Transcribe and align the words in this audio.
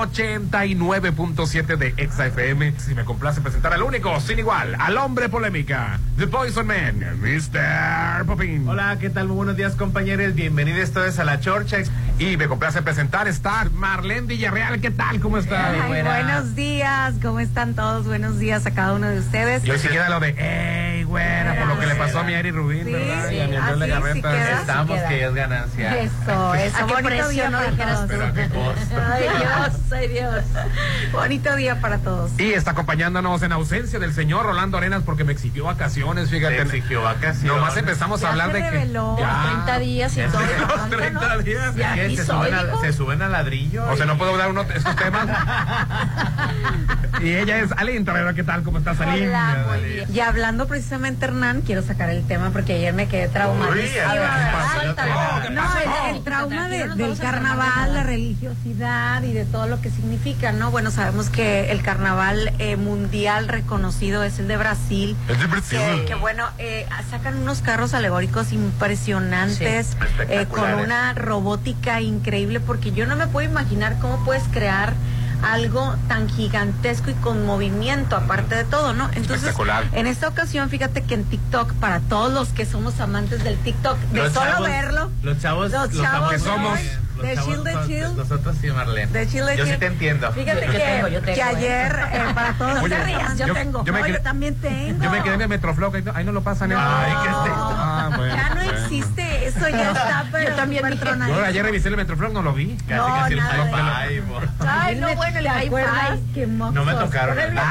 89.7 0.00 1.76
de 1.76 1.94
Exa 1.96 2.26
FM. 2.26 2.74
Si 2.78 2.94
me 2.94 3.04
complace 3.04 3.40
presentar 3.40 3.72
al 3.72 3.82
único, 3.82 4.18
sin 4.20 4.38
igual, 4.38 4.74
al 4.78 4.96
hombre 4.96 5.28
polémica, 5.28 5.98
The 6.18 6.26
Poison 6.26 6.66
Man, 6.66 7.20
Mr. 7.20 8.24
Popin. 8.26 8.66
Hola, 8.68 8.96
¿qué 8.98 9.10
tal? 9.10 9.28
Muy 9.28 9.36
buenos 9.36 9.56
días, 9.56 9.74
compañeros. 9.74 10.34
Bienvenidos 10.34 10.92
todos 10.92 11.18
a 11.18 11.24
la 11.24 11.40
Chorcha. 11.40 11.78
Y 12.18 12.36
me 12.36 12.46
complace 12.46 12.82
presentar 12.82 13.26
está 13.28 13.66
Marlene 13.72 14.26
Villarreal. 14.26 14.80
¿Qué 14.80 14.90
tal? 14.90 15.20
¿Cómo 15.20 15.38
está? 15.38 15.70
Ay, 15.70 15.80
buena. 15.88 16.10
buenos 16.10 16.54
días, 16.54 17.14
¿cómo 17.22 17.40
están 17.40 17.74
todos? 17.74 18.06
Buenos 18.06 18.38
días 18.38 18.64
a 18.66 18.70
cada 18.72 18.92
uno 18.92 19.08
de 19.08 19.18
ustedes. 19.18 19.62
Yo 19.64 19.76
sí 19.78 19.88
queda 19.88 20.08
lo 20.08 20.20
de, 20.20 20.28
ey, 20.38 21.04
güera, 21.04 21.56
por 21.58 21.66
lo 21.68 21.78
que 21.80 21.86
le 21.86 21.94
pasó 21.96 22.20
a 22.20 22.24
mi 22.24 22.34
Ari 22.34 22.50
Rubín, 22.50 22.84
Sí, 22.84 22.92
¿verdad? 22.92 23.28
sí, 23.28 23.34
y 23.36 23.40
a 23.40 23.48
mi 23.48 23.56
Andrés 23.56 23.92
así 23.92 24.20
sí. 24.20 24.28
Estamos, 24.60 25.00
que 25.00 25.24
es 25.24 25.34
ganancia. 25.34 25.98
Eso, 26.00 26.54
eso. 26.54 26.76
¿A 26.76 26.86
qué 26.86 26.92
bonito 26.94 27.08
precio 27.08 27.50
no 27.50 27.62
dijeras. 27.62 28.04
Pero 28.06 28.26
a 28.26 28.32
qué 28.32 28.48
costo. 28.48 28.96
Ay, 29.12 29.22
Dios, 29.22 29.80
ay, 29.92 30.08
Dios. 30.08 30.44
Bonito 31.12 31.54
día 31.56 31.80
para 31.80 31.98
todos. 31.98 32.30
Y 32.38 32.52
está 32.52 32.72
acompañándonos 32.72 33.42
en 33.42 33.52
ausencia 33.52 33.98
del 33.98 34.12
señor 34.14 34.46
Rolando 34.46 34.78
Arenas 34.78 35.02
porque 35.04 35.24
me 35.24 35.32
exigió 35.32 35.64
vacaciones, 35.64 36.30
Te 36.30 36.36
fíjate. 36.36 36.62
exigió 36.62 37.02
vacaciones. 37.02 37.44
Nomás 37.60 37.76
empezamos 37.76 38.20
Ya 38.20 38.28
a 38.28 38.30
hablar 38.30 38.48
se 38.52 38.56
de 38.58 38.62
que. 38.62 38.70
reveló, 38.70 39.16
Ya. 39.18 39.42
30 39.44 39.78
días 39.78 40.12
y 40.14 40.16
Ya 40.20 40.28
todo. 40.28 40.40
se- 40.42 40.58
Los 40.58 40.72
¿cuánto, 40.72 40.96
30 40.96 41.28
no? 41.36 41.42
días. 41.42 41.74
Ya 41.76 41.94
¿Qué? 41.94 42.16
¿Se, 42.16 42.24
soy, 42.24 42.36
suben 42.36 42.54
a, 42.54 42.64
dijo. 42.64 42.80
se 42.80 42.92
suben 42.92 43.22
al 43.22 43.32
ladrillo. 43.32 43.84
O 43.90 43.96
sea, 43.96 44.06
no 44.06 44.16
puedo 44.18 44.36
dar 44.36 44.50
uno 44.50 44.62
estos 44.62 44.96
temas. 44.96 45.26
y 47.20 47.34
ella 47.34 47.58
es 47.60 47.70
¿verdad? 48.04 48.34
¿Qué 48.34 48.42
tal? 48.44 48.62
¿Cómo 48.62 48.78
estás? 48.78 48.98
Hola, 49.00 49.64
muy 49.68 49.80
bien. 49.88 50.08
Y 50.12 50.20
hablando 50.20 50.66
precisamente, 50.66 51.24
Hernán, 51.26 51.62
quiero 51.62 51.82
sacar 51.82 52.08
el 52.10 52.26
tema 52.26 52.50
porque 52.50 52.74
ayer 52.74 52.92
me 52.94 53.06
quedé 53.08 53.28
traumadísima. 53.28 53.80
Uy, 53.82 53.98
a 53.98 54.14
ver, 54.14 54.22
¿qué 54.22 54.52
pasó? 54.52 54.80
Suéltalo. 54.80 55.42
¿Qué 55.42 55.50
No, 55.50 55.62
el, 56.08 56.16
el 56.16 56.24
trauma 56.24 56.68
de- 56.68 56.88
del 56.88 57.18
carnaval, 57.18 57.94
la 57.94 58.02
religiosidad 58.02 59.22
y 59.22 59.32
de 59.32 59.44
todo 59.44 59.66
lo 59.66 59.71
que 59.80 59.90
significa, 59.90 60.52
¿no? 60.52 60.70
Bueno, 60.70 60.90
sabemos 60.90 61.28
que 61.30 61.70
el 61.72 61.82
carnaval 61.82 62.52
eh, 62.58 62.76
mundial 62.76 63.48
reconocido 63.48 64.22
es 64.24 64.38
el 64.38 64.48
de 64.48 64.56
Brasil. 64.56 65.16
Es 65.28 65.38
de 65.38 65.46
Brasil. 65.46 65.78
Que, 66.00 66.04
que, 66.06 66.14
bueno, 66.14 66.46
eh, 66.58 66.86
sacan 67.10 67.36
unos 67.38 67.60
carros 67.62 67.94
alegóricos 67.94 68.52
impresionantes, 68.52 69.86
Sí, 69.88 69.96
eh, 70.28 70.46
con 70.48 70.72
una 70.74 71.14
robótica 71.14 72.00
increíble, 72.00 72.60
porque 72.60 72.92
yo 72.92 73.06
no 73.06 73.16
me 73.16 73.26
puedo 73.26 73.48
imaginar 73.48 73.98
cómo 74.00 74.24
puedes 74.24 74.42
crear 74.52 74.94
algo 75.42 75.96
tan 76.06 76.28
gigantesco 76.28 77.10
y 77.10 77.14
con 77.14 77.44
movimiento, 77.44 78.16
aparte 78.16 78.54
de 78.54 78.62
todo, 78.64 78.92
¿no? 78.94 79.10
Entonces, 79.14 79.52
en 79.92 80.06
esta 80.06 80.28
ocasión, 80.28 80.70
fíjate 80.70 81.02
que 81.02 81.14
en 81.14 81.24
TikTok, 81.24 81.72
para 81.74 81.98
todos 81.98 82.32
los 82.32 82.50
que 82.50 82.64
somos 82.64 83.00
amantes 83.00 83.42
del 83.42 83.56
TikTok, 83.58 83.98
de 83.98 84.18
Los 84.22 84.32
solo 84.32 84.52
chavos- 84.52 84.66
verlo, 84.68 85.10
Los 85.24 85.38
chavos, 85.40 85.72
Los 85.72 85.90
chavos 86.00 86.30
que 86.30 86.38
somos. 86.38 86.78
De 87.22 87.36
chill, 87.42 87.64
de 87.64 87.76
chill. 87.86 88.16
Nosotros 88.16 88.56
sí, 88.60 88.66
Marlene. 88.70 89.12
de 89.12 89.26
Chile 89.28 89.54
Yo 89.56 89.64
sí 89.64 89.70
Chill. 89.70 89.78
te 89.80 89.86
entiendo. 89.86 90.32
Fíjate 90.32 90.66
Yo 90.66 90.72
que, 90.72 90.78
tengo, 90.78 91.08
yo 91.08 91.20
tengo, 91.22 91.34
que 91.34 91.40
¿eh? 91.40 91.42
ayer, 91.42 92.00
eh, 92.12 92.22
para 92.34 92.52
todos 92.54 92.82
Oye, 92.82 92.88
no 92.88 92.96
te 92.96 93.04
rías, 93.04 93.38
yo, 93.38 93.46
yo- 93.46 93.54
tengo. 93.54 93.84
yo 93.84 93.92
me 93.92 93.98
No, 94.00 94.06
quedé- 94.06 94.12
yo 94.16 94.22
también 94.22 94.54
tengo. 94.56 95.04
Yo 95.04 95.10
me 95.10 95.22
quedé 95.22 95.34
en 95.34 95.40
el 95.42 95.48
Metroflog, 95.48 95.94
ahí 95.96 96.02
no, 96.02 96.12
ahí 96.14 96.24
no 96.24 96.32
lo 96.32 96.42
pasan. 96.42 96.72
¿eh? 96.72 96.76
Ay, 96.78 97.12
qué. 97.22 97.28
Ah, 97.32 98.10
bueno, 98.16 98.36
ya 98.36 98.48
no 98.50 98.54
bueno. 98.56 98.72
existe 98.72 99.46
eso, 99.46 99.68
ya 99.68 99.90
está, 99.90 100.24
pero 100.32 100.50
Yo 100.50 100.56
también. 100.56 100.82
Yo 101.28 101.44
ayer 101.44 101.64
revisé 101.64 101.88
el 101.88 101.96
Metroflog, 101.96 102.32
no 102.32 102.42
lo 102.42 102.52
vi. 102.52 102.76
Casi, 102.88 102.94
No, 102.94 103.06
casi 103.06 103.34
nada 103.36 104.06
de. 104.06 104.22
Ay, 104.66 104.96
no, 104.96 105.14
bueno, 105.16 105.38
el 105.38 105.44
¿Te 105.44 105.50
high 105.50 105.66
acuerdas 105.66 106.08
five. 106.08 106.20
que 106.34 106.46
No 106.46 106.70
me 106.84 106.92
tocaron. 106.94 107.38
El- 107.38 107.54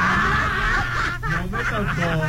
No 1.32 1.58
me 1.58 1.64
tocó. 1.64 2.22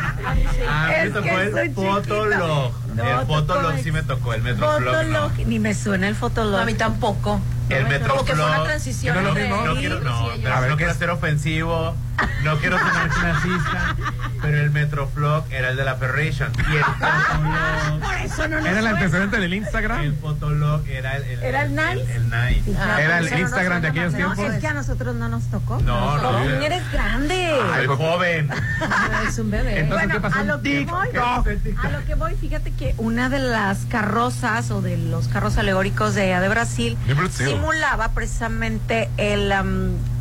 Ah, 0.70 0.88
me 1.04 1.10
tocó 1.10 1.40
el 1.40 1.74
Fotolog. 1.74 2.74
El 3.02 3.16
No, 3.16 3.26
Fotolog 3.26 3.78
sí 3.80 3.92
me 3.92 4.04
tocó, 4.04 4.34
el 4.34 4.42
Metroflog 4.42 4.82
no. 4.82 4.92
Fotolog, 4.92 5.48
ni 5.48 5.60
me 5.60 5.74
suena 5.74 6.08
el 6.08 6.16
fotolog. 6.16 6.60
A 6.62 6.66
mí 6.66 6.74
tampoco. 6.74 7.42
El 7.70 7.86
Como 8.08 8.26
que 8.26 8.34
fue 8.34 8.44
una 8.44 8.46
Metroflog. 8.46 8.66
transición. 8.68 9.24
No 9.24 9.34
mismo. 9.34 9.56
No 9.66 9.76
quiero, 9.76 10.00
no, 10.02 10.32
ellos. 10.32 10.40
pero 10.44 10.56
A 10.56 10.60
ver, 10.60 10.70
no 10.70 10.76
¿qué 10.76 10.80
quiero 10.84 10.92
es? 10.92 10.98
ser 11.00 11.10
ofensivo, 11.12 11.96
no 12.44 12.58
quiero 12.58 12.78
sonar 12.78 13.10
clasista, 13.10 13.96
pero 14.42 14.60
el 14.60 14.70
Metroflog 14.72 15.46
era 15.50 15.70
el 15.70 15.78
de 15.78 15.86
la 15.86 15.96
Ferration 15.96 16.52
y 16.72 16.76
el 16.76 16.84
Fotolog, 16.84 18.00
Por 18.02 18.14
eso 18.16 18.48
no 18.50 18.58
¿Era 18.68 18.80
el 18.80 18.88
antecedente 18.88 19.36
del 19.38 19.46
el 19.46 19.54
Instagram? 19.54 20.14
Fotolog 20.20 20.86
era 20.90 21.16
el, 21.16 21.24
el, 21.24 21.42
¿Era 21.44 21.64
el 21.64 21.74
Nice? 21.74 22.14
El, 22.16 22.24
Nice. 22.30 22.78
Ah, 22.78 23.02
Era 23.02 23.20
el 23.20 23.30
no 23.32 23.38
Instagram 23.40 23.82
de 23.82 23.88
aquellos 23.88 24.12
más. 24.12 24.22
No, 24.22 24.34
tiempos. 24.34 24.56
es 24.56 24.62
que 24.62 24.68
a 24.68 24.74
nosotros 24.74 25.16
no 25.16 25.30
nos 25.30 25.44
tocó. 25.46 25.80
No, 25.80 26.18
no, 26.18 26.32
no. 26.44 26.50
eres 26.50 26.92
grande. 26.92 27.54
Ay, 27.74 27.88
joven. 27.88 28.50
Es 29.28 29.40
un 29.40 29.50
bebé. 29.50 29.80
Entonces, 29.80 30.08
bueno, 30.10 30.14
¿qué 30.16 30.20
pasó? 30.22 30.40
a 30.40 30.44
lo 30.44 30.62
que 30.62 30.86
voy, 30.86 31.08
lo 31.14 32.06
que 32.06 32.16
voy, 32.16 32.36
fíjate 32.36 32.72
que 32.84 32.96
una 32.98 33.30
de 33.30 33.40
las 33.40 33.86
carrozas 33.86 34.70
o 34.70 34.82
de 34.82 34.98
los 34.98 35.30
carros 35.30 35.58
alegóricos 35.58 36.16
de 36.16 36.24
allá 36.24 36.42
de 36.42 36.50
Brasil, 36.50 36.98
De 37.08 37.14
Brasil. 37.14 37.48
simulaba 37.48 38.10
precisamente 38.10 39.10
el 39.16 39.54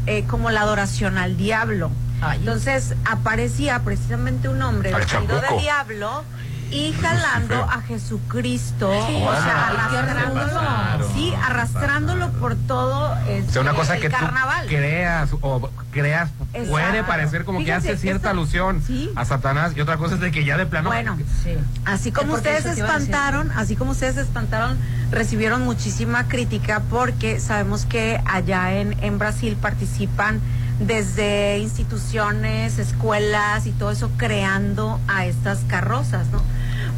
eh, 0.06 0.24
como 0.28 0.50
la 0.50 0.60
adoración 0.62 1.18
al 1.18 1.36
diablo. 1.36 1.90
Ay. 2.20 2.38
Entonces 2.38 2.94
aparecía 3.04 3.80
precisamente 3.80 4.48
un 4.48 4.62
hombre 4.62 4.94
vestido 4.94 5.40
de 5.40 5.60
diablo 5.60 6.22
y 6.72 6.92
jalando 6.94 7.62
a 7.64 7.82
Jesucristo, 7.82 8.88
o 8.90 9.32
sea, 9.32 9.68
arrastrándolo, 9.68 10.54
pasaron, 10.54 11.14
sí, 11.14 11.34
arrastrándolo 11.44 12.30
por 12.32 12.54
todo 12.56 13.12
O 13.12 13.50
sea, 13.50 13.60
una 13.60 13.70
este, 13.70 13.80
cosa 13.80 13.94
el 13.96 14.00
que 14.00 14.08
tú 14.08 14.16
carnaval. 14.16 14.66
creas 14.66 15.30
o 15.40 15.70
creas 15.90 16.30
Exacto. 16.54 16.70
puede 16.70 17.04
parecer 17.04 17.44
como 17.44 17.62
que 17.64 17.72
hace 17.72 17.96
cierta 17.98 18.30
alusión 18.30 18.82
sí. 18.86 19.10
a 19.16 19.24
Satanás 19.24 19.72
y 19.76 19.80
otra 19.80 19.98
cosa 19.98 20.14
es 20.14 20.20
de 20.20 20.30
que 20.32 20.44
ya 20.44 20.56
de 20.56 20.66
plano 20.66 20.88
Bueno, 20.88 21.16
Sí. 21.42 21.56
Así 21.84 22.10
como 22.12 22.34
ustedes 22.34 22.62
se 22.64 22.72
espantaron, 22.72 23.50
así 23.52 23.76
como 23.76 23.90
ustedes 23.92 24.14
se 24.14 24.22
espantaron, 24.22 24.78
recibieron 25.10 25.62
muchísima 25.62 26.26
crítica 26.28 26.80
porque 26.90 27.38
sabemos 27.40 27.84
que 27.84 28.20
allá 28.24 28.72
en, 28.72 28.96
en 29.02 29.18
Brasil 29.18 29.56
participan 29.60 30.40
desde 30.80 31.58
instituciones, 31.58 32.78
escuelas 32.78 33.66
y 33.66 33.72
todo 33.72 33.90
eso 33.90 34.10
creando 34.16 34.98
a 35.06 35.26
estas 35.26 35.60
carrozas, 35.68 36.26
¿no? 36.28 36.42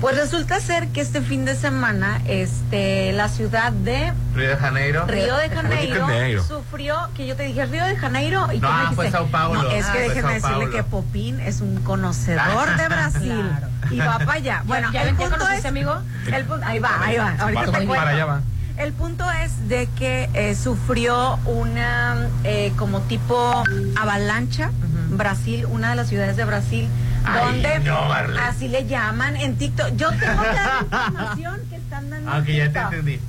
Pues 0.05 0.19
resulta 0.19 0.61
ser 0.61 0.89
que 0.89 1.01
este 1.01 1.23
fin 1.23 1.47
de 1.47 1.55
semana, 1.57 2.21
este, 2.27 3.13
la 3.15 3.31
ciudad 3.31 3.73
de 3.73 4.13
Río 4.35 4.51
de 4.51 4.57
Janeiro. 4.59 5.07
Río 5.07 5.35
de 5.39 5.49
Janeiro, 5.49 6.07
Janeiro. 6.07 6.45
sufrió, 6.45 7.09
que 7.17 7.27
yo 7.27 7.35
te 7.37 7.45
dije 7.45 7.65
Río 7.65 7.87
de 7.87 7.97
Janeiro 7.97 8.47
y 8.53 8.61
No, 8.61 8.69
tú 8.69 8.75
me 8.75 8.81
dijiste, 8.81 8.95
fue 8.97 9.11
Sao 9.11 9.27
Paulo. 9.29 9.63
No, 9.63 9.71
es 9.71 9.87
Ah, 9.87 9.93
que 9.93 9.99
fue 10.01 10.09
déjeme 10.09 10.23
Sao 10.23 10.33
decirle 10.51 10.57
Paulo. 10.67 10.71
que 10.77 10.83
Popín 10.85 11.41
es 11.41 11.63
un 11.63 11.77
conocedor 11.77 12.77
de 12.77 12.89
Brasil 12.89 13.51
Claro. 13.59 13.69
y 13.95 13.99
va 13.99 14.19
para 14.19 14.33
allá. 14.35 14.63
Bueno, 14.67 14.93
¿Ya, 14.93 15.05
el 15.05 15.09
ya 15.13 15.17
punto 15.17 15.31
conociste, 15.39 15.59
es, 15.61 15.65
amigo? 15.65 15.95
el 16.27 16.47
pu- 16.49 16.61
ahí 16.67 16.79
va, 16.81 17.01
ahí 17.03 17.17
va. 17.17 17.35
Ahorita 17.39 17.61
Va- 17.61 17.67
te 17.67 17.73
para 17.73 17.87
cuento. 17.87 18.07
allá 18.07 18.25
va. 18.27 18.41
El 18.77 18.93
punto 18.93 19.25
es 19.31 19.69
de 19.71 19.89
que 19.97 20.29
eh, 20.35 20.55
sufrió 20.55 21.39
una 21.47 22.29
eh, 22.43 22.75
como 22.77 23.01
tipo 23.01 23.63
avalancha 23.97 24.71
Brasil, 25.11 25.65
una 25.71 25.89
de 25.91 25.97
las 25.97 26.09
ciudades 26.09 26.37
de 26.37 26.45
Brasil, 26.45 26.89
Ay, 27.25 27.63
donde 27.63 27.79
no, 27.81 28.13
así 28.13 28.69
le 28.69 28.87
llaman 28.87 29.37
en 29.37 29.57
TikTok. 29.57 29.97
Yo 29.97 30.11
tengo 30.11 30.43
que 30.43 30.49
dar 30.49 30.83
información 30.93 31.61
que 31.71 31.77
están 31.77 32.11
dando. 32.11 32.31
Aunque 32.31 32.57
ya 32.57 32.71
te 32.71 32.79
entendí. 32.79 33.21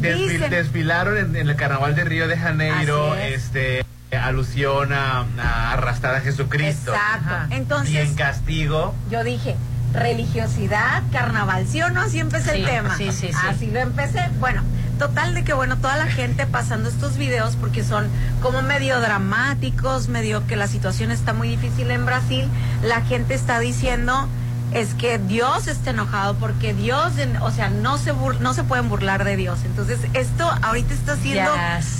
Desfil- 0.00 0.28
Dicen- 0.28 0.50
desfilaron 0.50 1.16
en, 1.16 1.36
en 1.36 1.48
el 1.48 1.56
carnaval 1.56 1.94
de 1.94 2.04
Río 2.04 2.28
de 2.28 2.36
Janeiro, 2.36 3.12
Así 3.14 3.22
es. 3.22 3.42
este 3.44 3.86
alusión 4.16 4.92
a, 4.92 5.24
a 5.42 5.72
arrastrar 5.72 6.14
a 6.16 6.20
Jesucristo. 6.20 6.92
Exacto. 6.92 7.26
Ajá. 7.34 7.46
Y 7.50 7.54
Entonces, 7.54 7.96
en 7.96 8.14
castigo, 8.14 8.94
yo 9.10 9.24
dije, 9.24 9.56
religiosidad, 9.92 11.02
carnaval, 11.12 11.66
¿sí 11.66 11.82
o 11.82 11.90
no? 11.90 12.02
Así 12.02 12.20
empecé 12.20 12.52
Sí, 12.52 12.58
el 12.60 12.66
tema. 12.66 12.96
sí, 12.96 13.10
sí, 13.12 13.28
sí. 13.28 13.34
Así 13.48 13.70
lo 13.70 13.80
empecé. 13.80 14.20
Bueno, 14.38 14.62
total 14.98 15.34
de 15.34 15.44
que, 15.44 15.52
bueno, 15.52 15.76
toda 15.76 15.96
la 15.96 16.06
gente 16.06 16.46
pasando 16.46 16.88
estos 16.88 17.16
videos 17.16 17.56
porque 17.56 17.84
son 17.84 18.06
como 18.42 18.62
medio 18.62 19.00
dramáticos, 19.00 20.08
medio 20.08 20.46
que 20.46 20.56
la 20.56 20.68
situación 20.68 21.10
está 21.10 21.32
muy 21.32 21.48
difícil 21.48 21.90
en 21.90 22.06
Brasil, 22.06 22.48
la 22.82 23.00
gente 23.02 23.34
está 23.34 23.58
diciendo 23.60 24.28
es 24.72 24.94
que 24.94 25.18
Dios 25.18 25.68
está 25.68 25.90
enojado 25.90 26.34
porque 26.34 26.74
Dios, 26.74 27.16
en- 27.18 27.36
o 27.38 27.50
sea, 27.50 27.68
no 27.70 27.98
se 27.98 28.12
bur- 28.12 28.38
no 28.40 28.52
se 28.52 28.64
pueden 28.64 28.88
burlar 28.88 29.24
de 29.24 29.36
Dios. 29.36 29.60
Entonces, 29.64 30.00
esto 30.12 30.50
ahorita 30.62 30.92
está 30.92 31.16
siendo 31.16 31.52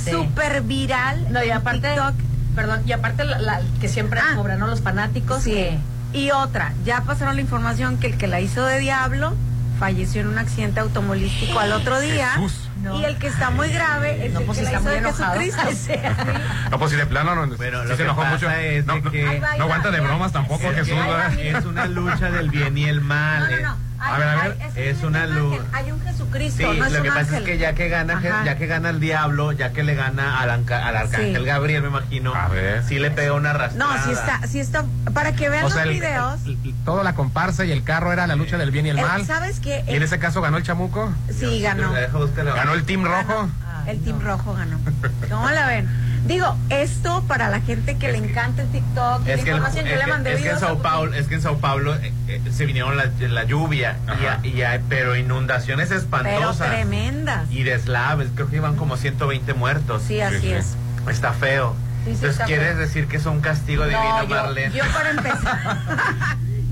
súper 0.04 0.62
viral. 0.62 1.32
No, 1.32 1.43
y 1.44 1.48
en 1.50 1.56
aparte, 1.56 1.88
TikTok. 1.88 2.14
perdón, 2.54 2.82
y 2.87 2.93
aparte 2.93 3.25
la, 3.25 3.38
la- 3.38 3.60
que 3.81 3.88
siempre 3.88 4.20
Ah. 4.20 4.34
cobran, 4.34 4.58
¿no? 4.58 4.66
Los 4.66 4.81
fanáticos. 4.81 5.43
Sí. 5.44 5.78
Y 6.12 6.31
otra, 6.32 6.72
ya 6.84 7.02
pasaron 7.02 7.37
la 7.37 7.43
información 7.43 7.98
que 7.98 8.08
el 8.08 8.16
que 8.19 8.26
la 8.26 8.40
hizo 8.40 8.64
de 8.66 8.78
diablo 8.81 9.34
falleció 9.78 10.22
en 10.22 10.28
un 10.28 10.38
accidente 10.38 10.81
automovilístico 10.81 11.58
al 11.58 11.72
otro 11.72 12.00
día. 12.00 12.31
Jesús. 12.37 12.66
Y 12.99 13.05
el 13.05 13.17
que 13.19 13.26
está 13.28 13.50
muy 13.50 13.69
grave 13.70 14.26
es 14.26 14.32
No, 14.32 14.40
el 14.40 14.46
pues 14.46 14.58
que 14.58 14.64
la 14.64 14.70
está 14.70 14.81
hizo 14.81 14.88
muy 14.90 14.93
de 14.93 15.08
enojado. 15.08 15.40
Jesucristo. 15.40 15.93
No, 16.70 16.78
pues 16.78 16.90
si 16.90 16.96
de 16.96 17.06
plano 17.06 17.34
no, 17.34 17.56
Bueno, 17.56 17.82
sí 17.82 17.88
lo 17.88 17.90
se 17.90 17.96
que 17.96 18.02
enojó 18.05 18.20
pasa 18.23 18.32
mucho. 18.34 18.50
es 18.50 18.87
no, 18.87 18.94
de 18.94 19.00
no, 19.02 19.11
que- 19.11 19.40
no 19.58 19.64
aguanta 19.64 19.90
de 19.90 20.00
bromas 20.00 20.32
tampoco, 20.32 20.70
Es, 20.70 20.76
Jesús. 20.76 20.99
es 21.38 21.64
una 21.64 21.87
lucha 21.87 22.31
del 22.31 22.50
bien 22.50 22.76
y 22.78 22.84
el 22.84 23.00
mal. 23.00 23.50
No, 23.50 23.56
no, 23.56 23.62
no. 23.69 23.86
A 23.98 24.19
ver, 24.19 24.28
a 24.28 24.43
hay- 24.43 24.48
ver, 24.50 24.88
es 24.88 24.98
un 25.02 25.06
una 25.06 25.26
luz. 25.26 25.58
Hay 25.72 25.90
un 25.93 26.00
Jesucristo, 26.02 26.58
Sí, 26.72 26.78
no 26.78 26.84
es 26.87 26.93
lo 26.93 26.98
un 26.98 27.04
que 27.04 27.08
pasa 27.10 27.20
ángel. 27.20 27.37
es 27.37 27.43
que 27.44 27.58
ya 27.58 27.75
que 27.75 27.88
gana, 27.88 28.19
Ajá. 28.19 28.44
ya 28.44 28.56
que 28.56 28.66
gana 28.66 28.90
el 28.90 29.00
diablo, 29.00 29.52
ya 29.52 29.72
que 29.72 29.82
le 29.84 29.94
gana 29.94 30.40
al, 30.40 30.50
anca- 30.50 30.87
al 30.87 30.96
arcángel 30.96 31.37
Sí. 31.38 31.44
Gabriel, 31.44 31.82
me 31.82 31.88
imagino, 31.88 32.34
A 32.34 32.48
ver. 32.48 32.82
sí 32.84 32.98
le 32.98 33.10
pega 33.10 33.32
una 33.34 33.50
arrastrada. 33.50 33.96
No, 33.96 34.04
sí 34.04 34.10
está, 34.12 34.46
sí 34.46 34.60
está, 34.60 34.84
para 35.14 35.32
que 35.32 35.48
vean 35.48 35.64
O 35.64 35.70
sea, 35.70 35.84
los 35.87 35.94
el- 35.94 36.00
videos. 36.00 36.44
el- 36.44 36.58
el- 36.64 36.75
toda 36.84 37.02
la 37.04 37.14
comparsa 37.14 37.64
y 37.64 37.72
el 37.72 37.82
carro 37.84 38.12
era 38.12 38.26
la 38.26 38.37
lucha 38.37 38.58
del 38.58 38.70
bien 38.70 38.87
y 38.87 38.90
el 38.90 38.98
el- 38.98 39.04
mal. 39.06 39.25
¿Sabes 39.25 39.60
qué? 39.60 39.84
Y 39.88 39.94
en 39.94 40.02
ese 40.02 40.19
caso 40.19 40.40
ganó 40.43 40.56
el 40.58 40.62
chamuco. 40.62 41.12
Sí, 41.31 41.60
ganó. 41.62 41.93
Deja 41.93 42.16
buscarlo. 42.19 42.54
Ganó 42.54 42.75
el 42.75 42.84
team 42.84 43.04
rojo. 43.04 43.48
El 43.87 44.00
Team 44.02 44.20
Rojo 44.20 44.52
ganó. 44.52 44.81
¿Cómo 45.31 45.48
la 45.48 45.69
ven? 45.69 45.88
Digo, 46.26 46.56
esto 46.70 47.23
para 47.28 47.49
la 47.49 47.61
gente 47.61 47.96
que 47.96 48.11
le 48.11 48.19
encanta 48.19 48.62
el 48.62 48.69
TikTok, 48.69 49.20
Es 49.26 49.26
la 49.26 49.44
que, 49.44 49.50
el- 49.50 49.56
información, 49.56 49.87
es 49.87 49.93
yo 49.93 49.99
le 49.99 50.06
mandé 50.06 50.32
es 50.34 50.43
que 50.43 50.50
en 50.50 50.58
Sao. 50.58 50.78
Paulo, 50.78 51.14
es 51.14 51.26
que 51.28 51.34
en 51.37 51.43
Sao 51.43 51.58
Paulo 51.58 51.94
eh, 51.94 52.12
eh, 52.28 52.40
se 52.52 52.67
vinieron 52.67 52.96
la, 52.96 53.06
la 53.20 53.44
lluvia, 53.44 53.96
y, 54.43 54.49
y 54.49 54.62
pero 54.88 55.14
inundaciones 55.17 55.88
Pero 55.88 56.00
espantosas. 56.00 56.69
tremendas. 56.69 57.50
y 57.50 57.62
deslaves, 57.62 58.28
creo 58.34 58.49
que 58.49 58.56
iban 58.56 58.76
como 58.76 58.96
120 58.96 59.55
muertos. 59.55 60.02
Sí, 60.06 60.20
así 60.20 60.40
sí. 60.40 60.52
es. 60.52 60.75
Está 61.08 61.32
feo. 61.32 61.75
Sí, 62.05 62.11
sí, 62.11 62.11
Entonces, 62.17 62.31
está 62.32 62.44
¿quieres 62.46 62.69
feo. 62.70 62.79
decir 62.79 63.06
que 63.08 63.17
es 63.19 63.26
un 63.26 63.40
castigo 63.40 63.84
divino, 63.84 64.19
No, 64.19 64.22
yo- 64.25 64.29
Marlene? 64.29 64.75
Yo 64.76 64.84
para 64.93 65.11
empezar, 65.11 65.79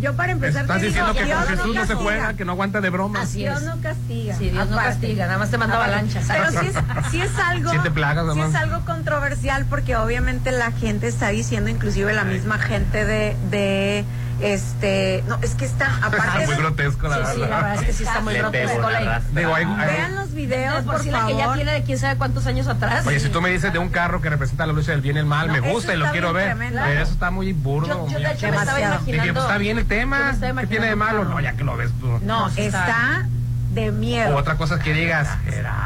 yo 0.05 0.15
para 0.15 0.33
empezar 0.33 0.63
Estás 0.63 0.81
te 0.81 0.87
diciendo 0.87 1.13
digo, 1.13 1.25
que 1.25 1.27
Dios 1.27 1.45
con 1.45 1.57
Jesús 1.57 1.75
no 1.75 1.87
se 1.87 1.95
juega, 1.95 2.35
que 2.35 2.45
no 2.45 2.53
aguanta 2.53 2.81
de 2.83 2.91
bromas. 2.91 3.23
Así 3.23 3.39
Dios 3.39 3.63
es. 3.63 3.67
no 3.67 3.81
castiga. 3.81 4.37
Sí, 4.37 4.51
Dios 4.51 4.69
no 4.69 4.77
castiga, 4.77 5.27
nada 5.27 5.39
más 5.39 5.51
te 5.51 5.57
manda 5.57 5.77
avalanchas. 5.77 6.27
Pero 6.29 6.51
sí 6.51 6.67
es, 6.67 7.11
sí 7.11 7.21
es 7.23 7.39
algo, 7.39 7.71
Siete 7.71 7.91
plagas, 7.91 8.35
sí 8.35 8.41
es 8.41 8.55
algo 8.55 8.85
controversial 8.85 9.65
porque 9.69 9.97
obviamente 9.97 10.53
la 10.53 10.73
gente 10.73 11.09
está 11.09 11.29
diciendo, 11.29 11.71
inclusive 11.71 12.13
la 12.13 12.25
misma 12.25 12.59
gente 12.59 13.07
de, 13.07 13.35
de 13.51 14.05
este, 14.41 15.23
no, 15.29 15.37
es 15.43 15.55
que 15.55 15.65
está, 15.65 15.97
aparte 16.03 16.47
Muy 16.47 16.55
de- 16.55 16.57
grotesco, 16.57 17.09
la 17.09 17.27
Sí, 17.27 17.33
sí, 17.35 17.41
la 17.41 17.47
verdad. 17.47 17.75
es 17.77 17.81
que 17.83 17.93
sí 17.93 18.03
está 18.05 18.21
muy 18.21 18.35
grotesco. 18.35 18.91
la-. 18.91 19.21
Digo, 19.33 19.55
hay- 19.55 19.65
hay- 19.65 19.87
vean 19.97 20.17
los 20.17 20.33
videos, 20.33 20.77
De 20.77 20.83
por 20.83 20.95
por 20.95 21.03
sí 21.03 21.11
la 21.11 21.27
que 21.27 21.33
ya 21.35 21.39
favor. 21.41 21.57
tiene 21.57 21.73
de 21.73 21.83
quién 21.85 21.99
sabe 21.99 22.17
cuántos 22.17 22.47
años 22.47 22.67
atrás. 22.67 23.07
Oye, 23.07 23.21
si 23.21 23.29
tú 23.29 23.41
me 23.41 23.51
dices 23.51 23.73
de 23.73 23.79
un 23.79 23.89
carro 23.89 24.21
que 24.21 24.31
representa 24.31 24.67
la 24.67 24.73
lucha 24.73 24.93
del 24.93 25.01
bien 25.01 25.17
y 25.17 25.21
el 25.21 25.27
mal, 25.27 25.47
No, 25.49 25.53
me 25.53 25.61
gusta 25.61 25.95
y 25.95 25.97
lo 25.97 26.11
quiero 26.11 26.33
ver. 26.33 26.47
tremendo. 26.47 26.81
Pero 26.85 27.01
eso 27.03 27.13
está 27.13 27.31
muy 27.31 27.53
burdo. 27.53 27.87
Yo, 27.89 27.95
yo 27.95 27.99
muy- 28.01 28.13
de 28.13 28.19
hecho 28.19 28.27
me 28.27 28.33
estaba 28.33 28.51
Demasiado. 28.51 28.95
imaginando. 28.95 29.23
Dije, 29.23 29.33
pues 29.33 29.45
está 29.45 29.59
bien 29.59 29.79
el 29.79 29.87
tema. 29.87 30.35
¿Qué 30.61 30.67
tiene 30.67 30.87
de 30.87 30.97
malo? 30.97 31.25
No, 31.25 31.41
ya 31.41 31.53
que 31.53 31.65
lo 31.65 31.77
ves 31.77 31.91
tú. 32.01 32.19
No, 32.23 32.49
está 32.57 33.27
de 33.73 33.91
miedo. 33.91 34.35
O 34.37 34.39
otra 34.39 34.57
cosa 34.57 34.77
es 34.77 34.83
que 34.83 34.93
digas. 34.95 35.29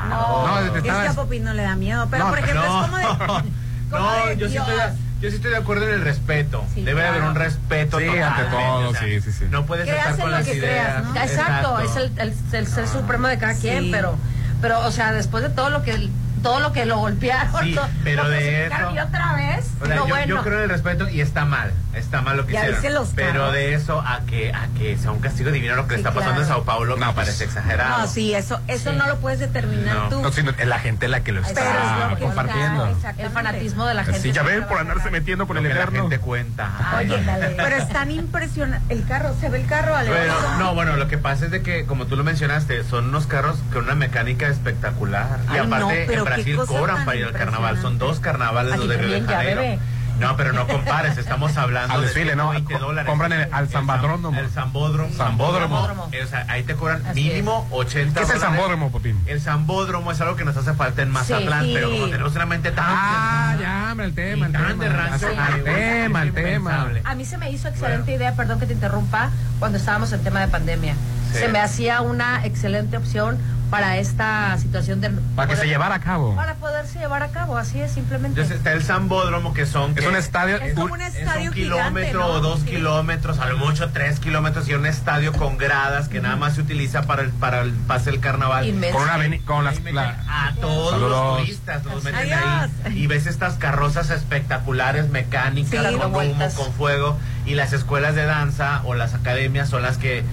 No. 0.09 0.47
No, 0.63 0.73
te 0.73 0.79
Es 0.79 0.85
que 0.85 0.91
a 0.91 1.13
Popi 1.15 1.41
no 1.41 1.55
le 1.55 1.63
da 1.63 1.75
miedo, 1.77 2.07
pero 2.11 2.29
por 2.29 2.39
ejemplo 2.39 2.63
es 2.63 2.69
como 2.69 2.97
de... 2.97 3.05
como 3.91 4.05
no, 4.05 4.27
de 4.27 4.37
yo 4.37 4.49
sí, 4.49 4.57
estoy 4.57 4.75
yo 5.21 5.31
sí 5.31 5.37
estoy 5.37 5.51
de 5.51 5.57
acuerdo 5.57 5.87
en 5.89 5.95
el 5.95 6.03
respeto. 6.03 6.65
Sí, 6.75 6.83
Debe 6.85 7.03
de 7.03 7.09
haber 7.09 7.21
claro. 7.21 7.33
un 7.35 7.39
respeto 7.39 7.99
Sí, 7.99 8.07
total, 8.07 8.23
ante 8.23 8.43
todo, 8.45 8.89
o 8.89 8.93
sea, 8.93 9.01
sí, 9.03 9.21
sí, 9.21 9.33
sí. 9.33 9.45
No 9.51 9.67
puedes 9.67 9.87
Creas 9.89 10.11
estar 10.11 10.21
con 10.23 10.31
las 10.31 10.47
ideas. 10.49 10.59
creas, 10.61 11.05
¿no? 11.05 11.17
Exacto, 11.23 11.81
es 11.81 11.97
el, 11.97 12.13
el, 12.19 12.35
el 12.53 12.67
ser 12.67 12.89
supremo 12.89 13.29
de 13.29 13.39
cada 13.39 13.55
Sí. 13.55 13.63
quien, 13.63 13.91
pero, 13.91 14.17
pero, 14.63 14.81
o 14.87 14.91
sea, 14.91 15.13
después 15.13 15.43
de 15.43 15.51
todo 15.51 15.71
lo 15.71 15.83
que 15.83 16.09
todo 16.43 16.61
lo 16.61 16.73
que 16.73 16.87
lo 16.87 16.99
golpearon, 16.99 17.65
Sí, 17.65 17.77
pero 18.05 18.23
lo 18.23 18.31
de 18.31 18.39
crucificaron 18.39 18.97
eso- 18.97 19.05
y 19.05 19.09
otra 19.09 19.33
vez, 19.35 19.67
O 19.83 19.87
sea, 19.87 19.97
lo 19.97 20.03
yo, 20.03 20.09
bueno. 20.09 20.37
yo 20.37 20.43
creo 20.45 20.59
en 20.59 20.63
el 20.65 20.71
respeto 20.71 21.09
y 21.09 21.21
está 21.21 21.45
mal, 21.45 21.73
está 21.95 22.21
mal 22.23 22.37
lo 22.37 22.47
que 22.47 22.53
Ya 22.53 22.69
hicieron. 22.69 23.07
pero 23.17 23.51
de 23.51 23.75
eso 23.75 24.01
a 24.01 24.21
que 24.21 24.53
a 24.53 24.69
que 24.77 24.97
sea 24.99 25.11
un 25.11 25.21
castigo 25.21 25.51
divino 25.51 25.75
lo 25.75 25.87
que 25.89 25.95
Sí, 25.95 26.01
está 26.01 26.13
pasando 26.13 26.43
en. 26.43 26.47
Sao 26.49 26.63
Paulo 26.65 26.97
me 26.97 27.01
No, 27.07 27.15
pues, 27.15 27.27
parece 27.27 27.45
exagerado. 27.45 27.99
No, 28.01 28.07
sí, 28.07 28.35
eso, 28.35 28.61
eso 28.69 28.91
Sí. 28.93 28.97
no 28.97 29.07
lo 29.09 29.17
puedes 29.19 29.39
determinar 29.41 29.95
No. 29.97 30.09
tú. 30.09 30.21
No, 30.23 30.31
sino 30.33 30.51
es 30.51 30.67
la 30.67 30.79
gente 30.79 31.09
la 31.09 31.21
que 31.21 31.33
lo 31.33 31.43
Pero 31.43 31.53
es 31.53 31.59
está 31.59 32.09
lo 32.11 32.17
que 32.17 32.23
compartiendo. 32.23 32.87
está, 32.87 33.11
el 33.11 33.31
fanatismo 33.31 33.87
de 33.87 33.95
la 33.95 34.05
gente. 34.05 34.21
Sí, 34.21 34.33
ya 34.33 34.43
ven, 34.43 34.65
por 34.67 34.79
andarse 34.79 35.11
metiendo 35.11 35.47
por 35.47 35.57
Lo 35.57 35.63
el 35.63 35.69
que 35.69 35.75
la 35.75 35.81
eterno. 35.81 36.01
gente 36.03 36.19
cuenta. 36.19 36.71
Oye, 36.99 37.17
Ándale. 37.17 37.55
pero 37.57 37.77
es 37.77 37.89
tan 37.89 38.11
impresionante. 38.11 38.95
El 38.95 39.07
carro, 39.07 39.35
¿se 39.41 39.49
ve 39.49 39.61
el 39.61 39.67
carro, 39.67 39.97
Ale? 39.97 40.11
Pero, 40.11 40.35
no, 40.59 40.75
bueno, 40.75 40.97
lo 40.97 41.09
que 41.09 41.19
pasa 41.19 41.47
es 41.47 41.51
de 41.51 41.63
que, 41.63 41.87
como 41.87 42.07
tú 42.07 42.17
lo 42.17 42.25
mencionaste, 42.25 42.85
son 42.85 43.09
unos 43.09 43.27
carros 43.27 43.57
con 43.73 43.85
una 43.85 43.95
mecánica 43.95 44.47
espectacular. 44.49 45.39
y 45.49 45.53
Ay, 45.55 45.59
aparte, 45.61 46.13
en 46.15 46.25
Brasil 46.25 46.57
cobran 46.67 47.05
para 47.05 47.17
ir 47.17 47.25
al 47.25 47.33
carnaval. 47.33 47.81
Son 47.81 47.99
dos 47.99 48.21
carnavales 48.21 48.77
los 48.77 48.89
de 48.89 48.97
Río 48.97 49.13
de 49.15 49.23
Janeiro. 49.23 49.81
No, 50.19 50.37
pero 50.37 50.53
no 50.53 50.67
compares, 50.67 51.17
estamos 51.19 51.57
hablando 51.57 51.95
Al 51.95 52.01
de 52.01 52.07
desfile, 52.07 52.35
¿no? 52.37 52.51
120 52.51 52.73
Co- 52.75 52.79
dólares. 52.87 53.09
compran 53.09 53.33
el- 53.33 53.49
al 53.53 53.65
El 53.65 53.71
Zambadródromo. 53.71 54.39
El 54.39 54.51
Zambódromo. 54.51 55.15
Zambódromo. 55.15 55.77
Zambódromo. 55.77 56.11
O 56.23 56.27
sea, 56.27 56.45
ahí 56.49 56.63
te 56.65 56.75
cobran 56.75 57.05
Así 57.07 57.23
mínimo 57.23 57.67
80 57.71 58.21
¿Qué 58.21 58.27
es 58.27 58.31
el. 58.35 58.41
Zambódromo, 58.41 58.91
Popín? 58.91 59.21
El 59.27 59.41
Zambódromo 59.41 60.11
es 60.13 60.21
algo 60.21 60.37
que 60.37 60.45
nos 60.45 60.57
hace 60.57 60.75
falta 60.75 61.03
en 61.03 61.11
Mazatlán, 61.11 61.65
Sí. 61.65 61.71
pero 61.75 61.91
como 61.91 62.07
tenemos 62.09 62.35
una 62.35 62.47
mente 62.47 62.71
tan... 62.73 62.85
Ah, 62.89 63.57
ya, 63.61 63.89
hombre, 63.93 64.07
el 64.07 64.15
tema, 64.15 64.47
el 64.47 64.53
tema. 64.53 64.75
de 64.85 64.89
rancho, 64.89 65.29
El 65.29 65.65
tema, 65.65 66.23
el 66.23 66.29
es 66.29 66.35
tema. 66.35 66.61
impensable. 66.61 67.03
A 67.05 67.15
mí 67.15 67.25
se 67.25 67.39
me 67.39 67.51
hizo 67.51 67.69
excelente 67.69 68.13
idea, 68.13 68.35
perdón 68.35 68.59
que 68.61 68.67
te 68.67 68.73
interrumpa, 68.73 69.31
cuando 69.59 69.79
estábamos 69.79 70.13
en 70.13 70.23
tema 70.25 70.41
de 70.41 70.49
pandemia. 70.49 70.95
Sí. 71.33 71.39
Se 71.41 71.49
me 71.49 71.59
hacía 71.61 72.01
una 72.01 72.45
excelente 72.45 72.97
opción 72.97 73.39
para 73.71 73.99
esta 73.99 74.57
situación 74.59 75.01
de... 75.01 75.11
Para 75.37 75.49
que 75.49 75.55
se 75.57 75.63
poder- 75.63 75.69
llevara 75.71 75.95
a 75.97 76.01
cabo. 76.01 76.35
Para 76.35 76.55
poderse 76.55 76.99
llevar 76.99 77.23
a 77.23 77.29
cabo, 77.29 77.57
así 77.59 77.81
es, 77.81 77.93
simplemente. 77.93 78.41
Entonces 78.41 78.57
está 78.59 78.73
el 78.73 78.83
Zambódromo 78.83 79.53
que 79.53 79.67
son... 79.67 79.91
Es 79.91 80.01
que- 80.01 80.09
un 80.09 80.17
estadio. 80.17 80.57
Es 80.57 80.75
como 80.75 80.95
un 80.95 81.01
Es 81.03 81.15
estadio 81.15 81.51
un 81.51 81.55
gigante, 81.55 82.01
kilómetro 82.03 82.21
¿no? 82.21 82.27
o 82.29 82.41
dos 82.41 82.61
Sí. 82.61 82.67
kilómetros, 82.67 83.39
a 83.39 83.47
lo 83.47 83.59
mucho 83.59 83.91
tres 83.91 84.21
kilómetros 84.21 84.69
y 84.69 84.75
un 84.75 84.87
estadio 84.87 85.33
con 85.33 85.59
gradas 85.59 86.09
que 86.09 86.21
nada 86.21 86.37
más 86.37 86.55
se 86.55 86.63
utiliza 86.63 87.03
para 87.03 87.23
el, 87.23 87.31
para 87.31 87.61
el 87.61 87.73
pase 87.73 88.11
del 88.11 88.21
carnaval. 88.21 88.67
Inmenso. 88.67 88.99
Con 88.99 89.09
una 89.09 89.39
con 89.45 89.65
las, 89.65 89.83
la- 89.93 90.17
a 90.29 90.55
todos 90.61 90.91
Saludos. 90.93 91.11
los 91.11 91.39
turistas, 91.39 91.85
los 91.85 92.05
meten 92.05 92.33
Adiós. 92.33 92.71
ahí 92.87 92.99
y 93.03 93.07
ves 93.07 93.27
estas 93.27 93.55
carrozas 93.55 94.11
espectaculares 94.11 95.09
mecánicas 95.11 95.71
Sí, 95.71 95.77
con 95.77 95.95
humo, 95.95 96.09
vueltas. 96.11 96.55
con 96.55 96.73
fuego 96.73 97.19
y 97.45 97.55
las 97.55 97.73
escuelas 97.73 98.15
de 98.15 98.25
danza 98.25 98.81
o 98.85 98.95
las 98.95 99.15
academias 99.15 99.69
son 99.69 99.83
las 99.83 99.99
que 99.99 100.25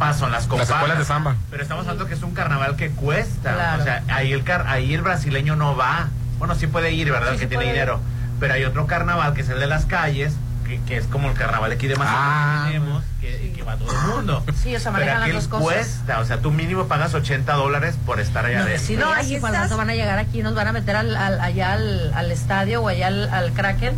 pasan 0.00 0.32
las 0.32 0.46
comparten. 0.48 0.74
escuelas 0.74 0.98
de 0.98 1.04
samba. 1.04 1.36
Pero 1.50 1.62
estamos 1.62 1.82
hablando 1.86 2.06
que 2.06 2.14
es 2.14 2.22
un 2.22 2.32
carnaval 2.34 2.74
que 2.76 2.90
cuesta, 2.90 3.54
Claro. 3.54 3.82
o 3.82 3.84
sea, 3.84 4.02
ahí 4.08 4.32
el 4.32 4.42
car 4.42 4.66
ahí 4.66 4.92
el 4.94 5.02
brasileño 5.02 5.54
no 5.54 5.76
va. 5.76 6.08
Bueno, 6.38 6.54
sí 6.56 6.66
puede 6.66 6.90
ir, 6.92 7.12
¿verdad? 7.12 7.32
Sí, 7.32 7.38
que 7.38 7.44
sí 7.44 7.48
tiene 7.48 7.66
ir. 7.66 7.72
dinero. 7.72 8.00
Pero 8.40 8.54
hay 8.54 8.64
otro 8.64 8.86
carnaval 8.86 9.34
que 9.34 9.42
es 9.42 9.48
el 9.50 9.60
de 9.60 9.66
las 9.66 9.84
calles, 9.84 10.32
que, 10.66 10.80
que 10.82 10.96
es 10.96 11.06
como 11.06 11.28
el 11.28 11.34
carnaval 11.34 11.70
aquí 11.72 11.86
de 11.86 11.96
Mazatlán 11.96 12.22
Ah. 12.24 12.62
que 12.66 12.72
tenemos, 12.72 13.04
que, 13.20 13.52
que 13.54 13.62
va 13.62 13.76
todo 13.76 13.90
el 13.92 14.06
mundo. 14.16 14.42
Sí, 14.62 14.74
o 14.74 14.80
sea, 14.80 14.92
Pero 14.92 15.12
aquí 15.18 15.32
las 15.32 15.48
cosas. 15.48 15.62
cuesta, 15.64 16.20
o 16.20 16.24
sea, 16.24 16.38
tú 16.38 16.50
mínimo 16.50 16.86
pagas 16.88 17.12
80 17.14 17.52
dólares 17.54 17.96
por 18.06 18.18
estar 18.20 18.44
allá 18.46 18.60
No, 18.60 18.64
adentro. 18.64 18.86
si 18.86 18.96
No, 18.96 19.12
ahí 19.12 19.38
cuando 19.40 19.58
estás- 19.62 19.76
van 19.76 19.90
a 19.90 19.94
llegar 19.94 20.18
aquí, 20.18 20.42
nos 20.42 20.54
van 20.54 20.68
a 20.68 20.72
meter 20.72 20.96
al, 20.96 21.14
al- 21.16 21.40
allá 21.40 21.72
al, 21.74 22.14
al 22.14 22.30
estadio 22.30 22.82
o 22.82 22.88
allá 22.88 23.08
al, 23.08 23.28
al 23.28 23.52
Kraken 23.52 23.94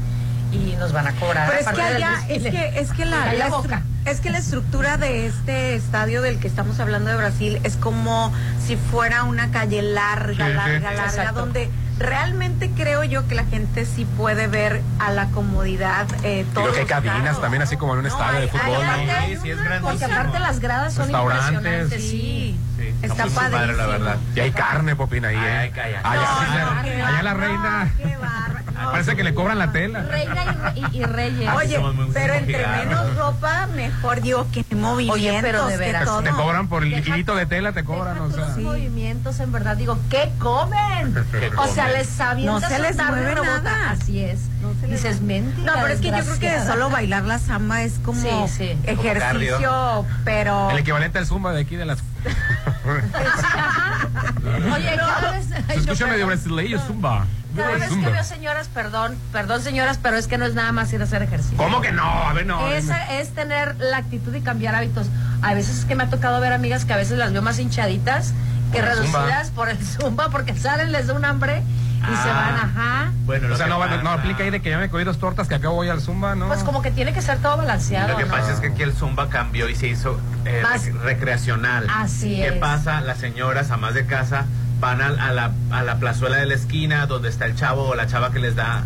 y 0.51 0.75
nos 0.79 0.93
van 0.93 1.07
a 1.07 1.13
cobrar. 1.13 1.49
Pero 1.49 1.61
es 1.61 1.77
que 1.77 1.83
allá, 1.83 2.15
es 2.29 2.43
que, 2.43 2.79
es 2.81 2.91
que 2.93 3.05
la 3.07 3.49
boca. 3.49 3.83
Es 4.05 4.21
que 4.21 4.31
la 4.31 4.39
estructura 4.39 4.97
de 4.97 5.27
este 5.27 5.75
estadio 5.75 6.23
del 6.23 6.39
que 6.39 6.49
estamos 6.49 6.81
hablando 6.81 7.11
de 7.11 7.17
Brasil 7.17 7.61
es 7.65 7.77
como 7.77 8.33
si 8.65 8.77
fuera 8.77 9.23
una 9.25 9.51
calle 9.51 9.83
larga, 9.83 10.47
Sí, 10.47 10.51
sí. 10.51 10.57
larga, 10.57 10.81
larga, 10.93 11.05
Exacto. 11.07 11.41
donde 11.41 11.71
realmente 11.99 12.71
creo 12.75 13.05
yo 13.05 13.29
que 13.29 13.35
la 13.37 13.45
gente 13.45 13.87
sí 13.87 14.05
puede 14.05 14.49
ver 14.49 14.81
a 14.99 15.13
la 15.13 15.27
comodidad 15.29 16.07
eh, 16.25 16.45
Y 16.49 16.53
todos 16.53 16.71
creo 16.73 16.87
que 16.87 16.95
hay 16.95 17.03
cabinas 17.03 17.41
también, 17.41 17.63
así 17.63 17.77
como 17.77 17.93
en 17.93 18.01
un 18.01 18.07
estadio 18.07 18.41
de 18.41 18.49
fútbol, 18.49 18.77
hay- 18.83 18.83
¿no? 18.83 18.91
hay- 18.93 19.11
hay 19.11 19.37
Sí, 19.37 19.41
sí, 19.43 19.51
es 19.51 19.63
grandísimo. 19.63 19.89
Porque 19.91 20.05
aparte 20.07 20.39
las 20.41 20.59
gradas 20.59 20.95
son 20.95 21.11
impresionantes, 21.11 22.03
sí. 22.03 22.59
Sí, 22.79 22.95
Está 23.03 23.27
padre, 23.27 23.75
la 23.75 23.87
verdad. 23.87 24.17
Y 24.35 24.41
hay 24.41 24.51
carne, 24.51 24.97
Popín, 24.97 25.25
ahí, 25.25 25.37
Ay, 25.37 25.69
¿eh? 25.69 26.01
Allá, 26.03 26.81
allá 27.09 27.23
la 27.23 27.35
reina. 27.35 27.89
qué 27.97 28.17
bárbaro. 28.17 28.62
No, 28.83 28.91
Parece 28.93 29.17
que 29.17 29.23
le 29.25 29.35
cobran 29.35 29.59
la 29.59 29.73
tela. 29.73 30.03
Reina 30.03 30.73
y, 30.75 30.81
y- 30.81 31.01
y 31.01 31.05
reyes. 31.05 31.51
Oye, 31.55 31.81
pero 32.13 32.35
entre 32.35 32.67
menos 32.67 33.17
ropa, 33.17 33.69
mejor 33.75 34.21
digo 34.21 34.47
que 34.53 34.65
movimientos, 34.75 35.43
pero 35.43 35.67
de 35.67 35.77
veras. 35.77 36.05
todo. 36.05 36.23
Te 36.23 36.31
cobran 36.31 36.69
por 36.69 36.83
el 36.83 36.93
hilito 36.93 37.35
de 37.35 37.47
tela, 37.47 37.73
te 37.73 37.85
cobran, 37.85 38.19
o 38.19 38.31
sea. 38.31 38.55
Sí. 38.55 38.61
movimientos, 38.63 39.39
en 39.41 39.53
verdad, 39.53 39.77
digo, 39.77 39.99
¿qué 40.11 40.31
comen? 40.39 41.15
¿Qué 41.31 41.51
O 41.57 41.67
sea, 41.69 41.85
comen? 41.87 41.99
les 41.99 42.21
avientas 42.21 42.63
No 42.63 42.69
se 42.69 42.79
les 42.79 42.97
mueve 42.97 43.33
una 43.33 43.41
bota. 43.41 43.63
nada. 43.63 43.91
Así 43.91 44.21
es. 44.25 44.41
No 44.61 44.73
se 44.81 44.87
les 44.89 45.03
Dices, 45.03 45.21
mentira. 45.21 45.73
No, 45.75 45.81
pero 45.83 45.95
es 45.95 46.01
que 46.01 46.07
yo 46.09 46.13
creo 46.13 46.25
que 46.25 46.31
desgraciada". 46.31 46.73
solo 46.73 46.91
bailar 46.91 47.23
la 47.25 47.39
samba 47.39 47.83
es 47.83 47.95
como 48.05 48.21
Sí, 48.21 48.29
sí. 48.59 48.79
ejercicio, 48.85 49.71
Como 49.71 50.07
pero 50.25 50.71
El 50.71 50.79
equivalente 50.79 51.19
al 51.19 51.27
zumba 51.27 51.53
de 51.53 51.61
aquí 51.63 51.77
de 51.77 51.85
las 51.87 51.99
Oye, 54.75 54.97
cada 54.97 55.31
vez. 55.33 55.47
Se 55.67 55.75
escucha 55.75 56.07
no, 56.07 56.13
medio 56.13 56.27
brasileño, 56.27 56.79
zumba. 56.87 57.27
Cada 57.57 57.73
vez 57.73 57.91
que 57.91 58.11
veo 58.11 58.25
señoras, 58.25 58.69
perdón, 58.69 59.17
perdón 59.33 59.63
señoras, 59.63 59.99
pero 60.03 60.17
es 60.17 60.27
que 60.27 60.39
no 60.39 60.47
es 60.47 60.55
nada 60.55 60.73
más 60.73 60.93
ir 60.93 61.01
a 61.01 61.05
hacer 61.05 61.23
ejercicio. 61.23 61.57
¿Cómo 61.59 61.81
que 61.81 61.93
no? 61.93 62.03
A 62.05 62.33
ver, 62.33 62.47
no. 62.47 62.67
Es, 62.69 62.87
es 63.11 63.31
tener 63.35 63.77
la 63.79 63.99
actitud 63.99 64.35
y 64.35 64.41
cambiar 64.41 64.75
hábitos. 64.75 65.07
A 65.43 65.55
veces 65.55 65.79
es 65.81 65.85
que 65.85 65.95
me 65.95 66.05
ha 66.05 66.11
tocado 66.11 66.41
ver 66.41 66.53
amigas 66.53 66.85
que 66.85 66.93
a 66.93 66.97
veces 66.97 67.19
las 67.19 67.33
veo 67.33 67.43
más 67.43 67.59
hinchaditas 67.59 68.33
que 68.73 68.79
Por 68.81 68.89
reducidas 68.89 69.51
por 69.51 69.69
el 69.69 69.79
zumba 69.85 70.29
porque 70.31 70.55
salen, 70.57 70.93
les 70.93 71.07
da 71.09 71.15
un 71.15 71.25
hambre 71.27 71.63
y 72.01 72.17
se 72.17 72.29
Ah. 72.31 72.35
van, 72.35 72.71
ajá. 72.71 73.13
Bueno, 73.27 73.53
O 73.55 73.57
sea, 73.57 73.67
no, 73.67 73.79
pasa- 73.79 74.03
no 74.03 74.11
aplica 74.11 74.43
ahí 74.43 74.51
de 74.51 74.61
que 74.63 74.71
ya 74.71 74.79
me 74.79 74.89
comí 74.89 75.05
dos 75.05 75.19
tortas 75.19 75.47
que 75.47 75.55
acabo 75.55 75.75
voy 75.77 75.89
al 75.89 76.01
zumba, 76.01 76.35
¿no? 76.35 76.49
Pues 76.49 76.65
como 76.65 76.81
que 76.83 76.91
tiene 76.91 77.13
que 77.13 77.21
ser 77.23 77.39
todo 77.39 77.59
balanceado. 77.59 78.09
Lo 78.09 78.17
que 78.17 78.25
¿no? 78.25 78.31
pasa 78.31 78.53
es 78.53 78.61
que 78.61 78.69
aquí 78.69 78.83
el 78.83 78.93
Zumba 78.93 79.29
cambió 79.29 79.69
y 79.69 79.77
se 79.77 79.87
hizo 79.89 80.19
eh, 80.45 80.61
Más- 80.63 80.87
rec- 80.87 81.01
recreacional. 81.01 81.87
Así 81.91 82.37
¿Qué 82.37 82.49
es. 82.49 82.53
pasa? 82.55 83.01
Las 83.03 83.19
señoras, 83.19 83.71
amas 83.71 83.95
de 83.95 84.05
casa, 84.07 84.47
van 84.83 85.01
al- 85.01 85.19
a, 85.21 85.33
la, 85.33 85.53
a 85.71 85.83
la 85.83 85.97
plazuela 86.01 86.37
de 86.39 86.47
la 86.47 86.55
esquina 86.55 87.07
donde 87.07 87.29
está 87.29 87.47
el 87.47 87.55
chavo 87.55 87.89
o 87.91 87.95
la 87.95 88.09
chava 88.09 88.33
que 88.33 88.41
les 88.41 88.57
da 88.57 88.83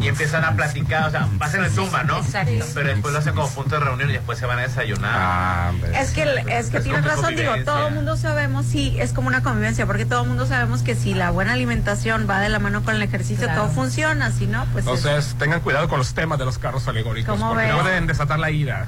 y 0.00 0.06
empiezan 0.08 0.44
a 0.44 0.52
platicar, 0.56 1.08
o 1.08 1.10
sea, 1.10 1.28
pasan 1.38 1.64
el 1.64 1.70
Zumba, 1.70 2.02
¿no? 2.04 2.18
Exacto. 2.18 2.64
Pero 2.74 2.88
después 2.88 3.12
lo 3.12 3.18
hacen 3.20 3.34
como 3.34 3.48
punto 3.50 3.74
de 3.78 3.84
reunión 3.84 4.08
y 4.10 4.14
después 4.14 4.38
se 4.38 4.46
van 4.46 4.58
a 4.58 4.62
desayunar. 4.62 5.10
Ah. 5.14 5.72
Es 5.94 6.10
que, 6.12 6.22
es 6.48 6.70
que 6.70 6.78
Es 6.78 6.82
tienes 6.84 7.04
razón, 7.04 7.34
digo, 7.36 7.52
todo 7.64 7.88
el 7.88 7.94
mundo 7.94 8.16
sabemos, 8.16 8.66
sí, 8.66 8.96
es 8.98 9.12
como 9.12 9.28
una 9.28 9.42
convivencia, 9.42 9.84
porque 9.86 10.04
todo 10.06 10.22
el 10.22 10.28
mundo 10.28 10.46
sabemos 10.46 10.82
que 10.82 10.94
si 10.94 11.14
la 11.14 11.30
buena 11.30 11.52
alimentación 11.52 12.26
va 12.30 12.40
de 12.40 12.48
la 12.48 12.58
mano 12.60 12.82
con 12.84 12.94
el 12.96 13.02
ejercicio, 13.02 13.44
Claro. 13.46 13.62
todo 13.62 13.70
funciona, 13.72 14.30
si 14.30 14.46
no, 14.46 14.64
pues... 14.72 14.86
es- 14.86 14.92
Entonces, 15.04 15.34
tengan 15.38 15.60
cuidado 15.60 15.88
con 15.88 15.98
los 15.98 16.14
temas 16.14 16.38
de 16.38 16.44
los 16.46 16.58
carros 16.58 16.86
alegóricos. 16.88 17.30
¿Cómo 17.38 17.50
porque 17.52 17.66
ven? 17.66 17.76
pueden 17.80 18.06
desatar 18.06 18.38
la 18.38 18.50
ira. 18.50 18.86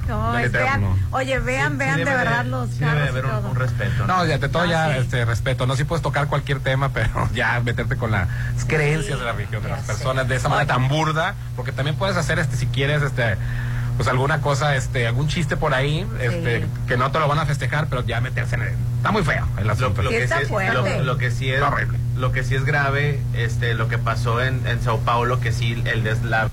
Vean, 0.51 0.85
oye, 1.11 1.39
vean, 1.39 1.73
Sí, 1.73 1.77
vean 1.77 1.93
sí 1.95 1.99
de 1.99 2.05
debe 2.05 2.17
verdad 2.17 2.45
los 2.45 2.69
sí 2.71 2.79
debe 2.79 2.91
carros 2.91 3.09
haber 3.09 3.25
y 3.25 3.47
un, 3.49 3.55
respeto. 3.55 4.07
No, 4.07 4.25
ya 4.25 4.37
de 4.37 4.49
todo 4.49 4.63
No, 4.65 4.71
ya 4.71 4.87
sí. 4.93 4.97
este 4.99 5.25
respeto. 5.25 5.65
No 5.67 5.75
sí 5.75 5.83
puedes 5.83 6.01
tocar 6.03 6.27
cualquier 6.27 6.44
tema, 6.53 6.89
pero 6.89 7.09
ya 7.33 7.59
meterte 7.61 7.95
con 7.97 8.11
las 8.11 8.27
creencias 8.67 9.19
de 9.19 9.25
la 9.25 9.31
religión 9.33 9.63
de 9.63 9.69
las 9.69 9.81
sé. 9.81 9.87
personas 9.87 10.27
de 10.27 10.35
esa 10.35 10.49
manera 10.49 10.67
tan 10.67 10.87
burda, 10.87 11.33
porque 11.55 11.71
también 11.71 11.95
puedes 11.97 12.15
hacer 12.17 12.37
este 12.39 12.55
si 12.55 12.67
quieres 12.67 13.01
este 13.01 13.35
pues 13.97 14.09
alguna 14.09 14.41
cosa, 14.41 14.75
este, 14.75 15.07
algún 15.07 15.29
chiste 15.29 15.55
por 15.55 15.73
ahí, 15.73 16.05
este, 16.19 16.65
que 16.85 16.97
no 16.97 17.11
te 17.13 17.19
lo 17.19 17.29
van 17.29 17.39
a 17.39 17.45
festejar, 17.45 17.87
pero 17.87 18.03
ya 18.05 18.19
meterse 18.19 18.55
en 18.55 18.63
el, 18.63 18.73
está 18.97 19.11
muy 19.11 19.23
feo 19.23 19.47
el 19.57 19.67
Lo, 19.67 19.71
asunto. 19.71 20.01
lo 20.03 20.09
Sí 20.09 20.17
que 20.17 20.23
está 20.23 20.39
sí 20.39 20.53
es, 20.53 20.73
lo, 20.73 21.03
lo 21.03 21.17
que 21.17 21.31
sí 21.31 21.49
es 21.49 21.61
horrible. 21.61 21.97
lo 22.17 22.31
que 22.33 22.43
sí 22.43 22.55
es 22.55 22.65
grave 22.65 23.21
este 23.35 23.73
lo 23.73 23.87
que 23.87 23.97
pasó 23.97 24.41
en, 24.43 24.67
en 24.67 24.81
Sao 24.81 24.99
Paulo 24.99 25.39
que 25.39 25.53
sí 25.53 25.81
el 25.85 26.03
deslave 26.03 26.49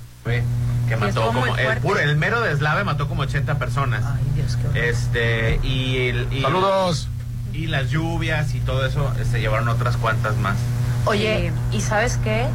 que 0.88 0.96
mató 0.96 1.26
como 1.26 1.44
el 1.56 1.78
puro 1.78 1.98
el 1.98 2.16
mero 2.16 2.40
deslave 2.42 2.84
mató 2.84 3.08
como 3.08 3.22
80 3.22 3.58
personas 3.58 4.04
Ay, 4.06 4.22
Dios, 4.36 4.56
qué 4.56 4.66
horror. 4.68 4.76
este 4.76 5.60
y, 5.64 6.08
el- 6.10 6.28
y 6.32 6.42
Saludos. 6.42 7.08
Y 7.52 7.66
las 7.66 7.90
lluvias 7.90 8.54
y 8.54 8.60
todo 8.60 8.86
eso 8.86 9.12
se 9.30 9.40
llevaron 9.40 9.68
otras 9.68 9.96
cuantas 9.96 10.36
más 10.36 10.56
Oye, 11.04 11.52
¿y 11.72 11.80
sabes 11.80 12.16
qué? 12.22 12.46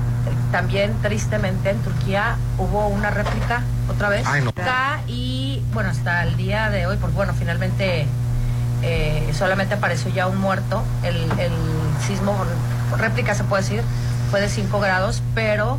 También 0.51 0.93
tristemente 1.01 1.69
en 1.69 1.79
Turquía 1.79 2.37
hubo 2.57 2.87
una 2.87 3.09
réplica 3.09 3.63
otra 3.89 4.07
vez. 4.07 4.25
Ay, 4.25 4.41
no. 4.41 4.51
Acá 4.51 5.01
y 5.07 5.61
bueno, 5.73 5.89
hasta 5.89 6.23
el 6.23 6.37
día 6.37 6.69
de 6.69 6.87
hoy, 6.87 6.97
porque 6.99 7.15
bueno, 7.15 7.33
finalmente 7.37 8.05
eh, 8.83 9.29
solamente 9.33 9.73
apareció 9.73 10.11
ya 10.11 10.27
un 10.27 10.37
muerto. 10.37 10.81
El, 11.03 11.15
el 11.39 11.51
sismo, 12.07 12.37
réplica 12.97 13.35
se 13.35 13.43
puede 13.43 13.63
decir, 13.63 13.81
fue 14.31 14.39
de 14.39 14.47
5 14.47 14.79
grados, 14.79 15.21
pero 15.35 15.77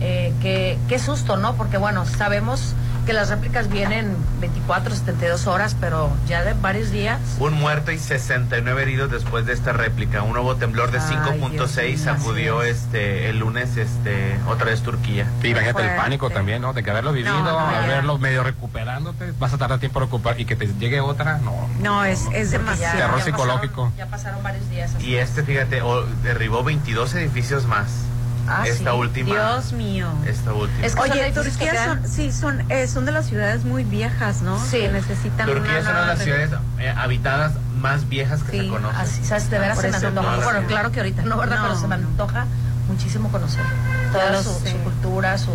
eh, 0.00 0.32
qué, 0.40 0.78
qué 0.88 1.00
susto, 1.00 1.36
¿no? 1.36 1.54
Porque 1.56 1.78
bueno, 1.78 2.06
sabemos 2.06 2.74
que 3.04 3.12
las 3.12 3.28
réplicas 3.28 3.68
vienen 3.70 4.16
24, 4.40 4.94
72 4.94 5.46
horas, 5.46 5.76
pero 5.80 6.10
ya 6.26 6.42
de 6.44 6.54
varios 6.54 6.90
días. 6.90 7.20
un 7.38 7.52
muerto 7.54 7.92
y 7.92 7.98
69 7.98 8.82
heridos 8.82 9.10
después 9.10 9.44
de 9.46 9.52
esta 9.52 9.72
réplica 9.72 10.22
un 10.22 10.32
nuevo 10.32 10.56
temblor 10.56 10.90
de 10.90 10.98
Ay, 10.98 11.16
Dios 11.50 11.70
5.6 11.76 11.86
mío, 11.88 11.98
sacudió 11.98 12.62
es. 12.62 12.78
este 12.78 13.28
el 13.30 13.38
lunes 13.38 13.76
este 13.76 14.36
otra 14.48 14.66
vez 14.66 14.82
Turquía 14.82 15.26
Sí, 15.42 15.48
imagínate 15.48 15.82
el 15.90 15.96
pánico 15.96 16.30
también, 16.30 16.62
¿no? 16.62 16.72
De 16.72 16.82
que 16.82 16.90
haberlo 16.90 17.12
vivido, 17.12 17.34
No, 17.34 17.42
no, 17.44 17.70
ya. 17.72 17.84
haberlo 17.84 18.18
medio 18.18 18.42
recuperándote, 18.42 19.32
vas 19.38 19.52
a 19.52 19.58
tardar 19.58 19.78
tiempo 19.80 19.98
en 20.00 20.06
recuperar 20.06 20.40
y 20.40 20.44
que 20.44 20.56
te 20.56 20.66
llegue 20.66 21.00
otra, 21.00 21.38
no. 21.38 21.68
No, 21.80 22.04
es, 22.04 22.22
es 22.32 22.50
demasiado. 22.50 22.98
Terror 22.98 23.18
ya 23.18 23.24
psicológico. 23.24 23.82
pasaron- 23.84 23.96
ya 23.96 24.06
pasaron 24.06 24.42
varios 24.42 24.68
días. 24.70 24.94
así. 24.94 25.06
y 25.06 25.14
este 25.16 25.42
fíjate 25.42 25.82
oh, 25.82 26.02
derribó 26.22 26.64
22 26.64 27.14
edificios 27.14 27.66
más 27.66 27.86
Ah, 28.46 28.64
esta 28.66 28.90
sí. 28.92 28.96
última 28.96 29.30
Dios 29.30 29.72
mío. 29.72 30.08
esta 30.26 30.52
última 30.52 30.86
Es 30.86 30.94
que- 30.94 31.00
Oye, 31.00 31.12
que 31.26 31.32
Turquía 31.32 31.84
son, 31.86 32.08
sí, 32.08 32.30
son, 32.32 32.70
eh, 32.70 32.86
son 32.86 33.04
de 33.06 33.12
las 33.12 33.26
ciudades 33.26 33.64
muy 33.64 33.84
viejas, 33.84 34.42
¿no? 34.42 34.58
Sí. 34.58 34.78
Que 34.80 34.88
necesitan 34.90 35.46
Turquía 35.46 35.78
es 35.78 35.84
una 35.86 36.00
de 36.02 36.06
las 36.08 36.18
ciudades 36.18 36.50
eh, 36.78 36.94
habitadas 36.96 37.52
más 37.80 38.08
viejas 38.08 38.42
que 38.42 38.50
Sí, 38.52 38.60
se 38.64 38.68
conocen. 38.68 39.00
Así, 39.00 39.24
¿sabes? 39.24 39.48
De 39.50 39.58
veras 39.58 39.78
se 39.80 39.90
me 39.90 39.96
antoja. 39.96 40.36
Bueno, 40.44 40.66
claro 40.66 40.92
que 40.92 41.00
ahorita 41.00 41.22
no, 41.22 41.36
¿verdad? 41.38 41.56
No. 41.58 41.62
Pero 41.68 41.80
se 41.80 41.86
me 41.86 41.94
antoja 41.94 42.46
muchísimo 42.88 43.30
conocer 43.30 43.62
toda 44.12 44.30
lo 44.30 44.42
su, 44.42 44.50
su 44.52 44.76
cultura, 44.78 45.38
su. 45.38 45.50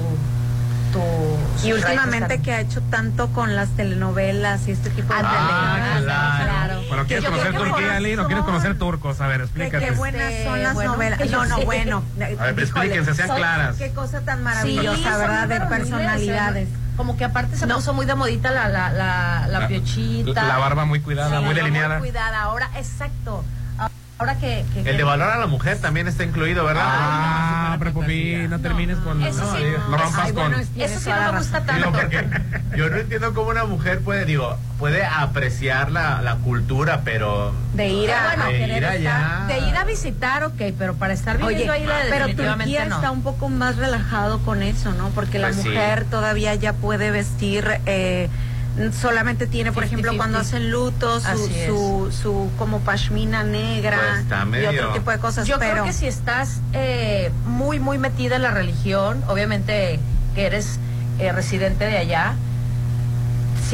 Y 1.63 1.73
últimamente 1.73 2.41
que 2.41 2.53
ha 2.53 2.61
hecho 2.61 2.81
tanto 2.89 3.27
con 3.33 3.55
las 3.55 3.69
telenovelas 3.75 4.67
y 4.67 4.71
este 4.71 4.89
tipo 4.89 5.13
de. 5.13 5.19
Ah, 5.23 5.99
claro. 6.03 6.81
Bueno, 6.87 7.05
¿quieres 7.05 7.25
Que- 7.25 7.31
conocer 7.31 7.53
Turquía, 7.55 7.95
Ali? 7.97 8.15
¿No 8.15 8.25
quieres 8.27 8.43
conocer 8.45 8.77
turcos? 8.77 9.21
A 9.21 9.27
ver, 9.27 9.41
explícate. 9.41 9.85
qué 9.85 9.91
buenas 9.91 10.33
son 10.43 10.63
las 10.63 10.73
bueno, 10.73 10.93
novelas. 10.93 11.19
No, 11.29 11.45
no, 11.45 11.57
sé. 11.57 11.65
bueno. 11.65 12.03
A 12.39 12.43
ver, 12.45 12.59
explíquense, 12.59 13.13
sean 13.13 13.27
son- 13.27 13.37
claras. 13.37 13.75
Qué 13.77 13.91
cosa 13.91 14.21
tan 14.21 14.37
Sí, 14.39 14.43
maravillosa, 14.43 15.11
son 15.11 15.19
¿verdad? 15.21 15.47
De 15.47 15.61
personalidades. 15.61 16.67
¿eh? 16.69 16.73
Como 16.97 17.15
que 17.15 17.23
aparte 17.25 17.55
se 17.55 17.65
No. 17.65 17.75
puso 17.75 17.93
muy 17.93 18.05
de 18.05 18.15
modita 18.15 18.51
la, 18.51 18.67
la, 18.67 18.89
la, 18.91 19.47
la 19.47 19.59
La- 19.59 19.67
piochita. 19.67 20.43
la 20.43 20.57
barba 20.57 20.85
muy 20.85 20.99
cuidada, 20.99 21.37
Sí, 21.39 21.45
muy 21.45 21.53
delineada. 21.53 21.99
Muy 21.99 22.09
cuidada. 22.09 22.41
Ahora, 22.41 22.69
exacto. 22.75 23.43
Ahora 24.19 24.35
que. 24.37 24.65
que- 24.73 24.79
El 24.79 24.85
que- 24.85 24.93
de 24.93 25.03
valor 25.03 25.29
a 25.29 25.37
la 25.37 25.47
mujer 25.47 25.79
también 25.79 26.07
está 26.09 26.23
incluido, 26.25 26.65
¿verdad? 26.65 26.83
Ah, 26.85 27.75
pero 27.79 27.93
Pupi, 27.93 28.35
no 28.49 28.59
termines 28.59 28.97
con... 28.97 29.21
Eso 29.23 29.39
no, 29.45 29.55
sí. 29.57 29.63
no 29.89 29.97
rompas 29.97 30.25
Ay, 30.25 30.33
con... 30.33 30.43
bueno, 30.51 30.57
es- 30.57 30.69
Eso 30.91 30.99
sí 30.99 31.09
no 31.09 31.31
me 31.31 31.37
gusta 31.39 31.61
tanto. 31.63 31.91
porque 31.93 32.27
yo 32.75 32.89
no 32.89 32.97
entiendo 32.97 33.33
cómo 33.33 33.49
una 33.49 33.63
mujer 33.63 34.01
puede, 34.01 34.25
digo, 34.25 34.57
puede 34.77 35.05
apreciar 35.05 35.89
la, 35.91 36.21
la 36.21 36.35
cultura, 36.35 37.01
pero 37.05 37.53
De 37.73 37.87
ir 37.87 38.11
a, 38.11 38.25
Bueno, 38.27 38.43
a 38.43 38.47
de 38.47 38.57
querer 38.57 38.77
ir 38.77 38.85
allá. 38.85 39.19
estar. 39.19 39.47
De 39.47 39.69
ir 39.69 39.75
a 39.77 39.83
visitar, 39.85 40.43
ok, 40.43 40.61
pero 40.77 40.95
para 40.95 41.13
estar 41.13 41.37
viviendo 41.37 41.71
Oye, 41.71 41.81
ahí 41.81 41.85
la 41.85 41.95
pero 42.09 42.25
Turquía 42.35 42.85
no. 42.85 42.95
está 42.97 43.11
un 43.11 43.21
poco 43.23 43.47
más 43.47 43.77
relajado 43.77 44.39
con 44.39 44.61
eso, 44.63 44.91
¿no? 44.91 45.09
Porque 45.09 45.39
la 45.39 45.47
Pues 45.47 45.61
sí. 45.61 45.69
mujer 45.69 46.03
todavía 46.09 46.53
ya 46.55 46.73
puede 46.73 47.11
vestir, 47.11 47.65
eh, 47.85 48.27
solamente 48.99 49.47
tiene, 49.47 49.71
por 49.71 49.83
ejemplo, 49.83 50.11
50-50. 50.11 50.17
cuando 50.17 50.39
hacen 50.39 50.71
luto, 50.71 51.19
su, 51.19 51.47
su, 51.47 52.11
su 52.11 52.51
como 52.57 52.79
pashmina 52.79 53.43
negra 53.43 54.23
Pues 54.49 54.63
y 54.63 54.67
otro 54.67 54.93
tipo 54.93 55.11
de 55.11 55.19
cosas. 55.19 55.47
Yo 55.47 55.59
pero 55.59 55.71
creo 55.71 55.85
que 55.85 55.93
si 55.93 56.07
estás 56.07 56.61
eh, 56.73 57.31
muy, 57.45 57.79
muy 57.79 57.97
metida 57.97 58.37
en 58.37 58.43
la 58.43 58.51
religión, 58.51 59.23
obviamente 59.27 59.99
que 60.35 60.45
eres 60.45 60.79
eh, 61.19 61.31
residente 61.31 61.85
de 61.85 61.97
allá, 61.97 62.35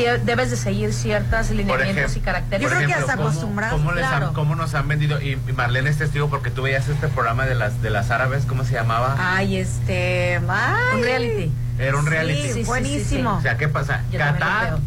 debes 0.04 0.52
de 0.52 0.58
seguir 0.58 0.94
ciertos 0.94 1.50
lineamientos 1.52 2.16
y 2.16 2.20
características. 2.20 2.62
Yo 2.62 2.68
creo 2.68 2.80
que 2.80 2.86
ejemplo, 2.86 3.02
hasta 3.06 3.18
¿cómo- 3.18 3.30
acostumbrados, 3.30 3.80
¿cómo, 3.80 3.92
les 3.94 4.04
han- 4.06 4.18
claro. 4.18 4.34
cómo 4.34 4.56
nos 4.56 4.74
han 4.76 4.88
vendido? 4.88 5.22
Y 5.22 5.32
y 5.48 5.52
Marlene 5.54 5.90
es 5.90 5.98
testigo 5.98 6.30
porque 6.30 6.52
tú 6.52 6.64
veías 6.64 6.88
este 6.90 7.08
programa 7.08 7.46
de 7.46 7.56
las 7.56 7.82
de 7.82 7.90
las 7.90 8.12
árabes, 8.12 8.46
¿cómo 8.46 8.64
se 8.64 8.74
llamaba? 8.74 9.16
Ay, 9.20 9.58
este. 9.58 10.40
Ay, 10.50 10.96
Un 10.98 11.02
reality. 11.04 11.52
Era 11.80 11.98
un 11.98 12.04
sí, 12.06 12.10
reality. 12.10 12.42
sí, 12.48 12.54
sí, 12.54 12.64
buenísimo. 12.64 13.36
O 13.38 13.42
sea, 13.42 13.58
¿qué 13.58 13.68
pasa? 13.68 14.04
Yo 14.12 14.20
Qatar, 14.20 14.78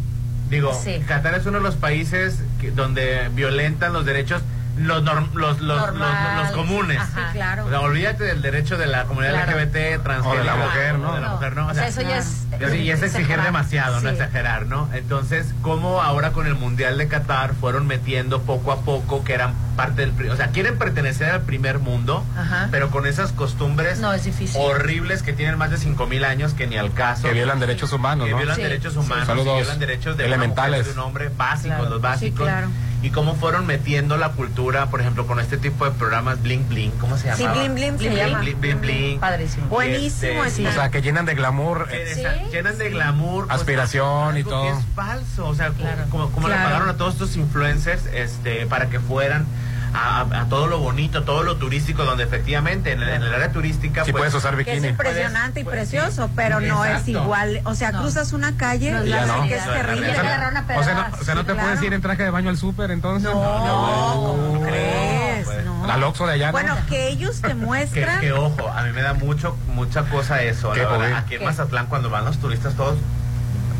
digo, 0.49 0.73
Sí. 0.73 1.03
Qatar 1.07 1.35
es 1.35 1.45
uno 1.45 1.57
de 1.59 1.63
los 1.63 1.75
países 1.75 2.39
que- 2.59 2.71
donde 2.71 3.29
violentan 3.33 3.93
los 3.93 4.05
derechos, 4.05 4.41
los, 4.79 5.03
norm- 5.03 5.29
los, 5.33 5.59
los, 5.59 5.61
los, 5.61 5.77
Normal. 5.79 6.43
los 6.43 6.51
comunes. 6.51 6.97
Ajá. 6.99 7.27
Sí, 7.31 7.33
claro. 7.33 7.65
O 7.65 7.69
sea, 7.69 7.81
olvídate 7.81 8.23
del 8.23 8.41
derecho 8.41 8.77
de 8.77 8.87
la 8.87 9.03
comunidad 9.05 9.33
Claro. 9.33 9.51
LGBT, 9.59 10.03
transgénero. 10.03 10.29
O 10.29 10.37
de 10.37 10.43
la 10.43 10.55
mujer, 10.55 10.99
¿no? 10.99 11.13
de 11.15 11.21
la 11.21 11.29
mujer, 11.29 11.55
¿no? 11.55 11.67
O 11.67 11.73
sea, 11.73 11.87
eso 11.87 12.01
ya 12.01 12.17
es. 12.17 12.45
Y 12.59 12.63
así- 12.63 12.77
y 12.77 12.91
es 12.91 13.01
exigir 13.01 13.21
exagerar. 13.21 13.45
demasiado, 13.45 13.95
no 14.01 14.09
Sí. 14.09 14.15
exagerar, 14.15 14.65
¿no? 14.67 14.89
Entonces, 14.93 15.53
¿cómo 15.61 16.01
ahora 16.01 16.31
con 16.31 16.47
el 16.47 16.55
Mundial 16.55 16.97
de 16.97 17.07
Qatar 17.07 17.53
fueron 17.53 17.87
metiendo 17.87 18.41
poco 18.41 18.71
a 18.71 18.81
poco 18.81 19.23
que 19.23 19.33
eran 19.33 19.53
parte 19.75 20.05
del... 20.05 20.29
O 20.31 20.35
sea, 20.35 20.47
quieren 20.49 20.77
pertenecer 20.77 21.29
al 21.31 21.41
primer 21.41 21.79
mundo, 21.79 22.25
Ajá. 22.37 22.67
pero 22.71 22.89
con 22.89 23.05
esas 23.05 23.31
costumbres 23.31 23.99
No, 23.99 24.11
es 24.13 24.27
horribles 24.55 25.23
que 25.23 25.31
tienen 25.33 25.57
más 25.57 25.71
de 25.71 25.77
5.000 25.77 26.25
años 26.25 26.53
que 26.53 26.67
ni 26.67 26.77
al 26.77 26.93
caso. 26.93 27.23
Que 27.23 27.33
violan 27.33 27.59
derechos 27.59 27.93
humanos, 27.93 28.25
Que 28.25 28.31
¿no? 28.31 28.37
violan 28.37 28.55
Sí, 28.55 28.61
derechos 28.63 28.93
sí. 28.93 28.99
humanos, 28.99 29.25
Saludos. 29.27 29.53
y 29.53 29.61
violan 29.61 29.79
derechos 29.79 30.17
de 30.17 30.25
Elementales. 30.25 30.69
una 30.69 30.77
mujer, 30.79 30.93
de 30.95 30.99
un 30.99 31.07
hombre, 31.07 31.29
básicos, 31.37 31.77
Claro. 31.77 31.89
los 31.89 32.01
básicos. 32.01 32.39
Sí, 32.39 32.43
claro. 32.43 32.67
Y 33.01 33.11
cómo 33.11 33.33
fueron 33.35 33.65
metiendo 33.65 34.17
la 34.17 34.29
cultura, 34.33 34.87
por 34.87 34.99
ejemplo, 34.99 35.25
con 35.25 35.39
este 35.39 35.57
tipo 35.57 35.85
de 35.85 35.91
programas 35.91 36.41
Bling 36.41 36.67
Bling, 36.67 36.91
¿cómo 36.99 37.17
se 37.17 37.33
Sí, 37.33 37.43
llama? 37.43 37.53
Bling 37.61 37.73
Bling 37.75 37.91
se 37.97 38.09
Bling 38.09 38.15
llama. 38.17 38.39
Bling 38.39 38.59
Bling 38.59 38.81
Bling. 38.81 39.19
Padrísimo. 39.21 39.67
Buenísimo 39.67 40.43
este. 40.43 40.67
O 40.67 40.71
sea, 40.73 40.91
que 40.91 41.01
llenan 41.01 41.25
de 41.25 41.33
glamour. 41.33 41.87
Eh, 41.91 42.11
Sí, 42.13 42.19
esa- 42.21 42.35
llenan 42.49 42.77
de 42.77 42.89
glamour 42.89 43.47
pues, 43.47 43.57
Aspiración 43.59 44.37
y 44.37 44.43
todo. 44.43 44.63
que 44.63 44.69
es 44.79 44.85
falso 44.95 45.47
o 45.47 45.55
sea 45.55 45.69
Claro. 45.69 46.03
como, 46.09 46.29
como 46.31 46.49
le 46.49 46.55
pagaron 46.55 46.89
a 46.89 46.97
todos 46.97 47.13
estos 47.13 47.37
influencers 47.37 48.05
este 48.07 48.65
para 48.65 48.89
que 48.89 48.99
fueran 48.99 49.45
a, 49.93 50.21
a- 50.21 50.45
todo 50.49 50.67
lo 50.67 50.79
bonito, 50.79 51.23
todo 51.23 51.43
lo 51.43 51.57
turístico, 51.57 52.03
donde 52.05 52.23
efectivamente 52.23 52.91
en, 52.93 53.01
el- 53.01 53.09
en 53.09 53.23
el 53.23 53.33
área 53.33 53.51
turística 53.51 54.03
Sí 54.05 54.11
pues, 54.11 54.21
puedes 54.21 54.33
usar 54.33 54.55
Que 54.55 54.61
es 54.61 54.67
bikini. 54.67 54.87
impresionante 54.89 55.59
y 55.61 55.63
Pues, 55.63 55.75
precioso, 55.75 56.29
pero 56.35 56.59
no 56.59 56.85
es 56.85 56.91
Exacto. 56.91 57.11
igual. 57.11 57.61
O 57.65 57.75
sea, 57.75 57.91
No. 57.91 58.01
cruzas 58.01 58.33
una 58.33 58.55
calle 58.57 58.91
No, 58.91 59.05
y 59.05 59.09
ya 59.09 59.25
no. 59.25 59.43
que 59.47 59.55
es 59.55 59.63
terrible. 59.65 60.11
O 60.11 60.13
sea, 60.13 60.23
no- 60.23 60.29
o 60.29 60.51
sea, 60.51 60.61
no, 60.61 60.67
pedradas. 60.67 61.21
o 61.21 61.23
sea, 61.23 61.35
no 61.35 61.41
Sí, 61.41 61.47
te 61.47 61.53
claro. 61.53 61.67
puedes 61.69 61.83
ir 61.83 61.93
en 61.93 62.01
traje 62.01 62.23
de 62.23 62.29
baño 62.29 62.49
al 62.49 62.57
súper, 62.57 62.91
entonces. 62.91 63.23
No, 63.29 63.33
¿cómo 63.33 64.59
no, 64.59 64.61
crees? 64.67 65.45
pues. 65.45 65.65
No. 65.65 65.91
Al 65.91 66.03
Oxxo 66.03 66.27
de 66.27 66.33
allá. 66.33 66.47
¿no? 66.47 66.51
Bueno, 66.51 66.77
que 66.87 67.07
ellos 67.09 67.41
te 67.41 67.47
Que, 67.49 67.55
muestran. 67.55 68.19
que 68.21 68.31
ojo, 68.31 68.67
a 68.69 68.83
mí 68.83 68.91
me 68.91 69.01
da 69.01 69.13
mucho, 69.13 69.57
mucha 69.67 70.03
cosa 70.03 70.41
eso. 70.43 70.71
¿Qué, 70.71 70.83
la 70.83 70.89
verdad. 70.89 71.17
Aquí 71.19 71.33
en 71.35 71.39
¿Qué? 71.39 71.45
Mazatlán, 71.45 71.87
cuando 71.87 72.09
van 72.09 72.25
los 72.25 72.37
turistas 72.37 72.75
todos. 72.75 72.97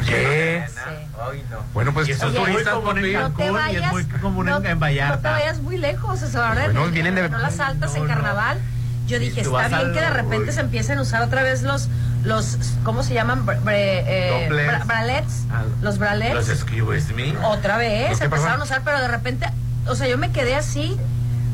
¿Qué? 0.05 0.63
arena. 0.65 1.05
Ay, 1.31 1.43
no. 1.49 1.57
Bueno, 1.73 1.93
pues, 1.93 2.07
Y 2.07 2.11
eso 2.11 2.27
es 2.27 2.31
oye, 2.31 2.39
muy 2.39 2.51
turistas, 2.51 2.73
común 2.75 2.97
en. 2.97 3.13
No 3.13 3.19
te 3.19 3.23
Cancún 3.23 3.43
y 3.43 3.47
es 3.47 3.53
vayas, 3.53 3.91
muy 3.91 4.03
común 4.05 4.45
no, 4.45 4.57
en, 4.57 4.65
en 4.65 4.79
Vallarta. 4.79 5.15
no 5.15 5.21
te 5.21 5.29
vayas 5.29 5.59
muy 5.61 5.77
lejos, 5.77 6.23
o 6.23 6.27
sea, 6.29 6.47
ahora 6.49 6.65
Bueno, 6.65 6.85
en- 6.85 6.91
vienen 6.93 7.15
de- 7.15 7.29
no 7.29 7.37
las 7.37 7.59
altas 7.59 7.95
en 7.95 8.03
No, 8.03 8.07
no. 8.07 8.13
carnaval. 8.13 8.59
Yo 9.07 9.17
dije, 9.19 9.41
está 9.41 9.67
bien 9.67 9.73
al- 9.73 9.93
que 9.93 10.01
de 10.01 10.09
repente 10.11 10.49
uy. 10.49 10.53
se 10.53 10.59
empiecen 10.61 10.99
a 10.99 11.01
usar 11.01 11.23
otra 11.23 11.41
vez 11.41 11.63
los, 11.63 11.89
los 12.23 12.57
¿cómo 12.83 13.01
se 13.01 13.15
llaman? 13.15 13.43
Bre- 13.45 13.59
eh, 13.65 14.47
bra- 14.51 14.85
bralets. 14.85 15.45
Ah, 15.51 15.63
Los 15.81 15.97
bralets. 15.97 16.35
Los 16.35 16.49
excuse 16.49 17.11
me. 17.13 17.35
Otra 17.39 17.77
vez, 17.77 18.09
¿Los 18.11 18.19
qué, 18.19 18.25
empezaron 18.25 18.61
a 18.61 18.63
usar, 18.65 18.81
pero 18.85 18.99
de 19.01 19.07
repente, 19.07 19.47
o 19.87 19.95
sea, 19.95 20.07
yo 20.07 20.17
me 20.19 20.31
quedé 20.31 20.55
así. 20.55 20.95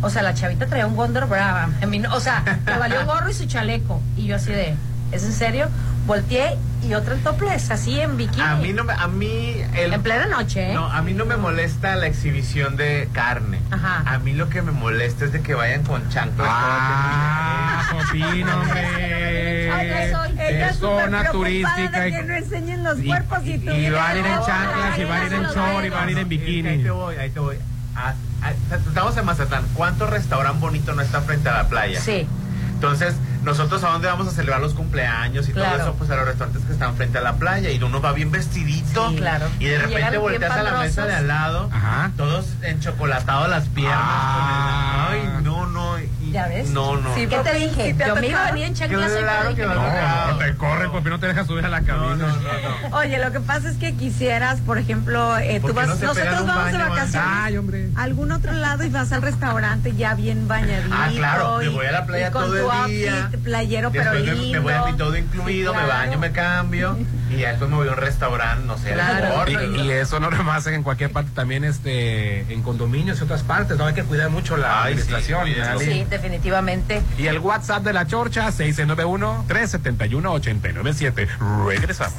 O 0.01 0.09
sea, 0.09 0.21
la 0.21 0.33
chavita 0.33 0.67
traía 0.67 0.85
un 0.85 0.95
Wonder 0.97 1.25
Bra. 1.25 1.69
a 1.81 1.85
mí 1.85 1.97
no- 1.99 2.13
O 2.13 2.19
sea, 2.19 2.43
le 2.65 2.77
valió 2.77 3.05
gorro 3.05 3.29
y 3.29 3.33
su 3.33 3.45
chaleco. 3.45 4.01
Y 4.17 4.25
yo 4.27 4.35
así 4.35 4.51
de, 4.51 4.75
¿es 5.13 5.23
en 5.23 5.31
serio? 5.31 5.69
Volteé 6.05 6.55
y 6.87 6.93
otra 6.93 7.15
en 7.15 7.23
topless, 7.23 7.71
así 7.71 7.99
en 7.99 8.15
bikini. 8.15 8.41
A 8.43 8.55
mí 8.57 8.73
no 8.73 8.83
me, 8.83 8.93
a 8.93 9.07
mí 9.07 9.55
el, 9.75 9.91
En 9.93 10.03
plena 10.03 10.27
noche, 10.27 10.69
¿eh? 10.69 10.73
No, 10.73 10.85
a 10.85 11.01
mí 11.01 11.13
no 11.13 11.25
me 11.25 11.35
molesta 11.35 11.95
la 11.95 12.05
exhibición 12.05 12.75
de 12.77 13.09
carne. 13.11 13.59
Ajá. 13.71 14.03
A 14.05 14.19
mí 14.19 14.33
lo 14.33 14.47
que 14.49 14.61
me 14.61 14.71
molesta 14.71 15.25
es 15.25 15.31
de 15.31 15.41
que 15.41 15.55
vayan 15.55 15.83
con 15.83 16.07
chanclas. 16.09 16.47
Ah, 16.49 17.89
Popino, 17.91 18.55
hombre. 18.61 19.71
Ay, 19.71 19.87
yo 20.11 20.17
soy- 20.17 20.31
Ella 20.39 20.69
Es 20.69 20.77
zona 20.77 21.31
turística. 21.31 21.99
de 22.01 22.09
y- 22.09 22.11
que 22.11 22.23
no 22.23 22.35
enseñen 22.35 22.83
los 22.83 22.99
y- 22.99 23.07
cuerpos 23.07 23.39
y, 23.43 23.57
tú 23.57 23.71
y 23.71 23.89
van 23.89 24.11
a 24.15 24.19
ir 24.19 24.25
en 24.25 24.39
chanclas, 24.45 24.99
y 24.99 25.03
van 25.05 25.21
a 25.21 25.25
ir 25.25 25.33
en 25.33 25.43
short, 25.43 25.85
y 25.85 25.89
van 25.89 26.07
a 26.07 26.11
ir 26.11 26.17
en 26.19 26.23
Ahí 26.23 26.23
te 26.23 26.23
bikini. 26.25 26.89
voy, 26.89 27.15
ahí 27.15 27.29
te 27.31 27.39
voy. 27.39 27.57
Ah, 27.95 28.13
ah, 28.43 28.51
estamos 28.87 29.17
en 29.17 29.25
Mazatlán. 29.25 29.63
¿Cuánto 29.73 30.05
restaurante 30.05 30.59
bonito 30.59 30.93
no 30.93 31.01
está 31.01 31.21
frente 31.21 31.49
a 31.49 31.53
la 31.63 31.67
playa? 31.67 31.99
Sí. 31.99 32.27
Entonces, 32.75 33.15
nosotros 33.43 33.83
a 33.83 33.89
dónde 33.89 34.07
vamos 34.07 34.27
a 34.27 34.31
celebrar 34.31 34.59
los 34.61 34.73
cumpleaños 34.73 35.47
y 35.49 35.53
Claro. 35.53 35.71
todo 35.77 35.81
eso, 35.89 35.95
pues 35.97 36.09
a 36.11 36.15
los 36.17 36.25
restaurantes 36.25 36.63
que 36.65 36.73
están 36.73 36.95
frente 36.95 37.17
a 37.17 37.21
la 37.21 37.33
playa 37.35 37.71
y 37.71 37.81
uno 37.81 38.01
va 38.01 38.11
bien 38.11 38.31
vestidito. 38.31 39.09
Sí, 39.11 39.15
claro. 39.17 39.47
Y 39.59 39.65
de 39.65 39.75
Y 39.75 39.77
repente 39.77 40.09
bien 40.09 40.21
volteas 40.21 40.51
a 40.51 40.63
la 40.63 40.79
mesa 40.79 41.05
de 41.05 41.15
al 41.15 41.27
lado, 41.27 41.69
Ajá. 41.73 42.11
todos 42.17 42.45
enchocolatados 42.61 43.49
las 43.49 43.67
piernas. 43.69 43.97
Ah. 43.99 45.07
con 45.09 45.15
el- 45.17 45.21
ay, 45.37 45.43
no, 45.43 45.65
no. 45.67 45.95
¿Ya 46.35 46.47
ves? 46.49 46.67
No, 46.71 46.97
no. 46.97 47.15
Sí, 47.15 47.27
¿Qué 47.27 47.37
te 47.37 47.53
dije? 47.53 47.87
¿Sí 47.91 47.93
te 47.93 48.03
ha 48.03 48.07
Yo 48.07 48.15
me 48.17 48.27
iba 48.27 48.45
a 48.45 48.51
venir 48.51 48.67
en 48.67 48.73
chanclas 48.73 49.09
Claro 49.13 49.55
que 49.55 49.65
no. 49.65 50.37
te 50.37 50.55
corre, 50.55 50.89
Popino, 50.89 51.11
no 51.11 51.19
te 51.21 51.27
deja 51.27 51.45
subir 51.45 51.63
a 51.65 51.69
la 51.69 51.79
cabina. 51.81 52.15
no, 52.15 52.27
no, 52.27 52.89
no. 52.89 52.97
Oye, 52.97 53.17
lo 53.23 53.31
que 53.31 53.39
pasa 53.39 53.69
es 53.69 53.77
que 53.77 53.93
quisieras, 53.93 54.59
por 54.59 54.77
ejemplo, 54.77 55.37
eh, 55.37 55.61
¿Por 55.61 55.71
tú 55.71 55.75
vas, 55.77 55.87
nosotros 55.87 56.45
vamos 56.45 56.71
de 56.73 56.77
vacaciones 56.77 57.15
antes? 57.15 57.15
Ay, 57.15 57.55
hombre. 57.57 57.87
a 57.95 58.03
algún 58.03 58.33
otro 58.33 58.51
lado 58.51 58.83
y 58.83 58.89
vas 58.89 59.13
al 59.13 59.21
restaurante 59.21 59.95
ya 59.95 60.13
bien 60.13 60.45
bañadito. 60.49 60.93
Ah, 60.93 61.07
claro, 61.15 61.57
me 61.59 61.65
y- 61.65 61.69
voy 61.69 61.85
a 61.85 61.91
la 61.93 62.05
playa 62.05 62.27
y 62.27 62.31
con 62.31 62.43
todo 62.43 62.51
tu 62.67 62.71
el 62.83 62.89
día. 62.89 63.23
outfit 63.23 63.39
playero, 63.41 63.91
pero 63.91 64.11
Después 64.11 64.37
lindo. 64.37 64.51
me 64.51 64.59
voy 64.59 64.73
a 64.73 64.91
mi 64.91 64.97
todo 64.97 65.17
incluido, 65.17 65.71
Sí, 65.73 65.79
me 65.79 65.85
baño, 65.87 66.17
me 66.19 66.31
cambio 66.33 66.97
y 67.35 67.39
ya 67.41 67.49
después 67.49 67.69
me 67.69 67.75
voy 67.77 67.87
a 67.87 67.91
un 67.91 67.97
restaurante, 67.97 68.65
no 68.65 68.77
sé, 68.77 68.93
a 68.93 68.95
lo 68.95 69.01
Claro. 69.03 69.25
mejor, 69.45 69.49
Y, 69.49 69.55
¿no? 69.77 69.83
y 69.85 69.91
eso 69.91 70.19
no 70.19 70.29
nomás 70.31 70.65
en 70.67 70.83
cualquier 70.83 71.11
parte, 71.11 71.31
también 71.33 71.63
este, 71.63 72.41
en 72.53 72.61
condominios 72.63 73.19
y 73.19 73.23
otras 73.23 73.43
partes, 73.43 73.77
no 73.77 73.85
hay 73.85 73.93
que 73.93 74.03
cuidar 74.03 74.29
mucho 74.29 74.57
la 74.57 74.83
Ay, 74.83 74.95
sí, 74.95 75.01
administración. 75.01 75.47
Sí, 75.79 76.05
definitivamente. 76.09 77.01
Y 77.17 77.27
el 77.27 77.39
WhatsApp 77.39 77.83
de 77.83 77.93
la 77.93 78.05
Chorcha, 78.07 78.49
691-371-897. 78.51 81.27
Regresamos. 81.67 82.15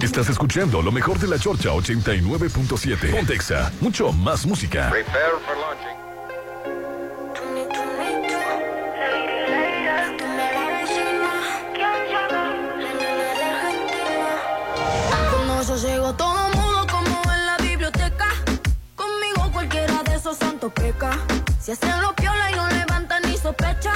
Estás 0.00 0.28
escuchando 0.28 0.82
lo 0.82 0.92
mejor 0.92 1.18
de 1.18 1.26
la 1.26 1.36
Chorcha 1.38 1.70
89.7. 1.70 3.10
Pontexa, 3.10 3.72
mucho 3.80 4.12
más 4.12 4.46
música. 4.46 4.90
Cuando 4.90 5.95
Si 21.60 21.70
hacen 21.70 22.02
los 22.02 22.12
piola 22.14 22.50
y 22.50 22.54
no 22.56 22.68
levantan 22.68 23.22
ni 23.22 23.36
sospecha. 23.36 23.92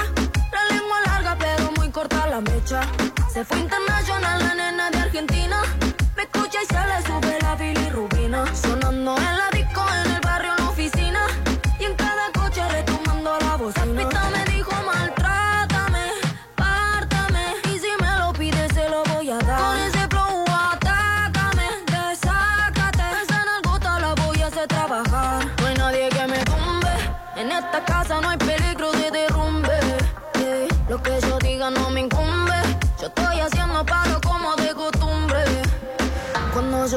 La 0.53 0.73
lengua 0.73 1.01
larga 1.05 1.37
pero 1.37 1.69
muy 1.75 1.89
corta 1.89 2.27
la 2.27 2.39
mecha. 2.39 2.81
Se 3.33 3.43
fue 3.43 3.59
internacional 3.59 4.50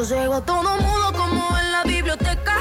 Yo 0.06 0.16
llego 0.16 0.42
todo 0.42 0.76
mudo 0.80 1.12
como 1.14 1.58
en 1.58 1.72
la 1.72 1.82
biblioteca. 1.84 2.56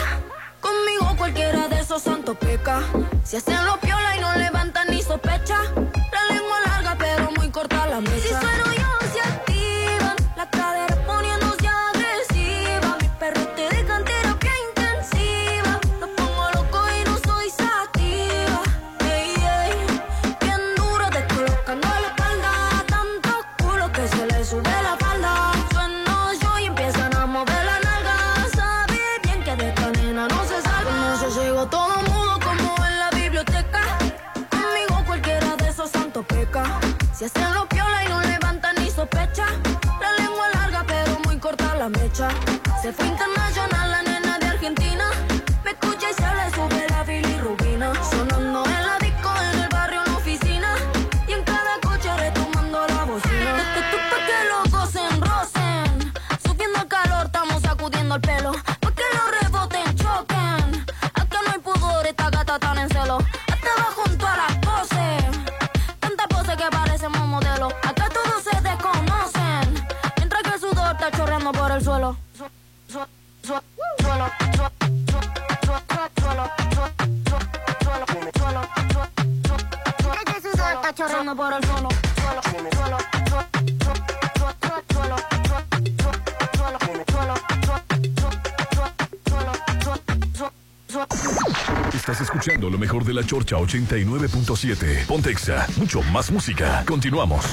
Conmigo 0.62 1.14
cualquiera 1.18 1.68
de 1.68 1.82
esos 1.82 2.02
santos 2.02 2.38
peca. 2.38 2.82
Si 3.26 3.36
hacen 3.36 3.66
los 3.66 3.80
piola 3.80 4.16
y 4.16 4.22
no 4.22 4.34
levantan 4.36 4.88
ni 4.90 5.02
sospecha. 5.02 5.58
De 93.14 93.22
la 93.22 93.28
Chorcha 93.28 93.58
89.7. 93.58 95.06
Pontexa, 95.06 95.68
mucho 95.78 96.02
más 96.04 96.32
música. 96.32 96.84
Continuamos. 96.88 97.46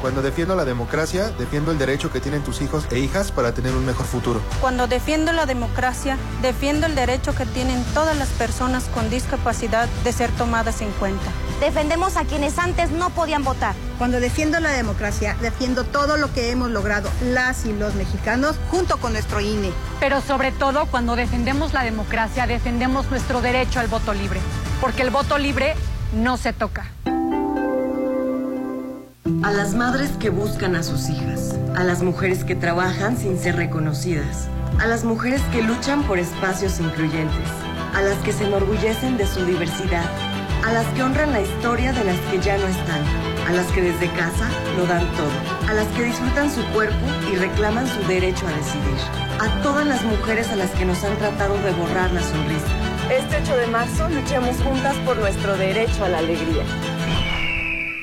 Cuando 0.00 0.22
defiendo 0.22 0.56
la 0.56 0.64
democracia, 0.64 1.30
defiendo 1.38 1.70
el 1.72 1.78
derecho 1.78 2.10
que 2.10 2.20
tienen 2.20 2.42
tus 2.42 2.62
hijos 2.62 2.86
e 2.90 2.98
hijas 2.98 3.30
para 3.32 3.52
tener 3.52 3.74
un 3.74 3.84
mejor 3.84 4.06
futuro. 4.06 4.40
Cuando 4.60 4.86
defiendo 4.86 5.30
la 5.32 5.44
democracia, 5.44 6.16
defiendo 6.40 6.86
el 6.86 6.94
derecho 6.94 7.34
que 7.34 7.44
tienen 7.44 7.84
todas 7.92 8.16
las 8.16 8.28
personas 8.30 8.84
con 8.94 9.10
discapacidad 9.10 9.88
de 10.02 10.12
ser 10.12 10.30
tomadas 10.32 10.80
en 10.80 10.90
cuenta. 10.92 11.30
Defendemos 11.60 12.16
a 12.16 12.24
quienes 12.24 12.58
antes 12.58 12.90
no 12.90 13.10
podían 13.10 13.44
votar. 13.44 13.74
Cuando 13.98 14.18
defiendo 14.18 14.58
la 14.58 14.70
democracia, 14.70 15.36
defiendo 15.42 15.84
todo 15.84 16.16
lo 16.16 16.32
que 16.32 16.50
hemos 16.50 16.70
logrado 16.70 17.10
las 17.22 17.66
y 17.66 17.74
los 17.74 17.94
mexicanos 17.94 18.56
junto 18.70 18.96
con 18.96 19.12
nuestro 19.12 19.42
INE. 19.42 19.70
Pero 20.00 20.22
sobre 20.22 20.50
todo, 20.50 20.86
cuando 20.86 21.14
defendemos 21.14 21.74
la 21.74 21.82
democracia, 21.82 22.46
defendemos 22.46 23.10
nuestro 23.10 23.42
derecho 23.42 23.78
al 23.80 23.88
voto 23.88 24.14
libre. 24.14 24.40
Porque 24.80 25.02
el 25.02 25.10
voto 25.10 25.36
libre 25.38 25.74
no 26.14 26.36
se 26.36 26.52
toca. 26.52 26.86
A 29.42 29.50
las 29.50 29.74
madres 29.74 30.10
que 30.18 30.30
buscan 30.30 30.74
a 30.74 30.82
sus 30.82 31.08
hijas, 31.08 31.54
a 31.76 31.84
las 31.84 32.02
mujeres 32.02 32.44
que 32.44 32.54
trabajan 32.54 33.16
sin 33.16 33.38
ser 33.38 33.56
reconocidas, 33.56 34.48
a 34.80 34.86
las 34.86 35.04
mujeres 35.04 35.42
que 35.52 35.62
luchan 35.62 36.02
por 36.04 36.18
espacios 36.18 36.80
incluyentes, 36.80 37.48
a 37.94 38.00
las 38.00 38.16
que 38.18 38.32
se 38.32 38.44
enorgullecen 38.44 39.18
de 39.18 39.26
su 39.26 39.44
diversidad, 39.44 40.04
a 40.66 40.72
las 40.72 40.86
que 40.94 41.02
honran 41.02 41.32
la 41.32 41.42
historia 41.42 41.92
de 41.92 42.04
las 42.04 42.18
que 42.30 42.40
ya 42.40 42.56
no 42.56 42.66
están, 42.66 43.02
a 43.46 43.52
las 43.52 43.66
que 43.72 43.82
desde 43.82 44.10
casa 44.12 44.48
lo 44.76 44.86
dan 44.86 45.06
todo, 45.12 45.68
a 45.68 45.74
las 45.74 45.86
que 45.88 46.04
disfrutan 46.04 46.50
su 46.50 46.64
cuerpo 46.72 47.06
y 47.30 47.36
reclaman 47.36 47.86
su 47.86 48.00
derecho 48.08 48.46
a 48.46 48.52
decidir, 48.52 48.98
a 49.40 49.62
todas 49.62 49.86
las 49.86 50.02
mujeres 50.04 50.48
a 50.48 50.56
las 50.56 50.70
que 50.70 50.86
nos 50.86 51.02
han 51.04 51.16
tratado 51.18 51.56
de 51.58 51.72
borrar 51.72 52.10
la 52.12 52.22
sonrisa. 52.22 52.79
Este 53.10 53.38
8 53.42 53.56
de 53.56 53.66
marzo 53.66 54.08
luchemos 54.08 54.56
juntas 54.62 54.96
por 54.98 55.16
nuestro 55.16 55.56
derecho 55.56 56.04
a 56.04 56.08
la 56.08 56.18
alegría. 56.18 56.64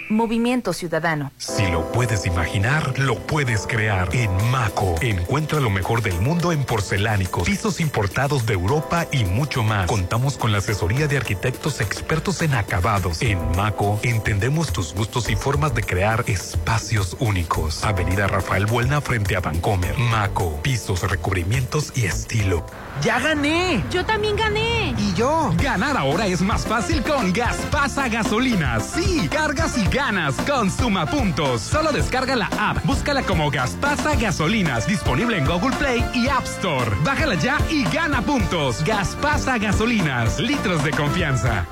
Movimiento 0.10 0.74
Ciudadano. 0.74 1.32
Si 1.40 1.68
lo 1.68 1.92
puedes 1.92 2.26
imaginar, 2.26 2.98
lo 2.98 3.16
puedes 3.16 3.68
crear. 3.68 4.10
En 4.12 4.32
Maco, 4.50 4.96
encuentra 5.02 5.60
lo 5.60 5.70
mejor 5.70 6.02
del 6.02 6.20
mundo 6.20 6.52
en 6.52 6.64
porcelánicos, 6.64 7.48
pisos 7.48 7.80
importados 7.80 8.48
de 8.48 8.54
Europa 8.54 9.06
y 9.12 9.24
mucho 9.24 9.62
más. 9.62 9.86
Contamos 9.86 10.36
con 10.36 10.52
la 10.52 10.58
asesoría 10.58 11.08
de 11.08 11.18
arquitectos 11.18 11.80
expertos 11.80 12.42
en 12.42 12.56
acabados. 12.56 13.22
En 13.22 13.40
Maco, 13.56 14.00
entendemos 14.02 14.74
tus 14.74 14.96
gustos 14.96 15.30
y 15.30 15.36
formas 15.36 15.76
de 15.76 15.84
crear 15.84 16.24
espacios 16.26 17.16
únicos. 17.20 17.84
Avenida 17.84 18.26
Rafael 18.26 18.66
Buelna 18.66 19.00
frente 19.00 19.36
a 19.36 19.40
Vancomer. 19.40 19.96
Maco, 19.96 20.60
pisos, 20.64 21.08
recubrimientos 21.08 21.94
y 21.96 22.06
estilo. 22.06 22.66
¡Ya 23.04 23.20
gané! 23.20 23.84
Yo 23.92 24.04
también 24.04 24.36
gané. 24.36 24.96
¿Y 24.98 25.14
yo? 25.14 25.54
Ganar 25.62 25.96
ahora 25.98 26.26
es 26.26 26.42
más 26.42 26.66
fácil 26.66 27.04
con 27.04 27.32
Gaspasa 27.32 28.08
Gasolinas. 28.10 28.92
Sí, 28.96 29.30
cargas 29.32 29.78
y 29.78 29.86
ganas 29.86 30.34
con 30.48 30.72
Suma 30.72 31.06
Solo 31.36 31.92
descarga 31.92 32.38
la 32.38 32.50
app, 32.58 32.86
búscala 32.86 33.22
como 33.22 33.52
Gaspasa 33.52 34.16
Gasolinas, 34.16 34.88
disponible 34.88 35.38
en 35.38 35.46
Google 35.46 35.76
Play 35.76 36.04
y 36.14 36.30
App 36.30 36.46
Store. 36.46 36.90
Bájala 37.04 37.36
ya 37.36 37.58
y 37.70 37.84
gana 37.84 38.22
puntos. 38.22 38.82
Gaspasa 38.86 39.58
Gasolinas, 39.58 40.40
litros 40.40 40.84
de 40.86 40.92
confianza. 40.92 41.66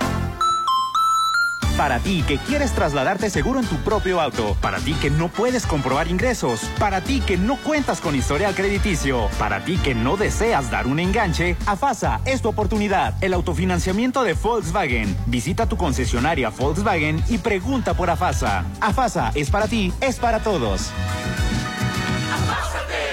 Para 1.77 1.99
ti 1.99 2.23
que 2.25 2.37
quieres 2.37 2.71
trasladarte 2.71 3.29
seguro 3.29 3.59
en 3.59 3.65
tu 3.65 3.75
propio 3.77 4.21
auto. 4.21 4.55
Para 4.61 4.79
ti 4.79 4.93
que 4.93 5.09
no 5.09 5.27
puedes 5.27 5.65
comprobar 5.65 6.07
ingresos. 6.07 6.61
Para 6.79 7.01
ti 7.01 7.19
que 7.19 7.37
no 7.37 7.57
cuentas 7.57 7.99
con 7.99 8.15
historial 8.15 8.55
crediticio. 8.55 9.27
Para 9.37 9.65
ti 9.65 9.77
que 9.77 9.93
no 9.93 10.15
deseas 10.15 10.71
dar 10.71 10.87
un 10.87 10.99
enganche. 10.99 11.57
AFASA 11.65 12.21
es 12.25 12.41
tu 12.41 12.47
oportunidad. 12.47 13.21
El 13.21 13.33
autofinanciamiento 13.33 14.23
de 14.23 14.33
Volkswagen. 14.33 15.15
Visita 15.25 15.67
tu 15.67 15.75
concesionaria 15.75 16.49
Volkswagen 16.49 17.21
y 17.27 17.39
pregunta 17.39 17.93
por 17.93 18.09
AFASA. 18.09 18.63
AFASA 18.79 19.31
es 19.35 19.49
para 19.49 19.67
ti, 19.67 19.91
es 19.99 20.15
para 20.17 20.39
todos. 20.39 20.91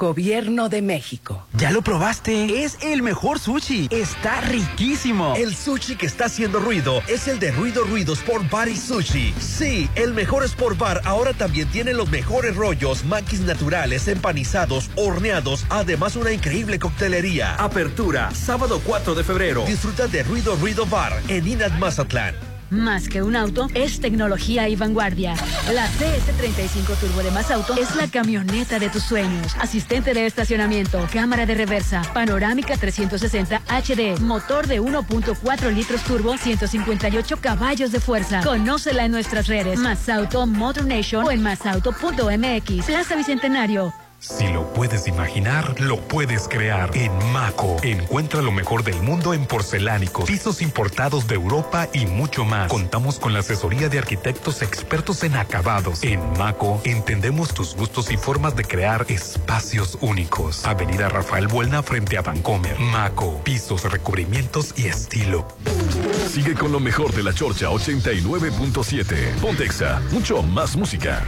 Gobierno 0.00 0.70
de 0.70 0.80
México. 0.80 1.46
¿Ya 1.58 1.70
lo 1.70 1.82
probaste? 1.82 2.64
Es 2.64 2.78
el 2.80 3.02
mejor 3.02 3.38
sushi. 3.38 3.86
Está 3.90 4.40
riquísimo. 4.40 5.34
El 5.36 5.54
sushi 5.54 5.96
que 5.96 6.06
está 6.06 6.24
haciendo 6.24 6.58
ruido 6.58 7.02
es 7.06 7.28
el 7.28 7.38
de 7.38 7.52
Ruido 7.52 7.84
Ruido 7.84 8.14
Sport 8.14 8.50
Bar 8.50 8.68
y 8.70 8.78
Sushi. 8.78 9.34
Sí, 9.38 9.90
el 9.96 10.14
mejor 10.14 10.42
Sport 10.44 10.78
Bar 10.78 11.02
ahora 11.04 11.34
también 11.34 11.68
tiene 11.68 11.92
los 11.92 12.10
mejores 12.10 12.56
rollos, 12.56 13.04
maquis 13.04 13.42
naturales, 13.42 14.08
empanizados, 14.08 14.90
horneados, 14.96 15.66
además 15.68 16.16
una 16.16 16.32
increíble 16.32 16.78
coctelería. 16.78 17.56
Apertura, 17.56 18.30
sábado 18.34 18.80
4 18.82 19.14
de 19.14 19.22
febrero. 19.22 19.66
Disfruta 19.66 20.06
de 20.06 20.22
Ruido 20.22 20.56
Ruido 20.56 20.86
Bar 20.86 21.12
en 21.28 21.46
Inat 21.46 21.72
Mazatlán. 21.78 22.49
Más 22.70 23.08
que 23.08 23.20
un 23.22 23.34
auto, 23.34 23.66
es 23.74 23.98
tecnología 23.98 24.68
y 24.68 24.76
vanguardia. 24.76 25.34
La 25.74 25.88
CS35 25.88 26.96
Turbo 27.00 27.22
de 27.22 27.32
Más 27.32 27.50
Auto 27.50 27.74
es 27.76 27.96
la 27.96 28.06
camioneta 28.06 28.78
de 28.78 28.88
tus 28.88 29.02
sueños. 29.02 29.56
Asistente 29.58 30.14
de 30.14 30.26
estacionamiento, 30.26 31.04
cámara 31.12 31.46
de 31.46 31.56
reversa, 31.56 32.02
panorámica 32.14 32.76
360 32.76 33.62
HD, 33.66 34.20
motor 34.20 34.68
de 34.68 34.80
1.4 34.80 35.74
litros 35.74 36.02
turbo, 36.04 36.36
158 36.36 37.36
caballos 37.40 37.90
de 37.90 37.98
fuerza. 37.98 38.40
Conócela 38.42 39.04
en 39.04 39.10
nuestras 39.10 39.48
redes. 39.48 39.78
Más 39.78 40.08
Auto 40.08 40.46
Motor 40.46 40.86
Nation 40.86 41.26
o 41.26 41.30
en 41.32 41.42
masauto.mx. 41.42 42.86
Plaza 42.86 43.16
Bicentenario. 43.16 43.92
Si 44.20 44.46
lo 44.48 44.70
puedes 44.74 45.08
imaginar, 45.08 45.80
lo 45.80 45.98
puedes 45.98 46.46
crear. 46.46 46.90
En 46.94 47.10
Maco, 47.32 47.78
encuentra 47.82 48.42
lo 48.42 48.52
mejor 48.52 48.84
del 48.84 49.00
mundo 49.00 49.32
en 49.32 49.46
porcelánicos, 49.46 50.26
pisos 50.26 50.60
importados 50.60 51.26
de 51.26 51.36
Europa 51.36 51.88
y 51.94 52.04
mucho 52.04 52.44
más. 52.44 52.68
Contamos 52.70 53.18
con 53.18 53.32
la 53.32 53.38
asesoría 53.38 53.88
de 53.88 53.98
arquitectos 53.98 54.60
expertos 54.60 55.24
en 55.24 55.36
acabados. 55.36 56.02
En 56.02 56.20
Maco, 56.38 56.82
entendemos 56.84 57.54
tus 57.54 57.74
gustos 57.74 58.10
y 58.10 58.18
formas 58.18 58.54
de 58.54 58.64
crear 58.64 59.06
espacios 59.08 59.96
únicos. 60.02 60.66
Avenida 60.66 61.08
Rafael 61.08 61.48
Buelna 61.48 61.82
frente 61.82 62.18
a 62.18 62.22
Vancomer. 62.22 62.78
Maco, 62.78 63.40
pisos, 63.42 63.90
recubrimientos 63.90 64.74
y 64.76 64.88
estilo. 64.88 65.48
Sigue 66.30 66.52
con 66.52 66.72
lo 66.72 66.78
mejor 66.78 67.14
de 67.14 67.22
la 67.22 67.32
Chorcha 67.32 67.70
89.7. 67.70 69.36
Pontexa, 69.40 70.02
mucho 70.10 70.42
más 70.42 70.76
música. 70.76 71.24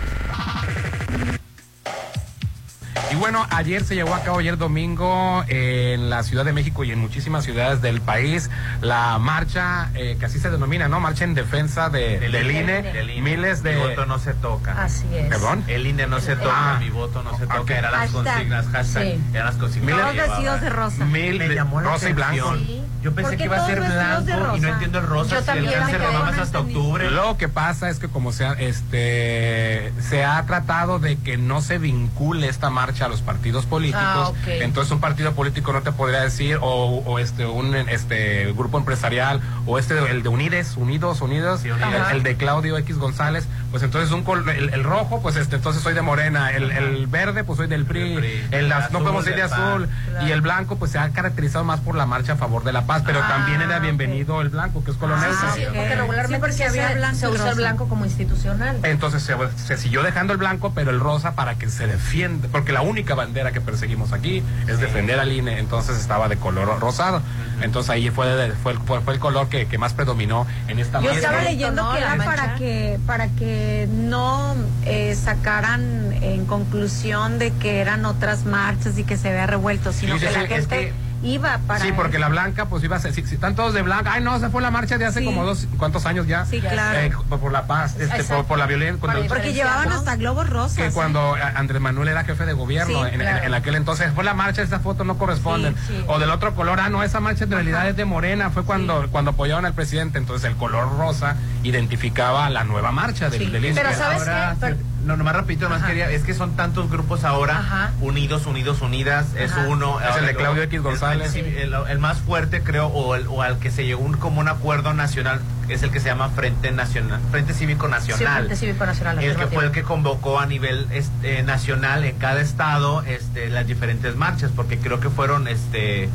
Y 3.13 3.17
bueno, 3.17 3.47
ayer 3.51 3.85
se 3.85 3.95
llevó 3.95 4.15
a 4.15 4.21
cabo, 4.23 4.39
ayer 4.39 4.57
domingo, 4.57 5.45
en 5.49 6.09
la 6.09 6.23
Ciudad 6.23 6.47
de 6.47 6.53
México 6.55 6.83
y 6.83 6.93
en 6.93 6.99
muchísimas 6.99 7.45
ciudades 7.45 7.83
del 7.83 8.01
país, 8.01 8.49
la 8.81 9.19
marcha, 9.19 9.91
eh, 9.95 10.17
que 10.19 10.25
así 10.27 10.39
se 10.39 10.51
denomina, 10.51 10.89
¿no? 10.89 10.99
Marcha 10.99 11.25
en 11.25 11.35
defensa 11.35 11.91
de, 11.91 12.19
Del 12.21 12.33
del, 12.33 12.51
INE. 12.51 12.61
INE. 12.79 12.93
Del 12.93 13.11
INE. 13.11 13.23
Miles 13.37 13.63
de... 13.63 13.75
Mi 13.75 13.81
voto 13.81 14.07
no 14.07 14.19
se 14.19 14.33
toca. 14.35 14.83
Así 14.83 15.07
es. 15.15 15.29
¿Perdón? 15.29 15.63
El 15.69 15.87
INE 15.87 16.07
no 16.07 16.21
se 16.21 16.37
toca, 16.37 16.77
Ah. 16.77 16.79
mi 16.81 16.89
voto 16.89 17.23
no 17.23 17.33
se 17.37 17.43
toca. 17.47 17.61
Ok. 17.61 17.71
Eran 17.71 17.93
las 17.93 18.11
consignas, 18.11 18.67
hashtag. 18.73 19.03
Sí. 19.05 19.21
Eran 19.35 19.47
las 19.47 19.55
consignas. 19.57 20.01
Todos 20.01 20.15
vestidos 20.17 20.61
de 20.63 20.71
rosa. 20.71 21.05
Mil 21.05 21.39
Me 21.39 21.49
de- 21.49 21.55
llamó 21.55 21.81
la 21.83 21.91
rosa 21.91 22.09
y 22.09 22.13
blanco. 22.15 22.57
Sí. 22.57 22.79
Yo 23.03 23.13
pensé 23.17 23.31
¿Por 23.31 23.39
que 23.39 23.45
iba 23.47 23.57
a 23.57 23.67
ser 23.67 23.81
blanco 23.81 24.57
y 24.57 24.61
no 24.61 24.69
entiendo 24.69 24.99
el 25.01 25.07
rosa. 25.09 25.35
Yo 25.35 25.41
si 25.41 25.47
también 25.47 25.67
el 25.67 25.73
me 25.73 25.77
cáncer 25.81 26.01
quedé 26.01 26.13
lo 26.13 26.19
mamas 26.21 26.37
no 26.37 26.43
hasta 26.45 26.61
octubre. 26.61 27.11
Lo 27.11 27.37
que 27.37 27.49
pasa 27.49 27.91
es 27.91 27.99
que 27.99 28.07
como 28.09 28.31
se 28.31 28.45
ha, 28.47 28.53
este, 28.53 29.93
se 30.09 30.25
ha 30.25 30.41
tratado 30.47 31.01
de 31.01 31.17
que 31.17 31.37
no 31.37 31.63
se 31.63 31.79
vincule 31.79 32.49
esta 32.49 32.71
marcha 32.71 33.02
a 33.03 33.09
los 33.09 33.21
partidos 33.23 33.67
políticos. 33.67 34.03
Ah. 34.05 34.33
Entonces 34.47 34.93
un 34.93 35.01
partido 35.01 35.33
político 35.33 35.73
no 35.73 35.83
te 35.83 35.93
podría 35.93 36.21
decir, 36.21 36.59
o, 36.61 37.03
o 37.05 37.19
este 37.19 37.47
un 37.47 37.75
este 37.75 38.53
grupo 38.53 38.79
empresarial, 38.79 39.41
o 39.67 39.79
este 39.79 39.99
el 40.11 40.23
de 40.23 40.29
Unides, 40.29 40.77
Unidos, 40.77 41.21
Unidos, 41.21 41.65
el, 41.65 41.73
Ajá. 41.73 42.13
el 42.13 42.23
de 42.23 42.37
Claudio 42.37 42.79
X 42.79 42.97
González, 42.99 43.47
pues 43.71 43.83
entonces 43.83 44.11
un 44.13 44.23
col- 44.25 44.49
el, 44.49 44.73
el 44.73 44.85
rojo, 44.85 45.21
pues 45.23 45.37
este 45.37 45.57
entonces 45.57 45.83
soy 45.83 45.95
de 45.95 46.03
Morena, 46.03 46.51
el, 46.51 46.71
el 46.71 47.07
verde, 47.07 47.45
pues 47.45 47.57
soy 47.59 47.67
del 47.69 47.85
PRI, 47.85 48.47
el, 48.51 48.73
az- 48.73 48.91
no 48.91 48.99
azul 48.99 49.03
podemos 49.03 49.27
ir 49.27 49.35
de 49.35 49.43
azul, 49.43 49.89
y 50.27 50.31
el 50.31 50.41
blanco 50.41 50.77
pues 50.77 50.91
se 50.93 50.99
ha 50.99 51.09
caracterizado 51.11 51.65
más 51.65 51.81
por 51.81 51.95
la 51.97 52.07
marcha 52.07 52.33
a 52.35 52.37
favor 52.37 52.65
de 52.65 52.73
la 52.73 52.83
paz, 52.87 53.03
pero 53.07 53.21
Ah, 53.23 53.29
también 53.29 53.61
era 53.63 53.79
bienvenido 53.79 54.41
el 54.41 54.49
blanco, 54.49 54.83
que 54.85 54.91
es 54.91 54.97
Sí, 55.17 55.23
negro. 55.27 55.55
sí, 55.55 55.61
porque 55.67 55.95
regularmente 55.97 56.35
Sí, 56.37 56.41
porque 56.41 56.53
se, 56.55 56.65
había 56.67 56.95
blanco 56.95 57.17
se 57.17 57.29
usa 57.29 57.51
el 57.51 57.57
blanco 57.57 57.89
como 57.89 58.05
institucional. 58.05 58.79
Entonces 58.83 59.23
se, 59.23 59.35
se 59.57 59.77
siguió 59.77 60.03
dejando 60.03 60.33
el 60.33 60.39
blanco, 60.39 60.73
pero 60.75 60.91
el 60.91 61.01
rosa 61.01 61.35
para 61.35 61.55
que 61.57 61.69
se 61.69 61.87
defienda, 61.87 62.49
porque 62.51 62.73
la 62.73 62.83
única 62.93 63.15
bandera 63.15 63.51
que 63.53 63.61
perseguimos 63.61 64.13
aquí 64.13 64.43
es 64.69 64.79
defender 64.79 65.19
al 65.19 65.33
INE, 65.33 65.59
entonces 65.59 65.97
estaba 65.99 66.29
de 66.29 66.37
color 66.37 66.79
rosado. 66.79 67.23
Entonces 67.63 67.91
ahí 67.91 68.11
fue, 68.11 68.27
de- 68.27 68.53
fue, 68.53 68.73
el, 68.73 68.79
fue, 68.79 69.01
fue 69.01 69.15
el 69.15 69.21
color 69.21 69.49
que, 69.49 69.67
que 69.67 69.79
más 69.79 69.95
predominó 69.95 70.47
en 70.69 70.79
esta 70.79 71.01
Yo 71.01 71.11
estaba 71.11 71.43
leyendo 71.43 71.83
¿no? 71.83 71.93
que 71.93 71.99
era 71.99 72.17
para 72.17 72.55
que 72.57 72.99
para 73.07 73.29
que 73.29 73.89
no 73.91 74.55
eh, 74.85 75.15
sacaran 75.15 76.13
en 76.23 76.45
conclusión 76.47 77.39
de 77.39 77.51
que 77.53 77.81
eran 77.81 78.05
otras 78.05 78.45
marchas 78.45 78.99
y 78.99 79.05
que 79.05 79.17
se 79.17 79.29
había 79.31 79.47
revuelto, 79.47 79.93
sino 79.93 80.15
Sí, 80.15 80.21
que 80.21 80.29
sí, 80.29 80.35
la 80.35 80.43
es 80.43 80.49
gente 80.49 80.77
que- 80.77 80.93
iba 81.23 81.59
para 81.67 81.81
Sí, 81.85 81.93
porque 81.95 82.19
la 82.19 82.29
blanca, 82.29 82.67
pues 82.67 82.83
iba 82.85 82.97
a 82.97 83.01
ser, 83.01 83.15
si, 83.15 83.23
si 83.27 83.35
están 83.35 83.55
todos 83.55 83.75
de 83.75 83.83
blanca, 83.83 84.13
ay 84.15 84.23
no, 84.23 84.35
esa 84.37 84.51
fue 84.51 84.61
la 84.63 84.71
marcha 84.71 84.99
de 84.99 85.07
hace 85.07 85.21
Sí. 85.21 85.25
como 85.25 85.45
dos, 85.45 85.69
¿cuántos 85.79 86.05
años 86.07 86.27
ya? 86.27 86.45
Sí, 86.47 86.61
claro. 86.61 86.99
Eh, 86.99 87.13
por 87.29 87.53
la 87.53 87.67
paz, 87.67 87.97
este, 87.99 88.25
por, 88.25 88.59
la 88.59 88.67
violencia. 88.67 89.01
Cuando- 89.01 89.27
porque 89.29 89.53
llevaban 89.53 89.91
hasta 89.93 90.17
globos 90.17 90.49
rosas. 90.51 90.77
que 90.77 90.87
¿eh? 90.87 90.91
cuando 90.93 91.35
Andrés 91.55 91.81
Manuel 91.81 92.09
era 92.09 92.25
jefe 92.25 92.45
de 92.47 92.53
gobierno 92.53 93.05
Sí, 93.05 93.11
en, 93.15 93.21
claro. 93.21 93.39
en- 93.39 93.45
en 93.45 93.55
aquel 93.55 93.75
entonces 93.77 94.13
fue 94.15 94.25
la 94.25 94.35
marcha 94.35 94.63
esa 94.63 94.81
foto 94.81 95.05
no 95.05 95.17
corresponden 95.19 95.75
o 96.09 96.19
del 96.19 96.31
otro 96.31 96.55
color 96.55 96.81
ah 96.81 96.89
no 96.89 97.03
esa 97.03 97.21
marcha 97.21 97.45
en 97.45 97.51
realidad 97.51 97.89
es 97.89 97.97
de 97.97 98.05
Morena 98.05 98.51
fue 98.51 98.65
cuando 98.65 99.07
cuando 99.11 99.31
apoyaban 99.33 99.65
al 99.65 99.75
presidente 99.75 100.19
entonces 100.19 100.51
el 100.51 100.57
color 100.57 100.97
rosa 100.99 101.37
identificaba 101.63 102.49
la 102.51 102.65
nueva 102.65 102.93
marcha 102.93 103.31
del, 103.31 103.53
del 103.53 103.65
INE. 103.65 103.75
Pero 103.75 103.95
¿sabes 103.95 104.21
Ahora, 104.29 104.57
qué? 104.61 104.77
No, 105.05 105.17
nomás 105.17 105.35
rapidito, 105.35 105.65
nomás 105.65 105.81
Ajá. 105.81 105.89
quería, 105.89 106.11
es 106.11 106.23
que 106.23 106.33
son 106.33 106.55
tantos 106.55 106.89
grupos 106.89 107.25
ahora, 107.25 107.59
Ajá. 107.59 107.91
unidos, 108.01 108.47
unidos, 108.47 108.83
unidas, 108.83 109.27
es 109.37 109.53
uno. 109.67 109.99
Es 110.01 110.17
el 110.17 110.27
de 110.27 110.35
Claudio 110.37 110.63
X 110.63 110.81
González. 110.81 111.35
El, 111.35 111.47
el- 111.47 111.75
el 111.89 111.99
más 111.99 112.19
fuerte, 112.19 112.63
creo, 112.63 112.87
o, 112.87 113.17
el- 113.17 113.27
o 113.27 113.43
al 113.43 113.59
que 113.59 113.71
se 113.73 113.85
llegó 113.85 114.03
un, 114.05 114.15
como 114.17 114.41
un 114.41 114.49
acuerdo 114.49 114.95
nacional, 114.95 115.41
es 115.69 115.83
el 115.83 115.91
que 115.91 115.99
se 116.01 116.07
llama 116.07 116.29
Frente 116.31 116.71
Nacional, 116.71 117.21
Frente 117.33 117.53
Cívico 117.55 117.87
Sí, 117.87 117.91
Nacional. 117.93 118.37
Frente 118.45 118.57
Cívico 118.57 118.87
Nacional. 118.87 119.19
el 119.23 119.35
que 119.37 119.47
fue 119.49 119.65
el 119.65 119.71
que 119.73 119.83
convocó 119.83 120.39
a 120.39 120.47
nivel 120.47 120.87
este, 120.93 121.43
nacional 121.43 122.05
en 122.05 122.17
cada 122.19 122.41
estado 122.41 123.03
este, 123.03 123.49
las 123.49 123.67
diferentes 123.67 124.15
marchas, 124.15 124.51
porque 124.55 124.79
creo 124.79 125.01
que 125.01 125.11
fueron 125.11 125.49
este 125.49 126.09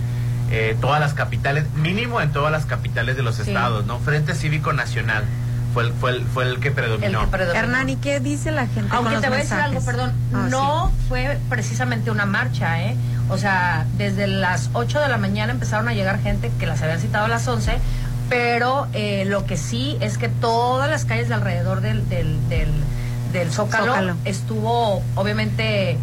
eh, 0.52 0.78
todas 0.80 1.00
las 1.00 1.14
capitales, 1.14 1.66
mínimo 1.76 2.22
en 2.22 2.32
todas 2.32 2.52
las 2.52 2.66
capitales 2.66 3.16
de 3.18 3.24
los 3.24 3.36
Sí. 3.36 3.42
estados, 3.44 3.86
¿no? 3.86 4.00
Frente 4.00 4.34
Cívico 4.36 4.72
Nacional 4.74 5.24
fue 5.74 5.84
el, 5.84 5.94
fue 5.94 6.12
el, 6.12 6.26
fue 6.26 6.46
el 6.46 6.60
que 6.60 6.72
predominó. 6.72 7.20
El 7.20 7.26
que 7.26 7.32
predominó. 7.32 7.60
Hernán, 7.64 7.90
¿y 7.90 7.96
qué 7.98 8.20
dice 8.20 8.52
la 8.52 8.66
gente? 8.68 8.90
con 8.90 8.98
Aunque 8.98 9.14
los 9.14 9.22
te 9.22 9.28
voy 9.30 9.38
a 9.38 9.42
decir 9.42 9.58
algo, 9.58 9.82
perdón, 9.86 10.14
Ah, 10.34 10.48
no 10.50 10.92
fue 11.10 11.38
precisamente 11.50 12.10
una 12.12 12.26
marcha, 12.26 12.82
¿eh? 12.84 12.96
O 13.30 13.38
sea, 13.38 13.86
desde 13.98 14.26
las 14.28 14.70
8 14.74 15.02
de 15.02 15.10
la 15.10 15.18
mañana 15.18 15.52
empezaron 15.52 15.88
a 15.90 15.94
llegar 15.94 16.20
gente 16.22 16.50
que 16.60 16.66
las 16.66 16.82
habían 16.82 17.00
citado 17.00 17.26
a 17.26 17.28
las 17.28 17.46
11, 17.48 17.78
pero 18.30 18.88
eh, 18.94 19.26
lo 19.28 19.46
que 19.46 19.58
sí 19.58 19.98
es 20.00 20.18
que 20.18 20.30
todas 20.30 20.90
las 20.90 21.04
calles 21.06 21.28
de 21.28 21.34
alrededor 21.36 21.82
del, 21.82 22.08
del, 22.10 22.38
del, 22.50 22.72
del 23.34 23.52
Zócalo, 23.52 23.88
Zócalo. 23.88 24.16
estuvo 24.26 25.04
obviamente 25.16 25.98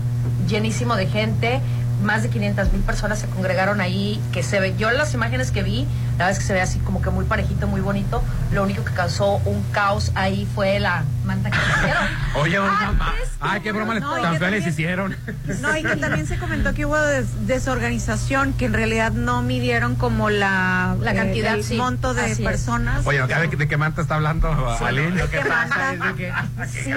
llenísimo 0.48 0.96
de 0.96 1.07
gente. 1.07 1.61
Más 2.05 2.23
de 2.23 2.29
500 2.29 2.71
mil 2.73 2.83
personas 2.83 3.19
se 3.19 3.27
congregaron 3.29 3.81
ahí, 3.81 4.21
que 4.31 4.43
se 4.43 4.61
ve, 4.61 4.75
yo 4.77 4.90
las 4.90 5.14
imágenes 5.14 5.51
que 5.51 5.62
vi, 5.62 5.87
la 6.19 6.31
es 6.31 6.38
que 6.38 6.45
se 6.45 6.53
ve 6.53 6.61
así 6.61 6.79
como 6.81 7.01
que 7.01 7.09
muy 7.09 7.25
parejito, 7.25 7.67
muy 7.67 7.81
bonito. 7.81 8.23
Lo 8.53 8.62
único 8.62 8.85
que 8.85 8.93
causó 8.93 9.40
un 9.47 9.62
caos 9.73 10.12
ahí 10.14 10.47
fue 10.55 10.79
la 10.79 11.05
manta 11.24 11.50
que 11.50 11.58
pusieron. 11.58 12.04
Oye, 12.37 12.56
Ah, 12.58 12.92
ay, 13.00 13.22
ay, 13.40 13.60
qué 13.60 13.72
broma 13.72 13.98
No, 13.98 14.18
y 14.18 14.22
tan 14.22 14.32
que 14.34 14.38
fea 14.38 14.50
les 14.50 14.60
también- 14.64 14.68
hicieron. 14.70 15.16
No, 15.60 15.76
y 15.76 15.82
que 15.82 15.96
también 15.96 16.26
se 16.26 16.38
comentó 16.38 16.72
que 16.74 16.87
hubo 16.87 16.98
des- 16.98 17.46
desorganización, 17.46 18.52
que 18.54 18.66
en 18.66 18.72
realidad 18.72 19.12
no 19.12 19.42
midieron 19.42 19.94
como 19.96 20.30
la, 20.30 20.96
La 21.00 21.12
eh, 21.12 21.16
cantidad, 21.16 21.54
el 21.54 21.64
sí, 21.64 21.76
monto 21.76 22.14
de 22.14 22.22
así 22.22 22.32
es. 22.32 22.40
personas. 22.40 23.06
Oye, 23.06 23.20
¿de, 23.26 23.50
qué- 23.50 23.56
de 23.56 23.68
qué 23.68 23.76
manta 23.76 24.02
está 24.02 24.14
hablando 24.16 24.76
Sí, 24.78 24.84
Aline? 24.84 25.10
lo 25.10 25.30
que 25.30 25.38
¿Qué 25.38 25.44
pasa 25.44 25.92
es 25.94 26.00
de 26.00 26.14
que, 26.14 26.32
Sí, 26.68 26.90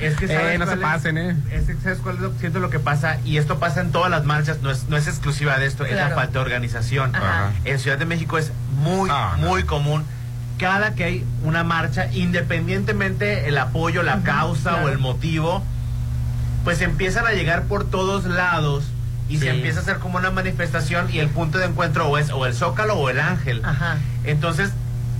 es 0.00 0.16
que- 0.16 0.24
es 0.26 0.30
Eh, 0.30 0.34
¿sabes 0.36 0.58
no 0.58 0.66
se 0.66 0.72
es? 0.74 0.78
pasen, 0.78 1.18
eh. 1.18 1.36
Es 1.50 1.64
que, 1.66 1.74
¿sabes 1.82 1.98
cuál 1.98 2.16
es 2.16 2.20
lo, 2.22 2.32
siento 2.38 2.58
lo 2.60 2.70
que 2.70 2.78
pasa? 2.78 3.18
Y 3.24 3.38
esto 3.38 3.58
pasa 3.58 3.80
en 3.80 3.92
todas 3.92 4.10
las 4.10 4.24
marchas, 4.24 4.60
no 4.62 4.70
es, 4.70 4.88
no 4.88 4.96
es 4.96 5.06
exclusiva 5.06 5.58
de 5.58 5.66
esto, 5.66 5.84
es 5.84 5.92
Claro. 5.92 6.10
la 6.10 6.14
falta 6.14 6.32
de 6.34 6.38
organización. 6.40 7.14
Ajá. 7.14 7.52
En 7.64 7.78
Ciudad 7.78 7.98
de 7.98 8.06
México 8.06 8.38
es 8.38 8.52
muy, 8.82 9.08
Ah, 9.12 9.36
no. 9.38 9.48
muy 9.48 9.64
común. 9.64 10.04
Cada 10.58 10.94
que 10.94 11.04
hay 11.04 11.24
una 11.44 11.64
marcha, 11.64 12.06
independientemente 12.12 13.48
el 13.48 13.58
apoyo, 13.58 14.02
la 14.02 14.22
causa 14.22 14.70
claro. 14.70 14.86
o 14.86 14.88
el 14.88 14.98
motivo, 14.98 15.62
pues 16.64 16.80
empiezan 16.80 17.26
a 17.26 17.32
llegar 17.32 17.64
por 17.64 17.84
todos 17.84 18.24
lados 18.24 18.84
y 19.28 19.34
Sí. 19.34 19.40
se 19.44 19.50
empieza 19.50 19.80
a 19.80 19.82
hacer 19.82 19.98
como 19.98 20.18
una 20.18 20.30
manifestación 20.30 21.12
y 21.12 21.18
el 21.18 21.28
punto 21.28 21.58
de 21.58 21.66
encuentro 21.66 22.06
o 22.08 22.16
es 22.18 22.30
o 22.30 22.46
el 22.46 22.54
Zócalo 22.54 22.94
o 22.94 23.10
el 23.10 23.20
Ángel. 23.20 23.60
Ajá. 23.64 23.96
Entonces, 24.24 24.70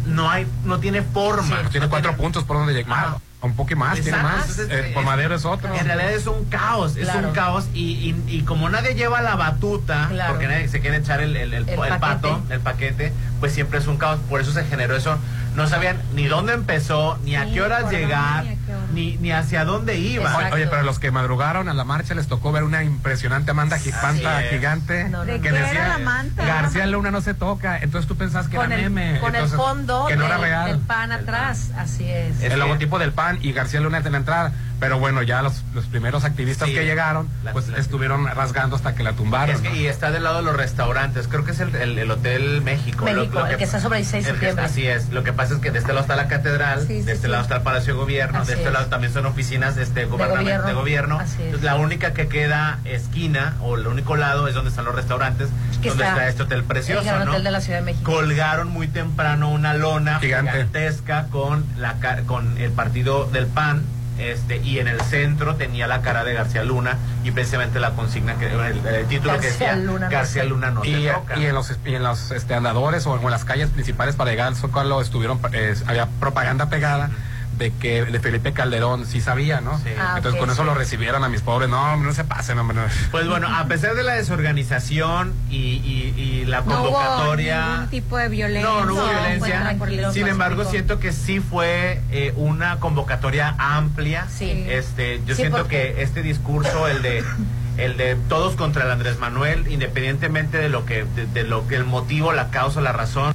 no 0.07 0.31
hay, 0.31 0.47
no 0.65 0.79
tiene 0.79 1.03
forma. 1.03 1.63
Tiene 1.71 1.87
No 1.87 1.91
cuatro 1.91 2.17
puntos 2.17 2.45
por 2.45 2.57
donde 2.57 2.73
llegar. 2.73 3.17
Un 3.43 3.55
poco 3.55 3.77
más, 3.77 4.01
tiene 4.01 4.19
más. 4.23 4.49
Entonces, 4.59 4.69
Eh, 4.71 4.91
por 4.95 5.03
es- 5.03 5.07
madero 5.07 5.35
es 5.35 5.45
otro. 5.45 5.73
En 5.75 5.85
realidad 5.85 6.11
es 6.13 6.27
un 6.27 6.47
caos, 6.47 6.97
es 6.97 7.05
Claro. 7.05 7.29
un 7.29 7.35
caos 7.35 7.69
y, 7.75 7.81
y- 7.93 8.25
y 8.29 8.41
como 8.43 8.69
nadie 8.71 8.95
lleva 8.95 9.21
la 9.23 9.37
batuta, 9.37 10.07
Claro. 10.09 10.33
porque 10.33 10.49
nadie 10.49 10.69
se 10.69 10.81
quiere 10.81 10.97
echar 10.97 11.21
el, 11.21 11.37
el, 11.37 11.53
el- 11.55 11.69
El 11.69 11.99
pato, 11.99 12.43
el 12.51 12.61
paquete, 12.61 13.13
pues 13.39 13.53
siempre 13.53 13.79
es 13.79 13.87
un 13.87 13.99
caos, 13.99 14.19
por 14.29 14.41
eso 14.41 14.53
se 14.53 14.65
generó 14.65 14.97
eso. 14.97 15.19
No 15.57 15.67
sabían 15.67 15.97
ni 16.15 16.27
dónde 16.27 16.53
empezó, 16.53 17.19
ni 17.25 17.35
a 17.35 17.47
qué 17.47 17.63
horas 17.63 17.91
llegar, 17.91 18.45
ni 18.45 18.51
a 18.51 18.57
qué 18.67 18.75
hora. 18.75 18.87
ni, 18.93 19.17
ni 19.17 19.33
hacia 19.33 19.65
dónde 19.65 19.97
iba. 19.99 20.31
Exacto. 20.31 20.55
Oye, 20.55 20.67
pero 20.67 20.83
los 20.83 20.99
que 20.99 21.11
madrugaron 21.11 21.69
a 21.71 21.75
la 21.75 21.85
marcha 21.85 22.15
les 22.15 22.27
tocó 22.29 22.53
ver 22.53 22.63
una 22.63 22.83
impresionante 22.85 23.53
manta 23.55 23.79
gi- 23.79 23.91
manta 24.03 24.45
es. 24.45 24.51
gigante 24.51 25.05
No, 25.05 25.19
no, 25.19 25.25
¿De 25.25 25.41
que 25.41 25.51
decía 25.51 25.71
era 25.73 25.89
la 25.89 25.99
manta? 25.99 26.45
García 26.45 26.87
Luna 26.87 27.11
no 27.11 27.21
se 27.23 27.33
toca. 27.35 27.79
Entonces 27.79 28.07
tú 28.07 28.17
pensabas 28.17 28.49
que 28.49 28.57
con 28.57 28.71
era 28.71 28.83
el, 28.83 28.91
meme. 28.91 29.19
con 29.19 29.35
el 29.35 29.45
Entonces, 29.45 29.57
fondo 29.59 30.07
que 30.07 30.17
no 30.17 30.27
era 30.27 30.35
del, 30.37 30.45
real. 30.45 30.67
del 30.73 30.79
pan 30.81 31.11
atrás, 31.13 31.71
así 31.79 32.05
es. 32.09 32.43
El 32.43 32.59
logotipo 32.59 32.99
del 32.99 33.13
PAN 33.13 33.39
y 33.41 33.53
García 33.53 33.81
Luna 33.81 33.99
en 33.99 34.13
la 34.13 34.19
entrada. 34.19 34.53
Pero 34.79 34.99
bueno, 34.99 35.23
ya 35.23 35.41
los, 35.41 35.65
los 35.75 35.87
primeros 35.87 36.25
activistas 36.25 36.69
Sí. 36.69 36.75
que 36.75 36.85
llegaron, 36.85 37.29
La- 37.43 37.53
pues 37.53 37.69
la- 37.69 37.79
estuvieron 37.79 38.27
rasgando 38.27 38.77
hasta 38.77 38.95
que 38.95 39.03
la 39.03 39.13
tumbaron. 39.13 39.55
Es 39.57 39.63
que, 39.63 39.71
¿no? 39.71 39.75
y 39.77 39.87
está 39.87 40.11
del 40.11 40.25
lado 40.25 40.37
de 40.37 40.43
los 40.43 40.55
restaurantes, 40.57 41.29
creo 41.29 41.45
que 41.45 41.53
es 41.53 41.61
el, 41.61 41.75
el- 41.77 41.99
el 41.99 42.11
Hotel 42.11 42.61
México. 42.61 43.05
México, 43.07 43.47
el 43.47 43.57
que 43.57 43.65
está 43.65 43.81
sobre 43.81 43.99
16 43.99 44.25
de 44.25 44.31
el 44.33 44.37
que- 44.37 44.47
septiembre. 44.47 44.65
así 44.67 44.87
es, 44.87 45.09
lo 45.11 45.23
que 45.25 45.33
pasa 45.33 45.55
es 45.55 45.61
que 45.61 45.71
de 45.71 45.79
este 45.79 45.93
lado 45.93 46.03
está 46.03 46.15
la 46.17 46.29
catedral, 46.29 46.81
Sí, 46.83 46.89
sí, 47.01 47.03
de 47.03 47.13
este 47.13 47.27
sí. 47.27 47.31
lado 47.31 47.43
está 47.43 47.57
el 47.57 47.63
Palacio 47.63 47.95
de 47.95 48.01
Gobierno, 48.01 48.39
Así 48.41 48.49
de 48.49 48.55
este 48.55 48.67
es. 48.67 48.73
lado 48.75 48.87
también 48.87 49.13
son 49.15 49.25
oficinas 49.25 49.77
este, 49.79 50.07
gubernament- 50.07 50.41
gobierno. 50.41 50.67
de 50.67 50.73
gobierno. 50.75 51.19
Así 51.21 51.35
es. 51.37 51.41
Entonces, 51.47 51.63
la 51.65 51.77
única 51.77 52.13
que 52.13 52.29
queda 52.29 52.79
esquina, 52.85 53.55
o 53.63 53.77
el 53.77 53.87
único 53.87 54.17
lado, 54.17 54.47
es 54.47 54.55
donde 54.55 54.69
están 54.71 54.85
los 54.85 54.95
restaurantes, 54.95 55.49
Que 55.81 55.89
donde 55.89 56.05
está 56.05 56.17
está, 56.17 56.29
este 56.29 56.43
hotel 56.43 56.65
precioso, 56.65 57.01
el 57.17 57.25
¿no? 57.25 57.31
Hotel 57.31 57.45
de 57.45 57.51
la 57.51 57.61
Ciudad 57.63 57.79
de 57.79 57.85
México. 57.87 58.13
Colgaron 58.13 58.69
muy 58.69 58.89
temprano 58.89 59.49
una 59.51 59.73
lona 59.75 60.19
Gigante. 60.21 60.51
gigantesca 60.53 61.29
con, 61.31 61.65
la, 61.79 61.95
con 62.27 62.59
el 62.59 62.73
partido 62.73 63.25
del 63.33 63.47
PAN. 63.47 63.83
Este, 64.19 64.57
y 64.59 64.79
en 64.79 64.89
el 64.89 65.01
centro 65.03 65.57
tenía 65.57 65.87
la 65.87 66.01
cara 66.01 66.25
de 66.25 66.33
García 66.33 66.65
Luna 66.65 66.97
y 67.23 67.33
precisamente 67.33 67.81
la 67.81 67.91
consigna 67.91 68.37
que 68.37 68.47
el, 68.47 68.87
el 68.87 69.07
título 69.07 69.39
que 69.39 69.49
García 69.49 69.75
decía 69.75 69.77
Luna 69.77 70.09
García 70.09 70.45
Luna 70.45 70.71
no 70.71 70.85
y, 70.87 71.05
se 71.05 71.11
toca. 71.13 71.39
y 71.39 71.45
en 71.45 71.55
los 71.55 71.77
y 71.85 71.95
en 71.95 72.03
los 72.03 72.31
este, 72.31 72.55
andadores 72.55 73.07
o 73.07 73.15
en 73.15 73.31
las 73.31 73.45
calles 73.45 73.69
principales 73.69 74.17
para 74.17 74.31
llegar 74.31 74.47
al 74.49 74.57
Zócalo 74.57 75.03
estuvieron 75.03 75.39
eh, 75.53 75.75
había 75.87 76.07
propaganda 76.19 76.71
pegada 76.71 77.11
de 77.59 77.73
que 77.73 78.05
de 78.05 78.21
Felipe 78.21 78.53
Calderón 78.53 79.07
sí 79.07 79.21
sabía, 79.21 79.61
¿no? 79.61 79.79
Sí. 79.79 79.85
Ah, 79.99 80.15
Entonces 80.17 80.39
con 80.39 80.51
eso 80.51 80.63
sí. 80.63 80.67
lo 80.67 80.75
recibieron 80.75 81.25
a 81.25 81.29
mis 81.29 81.41
pobres. 81.41 81.69
No, 81.71 81.93
hombre, 81.95 82.09
no 82.09 82.15
se 82.15 82.25
pasen, 82.25 82.59
hombre. 82.59 82.77
no. 82.77 82.83
Pues 83.11 83.27
bueno, 83.29 83.49
a 83.55 83.65
pesar 83.67 83.95
de 83.95 84.03
la 84.03 84.15
desorganización 84.15 85.33
y, 85.51 85.57
y- 85.57 86.15
y 86.17 86.45
la 86.45 86.61
no 86.61 86.83
hubo 86.83 86.93
convocatoria. 86.93 87.69
ningún 87.73 87.89
tipo 87.89 88.17
de 88.19 88.29
violencia. 88.29 88.71
No, 88.71 88.85
no 88.85 88.95
hubo 88.95 89.09
violencia. 89.09 89.77
Sin 90.13 90.29
embargo, 90.29 90.65
siento 90.65 90.99
que 90.99 91.13
sí 91.13 91.41
fue 91.41 92.01
eh, 92.11 92.33
una 92.37 92.79
convocatoria 92.79 93.55
amplia. 93.59 94.27
Sí. 94.29 94.65
Este, 94.69 95.21
yo 95.27 95.35
Sí, 95.35 95.43
siento 95.43 95.59
porque- 95.59 95.95
que 95.97 96.03
este 96.03 96.23
discurso, 96.23 96.89
el 96.89 97.03
de 97.03 97.25
el 97.79 97.97
de 97.97 98.17
todos 98.29 98.55
contra 98.55 98.85
el 98.85 98.91
Andrés 98.91 99.19
Manuel, 99.19 99.67
independientemente 99.69 100.57
de 100.59 100.69
lo 100.69 100.85
que 100.87 101.05
de, 101.05 101.27
de 101.27 101.43
lo 101.45 101.67
que 101.69 101.77
el 101.77 101.85
motivo, 101.85 102.33
la 102.33 102.49
causa, 102.51 102.81
la 102.81 102.93
razón, 102.93 103.35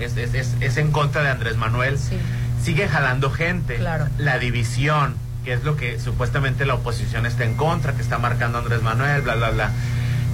es, 0.00 0.16
es, 0.16 0.34
es, 0.34 0.54
es 0.60 0.76
en 0.78 0.92
contra 0.92 1.22
de 1.22 1.28
Andrés 1.30 1.56
Manuel. 1.56 1.98
Sí. 1.98 2.18
Sigue 2.62 2.88
jalando 2.88 3.30
gente. 3.30 3.76
Claro. 3.76 4.08
La 4.18 4.38
división, 4.38 5.14
que 5.44 5.52
es 5.52 5.64
lo 5.64 5.76
que 5.76 6.00
supuestamente 6.00 6.66
la 6.66 6.74
oposición 6.74 7.26
está 7.26 7.44
en 7.44 7.54
contra, 7.54 7.92
que 7.92 8.02
está 8.02 8.18
marcando 8.18 8.58
Andrés 8.58 8.82
Manuel, 8.82 9.22
bla, 9.22 9.34
bla, 9.36 9.50
bla. 9.50 9.70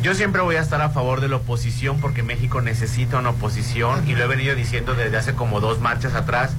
Yo 0.02 0.14
siempre 0.14 0.42
voy 0.42 0.56
a 0.56 0.60
estar 0.60 0.80
a 0.80 0.90
favor 0.90 1.20
de 1.20 1.28
la 1.28 1.36
oposición 1.36 2.00
porque 2.00 2.24
México 2.24 2.60
necesita 2.60 3.18
una 3.18 3.30
oposición 3.30 4.08
y 4.08 4.16
lo 4.16 4.24
he 4.24 4.26
venido 4.26 4.56
diciendo 4.56 4.94
desde 4.94 5.16
hace 5.16 5.34
como 5.34 5.60
dos 5.60 5.80
marchas 5.80 6.14
atrás. 6.14 6.52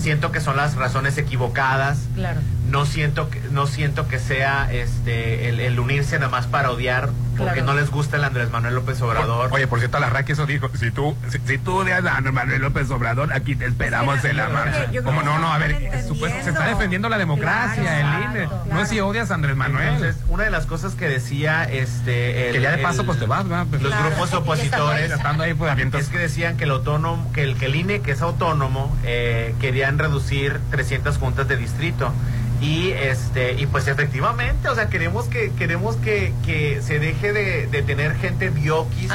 Siento 0.00 0.30
que 0.30 0.40
son 0.40 0.56
las 0.56 0.76
razones 0.76 1.18
equivocadas. 1.18 1.98
Claro. 2.14 2.40
No 2.70 2.86
siento 2.86 3.30
que 3.30 3.40
no 3.50 3.66
siento 3.66 4.06
que 4.06 4.20
sea 4.20 4.72
este 4.72 5.48
el, 5.48 5.58
el 5.58 5.80
unirse 5.80 6.20
nada 6.20 6.30
más 6.30 6.46
para 6.46 6.70
odiar 6.70 7.10
porque 7.38 7.54
Claro. 7.60 7.66
no 7.72 7.74
les 7.80 7.90
gusta 7.90 8.16
el 8.16 8.24
Andrés 8.24 8.50
Manuel 8.50 8.74
López 8.74 9.00
Obrador. 9.00 9.48
Oye, 9.52 9.66
por 9.66 9.78
cierto, 9.78 9.98
la 9.98 10.10
Raki 10.10 10.32
eso 10.32 10.44
dijo, 10.46 10.68
si 10.74 10.90
tú, 10.90 11.16
si, 11.30 11.38
si 11.46 11.58
tú 11.58 11.76
odias 11.76 12.04
a 12.04 12.16
Andrés 12.16 12.34
Manuel 12.34 12.60
López 12.60 12.90
Obrador, 12.90 13.32
aquí 13.32 13.54
te 13.56 13.66
esperamos 13.66 14.24
en 14.24 14.36
la 14.36 14.48
marcha. 14.48 14.86
¿Cómo 15.04 15.22
no? 15.22 15.38
No, 15.38 15.52
a 15.52 15.58
ver, 15.58 16.02
supuesto, 16.06 16.42
se 16.44 16.50
está 16.50 16.66
defendiendo 16.66 17.08
la 17.08 17.18
democracia, 17.18 18.00
el 18.00 18.30
INE. 18.30 18.48
No 18.72 18.80
es 18.80 18.88
si 18.88 19.00
odias 19.00 19.30
a 19.30 19.34
Andrés 19.34 19.56
Manuel. 19.56 19.88
Entonces, 19.94 20.16
una 20.28 20.44
de 20.44 20.50
las 20.50 20.66
cosas 20.66 20.94
que 20.94 21.08
decía 21.08 21.64
este 21.64 22.48
el- 22.48 22.54
Que 22.56 22.60
ya 22.62 22.72
de 22.72 22.82
paso, 22.82 23.00
el- 23.02 23.06
pues, 23.06 23.18
te 23.18 23.26
vas, 23.26 23.48
¿verdad? 23.48 23.66
Pues, 23.70 23.82
los 23.82 23.92
claro. 23.92 24.08
grupos 24.10 24.34
opositores 24.34 25.10
estando- 25.10 25.44
ahí, 25.44 25.54
pues, 25.54 25.76
es 25.94 26.08
que 26.08 26.18
decían 26.18 26.56
que 26.56 26.64
el 26.64 26.70
autónomo 26.70 27.30
que 27.32 27.42
el 27.44 27.56
que 27.56 27.66
el 27.66 27.76
INE 27.76 28.00
que 28.00 28.12
es 28.12 28.22
autónomo 28.22 28.96
eh, 29.04 29.54
querían 29.60 29.98
reducir 29.98 30.58
300 30.70 31.18
juntas 31.18 31.46
de 31.48 31.56
distrito 31.56 32.12
y 32.60 32.90
este 32.90 33.52
y 33.54 33.66
pues 33.66 33.86
efectivamente 33.86 34.68
o 34.68 34.74
sea 34.74 34.88
queremos 34.88 35.26
que 35.26 35.52
queremos 35.52 35.96
que, 35.96 36.32
que 36.44 36.80
se 36.82 36.98
deje 36.98 37.32
de, 37.32 37.66
de 37.68 37.82
tener 37.82 38.16
gente 38.16 38.50
dioquis 38.50 39.10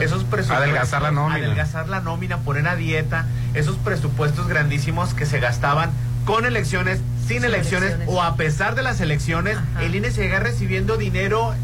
esos 0.00 0.24
presupuestos 0.24 0.50
Adelgazar 0.56 1.02
la 1.02 1.10
nómina. 1.10 1.36
adelgazar 1.36 1.88
la 1.88 2.00
nómina 2.00 2.38
poner 2.38 2.66
a 2.68 2.76
dieta 2.76 3.26
esos 3.54 3.76
presupuestos 3.76 4.48
grandísimos 4.48 5.12
que 5.14 5.26
se 5.26 5.40
gastaban 5.40 5.90
con 6.24 6.44
elecciones 6.44 7.00
sin, 7.26 7.44
elecciones, 7.44 7.96
o 8.06 8.22
a 8.22 8.36
pesar 8.36 8.74
de 8.74 8.82
las 8.82 9.00
elecciones 9.00 9.58
el 9.80 9.94
INE 9.94 10.10
sigue 10.10 10.38
recibiendo 10.38 10.96
dinero 10.96 11.54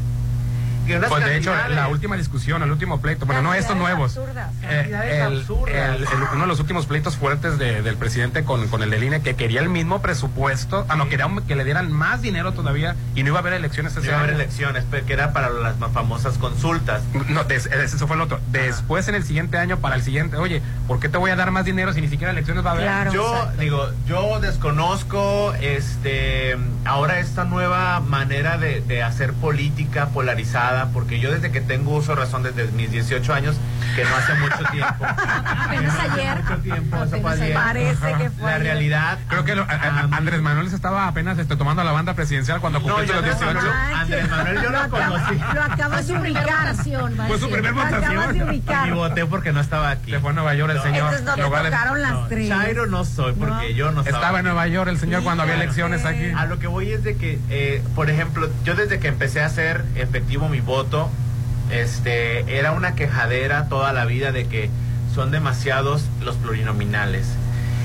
Pues 1.09 1.25
de 1.25 1.37
hecho, 1.37 1.55
la 1.69 1.89
última 1.89 2.17
discusión, 2.17 2.63
el 2.63 2.71
último 2.71 3.01
pleito, 3.01 3.27
bueno, 3.27 3.43
no 3.43 3.55
estos 3.55 3.77
nuevos. 3.77 4.17
Eh, 4.17 4.23
Cantidades 4.63 5.15
el- 5.15 5.23
absurdas. 5.39 5.75
el- 5.97 6.03
el- 6.03 6.23
uno 6.33 6.41
de 6.43 6.47
los 6.47 6.61
últimos 6.61 6.87
pleitos 6.87 7.17
fuertes 7.17 7.59
de- 7.59 7.83
del 7.83 7.97
presidente 7.97 8.45
con, 8.45 8.69
con 8.69 8.83
el 8.83 8.91
del 8.91 9.03
INE, 9.05 9.23
que 9.23 9.35
quería 9.35 9.61
el 9.61 9.69
mismo 9.69 10.03
presupuesto, 10.03 10.85
ah, 10.89 10.97
no, 10.97 11.09
quería 11.09 11.27
un- 11.27 11.43
que 11.43 11.55
le 11.57 11.65
dieran 11.65 11.93
más 11.93 12.21
dinero 12.23 12.53
todavía 12.53 12.97
y 13.15 13.23
no 13.23 13.29
iba 13.29 13.39
a 13.39 13.41
haber 13.41 13.53
elecciones 13.55 13.97
ese 13.97 14.07
Iba 14.09 14.17
a 14.17 14.21
haber 14.21 14.35
elecciones, 14.35 14.85
pero 14.91 15.07
que 15.07 15.13
era 15.13 15.33
para 15.33 15.51
las 15.51 15.79
más 15.79 15.93
famosas 15.93 16.39
consultas. 16.39 17.03
No, 17.29 17.45
des- 17.45 17.67
eso 17.67 18.07
fue 18.07 18.17
el 18.17 18.23
otro. 18.23 18.41
Después, 18.51 19.09
en 19.09 19.15
el 19.15 19.25
siguiente 19.25 19.59
año, 19.59 19.79
para 19.79 19.95
el 19.97 20.03
siguiente, 20.03 20.37
oye, 20.37 20.63
¿por 20.89 20.99
qué 21.01 21.09
te 21.09 21.19
voy 21.19 21.31
a 21.31 21.37
dar 21.37 21.51
más 21.51 21.65
dinero 21.65 21.93
si 21.93 22.01
ni 22.01 22.09
siquiera 22.09 22.33
elecciones 22.33 22.65
va 22.65 22.71
a 22.71 22.73
haber? 22.75 23.13
yo 23.13 23.49
digo, 23.59 23.89
yo 24.07 24.41
desconozco 24.41 25.55
este 25.61 26.57
ahora 26.85 27.19
esta 27.21 27.45
nueva 27.45 28.01
manera 28.01 28.59
de, 28.59 28.81
de 28.81 29.03
hacer 29.03 29.33
política 29.35 30.09
polarizada, 30.09 30.72
porque 30.93 31.19
yo 31.21 31.31
desde 31.31 31.51
que 31.51 31.61
tengo 31.61 31.95
uso 31.97 32.15
razón 32.15 32.43
desde 32.43 32.67
mis 32.73 32.91
18 32.91 33.33
años, 33.35 33.57
que 33.95 34.05
no 34.05 34.17
hace 34.17 34.35
mucho 34.35 34.59
tiempo. 34.71 35.05
Apenas 35.07 35.95
ayer. 36.01 36.43
mucho 36.43 36.57
tiempo, 36.59 36.97
eso 37.05 37.21
fue 37.21 37.33
ayer. 37.33 37.55
Parece 37.55 38.15
que 38.15 38.31
fue 38.31 38.43
La 38.51 38.55
ayer. 38.57 38.63
realidad. 38.63 39.19
Creo 39.29 39.45
que 39.45 39.55
lo- 39.55 39.63
a- 39.63 40.09
Andrés 40.17 40.41
Manuel 40.41 40.69
se 40.71 40.77
estaba 40.77 41.07
apenas 41.09 41.39
este, 41.39 41.57
tomando 41.57 41.83
la 41.85 41.93
banda 41.93 42.15
presidencial 42.15 42.61
cuando 42.61 42.79
No, 42.81 42.85
cumplió 42.87 43.05
yo 43.07 43.13
los 43.21 43.23
Andrés 43.23 43.39
18. 43.41 43.59
Manuel- 43.61 43.95
Andrés 43.97 44.31
Manuel 44.31 44.63
yo 44.63 44.71
lo 44.71 44.79
acaba- 44.81 45.09
conocí. 45.09 45.41
Lo 45.55 45.63
acabas 45.63 46.07
de 46.09 46.19
ubicar. 46.19 46.75
Fue 47.27 47.39
su 47.39 47.51
primer 47.51 47.75
Lo 47.75 47.83
votación. 47.85 48.43
ubicar. 48.49 48.89
Y 48.89 48.91
voté 48.93 49.27
porque 49.27 49.53
no 49.53 49.61
estaba 49.61 49.91
aquí. 49.91 50.11
Se 50.11 50.21
fue 50.21 50.31
a 50.31 50.33
Nueva 50.35 50.55
York 50.55 50.73
el 50.75 50.83
señor. 50.83 51.13
Entonces 51.15 51.23
no 51.23 51.35
tocaron 51.61 52.03
las 52.03 52.13
No, 52.13 52.27
tres. 52.29 52.49
Chairo 52.49 52.87
no 52.87 53.05
soy 53.05 53.33
porque 53.35 53.75
yo 53.75 53.91
no 53.93 54.01
estaba. 54.01 54.19
Estaba 54.19 54.39
en 54.39 54.45
Nueva 54.47 54.67
York 54.69 54.89
el 54.89 54.99
señor 54.99 55.23
cuando 55.23 55.43
había 55.43 55.55
elecciones 55.57 56.05
aquí. 56.05 56.31
A 56.37 56.47
lo 56.47 56.59
que 56.59 56.67
voy 56.67 56.93
es 56.93 57.05
de 57.05 57.17
que, 57.17 57.39
eh, 57.51 57.83
por 57.95 58.09
ejemplo, 58.11 58.49
yo 58.65 58.75
desde 58.75 58.99
que 58.99 59.09
empecé 59.09 59.43
a 59.43 59.47
hacer 59.47 59.85
efectivo 59.97 60.49
mi 60.49 60.61
voto, 60.63 61.11
este, 61.71 62.59
era 62.59 62.73
una 62.73 62.95
quejadera 62.95 63.69
toda 63.69 63.93
la 63.93 64.05
vida 64.05 64.33
de 64.33 64.47
que 64.47 64.71
son 65.15 65.31
demasiados 65.31 66.05
los 66.23 66.37
plurinominales. 66.37 67.27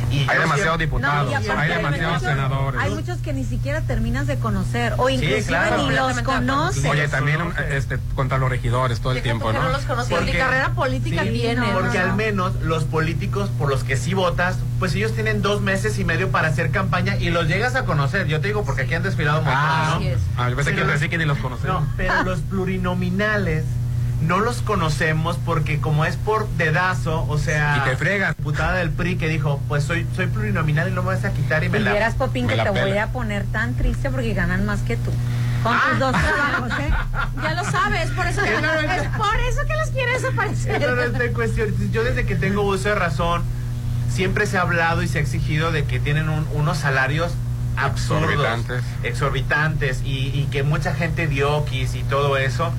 Y 0.09 0.25
Hay 0.29 0.39
demasiados 0.39 0.79
diputados, 0.79 1.33
hay 1.33 1.69
demasiados 1.69 2.13
muchos- 2.21 2.29
senadores. 2.29 2.81
Hay 2.81 2.91
muchos 2.91 3.17
que 3.19 3.33
ni 3.33 3.43
siquiera 3.43 3.81
terminas 3.81 4.25
de 4.27 4.37
conocer 4.37 4.93
o 4.97 5.09
inclusive 5.09 5.43
claro. 5.43 5.77
ni 5.89 5.95
los 5.95 6.21
conoces. 6.21 6.85
Oye, 6.85 7.07
también 7.09 7.39
este, 7.71 7.97
contra 8.15 8.37
los 8.37 8.49
regidores 8.49 8.99
todo 9.01 9.11
el 9.13 9.21
tiempo, 9.21 9.51
¿no? 9.51 9.61
no 9.63 9.69
los 9.69 9.83
Porque- 9.83 10.37
carrera 10.37 10.69
política 10.69 11.23
Sí, 11.23 11.29
tienen. 11.31 11.73
Porque 11.73 11.99
al 11.99 12.15
menos 12.15 12.55
los 12.61 12.85
políticos 12.85 13.49
por 13.57 13.69
los 13.69 13.83
que 13.83 13.97
sí 13.97 14.13
votas, 14.13 14.57
pues 14.79 14.95
ellos 14.95 15.13
tienen 15.13 15.41
dos 15.41 15.61
meses 15.61 15.99
y 15.99 16.03
medio 16.05 16.29
para 16.31 16.47
hacer 16.47 16.71
campaña 16.71 17.17
y 17.17 17.29
los 17.29 17.47
llegas 17.47 17.75
a 17.75 17.83
conocer. 17.85 18.27
Yo 18.27 18.39
te 18.39 18.47
digo 18.47 18.63
porque 18.63 18.83
aquí 18.83 18.93
han 18.93 19.03
desfilado 19.03 19.41
muchos, 19.41 19.53
Ah, 19.57 19.87
¿no? 19.91 19.95
así 19.97 20.07
es. 20.07 20.19
Ah, 20.37 20.49
yo 20.49 20.55
pensé 20.55 20.73
que 20.73 21.09
que 21.09 21.17
ni 21.17 21.25
los 21.25 21.37
conocemos. 21.37 21.81
No, 21.83 21.87
pero 21.97 22.23
los 22.23 22.39
plurinominales 22.41 23.63
no 24.21 24.39
los 24.39 24.61
conocemos 24.63 25.37
porque 25.45 25.79
como 25.79 26.03
es 26.05 26.15
por 26.17 26.47
dedazo, 26.57 27.25
o 27.29 27.37
sea... 27.37 27.77
Y 27.85 27.89
te 27.89 27.95
fregas. 27.97 28.35
Putada 28.35 28.73
del 28.73 28.89
PRI 28.91 29.15
que 29.17 29.27
dijo, 29.27 29.61
pues 29.67 29.83
soy 29.83 30.07
soy 30.15 30.25
plurinominal 30.27 30.89
y 30.89 30.91
no 30.91 31.03
me 31.03 31.09
vas 31.15 31.23
a 31.25 31.31
quitar 31.33 31.63
y 31.63 31.69
me 31.69 31.77
Y 31.79 31.81
la... 31.83 31.91
vieras, 31.91 32.15
Popín, 32.15 32.47
que 32.47 32.55
te 32.55 32.69
voy 32.69 32.97
a 32.97 33.07
poner 33.07 33.45
tan 33.45 33.75
triste 33.75 34.09
porque 34.09 34.33
ganan 34.33 34.65
más 34.65 34.81
que 34.81 34.97
tú. 34.97 35.11
Con 35.63 35.73
Ah. 35.75 35.81
tus 35.89 35.99
dos 35.99 36.11
trabajos, 36.13 36.71
¿eh? 36.79 36.89
Ya 37.43 37.53
lo 37.53 37.63
sabes, 37.69 38.09
por 38.11 38.25
eso, 38.27 38.41
no 38.61 38.73
es- 38.91 39.01
es 39.03 39.07
por 39.17 39.39
eso 39.39 39.61
que 39.67 39.73
los 39.75 39.89
quieres 39.89 40.21
desaparecer. 40.21 40.81
Eso 40.81 40.95
no 40.95 41.01
está 41.03 41.23
en 41.23 41.33
cuestión. 41.33 41.91
Yo 41.91 42.03
desde 42.03 42.25
que 42.25 42.35
tengo 42.35 42.61
uso 42.63 42.89
de 42.89 42.95
razón, 42.95 43.43
siempre 44.09 44.45
se 44.47 44.57
ha 44.57 44.61
hablado 44.61 45.03
y 45.03 45.07
se 45.07 45.19
ha 45.19 45.21
exigido 45.21 45.71
de 45.71 45.85
que 45.85 45.99
tienen 45.99 46.29
un- 46.29 46.47
unos 46.53 46.77
salarios 46.79 47.33
absurdos, 47.75 48.31
Exorbitantes. 48.31 48.83
exorbitantes, 49.03 50.01
y, 50.03 50.29
y 50.29 50.47
que 50.51 50.63
mucha 50.63 50.93
gente 50.95 51.27
dio 51.27 51.63
quis 51.65 51.93
y 51.95 52.03
todo 52.03 52.37
eso. 52.37 52.71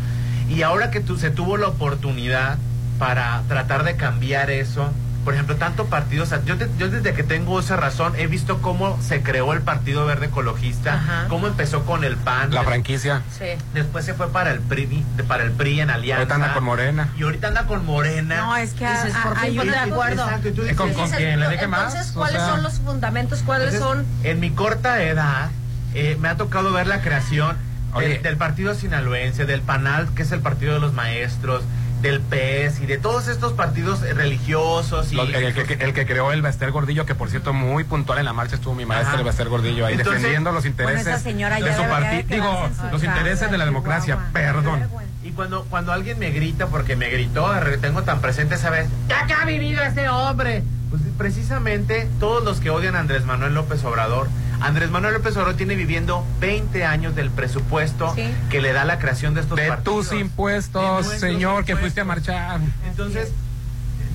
Y 0.49 0.63
ahora 0.63 0.91
que 0.91 1.01
tú, 1.01 1.19
se 1.19 1.31
tuvo 1.31 1.57
la 1.57 1.69
oportunidad 1.69 2.59
para 2.99 3.43
tratar 3.49 3.85
de 3.85 3.97
cambiar 3.97 4.51
eso, 4.51 4.91
por 5.25 5.35
ejemplo, 5.35 5.57
tanto 5.57 5.87
partidos, 5.87 6.31
yo, 6.47 6.57
de- 6.57 6.71
yo 6.79 6.89
desde 6.89 7.13
que 7.13 7.23
tengo 7.23 7.61
de 7.61 7.77
razón 7.77 8.15
he 8.17 8.27
visto 8.29 8.63
cómo 8.63 8.99
se 9.03 9.23
creó 9.23 9.53
el 9.53 9.61
Partido 9.61 10.07
Verde 10.07 10.27
Ecologista, 10.27 11.27
cómo 11.29 11.47
empezó 11.49 11.85
con 11.85 12.03
el 12.03 12.17
PAN. 12.17 12.53
La 12.55 12.63
franquicia. 12.63 13.21
Sí. 13.39 13.45
Después 13.75 14.07
se 14.07 14.15
fue 14.15 14.31
para 14.33 14.53
el 14.53 14.61
PRI, 14.61 15.05
para 15.29 15.45
el 15.45 15.53
PRI 15.53 15.81
en 15.83 15.91
alianza. 15.91 16.21
Ahorita 16.23 16.35
anda 16.37 16.55
con 16.55 16.65
Morena. 16.65 17.09
Y 17.19 17.25
ahorita 17.25 17.49
anda 17.49 17.67
con 17.67 17.85
Morena. 17.85 18.37
No, 18.39 18.57
es 18.57 18.73
que 18.73 18.89
Dices, 18.89 19.15
a- 19.15 19.23
por 19.23 19.37
a- 19.37 19.41
hay 19.43 19.59
un- 19.59 19.75
acuerdo. 19.75 20.23
Exacto, 20.25 20.49
y 20.49 20.53
tú 20.53 20.63
¿Y 20.67 20.75
con, 20.75 20.93
quién? 20.93 21.41
¿Le 21.41 21.49
dije 21.51 21.67
más? 21.67 21.93
Entonces, 21.93 22.13
O 22.17 22.19
¿cuáles 22.21 22.41
sea, 22.41 22.51
son 22.51 22.63
los 22.63 22.81
fundamentos? 22.81 23.43
¿Cuáles 23.45 23.75
Entonces, 23.75 24.07
son? 24.07 24.27
En 24.27 24.41
mi 24.41 24.51
corta 24.51 25.03
edad, 25.03 25.51
eh, 25.95 26.17
me 26.21 26.29
ha 26.29 26.37
tocado 26.37 26.73
ver 26.73 26.87
la 26.87 27.03
creación. 27.03 27.57
Del, 28.01 28.23
del 28.23 28.37
partido 28.37 28.75
sinaloense, 28.75 29.47
del 29.47 29.61
PANAL, 29.63 30.09
que 30.15 30.23
es 30.23 30.33
el 30.33 30.41
partido 30.41 30.75
de 30.75 30.81
los 30.81 30.93
maestros, 30.95 31.63
del 32.03 32.21
PES 32.21 32.81
y 32.81 32.87
de 32.87 32.97
todos 32.99 33.27
estos 33.27 33.53
partidos 33.55 34.01
religiosos. 34.03 35.13
Y, 35.13 35.17
Lo- 35.17 35.25
el, 35.25 35.53
que, 35.53 35.75
el 35.85 35.93
que 35.93 36.07
creó 36.07 36.31
el 36.33 36.43
Baster 36.43 36.71
Gordillo, 36.71 37.05
que 37.07 37.15
por 37.17 37.29
cierto 37.29 37.53
muy 37.53 37.83
puntual 37.85 38.19
en 38.21 38.25
la 38.25 38.33
marcha 38.33 38.55
estuvo 38.55 38.75
mi 38.75 38.87
maestro 38.87 39.11
Ajá. 39.11 39.19
el 39.19 39.25
Baster 39.27 39.49
Gordillo 39.49 39.85
ahí 39.87 39.95
Entonces, 39.95 40.15
defendiendo 40.15 40.53
los 40.53 40.65
intereses 40.65 41.21
señora 41.23 41.57
de 41.61 41.75
su 41.75 41.83
partido, 41.83 42.23
digo, 42.29 42.69
los 42.93 43.03
intereses 43.03 43.51
de 43.51 43.59
la 43.59 43.65
democracia, 43.65 44.15
Chihuahua. 44.15 44.33
perdón. 44.33 44.83
Y 45.25 45.33
cuando, 45.33 45.65
cuando 45.65 45.93
alguien 45.93 46.19
me 46.21 46.31
grita, 46.31 46.69
porque 46.69 46.95
me 46.95 47.11
gritó, 47.11 47.51
tengo 47.81 48.03
tan 48.05 48.21
presente 48.21 48.55
esa 48.55 48.71
vez, 48.71 48.87
¿ya 49.09 49.27
que 49.27 49.33
ha 49.33 49.45
vivido 49.45 49.83
este 49.83 50.09
hombre? 50.09 50.63
Pues 50.91 51.03
precisamente 51.19 52.09
todos 52.21 52.45
los 52.45 52.61
que 52.61 52.71
odian 52.71 52.97
a 52.97 53.01
Andrés 53.01 53.25
Manuel 53.25 53.55
López 53.55 53.83
Obrador, 53.85 54.29
Andrés 54.61 54.91
Manuel 54.91 55.15
López 55.15 55.35
Obrador 55.37 55.55
tiene 55.55 55.77
viviendo 55.77 56.25
20 56.41 56.85
años 56.85 57.15
del 57.15 57.31
presupuesto 57.31 58.13
Sí. 58.15 58.25
que 58.51 58.61
le 58.61 58.73
da 58.73 58.85
la 58.85 58.99
creación 58.99 59.35
de 59.35 59.43
estos 59.43 59.57
De 59.57 59.69
partidos. 59.69 60.09
tus 60.09 60.19
impuestos, 60.19 61.11
De 61.11 61.19
señor, 61.19 61.65
que 61.65 61.77
fuiste 61.77 62.01
a 62.01 62.05
marchar. 62.05 62.61
Entonces, 62.89 63.31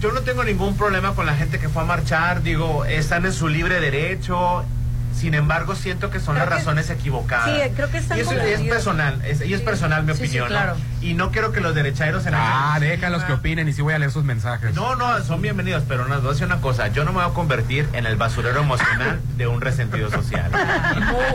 yo 0.01 0.11
no 0.11 0.21
tengo 0.21 0.43
ningún 0.43 0.75
problema 0.75 1.13
con 1.15 1.25
la 1.25 1.33
gente 1.35 1.59
que 1.59 1.69
fue 1.69 1.83
a 1.83 1.85
marchar, 1.85 2.43
digo, 2.43 2.83
están 2.85 3.25
en 3.25 3.31
su 3.33 3.47
libre 3.47 3.79
derecho. 3.79 4.65
Sin 5.15 5.35
embargo, 5.35 5.75
siento 5.75 6.09
que 6.09 6.19
son 6.19 6.35
Creo 6.35 6.45
las 6.47 6.49
que- 6.55 6.59
razones 6.59 6.89
equivocadas. 6.89 7.45
Sí, 7.45 7.71
creo 7.75 7.89
que 7.91 7.97
están 7.99 8.17
y 8.17 8.21
eso 8.21 8.31
es 8.33 8.61
personal, 8.61 9.21
es, 9.23 9.45
y 9.45 9.53
es 9.53 9.61
personal 9.61 10.03
mi 10.03 10.13
Sí, 10.13 10.27
sí, 10.27 10.39
opinión, 10.39 10.49
¿no? 10.51 10.75
Y 11.03 11.15
no 11.15 11.31
quiero 11.31 11.51
que 11.51 11.59
los 11.59 11.75
derechairos 11.75 12.25
en 12.25 12.33
Ah, 12.33 12.77
déjalos 12.79 13.23
que 13.25 13.33
opinen 13.33 13.67
y 13.67 13.73
sí 13.73 13.81
voy 13.81 13.93
a 13.93 13.99
leer 13.99 14.09
sus 14.11 14.23
mensajes. 14.23 14.73
No, 14.73 14.95
no, 14.95 15.21
son 15.23 15.41
bienvenidos, 15.41 15.83
pero 15.87 16.07
no, 16.07 16.15
voy 16.21 16.27
a 16.27 16.31
decir 16.31 16.45
una 16.45 16.61
cosa, 16.61 16.87
yo 16.87 17.03
no 17.03 17.11
me 17.11 17.21
voy 17.21 17.29
a 17.29 17.33
convertir 17.33 17.89
en 17.91 18.05
el 18.05 18.15
basurero 18.15 18.61
emocional 18.61 19.19
de 19.37 19.45
un 19.47 19.59
resentido 19.59 20.09
social. 20.09 20.49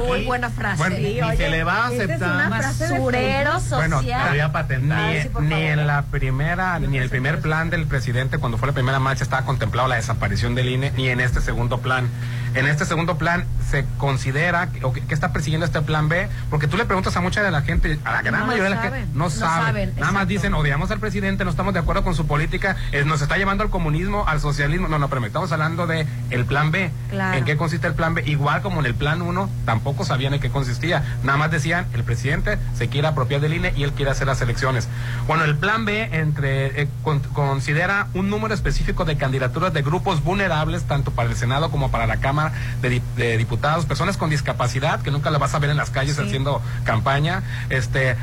Muy 0.06 0.24
buena 0.24 0.48
frase. 0.48 0.78
Bueno, 0.78 0.96
Ni 0.96 1.20
oye, 1.20 1.36
se 1.36 1.50
le 1.50 1.64
va 1.64 1.84
a 1.84 1.86
aceptar. 1.88 2.48
Basurero. 2.50 3.60
Bueno, 3.70 3.98
social. 3.98 4.24
La 4.24 4.30
voy 4.30 4.40
a 4.40 4.52
patentar. 4.52 5.12
Ni, 5.12 5.20
sí, 5.22 5.28
ni 5.42 5.62
en 5.66 5.86
la 5.86 6.02
primera, 6.02 6.78
ni 6.78 6.96
en 6.96 7.02
el 7.02 7.10
primer 7.10 7.40
plan 7.40 7.68
del 7.68 7.86
presidente, 7.86 8.38
cuando 8.38 8.56
fue 8.56 8.68
la 8.68 8.74
primera 8.74 8.98
marcha, 8.98 9.22
estaba 9.22 9.44
contemplado 9.44 9.86
la 9.88 9.96
desaparición 9.96 10.54
del 10.54 10.70
INE, 10.70 10.92
ni 10.96 11.10
en 11.10 11.20
este 11.20 11.40
segundo 11.42 11.78
plan. 11.80 12.08
En 12.54 12.66
este 12.66 12.86
segundo 12.86 13.18
plan 13.18 13.44
se 13.70 13.84
considera 13.98 14.68
que, 14.68 14.80
que- 15.06 15.14
está 15.14 15.32
persiguiendo 15.34 15.66
este 15.66 15.82
plan 15.82 16.08
B, 16.08 16.28
porque 16.48 16.66
tú 16.66 16.78
le 16.78 16.86
preguntas 16.86 17.14
a 17.16 17.20
mucha 17.20 17.42
de 17.42 17.50
la 17.50 17.60
gente, 17.60 17.98
a 18.04 18.12
la 18.12 18.22
gran 18.22 18.40
No 18.40 18.46
mayoría 18.46 18.64
de 18.64 18.74
la 18.74 18.80
gente, 18.82 19.06
no, 19.12 19.24
No 19.24 19.30
saben, 19.30 19.57
saben. 19.66 19.88
saben, 19.90 20.00
Nada 20.00 20.12
más 20.12 20.28
dicen, 20.28 20.54
odiamos 20.54 20.90
al 20.90 21.00
presidente, 21.00 21.44
no 21.44 21.50
estamos 21.50 21.74
de 21.74 21.80
acuerdo 21.80 22.04
con 22.04 22.14
su 22.14 22.26
política, 22.26 22.76
eh, 22.92 23.04
nos 23.04 23.22
está 23.22 23.36
llevando 23.36 23.64
al 23.64 23.70
comunismo, 23.70 24.24
al 24.26 24.40
socialismo. 24.40 24.88
No, 24.88 24.98
no, 24.98 25.08
pero 25.08 25.24
estamos 25.24 25.50
hablando 25.52 25.86
de 25.86 26.06
el 26.30 26.44
plan 26.44 26.70
B. 26.70 26.90
Claro. 27.10 27.36
¿En 27.38 27.44
qué 27.44 27.56
consiste 27.56 27.86
el 27.86 27.94
plan 27.94 28.14
B? 28.14 28.22
Igual 28.26 28.62
como 28.62 28.80
en 28.80 28.86
el 28.86 28.94
plan 28.94 29.22
1, 29.22 29.48
tampoco 29.64 30.04
sabían 30.04 30.34
en 30.34 30.40
qué 30.40 30.50
consistía. 30.50 31.02
Nada 31.22 31.38
más 31.38 31.50
decían, 31.50 31.86
el 31.94 32.04
presidente 32.04 32.58
se 32.76 32.88
quiere 32.88 33.08
apropiar 33.08 33.40
del 33.40 33.54
INE 33.54 33.72
y 33.76 33.82
él 33.84 33.92
quiere 33.92 34.10
hacer 34.10 34.26
las 34.26 34.40
elecciones. 34.40 34.88
Bueno, 35.26 35.44
el 35.44 35.56
plan 35.56 35.84
B 35.84 36.08
entre, 36.12 36.82
eh, 36.82 36.88
con- 37.02 37.20
considera 37.20 38.08
un 38.14 38.30
número 38.30 38.54
específico 38.54 39.04
de 39.04 39.16
candidaturas 39.16 39.72
de 39.72 39.82
grupos 39.82 40.22
vulnerables, 40.22 40.84
tanto 40.84 41.10
para 41.10 41.28
el 41.30 41.36
Senado 41.36 41.70
como 41.70 41.90
para 41.90 42.06
la 42.06 42.18
Cámara 42.18 42.52
de, 42.82 42.90
Dip- 43.00 43.14
de 43.16 43.36
Diputados, 43.36 43.86
personas 43.86 44.16
con 44.16 44.30
discapacidad, 44.30 45.00
que 45.02 45.10
nunca 45.10 45.30
las 45.30 45.40
vas 45.40 45.54
a 45.54 45.58
ver 45.58 45.70
en 45.70 45.76
las 45.76 45.90
calles 45.90 46.16
Sí. 46.16 46.22
haciendo 46.22 46.62
campaña, 46.84 47.42
este, 47.70 48.16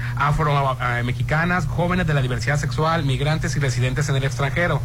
afro-mexicanas, 1.25 1.65
jóvenes 1.65 2.07
de 2.07 2.13
la 2.13 2.21
diversidad 2.21 2.57
sexual, 2.57 3.03
migrantes 3.03 3.55
y 3.55 3.59
residentes 3.59 4.09
en 4.09 4.15
el 4.15 4.23
extranjero. 4.23 4.81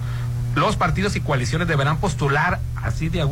Los 0.54 0.76
partidos 0.76 1.14
y 1.16 1.20
coaliciones 1.20 1.68
deberán 1.68 1.98
postular, 1.98 2.60
así 2.76 3.08
de 3.08 3.20
a 3.20 3.28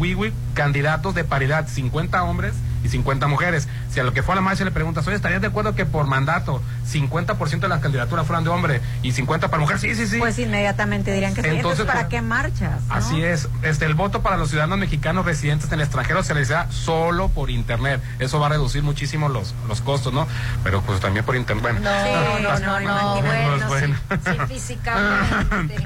candidatos 0.54 1.14
de 1.14 1.24
paridad, 1.24 1.66
50 1.68 2.22
hombres 2.22 2.54
y 2.84 2.88
50 2.88 3.26
mujeres. 3.26 3.68
Si 3.90 4.00
a 4.00 4.04
lo 4.04 4.12
que 4.12 4.22
fue 4.22 4.32
a 4.34 4.36
la 4.36 4.42
marcha 4.42 4.64
le 4.64 4.70
preguntas, 4.70 5.06
oye, 5.06 5.16
¿estarías 5.16 5.40
de 5.40 5.46
acuerdo 5.48 5.74
que 5.74 5.84
por 5.86 6.06
mandato 6.06 6.62
50% 6.90 7.60
de 7.60 7.68
las 7.68 7.80
candidaturas 7.80 8.26
fueran 8.26 8.44
de 8.44 8.50
hombre 8.50 8.80
y 9.02 9.12
50 9.12 9.48
para 9.48 9.60
mujer? 9.60 9.78
Sí, 9.78 9.94
sí, 9.94 10.06
sí. 10.06 10.18
Pues 10.18 10.38
inmediatamente 10.38 11.12
dirían 11.12 11.34
que 11.34 11.42
sí. 11.42 11.48
Entonces, 11.48 11.80
Entonces, 11.80 11.86
¿para 11.86 12.00
por- 12.02 12.08
qué 12.10 12.22
marchas? 12.22 12.82
no? 12.88 12.94
Así 12.94 13.22
es. 13.22 13.48
Este, 13.62 13.84
el 13.86 13.94
voto 13.94 14.22
para 14.22 14.36
los 14.36 14.50
ciudadanos 14.50 14.78
mexicanos 14.78 15.24
residentes 15.24 15.68
en 15.68 15.74
el 15.74 15.80
extranjero 15.82 16.22
se 16.22 16.32
realizará 16.34 16.70
solo 16.70 17.28
por 17.28 17.50
internet. 17.50 18.00
Eso 18.18 18.38
va 18.40 18.46
a 18.46 18.50
reducir 18.50 18.82
muchísimo 18.82 19.28
los, 19.28 19.54
los 19.66 19.80
costos, 19.80 20.12
¿no? 20.12 20.26
Pero 20.64 20.80
pues 20.82 21.00
también 21.00 21.24
por 21.24 21.36
internet. 21.36 21.62
Bueno. 21.62 21.80
No, 21.80 22.58
no, 22.58 22.58
no, 22.60 22.80
no, 22.80 23.20
Pues, 23.20 23.68
bueno, 23.68 23.68
bueno. 23.68 23.96
sí, 24.24 24.30
sí, 24.30 24.54
físicamente. 24.54 25.76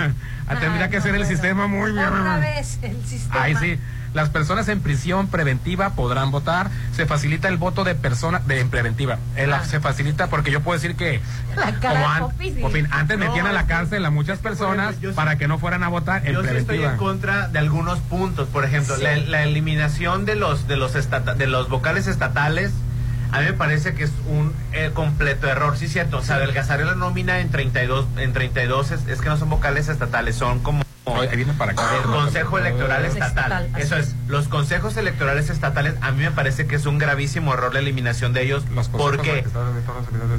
Ah, 0.49 0.57
Tendría 0.61 0.89
que 0.89 0.97
no, 0.99 1.03
ser 1.03 1.13
el 1.15 1.21
bueno. 1.23 1.31
sistema 1.31 1.67
muy 1.67 1.93
bien. 1.93 2.05
Otra 2.07 2.39
vez 2.39 2.79
el 2.83 3.05
sistema. 3.07 3.43
Ay, 3.43 3.57
sí. 3.57 3.79
Las 4.15 4.29
personas 4.29 4.69
en 4.69 4.81
prisión 4.81 5.27
preventiva 5.29 5.91
podrán 5.91 6.31
votar. 6.31 6.71
Se 6.95 7.07
facilita 7.07 7.49
el 7.49 7.57
voto 7.57 7.83
de 7.85 7.95
persona 7.95 8.41
de 8.41 8.61
en 8.61 8.69
preventiva. 8.69 9.19
El- 9.37 9.53
Ah. 9.53 9.65
Se 9.65 9.81
facilita 9.81 10.27
porque 10.29 10.51
yo 10.51 10.61
puedo 10.61 10.79
decir 10.79 10.97
que 10.97 11.21
La 11.57 11.73
cara 11.81 11.95
como 11.95 11.95
de 11.95 12.05
an- 12.05 12.21
Popis, 12.21 12.55
sí. 12.55 12.61
Popín, 12.61 12.89
antes 12.91 13.19
No, 13.19 13.25
metían 13.27 13.47
a 13.47 13.53
la 13.53 13.61
es 13.63 13.67
cárcel 13.67 14.05
a 14.05 14.11
muchas 14.11 14.39
personas 14.39 14.97
sí- 15.01 15.09
para 15.15 15.37
que 15.37 15.49
no 15.49 15.59
fueran 15.59 15.83
a 15.83 15.89
votar 15.89 16.27
en 16.27 16.35
Yo 16.35 16.43
sí 16.43 16.47
estoy 16.49 16.65
preventiva. 16.65 16.93
en 16.93 16.99
contra 16.99 17.49
de 17.49 17.59
algunos 17.59 17.99
puntos. 18.01 18.49
Por 18.49 18.65
ejemplo, 18.65 18.97
Sí. 18.97 19.03
la, 19.03 19.17
la 19.17 19.43
eliminación 19.45 20.25
de 20.27 20.35
los 20.37 20.69
de 20.69 20.77
los 20.77 20.95
estata- 20.95 21.35
de 21.35 21.47
los 21.47 21.69
vocales 21.69 22.07
estatales. 22.07 22.71
A 23.33 23.39
mí 23.41 23.47
me 23.47 23.53
parece 23.55 23.95
que 23.95 24.05
es 24.05 24.13
un 24.29 24.53
eh, 24.75 24.91
completo 24.93 25.47
error, 25.47 25.79
sí 25.79 25.89
cierto. 25.89 26.19
O 26.19 26.23
sea, 26.23 26.37
adelgazar 26.37 26.81
la 26.81 26.95
nómina 26.95 27.39
en 27.41 27.49
32 27.51 28.07
en 28.19 28.35
32 28.35 28.91
es, 28.91 29.07
es 29.09 29.23
que 29.23 29.31
no 29.31 29.39
son 29.39 29.49
vocales 29.49 29.89
estatales, 29.89 30.37
son 30.37 30.59
como 30.59 30.83
para 31.59 31.73
acá. 31.73 31.97
el 31.97 32.03
Consejo 32.11 32.59
Electoral 32.59 33.05
Estatal, 33.05 33.69
Eso 33.77 33.97
es. 33.97 34.15
Los 34.29 34.49
consejos 34.49 34.97
electorales 34.97 35.51
estatales, 35.51 35.95
a 36.01 36.13
mí 36.13 36.23
me 36.23 36.31
parece 36.31 36.67
que 36.67 36.77
es 36.77 36.87
un 36.87 36.99
gravísimo 36.99 37.55
error 37.55 37.75
la 37.75 37.81
eliminación 37.81 38.33
de 38.33 38.43
ellos. 38.43 38.65
Porque 38.93 39.45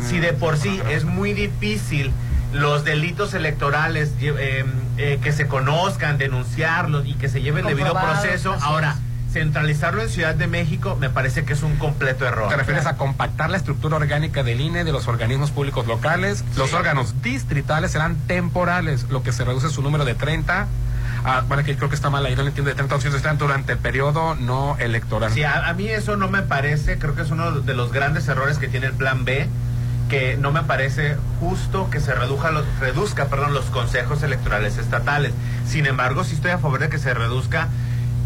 si 0.07 0.20
de 0.20 0.34
por 0.34 0.57
sí 0.57 0.82
es 0.89 1.05
muy 1.05 1.34
difícil 1.34 2.11
los 2.53 2.84
delitos 2.84 3.34
electorales 3.34 4.11
eh, 4.22 4.66
eh, 4.97 5.20
que 5.22 5.32
se 5.32 5.47
conozcan, 5.47 6.18
denunciarlos 6.18 7.05
y 7.07 7.16
que 7.16 7.28
se 7.28 7.41
lleve 7.41 7.61
el 7.61 7.68
debido 7.68 7.93
proceso, 7.93 8.55
ahora. 8.61 8.95
Centralizarlo 9.34 10.01
en 10.01 10.09
Ciudad 10.09 10.36
de 10.36 10.47
México 10.47 10.95
me 10.99 11.09
parece 11.09 11.43
que 11.43 11.53
es 11.53 11.63
un 11.63 11.75
completo 11.77 12.25
error. 12.25 12.49
Te 12.49 12.55
refieres 12.55 12.86
a 12.86 12.95
compactar 12.97 13.49
la 13.49 13.57
estructura 13.57 13.97
orgánica 13.97 14.43
del 14.43 14.61
INE, 14.61 14.84
de 14.84 14.91
los 14.91 15.07
organismos 15.07 15.51
públicos 15.51 15.88
locales. 15.88 16.45
Los 16.55 16.73
órganos 16.73 17.21
distritales 17.23 17.91
serán 17.91 18.15
temporales, 18.27 19.07
lo 19.09 19.23
que 19.23 19.31
se 19.34 19.43
reduce 19.43 19.69
su 19.69 19.81
número 19.81 20.05
de 20.05 20.13
30. 20.15 20.67
a- 21.25 21.41
bueno, 21.47 21.63
que 21.63 21.75
creo 21.77 21.88
que 21.88 21.95
está 21.95 22.09
mal 22.09 22.25
ahí, 22.25 22.36
no 22.36 22.41
lo 22.41 22.49
entiendo, 22.49 22.69
de 22.69 22.75
30 22.75 22.95
a 22.95 22.97
200 22.97 23.39
durante 23.39 23.71
el 23.73 23.77
periodo 23.77 24.36
no 24.36 24.75
electoral. 24.77 25.31
Sí, 25.31 25.43
a, 25.43 25.69
a 25.69 25.73
mí 25.73 25.88
eso 25.88 26.17
no 26.17 26.27
me 26.29 26.41
parece, 26.41 26.97
creo 26.99 27.15
que 27.15 27.21
es 27.21 27.31
uno 27.31 27.51
de 27.61 27.73
los 27.73 27.93
grandes 27.93 28.27
errores 28.27 28.57
que 28.57 28.67
tiene 28.67 28.88
el 28.88 28.93
plan 28.93 29.23
B, 29.23 29.47
que 30.09 30.36
no 30.38 30.51
me 30.51 30.63
parece 30.63 31.15
justo 31.39 31.89
que 31.89 32.01
se 32.01 32.13
reduja 32.13 32.51
los, 32.51 32.65
reduzca 32.81 33.27
perdón, 33.27 33.53
los 33.53 33.65
consejos 33.67 34.21
electorales 34.21 34.77
estatales. 34.77 35.31
Sin 35.65 35.86
embargo, 35.86 36.25
sí 36.25 36.36
estoy 36.36 36.51
a 36.51 36.57
favor 36.57 36.79
de 36.79 36.89
que 36.89 36.97
se 36.99 37.13
reduzca 37.13 37.69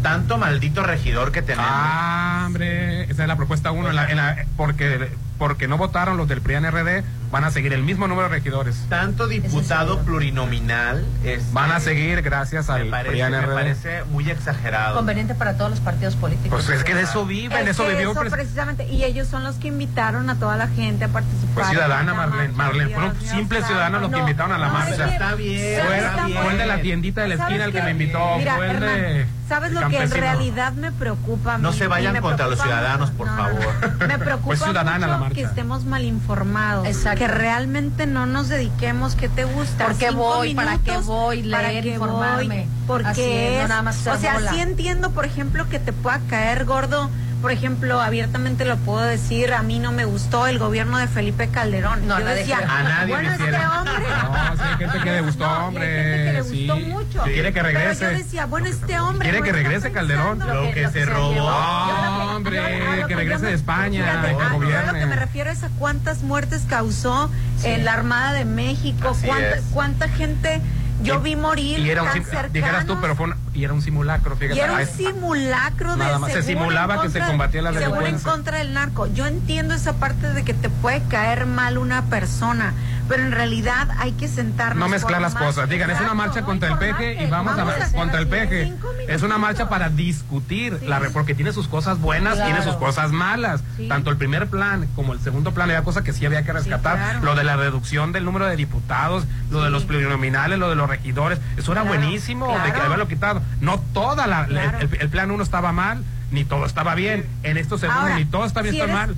tanto 0.02 0.38
maldito 0.38 0.82
regidor 0.82 1.32
que 1.32 1.42
tenemos. 1.42 1.66
Ah, 1.70 2.44
hombre, 2.46 3.04
esa 3.10 3.22
es 3.22 3.28
la 3.28 3.36
propuesta 3.36 3.70
uno, 3.72 3.88
en 3.90 3.96
la- 3.96 4.46
porque, 4.56 5.10
porque 5.38 5.68
no 5.68 5.76
votaron 5.76 6.16
los 6.16 6.28
del 6.28 6.40
PRI-NRD, 6.40 7.02
van 7.30 7.44
a 7.44 7.50
seguir 7.50 7.72
el 7.72 7.82
mismo 7.82 8.08
número 8.08 8.28
de 8.28 8.34
regidores. 8.36 8.76
Tanto 8.88 9.26
diputado 9.28 9.98
plurinominal 10.00 11.04
es, 11.24 11.52
Van 11.52 11.70
a 11.72 11.80
seguir 11.80 12.22
gracias 12.22 12.70
al 12.70 12.84
me 12.86 12.90
parece, 12.90 13.16
me 13.16 13.28
PRI-NRD. 13.28 13.54
parece 13.54 14.04
muy 14.04 14.30
exagerado. 14.30 14.96
Conveniente 14.96 15.34
para 15.34 15.56
todos 15.56 15.70
los 15.70 15.80
partidos 15.80 16.16
políticos. 16.16 16.48
Pues 16.64 16.78
es 16.78 16.84
que 16.84 16.94
de 16.94 17.02
eso 17.02 17.26
viven, 17.26 17.58
Es 17.64 17.68
eso 17.70 17.86
vivió. 17.86 18.12
eso 18.12 18.20
pres- 18.22 18.30
precisamente, 18.30 18.86
y 18.88 19.04
ellos 19.04 19.28
son 19.28 19.44
los 19.44 19.56
que 19.56 19.68
invitaron 19.68 20.30
a 20.30 20.36
toda 20.36 20.56
la 20.56 20.68
gente 20.68 21.04
a 21.04 21.08
participar. 21.08 21.54
Pues 21.54 21.68
ciudadana, 21.68 22.14
Marlene. 22.14 22.54
Marlene, 22.54 22.94
fueron 22.94 23.20
simples 23.20 23.66
ciudadanos 23.66 24.00
los 24.02 24.10
que 24.10 24.18
invitaron 24.18 24.52
a 24.52 24.58
la 24.58 24.66
no, 24.68 24.72
marcha. 24.74 24.90
es 24.90 24.96
que- 25.02 25.08
Está 25.18 25.34
bien, 25.34 25.76
¿sabes 25.80 25.86
Fue, 25.86 25.98
está 25.98 26.16
qué? 26.16 26.26
bien. 26.32 26.42
fue 26.42 26.52
el 26.52 26.58
de 26.58 26.66
la 26.66 26.80
tiendita 26.80 27.20
de 27.22 27.28
la 27.28 27.34
esquina 27.34 27.64
el 27.64 27.72
que 27.72 27.82
me 27.82 27.90
invitó, 27.90 28.38
Mira, 28.38 28.56
fue 28.56 28.70
el 28.70 28.80
de... 28.80 29.26
¿Sabes 29.48 29.72
lo 29.72 29.88
que 29.88 29.96
en 30.02 30.10
realidad 30.10 30.72
me 30.74 30.92
preocupa? 30.92 31.54
a 31.54 31.58
No 31.58 31.72
se 31.72 31.86
vayan 31.88 32.20
contra 32.20 32.46
los 32.48 32.60
ciudadanos, 32.60 33.12
mucho- 33.12 33.16
por 33.18 33.26
no, 33.28 33.36
favor. 33.36 34.06
Me 34.06 34.18
preocupa 34.18 34.46
Pues 34.48 34.58
ciudadana 34.62 34.98
mucho 34.98 35.08
la 35.10 35.18
marcha. 35.18 35.34
que 35.34 35.42
estemos 35.42 35.84
mal 35.86 36.04
informados. 36.04 36.86
Exacto. 36.86 37.17
Que 37.18 37.28
realmente 37.28 38.06
no 38.06 38.26
nos 38.26 38.48
dediquemos. 38.48 39.14
¿Qué 39.14 39.28
te 39.28 39.44
gusta? 39.44 39.86
¿Por 39.86 39.96
qué 39.96 40.08
Cinco 40.08 40.22
voy? 40.22 40.54
¿Para 40.54 40.78
qué 40.78 40.96
voy? 40.98 41.42
¿Para 41.50 41.68
Leer, 41.68 41.84
qué 41.84 41.90
informarme. 41.94 42.56
voy? 42.64 42.68
Porque 42.86 43.56
es, 43.56 43.62
no 43.62 43.68
nada 43.68 43.82
más 43.82 44.06
o 44.06 44.16
sea, 44.16 44.34
bola. 44.34 44.52
sí 44.52 44.60
entiendo, 44.60 45.10
por 45.10 45.26
ejemplo, 45.26 45.68
que 45.68 45.78
te 45.78 45.92
pueda 45.92 46.20
caer 46.28 46.64
gordo. 46.64 47.10
Por 47.40 47.52
ejemplo, 47.52 48.00
abiertamente 48.00 48.64
lo 48.64 48.76
puedo 48.78 49.00
decir, 49.00 49.52
a 49.52 49.62
mí 49.62 49.78
no 49.78 49.92
me 49.92 50.04
gustó 50.04 50.48
el 50.48 50.58
gobierno 50.58 50.98
de 50.98 51.06
Felipe 51.06 51.46
Calderón. 51.48 52.08
No, 52.08 52.18
Yo 52.18 52.26
decía. 52.26 52.58
A 52.58 52.82
nadie 52.82 53.14
bueno, 53.14 53.30
este 53.30 53.44
hombre... 53.44 54.08
No, 54.08 54.56
sí, 54.56 54.62
hay 54.64 54.76
gente 54.78 54.98
que 55.04 55.10
le 55.12 55.20
gustó, 55.20 55.44
No, 55.44 55.50
y 55.52 55.56
hay 55.60 55.64
hombre. 55.68 55.86
gente 55.86 56.24
que 56.24 56.32
le 56.32 56.42
sí. 56.44 56.66
gustó 56.66 56.76
mucho. 56.88 57.24
Sí. 57.24 57.30
Quiere 57.30 57.52
que 57.52 57.60
Pero 57.62 57.78
regrese. 57.78 58.04
yo 58.04 58.10
decía, 58.10 58.46
bueno, 58.46 58.66
este 58.66 58.98
hombre. 59.00 59.28
Quiere 59.30 59.44
que 59.44 59.52
regrese 59.52 59.92
Calderón. 59.92 60.38
Lo 60.40 60.72
que 60.72 60.88
se 60.88 61.04
robó. 61.06 61.48
Ah, 61.48 62.16
lo 62.24 62.28
que- 62.30 62.34
hombre, 62.36 62.56
yo- 62.56 62.62
a 62.90 62.96
lo 62.96 63.06
que 63.06 63.12
yo 63.12 63.18
regrese 63.18 63.42
me- 63.44 63.48
de 63.50 63.54
España, 63.54 64.04
fíjate, 64.04 64.28
que 64.36 64.42
ah, 64.42 64.48
yo 64.50 64.54
gobierne. 64.58 64.92
lo 64.92 64.98
que 64.98 65.06
me 65.06 65.16
refiero 65.16 65.50
es 65.50 65.62
a 65.62 65.68
cuántas 65.78 66.22
muertes 66.22 66.62
causó 66.68 67.30
en 67.62 67.84
la 67.84 67.92
Armada 67.92 68.32
de 68.32 68.44
México, 68.46 69.16
cuánta, 69.24 69.56
cuánta 69.72 70.08
gente 70.08 70.60
yo 71.04 71.20
vi 71.20 71.36
morir 71.36 71.78
Y 71.78 71.90
era 71.90 72.02
un, 72.02 72.10
cercanos. 72.12 72.52
dijeras 72.52 72.84
tú, 72.86 72.98
pero 73.00 73.14
fue 73.14 73.26
un- 73.26 73.34
y 73.54 73.64
era 73.64 73.72
un 73.72 73.82
simulacro, 73.82 74.36
fíjate. 74.36 74.58
Y 74.58 74.62
era 74.62 74.72
un 74.74 74.86
simulacro 74.86 75.92
de 75.92 75.98
Nada 75.98 76.18
más, 76.18 76.32
se 76.32 76.42
simulaba 76.42 77.02
que 77.02 77.10
se 77.10 77.20
combatía 77.20 77.62
la 77.62 77.72
seguro 77.72 77.86
en 77.96 77.98
delincuencia. 78.04 78.30
contra 78.32 78.58
del 78.58 78.74
narco. 78.74 79.06
Yo 79.08 79.26
entiendo 79.26 79.74
esa 79.74 79.94
parte 79.94 80.32
de 80.32 80.44
que 80.44 80.54
te 80.54 80.68
puede 80.68 81.02
caer 81.08 81.46
mal 81.46 81.78
una 81.78 82.02
persona, 82.06 82.72
pero 83.08 83.22
en 83.22 83.32
realidad 83.32 83.88
hay 83.98 84.12
que 84.12 84.28
sentarnos. 84.28 84.78
No 84.78 84.88
mezclar 84.88 85.20
las 85.20 85.34
cosas. 85.34 85.68
Digan, 85.68 85.90
es 85.90 86.00
una 86.00 86.14
marcha 86.14 86.42
contra 86.42 86.68
el 86.70 86.78
peje 86.78 87.22
y 87.24 87.26
vamos, 87.30 87.58
a 87.58 87.90
contra 87.92 88.18
el 88.20 88.26
peje. 88.28 88.74
Es 89.08 89.22
una 89.22 89.38
marcha 89.38 89.68
para 89.68 89.88
discutir, 89.88 90.78
la 90.86 90.98
re- 90.98 91.10
porque 91.10 91.34
tiene 91.34 91.52
sus 91.52 91.68
cosas 91.68 91.98
buenas, 92.00 92.34
Claro. 92.34 92.50
tiene 92.50 92.64
sus 92.64 92.76
cosas 92.76 93.10
malas. 93.12 93.62
Sí. 93.76 93.88
Tanto 93.88 94.10
el 94.10 94.16
primer 94.18 94.48
plan 94.48 94.88
como 94.94 95.12
el 95.14 95.20
segundo 95.20 95.52
plan 95.52 95.70
había 95.70 95.82
cosas 95.84 96.02
que 96.02 96.12
sí 96.12 96.26
había 96.26 96.42
que 96.42 96.52
rescatar. 96.52 96.96
claro. 96.98 97.20
Lo 97.24 97.34
de 97.34 97.44
la 97.44 97.56
reducción 97.56 98.12
del 98.12 98.24
número 98.24 98.46
de 98.46 98.56
diputados, 98.56 99.24
lo 99.50 99.62
de 99.62 99.70
los 99.70 99.84
plurinominales, 99.84 100.58
lo 100.58 100.68
de 100.68 100.74
los 100.76 100.88
regidores. 100.88 101.38
Eso 101.56 101.72
era 101.72 101.82
Claro, 101.82 101.96
buenísimo, 101.98 102.46
de 102.64 102.72
que 102.72 102.80
haberlo 102.80 103.08
quitado. 103.08 103.40
No 103.60 103.78
toda 103.92 104.26
la, 104.26 104.46
Claro. 104.46 104.78
el, 104.80 104.88
el 105.00 105.08
plan 105.08 105.30
uno 105.30 105.42
estaba 105.42 105.72
mal, 105.72 106.02
ni 106.30 106.44
todo 106.44 106.64
estaba 106.66 106.94
bien. 106.94 107.26
En 107.42 107.56
estos 107.56 107.80
segundos 107.80 108.10
ni 108.16 108.24
todo 108.24 108.44
está 108.44 108.62
bien, 108.62 108.74
si 108.74 108.80
está 108.80 108.92
eres- 108.92 109.06
mal. 109.08 109.16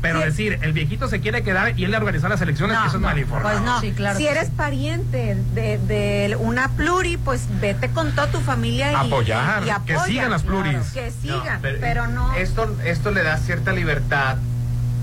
Pero 0.00 0.20
si- 0.20 0.26
decir, 0.26 0.58
el 0.62 0.72
viejito 0.72 1.08
se 1.08 1.20
quiere 1.20 1.42
quedar 1.42 1.76
y 1.76 1.84
él 1.84 1.90
le 1.90 1.96
organizar 1.96 2.30
las 2.30 2.40
elecciones, 2.40 2.76
No, 2.78 2.86
eso 2.86 2.96
es 2.96 3.02
no, 3.02 3.08
mal 3.08 3.18
informado. 3.18 3.56
Pues 3.56 3.64
no, 3.66 3.80
Sí, 3.80 3.90
claro 3.90 4.16
si 4.16 4.28
eres 4.28 4.46
sí. 4.46 4.52
pariente 4.56 5.36
de, 5.54 5.78
de 5.78 6.36
una 6.38 6.68
pluri, 6.70 7.16
pues 7.16 7.46
vete 7.60 7.88
con 7.90 8.12
toda 8.12 8.28
tu 8.28 8.38
familia 8.38 8.92
y 8.92 8.94
Apoyar, 8.94 9.62
y 9.62 9.64
que 9.66 9.72
apoya, 9.72 10.04
sigan 10.04 10.30
las 10.30 10.44
pluris. 10.44 10.72
claro, 10.76 10.86
que 10.94 11.10
sigan, 11.10 11.60
No, 11.62 11.68
pero, 11.80 12.06
no. 12.06 12.32
Esto, 12.34 12.76
esto 12.84 13.10
le 13.10 13.24
da 13.24 13.38
cierta 13.38 13.72
libertad 13.72 14.36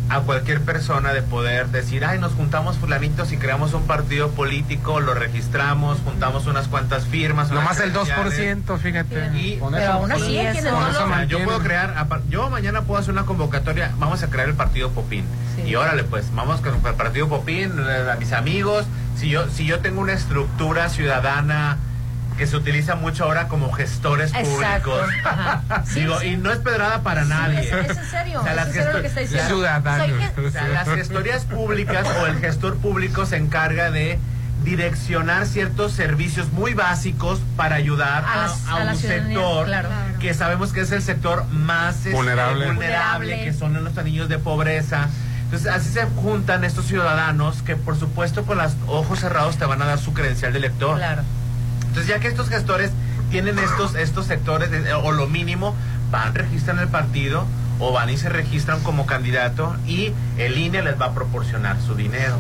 a 0.08 0.20
cualquier 0.20 0.62
persona 0.62 1.14
de 1.14 1.24
poder 1.24 1.68
decir, 1.70 2.06
ay, 2.06 2.20
nos 2.20 2.34
juntamos 2.34 2.78
fulanitos 2.78 3.32
y 3.32 3.38
creamos 3.38 3.74
un 3.74 3.88
partido 3.88 4.30
político, 4.30 5.00
lo 5.00 5.14
registramos, 5.16 5.98
juntamos 6.06 6.46
unas 6.46 6.68
cuantas 6.68 7.06
firmas. 7.06 7.50
Nomás 7.52 7.80
el 7.80 7.92
credenciales. 7.92 8.66
2%, 8.68 8.78
fíjate. 8.78 9.32
Y- 9.36 9.58
Con 9.58 9.74
eso- 9.74 9.92
aún 9.92 10.12
así 10.12 10.38
eso- 10.38 10.70
con 10.70 10.80
no 10.84 10.90
eso 10.90 11.28
yo 11.28 11.44
puedo 11.44 11.60
crear, 11.60 12.08
yo 12.30 12.50
mañana 12.50 12.84
puedo 12.84 13.00
hacer 13.00 13.14
una 13.14 13.26
convocatoria, 13.26 13.92
vamos 13.98 14.22
a 14.22 14.28
crear 14.30 14.48
el 14.48 14.56
partido 14.56 14.92
Popín. 14.92 15.26
Sí. 15.56 15.64
Y 15.70 15.76
órale, 15.76 16.04
pues, 16.04 16.34
vamos 16.36 16.62
con 16.62 16.76
el 16.76 16.82
partido 16.96 17.28
Popín, 17.28 17.74
eh, 17.80 18.12
a 18.12 18.16
mis 18.18 18.32
amigos. 18.32 18.86
Si 19.18 19.30
yo, 19.30 19.50
si 19.50 19.66
yo 19.66 19.80
tengo 19.80 20.02
una 20.02 20.14
estructura 20.14 20.90
ciudadana 20.90 21.78
que 22.38 22.48
se 22.48 22.56
utiliza 22.58 22.96
mucho 22.96 23.24
ahora 23.26 23.48
como 23.48 23.72
gestores 23.72 24.34
Exacto. 24.34 24.92
públicos. 25.00 25.10
Sí, 25.86 26.02
Digo, 26.02 26.20
sí. 26.20 26.28
y 26.28 26.38
no 26.38 26.52
es 26.52 26.60
pedrada 26.60 27.02
para 27.02 27.24
Sí, 27.24 27.30
nadie. 27.30 27.60
es- 27.62 27.90
es 27.92 27.98
en 27.98 28.06
serio, 28.10 28.42
O 28.42 28.44
sea, 28.44 28.54
las 28.56 28.74
gesto- 28.74 29.00
las- 29.02 29.48
Ciudadanos. 29.48 30.10
o 30.46 30.52
sea, 30.52 30.68
las 30.68 30.88
gestorías 30.90 31.46
públicas 31.46 32.06
o 32.22 32.26
el 32.28 32.38
gestor 32.40 32.78
público 32.78 33.26
se 33.26 33.38
encarga 33.38 33.92
de 33.92 34.20
direccionar 34.64 35.46
ciertos 35.46 35.92
servicios 35.94 36.52
muy 36.52 36.74
básicos 36.74 37.40
para 37.56 37.76
ayudar 37.76 38.24
A 38.26 38.34
a, 38.34 38.38
las- 38.48 38.68
a 38.68 38.76
a 38.78 38.84
la 38.84 38.92
un 38.94 38.98
sector 38.98 39.66
claro. 39.68 39.90
que 40.20 40.34
sabemos 40.34 40.74
que 40.74 40.82
es 40.82 40.92
el 40.92 41.02
sector 41.02 41.46
más 41.52 41.98
este, 41.98 42.12
Vulnerable. 42.12 43.44
que 43.44 43.54
son 43.54 43.82
los 43.84 43.98
anillos 43.98 44.28
de 44.28 44.40
pobreza. 44.40 45.08
Entonces 45.46 45.68
así 45.72 45.90
se 45.90 46.04
juntan 46.06 46.64
estos 46.64 46.86
ciudadanos 46.86 47.62
que 47.62 47.76
por 47.76 47.96
supuesto 47.98 48.44
con 48.44 48.58
los 48.58 48.74
ojos 48.88 49.20
cerrados 49.20 49.58
te 49.58 49.66
van 49.66 49.82
a 49.82 49.86
dar 49.86 50.00
su 50.00 50.14
credencial 50.14 50.52
de 50.52 50.58
elector. 50.60 50.98
Claro. 50.98 51.22
Entonces 51.96 52.14
ya 52.14 52.20
que 52.20 52.28
estos 52.28 52.50
gestores 52.50 52.92
tienen 53.32 53.58
estos, 53.58 53.96
estos 53.96 54.26
sectores 54.26 54.70
de- 54.70 54.94
o 54.94 55.14
lo 55.14 55.28
mínimo, 55.28 55.74
van, 56.12 56.36
registran 56.36 56.78
el 56.80 56.90
partido 56.90 57.46
o 57.80 57.94
van 57.94 58.10
y 58.10 58.18
se 58.18 58.28
registran 58.28 58.82
como 58.82 59.06
candidato 59.06 59.74
y 59.88 60.12
el 60.38 60.58
INE 60.58 60.82
les 60.82 61.00
va 61.00 61.06
a 61.06 61.14
proporcionar 61.14 61.78
su 61.82 61.96
dinero. 61.96 62.36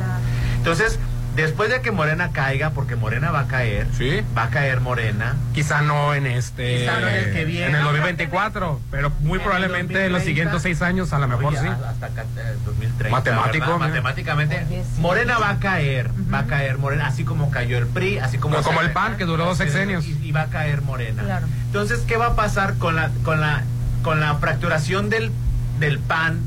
Entonces, 0.57 0.99
después 1.35 1.69
de 1.69 1.81
que 1.81 1.91
Morena 1.91 2.31
caiga, 2.31 2.69
porque 2.71 2.95
Morena 2.95 3.31
va 3.31 3.41
a 3.41 3.47
caer, 3.47 3.87
Sí. 3.97 4.21
va 4.37 4.43
a 4.43 4.49
caer 4.49 4.79
Morena, 4.81 5.35
Quizá 5.53 5.81
no 5.81 6.13
en 6.13 6.25
este. 6.27 6.79
Quizá 6.81 6.99
no 6.99 7.07
en 7.07 7.15
el 7.15 7.33
que 7.33 7.45
viene. 7.45 7.67
En 7.67 7.75
el 7.75 7.83
2024, 7.83 8.79
pero 8.91 9.09
muy 9.21 9.37
En 9.39 9.43
probablemente 9.43 9.93
en 10.05 10.11
los 10.11 10.21
2030. 10.21 10.25
siguientes 10.25 10.61
seis 10.61 10.81
años, 10.81 11.13
a 11.13 11.19
lo 11.19 11.27
mejor 11.27 11.45
Oye, 11.45 11.57
sí. 11.59 11.67
Hasta 11.67 12.05
acá, 12.07 12.23
eh, 12.37 12.55
2030. 12.65 13.09
Matemático. 13.17 13.77
Matemáticamente. 13.79 14.65
Oye, 14.67 14.83
sí. 14.83 15.01
Morena 15.01 15.37
va 15.37 15.49
a 15.51 15.59
caer, 15.59 16.09
va 16.33 16.39
a 16.39 16.45
caer 16.45 16.77
Morena, 16.77 17.07
así 17.07 17.23
como 17.23 17.49
cayó 17.51 17.77
el 17.77 17.87
PRI, 17.87 18.19
así 18.19 18.37
como... 18.37 18.55
Como 18.61 18.79
se- 18.79 18.85
el 18.85 18.91
PAN, 18.91 19.17
que 19.17 19.25
duró 19.25 19.45
dos 19.45 19.57
sexenios. 19.57 20.05
Y, 20.05 20.17
y 20.23 20.31
va 20.31 20.41
a 20.43 20.47
caer 20.47 20.81
Morena. 20.81 21.23
Claro. 21.23 21.47
Entonces, 21.67 21.99
¿qué 22.07 22.17
va 22.17 22.27
a 22.27 22.35
pasar 22.35 22.75
con 22.75 22.95
la, 22.95 23.09
con 23.23 23.39
la, 23.41 23.63
con 24.03 24.19
la 24.19 24.35
fracturación 24.35 25.09
del, 25.09 25.31
del 25.79 25.99
PAN 25.99 26.39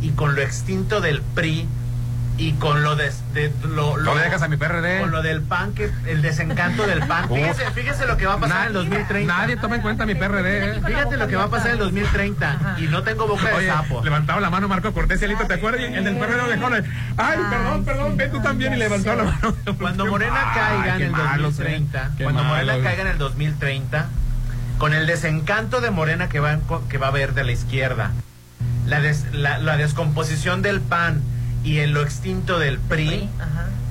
y 0.00 0.10
con 0.10 0.34
lo 0.34 0.42
extinto 0.42 1.00
del 1.00 1.22
PRI 1.22 1.66
y 2.42 2.52
con 2.54 2.82
lo 2.82 2.96
de, 2.96 3.12
de- 3.34 3.52
lo, 3.68 3.96
No 3.98 4.14
le 4.16 4.22
dejas 4.22 4.42
a 4.42 4.48
mi 4.48 4.56
PRD. 4.56 5.00
con 5.00 5.12
lo 5.12 5.22
del 5.22 5.42
PAN 5.42 5.74
que 5.74 5.90
el 6.06 6.22
desencanto 6.22 6.86
del 6.86 7.00
PAN. 7.06 7.28
Fíjese, 7.28 7.70
fíjese 7.70 8.06
lo 8.06 8.16
que 8.16 8.26
va 8.26 8.34
a 8.34 8.38
pasar 8.38 8.62
en 8.62 8.66
el 8.68 8.72
2030. 8.72 9.32
Nadie 9.38 9.56
toma 9.56 9.76
en 9.76 9.82
cuenta 9.82 10.06
mi 10.06 10.14
PRD. 10.16 10.76
¿eh? 10.76 10.80
Fíjate 10.84 11.16
lo 11.16 11.28
que 11.28 11.36
va 11.36 11.44
a 11.44 11.48
pasar 11.50 11.68
en 11.68 11.72
el 11.74 11.78
2030 11.78 12.76
y 12.78 12.82
no 12.88 13.02
tengo 13.04 13.28
boca 13.28 13.46
de 13.48 13.54
Oye, 13.54 13.68
sapo. 13.68 14.02
levantaba 14.02 14.40
la 14.40 14.50
mano 14.50 14.66
Marco 14.66 14.92
Cortés 14.92 15.22
y 15.22 15.26
Alito, 15.26 15.46
¿te 15.46 15.54
acuerdas? 15.54 15.82
Y 15.82 15.84
El 15.94 16.04
del 16.04 16.16
perrero 16.16 16.48
dejó 16.48 16.68
la- 16.68 16.82
Ay, 17.16 17.38
perdón, 17.48 17.84
perdón, 17.84 18.16
ven 18.16 18.32
tú 18.32 18.40
también 18.42 18.72
y 18.74 18.76
levantó 18.76 19.14
la 19.14 19.22
mano. 19.24 19.54
Cuando 19.78 20.06
Morena 20.06 20.32
mal, 20.32 20.54
caiga 20.54 20.96
en 20.96 21.02
el 21.02 21.10
malos, 21.12 21.54
eh. 21.60 21.62
2030, 21.62 22.10
Qué 22.18 22.24
cuando 22.24 22.42
Morena 22.42 22.72
caiga 22.82 23.02
en 23.02 23.08
el 23.08 23.18
2030, 23.18 24.06
con 24.78 24.94
el 24.94 25.06
desencanto 25.06 25.80
de 25.80 25.90
Morena 25.92 26.28
que 26.28 26.40
va, 26.40 26.52
en 26.54 26.60
co- 26.62 26.82
que 26.88 26.98
va 26.98 27.06
a 27.06 27.10
haber 27.10 27.34
de 27.34 27.44
la 27.44 27.52
izquierda, 27.52 28.10
la, 28.86 29.00
des- 29.00 29.32
la, 29.32 29.58
la 29.58 29.76
descomposición 29.76 30.60
del 30.62 30.80
PAN 30.80 31.22
y 31.64 31.78
en 31.78 31.94
lo 31.94 32.02
extinto 32.02 32.58
del 32.58 32.78
PRI, 32.78 33.28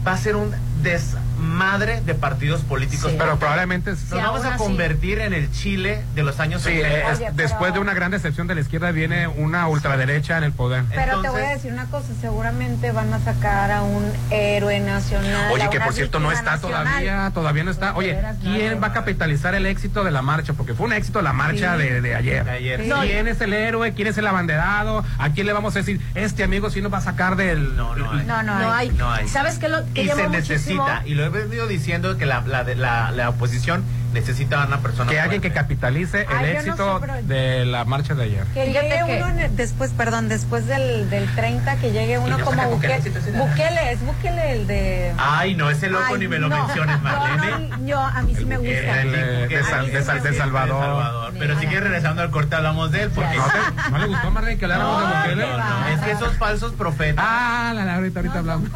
va 0.06 0.14
a 0.14 0.18
ser 0.18 0.36
un 0.36 0.54
desmadre 0.82 2.02
de 2.02 2.14
partidos 2.16 2.62
políticos. 2.62 3.12
Sí. 3.12 3.18
Pero 3.18 3.38
probablemente 3.38 3.92
Nos 3.92 4.10
vamos 4.12 4.46
a 4.46 4.58
convertir 4.58 5.20
en 5.20 5.34
el 5.34 5.52
Chile 5.52 6.02
de 6.16 6.24
los 6.24 6.40
años 6.40 6.62
Sí, 6.62 6.70
70. 6.70 6.88
eh, 6.90 7.02
es- 7.12 7.18
Oye, 7.18 7.26
pero- 7.26 7.36
después 7.36 7.74
de 7.74 7.80
una 7.80 7.94
gran 7.94 8.12
decepción 8.12 8.48
de 8.48 8.56
la 8.56 8.62
izquierda 8.62 8.92
viene 8.92 9.28
una 9.28 9.68
ultraderecha 9.68 10.38
en 10.38 10.44
el 10.44 10.52
poder. 10.54 10.84
Pero 10.94 11.22
te 11.22 11.30
voy 11.30 11.42
a 11.42 11.50
decir 11.50 11.72
una 11.74 11.86
cosa, 11.86 12.08
seguramente 12.20 12.92
van 12.92 13.14
a 13.14 13.20
sacar 13.20 13.72
a 13.72 13.82
un 13.84 14.04
héroe 14.30 14.80
nacional. 14.80 15.52
Oye, 15.52 15.70
que 15.70 15.80
por 15.80 15.94
cierto 15.94 16.20
no 16.20 16.32
está 16.32 16.52
nacional. 16.54 16.84
todavía, 16.86 17.32
todavía 17.34 17.64
no 17.64 17.72
está. 17.72 17.96
Oye, 17.96 18.18
¿quién 18.42 18.82
va 18.82 18.88
a 18.88 18.94
capitalizar 18.94 19.56
el 19.56 19.66
éxito 19.66 20.04
de 20.04 20.12
la 20.12 20.22
marcha? 20.22 20.54
Porque 20.54 20.74
fue 20.74 20.86
un 20.88 20.94
éxito 20.94 21.22
la 21.22 21.34
marcha 21.34 21.76
Sí. 21.78 21.84
de, 21.84 22.02
de 22.02 22.16
ayer. 22.16 22.44
De 22.46 22.52
ayer. 22.52 22.84
Sí. 22.84 22.92
¿Quién 23.02 23.28
es 23.28 23.42
el 23.42 23.54
héroe? 23.54 23.94
¿Quién 23.94 24.08
es 24.08 24.18
el 24.18 24.28
abanderado? 24.28 25.04
¿A 25.18 25.30
quién 25.32 25.48
le 25.48 25.54
vamos 25.54 25.76
a 25.76 25.80
decir, 25.80 26.02
este 26.16 26.44
amigo 26.44 26.70
sí 26.70 26.82
nos 26.82 26.92
va 26.94 26.98
a 27.00 27.02
sacar 27.02 27.36
del... 27.36 27.76
No, 27.76 27.96
no 27.96 28.12
hay. 28.12 28.26
No, 28.26 28.44
no, 28.44 28.60
No 28.60 28.74
hay. 28.74 28.90
hay. 28.90 28.96
No 28.98 29.12
hay. 29.12 29.28
¿Sabes 29.28 29.58
qué? 29.58 29.70
Lo, 29.70 29.84
que 29.94 30.04
y 30.04 30.08
llama 30.08 30.42
se? 30.42 30.60
Necesita, 30.62 31.04
y 31.06 31.14
lo 31.16 31.26
he 31.26 31.30
venido 31.30 31.68
diciendo 31.68 32.18
que 32.18 32.26
la, 32.26 32.42
la, 32.42 32.64
la, 32.64 33.12
la 33.12 33.30
oposición 33.30 33.84
necesita 34.14 34.66
una 34.66 34.80
persona 34.80 35.10
Que 35.12 35.20
alguien 35.20 35.42
que 35.42 35.52
capitalice 35.52 36.22
el 36.22 36.28
no 36.38 36.46
éxito 36.46 37.00
sé, 37.00 37.24
de 37.24 37.66
la 37.66 37.86
marcha 37.86 38.14
de 38.16 38.24
ayer. 38.24 38.44
Que 38.54 38.66
Fíjate 38.66 38.88
llegue 38.90 39.06
que- 39.18 39.24
uno 39.24 39.42
en 39.42 39.56
después, 39.56 39.92
perdón, 39.92 40.30
después 40.30 40.68
del, 40.68 41.10
del 41.10 41.28
30, 41.36 41.76
que 41.78 41.92
llegue 41.92 42.18
uno 42.20 42.38
yo 42.38 42.46
como 42.46 42.62
Bukele, 42.70 42.96
Bukele. 42.98 43.02
sí, 43.02 43.10
sí, 43.10 43.20
sí, 43.26 43.32
sí. 43.32 43.38
Bukele, 43.38 43.92
es 43.92 44.02
Bukele 44.02 44.52
el 44.52 44.68
de... 44.68 45.14
Ay, 45.18 45.56
no, 45.56 45.70
ese 45.70 45.90
loco 45.90 46.04
Ay, 46.10 46.20
ni 46.20 46.28
me 46.28 46.40
lo 46.40 46.50
no, 46.50 46.66
menciones, 46.66 46.98
no, 46.98 47.04
Marlene. 47.04 47.70
no, 47.70 47.86
yo, 47.88 48.00
a 48.00 48.22
mí 48.22 48.36
sí 48.36 48.46
me 48.46 48.58
gusta. 48.58 49.02
El, 49.02 49.16
eh, 49.16 49.48
de, 49.48 49.64
Sal- 49.64 49.92
de 49.92 50.04
Sal- 50.04 50.22
de 50.24 50.34
Salvador. 50.34 51.34
Pero 51.40 51.60
si 51.60 51.66
quieres 51.68 51.84
regresando 51.86 52.22
al 52.22 52.30
corte 52.32 52.56
hablamos 52.56 52.92
de 52.92 53.04
él, 53.04 53.12
porque... 53.14 53.38
¿No, 53.38 53.46
te- 53.46 53.92
no 53.92 53.98
le 53.98 54.06
gustó, 54.08 54.32
Marlene, 54.32 54.58
que 54.58 54.66
habláramos 54.66 55.02
No, 55.02 55.08
de 55.10 55.14
no, 55.14 55.22
Bukele? 55.22 55.58
no, 55.58 55.88
es 55.88 56.00
que 56.02 56.12
esos 56.12 56.38
falsos 56.38 56.74
profetas, 56.74 57.24
Ah, 57.28 57.72
la, 57.76 57.86
la, 57.86 57.96
ahorita, 57.96 58.20
ahorita 58.20 58.40
hablamos. 58.40 58.70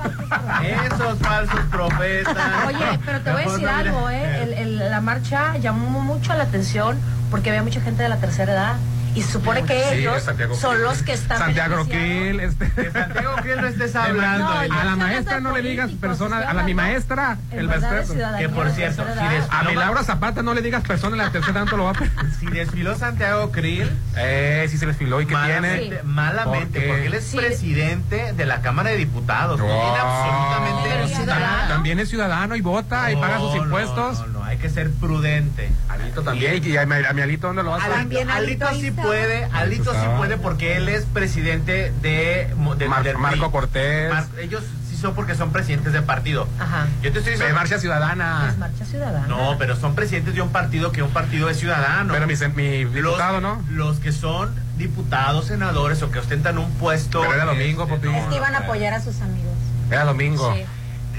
esos 0.63 1.19
falsos 1.19 1.59
profetas. 1.71 2.36
Oye, 2.67 2.99
pero 3.05 3.21
te 3.21 3.31
voy 3.31 3.41
a 3.41 3.45
decir 3.45 3.63
no, 3.65 3.69
algo, 3.75 4.09
¿eh? 4.09 4.65
La 4.65 5.01
marcha 5.01 5.24
llamó 5.30 6.01
mucho 6.01 6.34
la 6.36 6.43
atención 6.43 6.99
porque 7.32 7.49
había 7.49 7.63
mucha 7.63 7.82
gente 7.82 8.03
de 8.03 8.09
la 8.09 8.17
tercera 8.17 8.53
edad 8.53 8.76
y 9.16 9.22
supone 9.24 9.63
que 9.63 9.82
Sí, 9.91 9.99
ellos 9.99 10.24
son 10.59 10.82
los 10.84 11.01
que 11.03 11.13
están 11.13 11.39
Santiago. 11.39 11.86
Krill, 11.86 12.39
este... 12.41 12.70
Que 12.72 12.91
Santiago 12.91 13.36
Krill 13.41 13.61
no 13.61 13.68
estés 13.68 13.95
hablando. 13.95 14.43
No, 14.45 14.59
A 14.80 14.84
la 14.84 14.95
maestra 14.95 15.39
no 15.39 15.51
le 15.55 15.61
digas 15.61 15.91
persona, 15.99 16.38
a 16.39 16.53
la 16.53 16.63
mi 16.63 16.74
maestra, 16.74 17.38
en 17.51 17.59
el 17.59 17.68
maestro. 17.68 18.16
Que 18.38 18.49
por 18.49 18.70
cierto, 18.72 19.03
si 19.13 19.20
A 19.55 19.63
mi 19.63 19.76
Laura 19.76 20.03
Zapata 20.03 20.41
no 20.43 20.53
le 20.53 20.61
digas 20.61 20.84
persona 20.84 21.16
en 21.16 21.24
la 21.24 21.32
tercera 21.32 21.53
tanto 21.61 21.78
lo 21.78 21.86
va 21.86 21.91
a 21.91 21.93
perder. 21.93 22.11
Si 22.39 22.45
desfiló 22.47 22.95
Santiago 22.97 23.51
Krill, 23.51 23.89
Eh, 24.18 24.68
sí 24.70 24.78
se 24.78 24.86
les 24.86 24.97
filó 24.97 25.22
y 25.22 25.26
que 25.26 25.34
tiene. 25.36 25.45
malamente, 25.61 26.01
malamente, 26.03 26.66
Porque- 26.80 26.88
porque 26.88 27.05
él 27.07 27.13
es 27.13 27.24
Sí. 27.26 27.38
presidente 27.38 28.34
de 28.34 28.45
la 28.45 28.61
Cámara 28.61 28.89
de 28.89 28.97
Diputados. 28.97 29.57
No, 29.59 29.66
No. 29.66 29.72
tiene 29.74 29.97
absolutamente 29.99 30.89
Pero 30.89 31.03
nada. 31.05 31.16
ciudadano. 31.18 31.68
También 31.70 31.99
es 31.99 32.09
ciudadano 32.09 32.55
y 32.55 32.61
vota 32.61 33.11
y 33.11 33.16
paga 33.16 33.38
sus 33.39 33.55
no, 33.55 33.63
impuestos. 33.63 34.20
No, 34.20 34.28
no, 34.28 34.43
hay 34.43 34.57
que 34.57 34.70
ser 34.70 34.91
prudente. 34.91 35.72
Alito 35.89 36.22
también. 36.22 36.61
Y 36.66 36.78
a 36.78 36.86
mi, 36.86 36.95
a 37.05 37.13
mi 37.13 37.22
Alito, 37.22 37.47
¿dónde 37.47 37.63
lo 37.63 37.72
vas 37.72 37.82
a 37.82 37.86
Alito, 37.86 37.99
También 37.99 38.30
Alito 38.30 38.68
Alito 38.68 38.80
sí. 38.82 38.91
Puede, 39.08 39.45
Alito 39.53 39.91
sí 39.93 40.08
puede 40.18 40.38
porque 40.38 40.78
él 40.78 40.89
es 40.89 41.06
presidente 41.06 41.91
de, 42.01 42.53
de- 42.78 42.88
Mar- 42.88 43.03
del 43.03 43.18
Marco. 43.18 43.51
Cortés. 43.51 44.10
Mar- 44.12 44.26
ellos 44.39 44.64
sí 44.89 44.97
son 44.97 45.14
porque 45.16 45.36
son 45.36 45.51
presidentes 45.51 45.93
de 45.93 46.01
partido. 46.01 46.47
Ajá. 46.60 46.88
Yo 47.01 47.12
te 47.12 47.20
estoy 47.20 47.24
De 47.24 47.32
diciendo. 47.32 47.56
Marcha 47.56 47.80
Ciudadana. 47.80 48.47
Es 48.49 48.58
marcha 48.58 48.86
ciudadana. 48.86 49.28
No, 49.28 49.58
pero 49.58 49.76
son 49.76 49.95
presidentes 49.95 50.34
de 50.36 50.41
un 50.41 50.49
partido 50.49 50.91
que 50.91 51.01
un 51.03 51.12
partido 51.12 51.49
es 51.49 51.58
ciudadano. 51.58 52.14
Pero 52.14 52.28
mi, 52.28 52.34
mi 52.56 52.86
diputado, 52.86 53.41
los, 53.41 53.41
¿no? 53.41 53.64
Los 53.72 53.99
que 53.99 54.12
son 54.12 54.53
diputados, 54.78 55.45
senadores 55.47 56.01
o 56.03 56.12
que 56.12 56.20
ostentan 56.20 56.58
un 56.58 56.70
puesto. 56.74 57.22
Pero 57.22 57.34
era 57.34 57.45
domingo, 57.45 57.88
este, 57.89 58.08
no, 58.08 58.18
Es 58.18 58.26
que 58.26 58.36
iban 58.36 58.56
a 58.56 58.60
apoyar 58.60 58.93
a 58.93 59.01
sus 59.01 59.22
amigos. 59.22 59.53
Era 59.89 60.06
domingo. 60.06 60.53
Sí. 60.53 60.66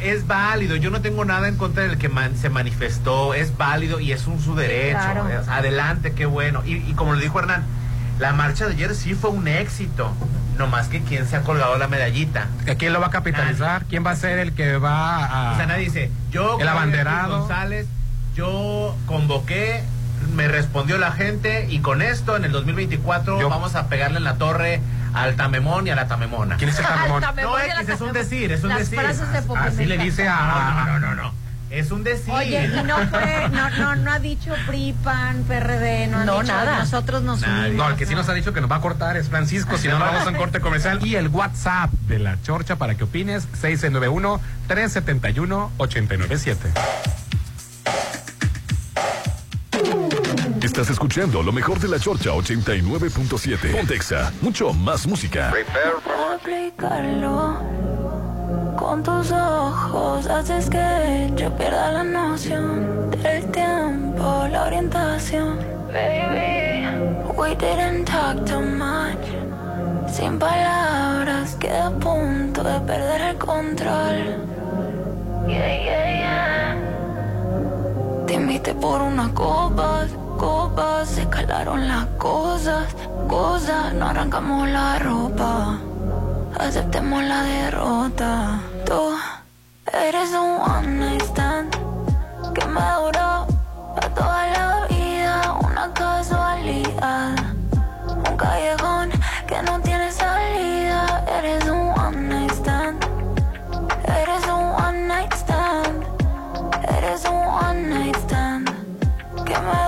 Es 0.02 0.26
válido, 0.26 0.76
yo 0.76 0.90
no 0.90 1.00
tengo 1.00 1.24
nada 1.24 1.48
en 1.48 1.56
contra 1.56 1.84
del 1.84 1.98
que 1.98 2.08
man- 2.08 2.36
se 2.36 2.48
manifestó, 2.50 3.34
es 3.34 3.56
válido 3.56 3.98
y 4.00 4.12
es 4.12 4.26
un 4.26 4.40
su 4.40 4.54
derecho. 4.54 4.98
claro. 4.98 5.28
Es- 5.28 5.48
Adelante, 5.48 6.12
qué 6.12 6.26
bueno. 6.26 6.62
Y, 6.64 6.74
y 6.76 6.92
como 6.94 7.14
le 7.14 7.22
dijo 7.22 7.38
Hernán, 7.38 7.64
la 8.18 8.32
marcha 8.32 8.66
de 8.66 8.74
ayer 8.74 8.94
sí 8.94 9.14
fue 9.14 9.30
un 9.30 9.48
éxito. 9.48 10.12
No 10.58 10.66
más 10.66 10.88
que 10.88 11.02
quién 11.02 11.26
se 11.26 11.36
ha 11.36 11.42
colgado 11.42 11.76
la 11.76 11.86
medallita. 11.86 12.46
¿A 12.66 12.74
¿Quién 12.76 12.94
lo 12.94 13.00
va 13.00 13.08
a 13.08 13.10
capitalizar? 13.10 13.84
¿Quién 13.90 14.06
va 14.06 14.12
a 14.12 14.16
ser 14.16 14.38
el 14.38 14.54
que 14.54 14.78
va 14.78 15.50
a.? 15.50 15.52
O 15.52 15.56
sea, 15.56 15.66
nadie 15.66 15.84
dice, 15.84 16.10
yo, 16.30 16.58
El 16.58 16.66
abanderado. 16.68 17.40
González, 17.40 17.86
yo 18.34 18.96
convoqué, 19.04 19.82
me 20.34 20.48
respondió 20.48 20.96
la 20.96 21.12
gente 21.12 21.66
y 21.68 21.80
con 21.80 22.00
esto 22.00 22.36
en 22.36 22.44
el 22.46 22.52
2024 22.52 23.38
Yo- 23.40 23.48
vamos 23.50 23.74
a 23.74 23.88
pegarle 23.88 24.16
en 24.16 24.24
la 24.24 24.36
torre 24.36 24.80
al 25.16 25.34
Tamemón 25.36 25.86
y 25.86 25.90
a 25.90 25.96
la 25.96 26.06
Tamemón. 26.06 26.52
¿Quién 26.58 26.70
es 26.70 26.78
el 26.78 26.84
Tamemón? 26.86 27.22
No, 27.42 27.58
X, 27.58 27.88
es 27.88 28.00
un 28.00 28.12
decir, 28.12 28.52
es 28.52 28.62
un 28.62 28.68
Las 28.70 28.78
decir. 28.80 29.00
frases 29.00 29.32
de 29.32 29.42
Así 29.58 29.84
le 29.86 29.98
dice 29.98 30.28
a. 30.28 30.84
No, 30.86 30.98
no, 30.98 31.08
no, 31.08 31.14
no. 31.22 31.46
Es 31.68 31.90
un 31.90 32.04
decir. 32.04 32.32
Oye, 32.32 32.64
y 32.66 32.82
no 32.84 32.96
fue, 33.08 33.48
no, 33.50 33.70
no, 33.70 33.96
no 33.96 34.12
ha 34.12 34.20
dicho 34.20 34.54
PRI, 34.68 34.94
PAN, 35.02 35.42
PRD, 35.48 36.06
no, 36.06 36.18
han 36.18 36.26
No, 36.26 36.40
dicho, 36.40 36.52
nada. 36.52 36.78
nosotros 36.78 37.22
nos 37.24 37.40
Nadie. 37.40 37.70
unimos. 37.70 37.86
No, 37.86 37.90
el 37.90 37.96
que 37.98 38.06
sí 38.06 38.14
nos 38.14 38.28
ha 38.28 38.34
dicho 38.34 38.52
que 38.52 38.60
nos 38.60 38.70
va 38.70 38.76
a 38.76 38.80
cortar 38.80 39.16
es 39.16 39.28
Francisco, 39.28 39.76
si 39.76 39.88
no, 39.88 39.98
nos 39.98 40.06
vamos 40.12 40.26
a 40.26 40.28
un 40.30 40.36
corte 40.36 40.60
comercial. 40.60 41.04
Y 41.04 41.16
el 41.16 41.26
WhatsApp 41.28 41.90
de 42.06 42.20
la 42.20 42.40
Chorcha 42.42 42.76
para 42.76 42.94
que 42.94 43.02
opines, 43.04 43.48
691-371-897. 43.60 46.56
Estás 50.66 50.90
escuchando 50.90 51.44
lo 51.44 51.52
mejor 51.52 51.78
de 51.78 51.86
la 51.86 51.96
Chorcha 52.00 52.30
89.7. 52.30 53.70
Pontexa, 53.70 54.32
mucho 54.42 54.72
más 54.72 55.06
música. 55.06 55.52
explicarlo. 56.34 57.60
Con 58.76 59.00
tus 59.00 59.30
ojos 59.30 60.26
haces 60.26 60.68
que 60.68 61.30
yo 61.36 61.56
pierda 61.56 61.92
la 61.92 62.02
noción 62.02 63.10
del 63.12 63.48
tiempo, 63.52 64.48
la 64.50 64.64
orientación. 64.64 65.56
Baby, 65.92 66.84
we 67.38 67.54
didn't 67.54 68.04
talk 68.04 68.44
too 68.44 68.60
much. 68.60 69.24
Sin 70.12 70.36
palabras, 70.36 71.54
queda 71.60 71.86
a 71.86 71.90
punto 71.92 72.64
de 72.64 72.80
perder 72.80 73.20
el 73.20 73.38
control. 73.38 74.34
Yeah, 75.46 75.84
yeah, 75.84 76.18
yeah. 76.18 76.76
Te 78.26 78.36
viniste 78.36 78.74
por 78.74 79.00
unas 79.00 79.28
copas, 79.28 80.10
copas, 80.36 81.08
se 81.08 81.28
calaron 81.28 81.88
las 81.88 82.06
cosas, 82.18 82.84
cosas, 83.28 83.92
no 83.94 84.06
arrancamos 84.06 84.68
la 84.68 84.98
ropa, 84.98 85.78
aceptemos 86.58 87.22
la 87.24 87.42
derrota. 87.42 88.60
Tú 88.84 89.16
eres 89.92 90.30
un 90.30 90.60
one 90.60 90.88
night 90.98 91.22
stand 91.22 91.70
que 92.54 92.64
me 92.66 92.80
duró 92.80 93.46
a 93.96 94.08
toda 94.14 94.46
la 94.48 94.86
vida, 94.88 95.58
una 95.64 95.92
casualidad, 95.92 97.34
un 98.28 98.36
callejón 98.36 99.10
que 99.46 99.62
no 99.62 99.80
tiene 99.80 100.10
salida, 100.12 101.24
eres 101.38 101.64
un 101.64 101.88
one 101.98 102.20
night 102.28 102.52
stand, 102.52 103.04
eres 104.04 104.44
un 104.46 104.64
one 104.86 105.06
night 105.06 105.32
stand, 105.34 106.04
eres 106.98 107.24
un 107.24 107.36
one 107.36 107.82
night 107.88 108.16
stand 108.16 108.66
que 109.44 109.54
me 109.58 109.85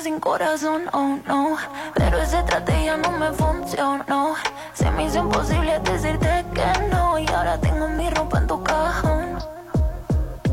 sin 0.00 0.20
corazón, 0.20 0.84
oh 0.92 1.18
no, 1.26 1.56
pero 1.94 2.18
esa 2.18 2.40
estrategia 2.40 2.96
no 2.96 3.10
me 3.12 3.32
funcionó. 3.32 4.34
Se 4.74 4.90
me 4.90 5.04
hizo 5.06 5.18
imposible 5.18 5.78
decirte 5.80 6.44
que 6.54 6.88
no 6.88 7.18
y 7.18 7.26
ahora 7.28 7.58
tengo 7.58 7.88
mi 7.88 8.08
ropa 8.10 8.38
en 8.38 8.46
tu 8.46 8.62
cajón. 8.62 9.38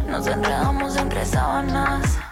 Nos 0.08 0.28
enredamos 0.28 0.96
entre 0.96 1.26
sábanas 1.26 2.23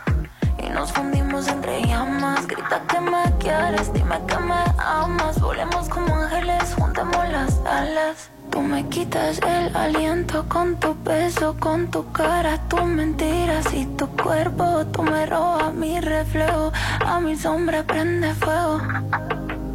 y 0.63 0.69
nos 0.69 0.91
fundimos 0.91 1.47
entre 1.47 1.83
llamas. 1.83 2.47
Grita 2.47 2.81
que 2.87 2.99
me 2.99 3.23
quieres, 3.39 3.91
dime 3.93 4.17
que 4.27 4.37
me 4.37 4.63
amas. 4.77 5.39
Volemos 5.39 5.89
como 5.89 6.15
ángeles, 6.15 6.75
juntemos 6.77 7.29
las 7.29 7.57
alas. 7.65 8.29
Tú 8.49 8.61
me 8.61 8.85
quitas 8.87 9.39
el 9.39 9.75
aliento 9.75 10.45
con 10.49 10.75
tu 10.77 10.95
peso, 11.03 11.55
con 11.59 11.89
tu 11.89 12.11
cara, 12.11 12.57
tus 12.67 12.83
mentiras 12.83 13.73
y 13.73 13.85
tu 13.85 14.07
cuerpo. 14.17 14.85
Tú 14.91 15.03
me 15.03 15.25
robas 15.25 15.73
mi 15.73 15.99
reflejo, 15.99 16.71
a 17.05 17.19
mi 17.19 17.35
sombra 17.35 17.83
prende 17.83 18.33
fuego. 18.35 18.79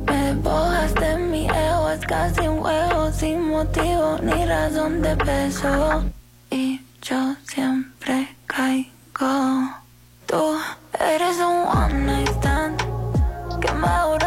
Me 0.07 0.35
despojas 0.35 0.95
de 0.95 1.17
mi 1.17 1.47
ego, 1.47 1.91
es 1.91 2.07
casi 2.07 2.47
un 2.47 2.61
juego 2.61 3.11
sin 3.13 3.49
motivo 3.49 4.19
ni 4.23 4.45
razón 4.45 5.01
de 5.01 5.17
peso. 5.17 6.05
Y 6.51 6.81
yo 7.03 7.35
siempre 7.47 8.37
caigo. 8.47 9.86
Tú 10.27 10.59
eres 10.99 11.37
un 11.39 11.69
one 11.69 12.05
night 12.05 12.29
stand 12.31 12.83
que 13.61 13.73
me 13.73 14.26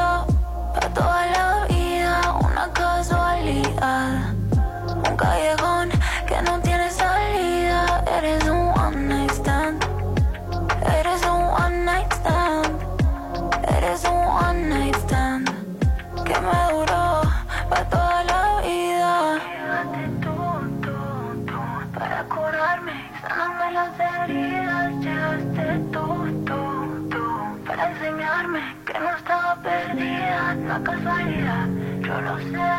Yo 31.00 32.22
lo 32.22 32.38
sé, 32.40 32.70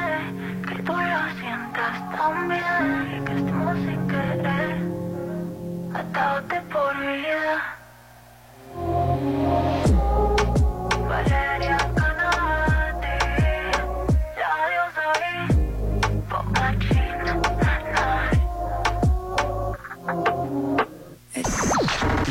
que 0.68 0.82
tú 0.82 0.92
lo 0.92 1.22
sientas 1.40 2.10
también. 2.16 3.24
Que 3.24 3.32
estemos 3.32 3.76
sin 3.78 4.08
querer, 4.08 4.76
atados 5.94 6.49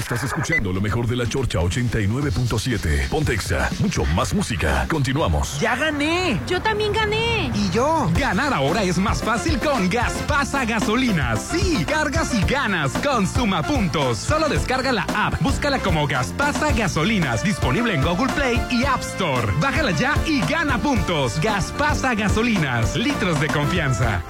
Estás 0.10 0.24
escuchando 0.24 0.74
lo 0.74 0.82
mejor 0.82 1.06
de 1.06 1.16
la 1.16 1.28
Chorcha 1.30 1.60
89.7. 1.60 3.10
Pontexa, 3.10 3.70
mucho 3.78 4.04
más 4.06 4.34
música. 4.34 4.88
Continuamos. 4.90 5.60
¡Ya 5.60 5.76
gané! 5.76 6.42
Yo 6.48 6.60
también 6.60 6.92
gané. 6.94 7.52
¿Y 7.54 7.70
yo? 7.70 8.10
Ganar 8.16 8.52
ahora 8.52 8.82
es 8.82 8.98
más 8.98 9.22
fácil 9.22 9.60
con 9.60 9.88
Gaspasa 9.88 10.66
Gasolinas. 10.66 11.50
Sí, 11.52 11.86
cargas 11.86 12.34
y 12.34 12.42
ganas 12.52 12.92
con 12.94 13.28
Suma 13.28 13.62
Puntos. 13.62 14.18
Solo 14.18 14.50
descarga 14.50 14.92
la 14.92 15.06
app, 15.16 15.40
búscala 15.42 15.78
como 15.78 16.08
Gaspasa 16.08 16.72
Gasolinas, 16.72 17.44
disponible 17.44 17.94
en 17.94 18.02
Google 18.02 18.34
Play 18.34 18.60
y 18.72 18.86
App 18.86 19.02
Store. 19.02 19.54
Bájala 19.62 19.92
ya 19.92 20.16
y 20.26 20.42
gana 20.42 20.80
puntos. 20.80 21.40
Gaspasa 21.40 22.16
Gasolinas, 22.16 22.96
litros 22.96 23.40
de 23.40 23.48
confianza. 23.50 24.24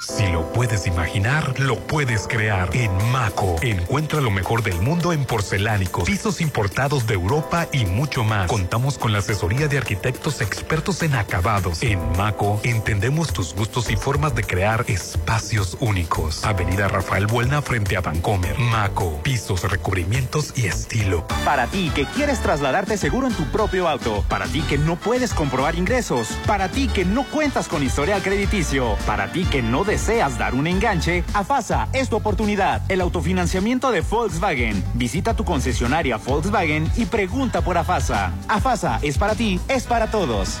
Si 0.00 0.26
lo 0.28 0.50
puedes 0.54 0.86
imaginar, 0.86 1.60
lo 1.60 1.78
puedes 1.78 2.26
crear. 2.26 2.70
En 2.72 2.90
Maco, 3.12 3.56
encuentra 3.60 4.22
lo 4.22 4.30
mejor 4.30 4.62
del 4.62 4.80
mundo 4.80 5.12
en 5.12 5.26
porcelánicos, 5.26 6.04
pisos 6.04 6.40
importados 6.40 7.06
de 7.06 7.12
Europa 7.12 7.68
y 7.70 7.84
mucho 7.84 8.24
más. 8.24 8.46
Contamos 8.48 8.96
con 8.96 9.12
la 9.12 9.18
asesoría 9.18 9.68
de 9.68 9.76
arquitectos 9.76 10.40
expertos 10.40 11.02
en 11.02 11.14
acabados. 11.16 11.82
En 11.82 12.00
Maco, 12.16 12.58
entendemos 12.62 13.34
tus 13.34 13.54
gustos 13.54 13.90
y 13.90 13.96
formas 13.96 14.34
de 14.34 14.42
crear 14.42 14.86
espacios 14.88 15.76
únicos. 15.80 16.46
Avenida 16.46 16.88
Rafael 16.88 17.26
Buelna 17.26 17.60
frente 17.60 17.98
a 17.98 18.00
Vancomer. 18.00 18.58
Maco, 18.58 19.20
pisos, 19.22 19.70
recubrimientos 19.70 20.54
y 20.56 20.64
estilo. 20.64 21.26
Para 21.44 21.66
ti 21.66 21.92
que 21.94 22.06
quieres 22.06 22.40
trasladarte 22.40 22.96
seguro 22.96 23.26
en 23.26 23.34
tu 23.34 23.44
propio 23.50 23.86
auto. 23.86 24.24
Para 24.30 24.46
ti 24.46 24.62
que 24.62 24.78
no 24.78 24.96
puedes 24.96 25.34
comprobar 25.34 25.74
ingresos. 25.74 26.28
Para 26.46 26.70
ti 26.70 26.88
que 26.88 27.04
no 27.04 27.24
cuentas 27.24 27.68
con 27.68 27.82
historial 27.82 28.22
crediticio. 28.22 28.96
Para 29.06 29.30
ti 29.30 29.44
que 29.44 29.60
no 29.60 29.84
deseas 29.90 30.38
dar 30.38 30.54
un 30.54 30.68
enganche, 30.68 31.24
AFASA 31.34 31.88
es 31.92 32.08
tu 32.08 32.14
oportunidad. 32.14 32.80
El 32.88 33.00
autofinanciamiento 33.00 33.90
de 33.90 34.02
Volkswagen. 34.02 34.84
Visita 34.94 35.34
tu 35.34 35.44
concesionaria 35.44 36.16
Volkswagen 36.16 36.88
y 36.96 37.06
pregunta 37.06 37.60
por 37.60 37.76
AFASA. 37.76 38.32
AFASA 38.46 39.00
es 39.02 39.18
para 39.18 39.34
ti, 39.34 39.60
es 39.68 39.84
para 39.84 40.08
todos. 40.08 40.60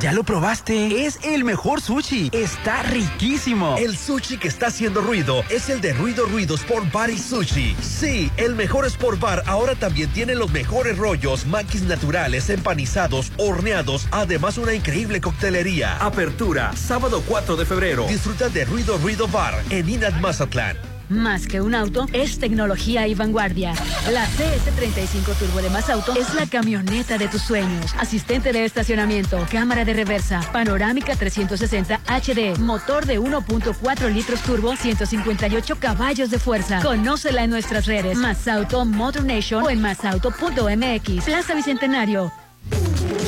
¿Ya 0.00 0.12
lo 0.12 0.22
probaste? 0.22 1.06
Es 1.06 1.18
el 1.24 1.42
mejor 1.42 1.80
sushi. 1.80 2.30
Está 2.32 2.84
riquísimo. 2.84 3.76
El 3.78 3.96
sushi 3.96 4.38
que 4.38 4.46
está 4.46 4.68
haciendo 4.68 5.00
ruido 5.00 5.42
es 5.50 5.68
el 5.70 5.80
de 5.80 5.92
Ruido 5.92 6.24
Ruido 6.26 6.54
Sport 6.54 6.92
Bar 6.92 7.10
y 7.10 7.18
Sushi. 7.18 7.76
Sí, 7.80 8.30
el 8.36 8.54
mejor 8.54 8.86
Sport 8.86 9.18
Bar 9.18 9.42
ahora 9.46 9.74
también 9.74 10.08
tiene 10.12 10.36
los 10.36 10.52
mejores 10.52 10.96
rollos, 10.96 11.46
maquis 11.46 11.82
naturales, 11.82 12.48
empanizados, 12.48 13.32
horneados, 13.38 14.06
además 14.12 14.56
una 14.56 14.72
increíble 14.72 15.20
coctelería. 15.20 15.96
Apertura, 15.96 16.76
sábado 16.76 17.24
4 17.26 17.56
de 17.56 17.66
febrero. 17.66 18.06
Disfruta 18.06 18.48
de 18.48 18.64
Ruido 18.66 18.98
Ruido 18.98 19.26
Bar 19.26 19.60
en 19.70 19.88
Inat 19.88 20.14
Mazatlán. 20.20 20.87
Más 21.08 21.46
que 21.46 21.60
un 21.60 21.74
auto, 21.74 22.06
es 22.12 22.38
tecnología 22.38 23.06
y 23.06 23.14
vanguardia. 23.14 23.72
La 24.12 24.26
CS35 24.26 25.34
Turbo 25.38 25.62
de 25.62 25.70
Más 25.70 25.88
Auto 25.88 26.14
es 26.14 26.34
la 26.34 26.46
camioneta 26.46 27.16
de 27.16 27.28
tus 27.28 27.42
sueños. 27.42 27.94
Asistente 27.98 28.52
de 28.52 28.64
estacionamiento, 28.64 29.46
cámara 29.50 29.84
de 29.84 29.94
reversa, 29.94 30.40
panorámica 30.52 31.16
360 31.16 32.00
HD, 32.06 32.58
motor 32.58 33.06
de 33.06 33.18
1.4 33.18 34.12
litros 34.12 34.42
turbo, 34.42 34.76
158 34.76 35.76
caballos 35.78 36.30
de 36.30 36.38
fuerza. 36.38 36.82
Conócela 36.82 37.44
en 37.44 37.50
nuestras 37.50 37.86
redes. 37.86 38.18
Más 38.18 38.46
Auto 38.46 38.84
Motor 38.84 39.24
Nation 39.24 39.64
o 39.64 39.70
en 39.70 39.80
masauto.mx. 39.80 41.24
Plaza 41.24 41.54
Bicentenario. 41.54 42.30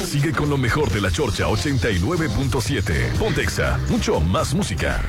Sigue 0.04 0.32
con 0.32 0.50
lo 0.50 0.58
mejor 0.58 0.90
de 0.90 1.00
la 1.00 1.10
Chorcha 1.10 1.46
89.7. 1.46 3.12
Pontexa, 3.18 3.78
mucho 3.88 4.20
más 4.20 4.54
música. 4.54 5.00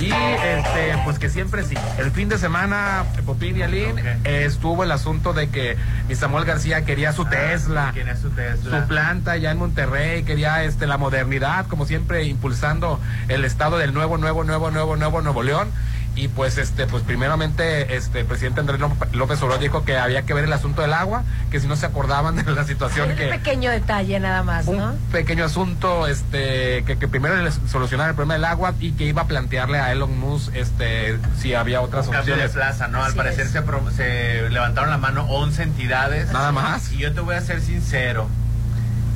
Y 0.00 0.10
este, 0.12 0.98
pues 1.04 1.18
que 1.18 1.30
siempre 1.30 1.64
sí. 1.64 1.74
El 1.98 2.10
fin 2.10 2.28
de 2.28 2.38
semana, 2.38 3.04
Popín 3.24 3.56
y 3.56 3.62
Aline, 3.62 4.18
eh, 4.24 4.44
estuvo 4.44 4.84
el 4.84 4.92
asunto 4.92 5.32
de 5.32 5.48
que 5.48 5.76
mi 6.08 6.14
Samuel 6.14 6.44
García 6.44 6.84
quería 6.84 7.12
su 7.12 7.24
Tesla. 7.24 7.92
Quería 7.94 8.16
su 8.16 8.30
Tesla. 8.30 8.82
Su 8.82 8.88
planta 8.88 9.36
ya 9.36 9.50
en 9.50 9.58
Monterrey, 9.58 10.22
quería 10.24 10.64
este 10.64 10.86
la 10.86 10.98
modernidad, 10.98 11.66
como 11.66 11.86
siempre, 11.86 12.24
impulsando 12.24 13.00
el 13.28 13.44
estado 13.44 13.78
del 13.78 13.94
nuevo, 13.94 14.18
nuevo, 14.18 14.44
nuevo, 14.44 14.70
nuevo, 14.70 14.96
nuevo 14.96 15.22
Nuevo 15.22 15.42
León. 15.42 15.70
Y 16.16 16.28
pues 16.28 16.56
este, 16.56 16.86
pues 16.86 17.02
primeramente 17.02 17.94
este 17.94 18.20
el 18.20 18.26
presidente 18.26 18.60
Andrés 18.60 18.80
López 19.12 19.42
Obrador 19.42 19.60
dijo 19.62 19.84
que 19.84 19.98
había 19.98 20.22
que 20.22 20.32
ver 20.32 20.44
el 20.44 20.52
asunto 20.54 20.80
del 20.80 20.94
agua, 20.94 21.24
que 21.50 21.60
si 21.60 21.66
no 21.66 21.76
se 21.76 21.84
acordaban 21.84 22.36
de 22.36 22.50
la 22.50 22.64
situación 22.64 23.14
que 23.16 23.24
un 23.26 23.30
pequeño 23.32 23.70
detalle 23.70 24.18
nada 24.18 24.42
más, 24.42 24.66
¿no? 24.66 24.92
un 24.92 24.98
pequeño 25.12 25.44
asunto 25.44 26.06
este 26.06 26.84
que, 26.84 26.96
que 26.98 27.06
primero 27.06 27.36
le 27.36 27.50
solucionara 27.52 28.08
el 28.10 28.14
problema 28.16 28.34
del 28.34 28.46
agua 28.46 28.74
y 28.80 28.92
que 28.92 29.04
iba 29.04 29.22
a 29.22 29.26
plantearle 29.26 29.78
a 29.78 29.92
Elon 29.92 30.18
Musk 30.18 30.54
este 30.54 31.18
si 31.38 31.52
había 31.54 31.82
otras 31.82 32.06
Un 32.06 32.14
cambio 32.14 32.36
de 32.36 32.46
opciones. 32.46 32.66
plaza, 32.66 32.88
¿no? 32.88 32.98
Al 33.02 33.08
Así 33.08 33.16
parecer 33.18 33.48
se, 33.48 33.60
pro- 33.60 33.90
se 33.94 34.48
levantaron 34.48 34.88
la 34.88 34.98
mano 34.98 35.26
11 35.28 35.62
entidades. 35.64 36.32
Nada 36.32 36.50
más. 36.50 36.92
Y 36.92 36.96
yo 36.98 37.12
te 37.12 37.20
voy 37.20 37.34
a 37.34 37.40
ser 37.42 37.60
sincero. 37.60 38.26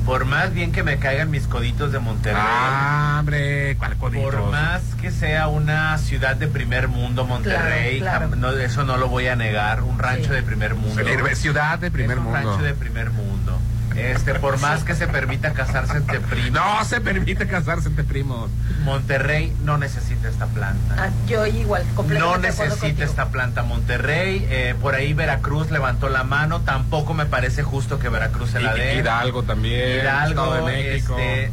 Por 0.05 0.25
más 0.25 0.53
bien 0.53 0.71
que 0.71 0.83
me 0.83 0.97
caigan 0.97 1.29
mis 1.29 1.47
coditos 1.47 1.91
de 1.91 1.99
Monterrey. 1.99 2.41
Ah, 2.43 3.17
hombre, 3.19 3.75
¿cuál 3.77 3.95
coditos? 3.97 4.33
Por 4.35 4.51
más 4.51 4.81
que 4.99 5.11
sea 5.11 5.47
una 5.47 5.97
ciudad 5.99 6.35
de 6.35 6.47
primer 6.47 6.87
mundo, 6.87 7.23
Monterrey, 7.25 7.99
Claro, 7.99 8.29
claro. 8.29 8.35
jam- 8.35 8.39
no, 8.39 8.51
eso 8.51 8.83
no 8.83 8.97
lo 8.97 9.07
voy 9.07 9.27
a 9.27 9.35
negar. 9.35 9.83
Un 9.83 9.99
rancho 9.99 10.33
de 10.33 10.41
primer 10.43 10.75
mundo. 10.75 11.01
Ciudad 11.35 11.79
de 11.79 11.91
primer 11.91 12.17
Es 12.17 12.17
un 12.17 12.23
mundo. 12.31 12.39
rancho 12.51 12.63
de 12.63 12.73
primer 12.73 13.11
mundo. 13.11 13.59
Este, 13.95 14.35
por 14.35 14.59
más 14.59 14.83
que 14.83 14.95
se 14.95 15.07
permita 15.07 15.53
casarse 15.53 15.97
entre 15.97 16.19
primos. 16.19 16.51
No 16.51 16.83
se 16.85 17.01
permite 17.01 17.47
casarse 17.47 17.89
entre 17.89 18.03
primos. 18.03 18.49
Monterrey 18.83 19.53
no 19.63 19.77
necesita 19.77 20.29
esta 20.29 20.47
planta. 20.47 20.95
Ah, 20.97 21.09
yo 21.27 21.45
igual, 21.45 21.83
No 21.89 21.95
completamente 21.95 22.47
acuerdo 22.49 22.75
necesita 22.75 23.03
esta 23.05 23.29
planta 23.29 23.63
Monterrey. 23.63 24.45
eh, 24.49 24.75
por 24.81 24.95
ahí 24.95 25.13
Veracruz 25.13 25.71
levantó 25.71 26.09
la 26.09 26.23
mano. 26.23 26.61
Tampoco 26.61 27.13
me 27.13 27.25
parece 27.25 27.63
justo 27.63 27.99
que 27.99 28.09
Veracruz 28.09 28.51
se 28.51 28.59
la 28.59 28.73
dé. 28.73 28.95
Hidalgo 28.95 29.43
también, 29.43 29.99
Hidalgo, 30.01 30.43
Estado 30.43 30.65
de 30.65 30.71
México. 30.73 31.17
este, 31.19 31.51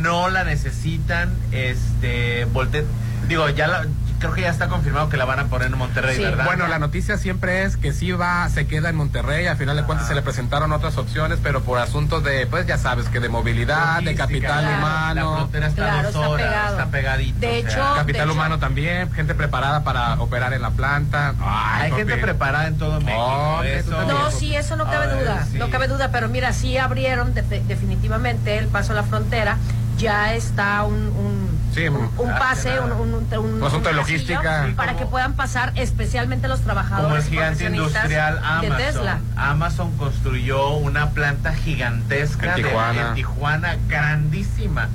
no 0.00 0.28
la 0.30 0.44
necesitan. 0.44 1.32
Este, 1.52 2.46
volte- 2.46 2.84
digo, 3.28 3.48
ya 3.50 3.66
la, 3.68 3.86
creo 4.24 4.34
que 4.34 4.40
ya 4.42 4.48
está 4.50 4.68
confirmado 4.68 5.10
que 5.10 5.18
la 5.18 5.26
van 5.26 5.38
a 5.38 5.44
poner 5.46 5.68
en 5.68 5.76
Monterrey, 5.76 6.18
¿verdad? 6.18 6.46
Bueno, 6.46 6.66
la 6.66 6.78
noticia 6.78 7.18
siempre 7.18 7.64
es 7.64 7.76
que 7.76 7.92
sí 7.92 8.10
va, 8.12 8.48
se 8.48 8.66
queda 8.66 8.88
en 8.88 8.96
Monterrey. 8.96 9.46
Al 9.46 9.56
final 9.58 9.76
de 9.76 9.82
cuentas 9.84 10.08
se 10.08 10.14
le 10.14 10.22
presentaron 10.22 10.72
otras 10.72 10.96
opciones, 10.96 11.38
pero 11.42 11.60
por 11.62 11.78
asuntos 11.78 12.24
de, 12.24 12.46
pues 12.46 12.66
ya 12.66 12.78
sabes, 12.78 13.08
que 13.10 13.20
de 13.20 13.28
movilidad, 13.28 14.02
de 14.02 14.14
capital 14.14 14.62
claro. 14.64 14.78
humano. 14.78 15.30
La 15.32 15.36
frontera 15.36 15.66
está 15.66 15.82
Claro, 15.82 16.02
dos 16.04 16.14
está 16.14 16.28
horas, 16.28 16.46
pegado. 16.48 16.70
está 16.78 16.86
pegadito. 16.90 17.38
De 17.40 17.46
o 17.46 17.50
sea. 17.50 17.58
hecho, 17.58 17.94
Capital 17.96 18.06
de 18.06 18.24
hecho- 18.24 18.32
humano 18.32 18.58
también, 18.58 19.12
gente 19.12 19.34
preparada 19.34 19.84
para 19.84 20.14
operar 20.14 20.54
en 20.54 20.62
la 20.62 20.70
planta. 20.70 21.34
Ay, 21.40 21.90
Hay 21.90 21.92
gente 21.92 22.16
preparada 22.16 22.66
en 22.68 22.78
todo 22.78 23.00
México. 23.02 23.62
Eso- 23.62 24.04
No, 24.06 24.30
sí, 24.30 24.56
eso 24.56 24.76
no 24.76 24.84
cabe 24.86 25.08
ver, 25.08 25.20
duda, 25.20 25.46
sí. 25.50 25.58
no 25.58 25.68
cabe 25.68 25.86
duda, 25.88 26.08
pero 26.10 26.28
mira, 26.28 26.52
sí 26.54 26.78
abrieron 26.78 27.34
de- 27.34 27.42
de- 27.42 27.60
definitivamente 27.64 28.56
el 28.56 28.68
paso 28.68 28.92
a 28.92 28.94
la 28.96 29.02
frontera, 29.02 29.58
ya 29.98 30.34
está 30.34 30.82
un, 30.84 30.94
un, 30.94 31.53
Sí, 31.74 31.88
un- 31.88 32.10
un 32.16 32.30
ah, 32.30 32.38
pase, 32.38 32.78
un, 32.80 32.92
un- 32.92 33.14
un- 33.14 33.62
Un 33.62 33.82
de 33.82 33.92
logística. 33.92 34.68
para 34.76 34.96
que 34.96 35.06
puedan 35.06 35.34
pasar 35.34 35.72
especialmente 35.74 36.46
los 36.48 36.60
trabajadores 36.60 37.04
Como 37.04 37.16
el 37.16 37.22
gigante 37.22 37.64
industrial 37.64 38.34
de 38.40 38.46
Amazon. 38.68 38.76
Tesla. 38.76 39.18
Amazon 39.36 39.96
construyó 39.96 40.68
una 40.76 41.10
planta 41.10 41.52
gigantesca 41.54 42.50
En 42.54 42.62
de- 42.62 42.68
Tijuana. 42.68 43.08
en 43.08 43.14
Tijuana, 43.14 43.76
grandísima. 43.88 44.88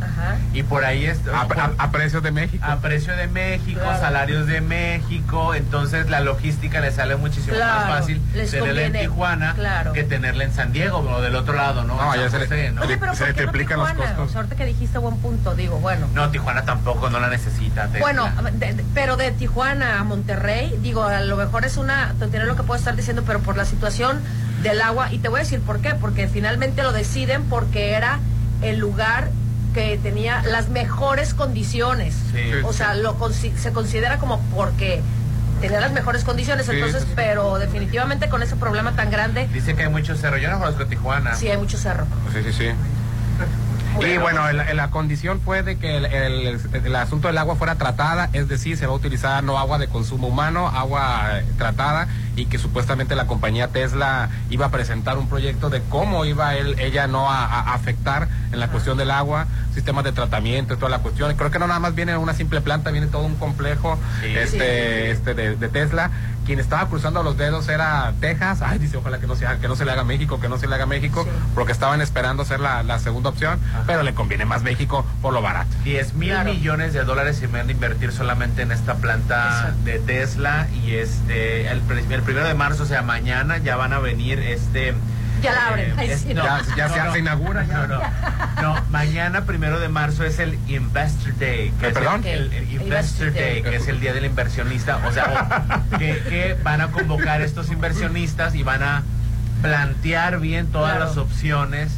Y 0.54 0.64
por 0.64 0.86
ahí 0.86 1.06
está. 1.06 1.32
A, 1.42 1.42
a- 1.42 1.72
a 1.78 1.92
precios 1.92 2.24
de 2.24 2.32
México. 2.32 2.66
a 2.66 2.78
precio 2.78 3.16
de 3.16 3.28
México, 3.28 3.80
Claro. 3.82 4.00
salarios 4.00 4.48
de 4.48 4.62
México, 4.62 5.54
entonces 5.56 6.10
la 6.10 6.20
logística 6.22 6.80
le 6.80 6.92
sale 6.92 7.16
muchísimo 7.16 7.56
Claro, 7.56 7.88
más 7.88 8.00
fácil 8.00 8.22
les 8.34 8.52
tenerla 8.52 8.82
en 8.84 8.94
Tijuana 8.94 9.54
claro. 9.56 9.94
que 9.94 10.04
tenerla 10.04 10.44
en 10.46 10.54
San 10.54 10.72
Diego 10.72 11.00
o 11.00 11.22
del 11.22 11.36
otro 11.36 11.54
lado, 11.56 11.84
¿no? 11.84 11.96
No, 11.98 12.16
ya 12.16 12.30
se 12.30 12.40
le- 12.48 12.72
¿no? 12.72 12.82
Oye, 12.82 12.98
pero 12.98 13.14
se 13.14 13.20
¿por 13.20 13.28
le 13.30 13.34
qué 13.36 13.46
no 13.46 13.52
triplican 13.52 13.80
los 13.80 13.92
costos. 13.92 14.36
Ahorita 14.36 14.56
que 14.56 14.66
dijiste 14.66 14.98
buen 14.98 15.18
punto, 15.18 15.56
digo, 15.56 15.80
bueno. 15.80 16.08
No, 16.14 16.30
Tijuana 16.30 16.64
tampoco, 16.70 17.10
no 17.10 17.20
la 17.20 17.30
necesita. 17.30 17.84
Tesla. 17.88 18.00
Bueno, 18.00 18.30
de- 18.54 18.74
de- 18.74 18.86
pero 18.94 19.18
de 19.18 19.32
Tijuana 19.32 20.00
a 20.00 20.04
Monterrey, 20.04 20.78
digo, 20.82 21.04
a 21.04 21.22
lo 21.22 21.36
mejor 21.36 21.66
es 21.66 21.78
una 21.78 22.14
tontería 22.20 22.46
lo 22.46 22.56
que 22.56 22.64
puedo 22.64 22.78
estar 22.78 22.96
diciendo, 22.96 23.24
pero 23.26 23.40
por 23.40 23.58
la 23.58 23.66
situación 23.66 24.20
del 24.64 24.82
agua, 24.82 25.12
y 25.12 25.18
te 25.20 25.30
voy 25.30 25.40
a 25.40 25.44
decir 25.44 25.62
por 25.62 25.80
qué, 25.82 25.96
porque 25.96 26.28
finalmente 26.28 26.84
lo 26.84 26.92
deciden 26.92 27.44
porque 27.46 27.94
era 27.94 28.20
el 28.62 28.78
lugar 28.78 29.30
que 29.74 29.98
tenía 30.02 30.42
las 30.44 30.70
mejores 30.70 31.34
condiciones. 31.34 32.16
Sí. 32.34 32.52
O 32.64 32.74
sea, 32.74 32.94
lo 32.96 33.16
se 33.34 33.72
considera 33.72 34.18
como 34.18 34.40
porque 34.56 35.02
tenía 35.62 35.80
las 35.80 35.92
mejores 35.92 36.24
condiciones, 36.24 36.66
Sí, 36.66 36.72
entonces, 36.74 37.02
sí, 37.02 37.08
sí. 37.10 37.14
pero 37.16 37.58
definitivamente 37.60 38.30
con 38.30 38.42
ese 38.44 38.56
problema 38.56 38.94
tan 38.94 39.10
grande, 39.12 39.48
Dice 39.54 39.76
que 39.76 39.84
hay 39.84 39.90
muchos 39.90 40.20
cerros. 40.20 40.42
Yo 40.42 40.50
no 40.50 40.60
conozco 40.60 40.86
Tijuana. 40.86 41.36
sí 41.36 41.50
hay 41.50 41.58
mucho 41.58 41.78
cerro. 41.78 42.06
Sí, 42.34 42.40
sí, 42.44 42.54
sí. 42.54 42.70
Y 44.02 44.18
bueno, 44.18 44.48
el- 44.50 44.60
el- 44.62 44.78
la 44.78 44.90
condición 44.92 45.42
fue 45.42 45.62
de 45.64 45.78
que 45.78 45.98
el, 45.98 46.06
el- 46.06 46.96
asunto 46.96 47.28
del 47.28 47.38
agua 47.38 47.56
fuera 47.56 47.76
tratada, 47.76 48.30
es 48.34 48.48
decir, 48.48 48.78
se 48.78 48.86
va 48.88 48.94
a 48.94 48.96
utilizar 48.96 49.44
no 49.44 49.58
agua 49.58 49.78
de 49.78 49.88
consumo 49.88 50.28
humano, 50.28 50.68
agua 50.68 51.42
tratada, 51.58 52.08
y 52.40 52.46
que 52.46 52.58
supuestamente 52.58 53.16
la 53.16 53.28
compañía 53.28 53.68
Tesla 53.70 54.30
iba 54.50 54.68
a 54.68 54.70
presentar 54.72 55.18
un 55.18 55.28
proyecto 55.28 55.70
de 55.70 55.82
cómo 55.90 56.26
iba 56.26 56.56
él, 56.56 56.76
ella 56.80 57.08
no 57.08 57.30
a, 57.30 57.46
a 57.46 57.74
afectar 57.74 58.28
en 58.52 58.60
la 58.60 58.68
cuestión 58.70 58.98
del 58.98 59.12
agua, 59.12 59.46
sistemas 59.74 60.04
de 60.04 60.12
tratamiento 60.12 60.74
y 60.74 60.78
toda 60.78 60.90
la 60.90 61.00
cuestión. 61.00 61.36
Creo 61.36 61.52
que 61.52 61.60
no 61.60 61.68
nada 61.68 61.80
más 61.80 61.96
viene 61.96 62.16
una 62.18 62.34
simple 62.34 62.62
planta, 62.62 62.92
viene 62.92 63.08
todo 63.08 63.24
un 63.24 63.36
complejo 63.36 63.98
Sí. 64.22 64.28
este, 64.36 65.06
Sí, 65.06 65.12
este 65.12 65.34
de, 65.34 65.56
de 65.56 65.70
Tesla. 65.70 66.12
Quien 66.46 66.60
estaba 66.60 66.88
cruzando 66.90 67.22
los 67.22 67.38
dedos 67.38 67.70
era 67.70 68.12
Texas. 68.22 68.64
Ay, 68.64 68.80
dice, 68.80 68.98
ojalá 68.98 69.20
que 69.20 69.28
no, 69.28 69.36
sea, 69.36 69.58
que 69.60 69.68
no 69.68 69.76
se 69.76 69.86
le 69.86 69.92
haga 69.92 70.04
México, 70.04 70.40
que 70.40 70.50
no 70.50 70.58
se 70.58 70.66
le 70.68 70.74
haga 70.74 70.88
México, 70.88 71.24
Sí. 71.24 71.30
porque 71.54 71.72
estaban 71.72 72.02
esperando 72.02 72.44
ser 72.44 72.60
la, 72.60 72.82
la 72.82 72.98
segunda 72.98 73.30
opción, 73.30 73.60
pero 73.86 74.02
le 74.02 74.16
conviene 74.16 74.46
más 74.46 74.64
México 74.64 75.06
por 75.22 75.32
lo 75.32 75.44
barato. 75.44 75.70
10 75.84 76.16
mil 76.16 76.30
Claro. 76.30 76.52
millones 76.52 76.94
de 76.94 77.04
dólares 77.04 77.38
se 77.38 77.46
van 77.48 77.68
a 77.70 77.72
invertir 77.72 78.12
solamente 78.12 78.64
en 78.64 78.72
esta 78.72 78.96
planta 78.96 79.76
de 79.86 80.00
Tesla 80.00 80.68
y 80.84 80.94
este 80.96 81.68
el, 81.70 81.82
el 82.10 82.22
primero 82.30 82.48
de 82.48 82.54
marzo, 82.54 82.84
o 82.84 82.86
sea, 82.86 83.02
mañana 83.02 83.58
ya 83.58 83.76
van 83.76 83.92
a 83.94 84.00
venir 84.00 84.38
este 84.40 84.94
Ya 85.42 85.54
la 85.54 85.68
abren. 85.68 85.94
Ay, 85.98 86.12
es- 86.12 86.22
sí. 86.22 86.34
Ya- 86.34 86.62
ya 86.78 86.90
se- 86.90 87.12
se 87.14 87.20
inaugura, 87.20 87.66
ya. 87.66 87.88
No, 87.88 87.88
no, 87.88 88.02
no, 88.62 88.82
mañana 88.92 89.46
primero 89.46 89.80
de 89.80 89.88
marzo 89.90 90.24
es 90.26 90.38
el 90.38 90.60
Investor 90.68 91.36
Day. 91.40 91.72
que 91.80 91.86
¿Eh, 91.86 91.90
es 91.90 91.94
perdón? 91.94 92.22
El, 92.26 92.52
el- 92.52 92.54
el 92.54 92.72
Investor 92.74 93.34
Day, 93.34 93.64
que 93.64 93.76
es 93.78 93.88
el 93.88 94.00
día 94.00 94.14
del 94.14 94.26
inversionista. 94.26 94.98
O 95.08 95.12
sea, 95.12 95.82
que, 95.98 96.20
que 96.30 96.58
van 96.62 96.82
a 96.82 96.88
convocar 96.92 97.42
estos 97.42 97.72
inversionistas 97.72 98.54
y 98.54 98.64
van 98.64 98.84
a 98.84 99.04
plantear 99.62 100.40
bien 100.40 100.68
todas 100.68 100.92
Claro. 100.96 101.06
las 101.10 101.18
opciones 101.18 101.92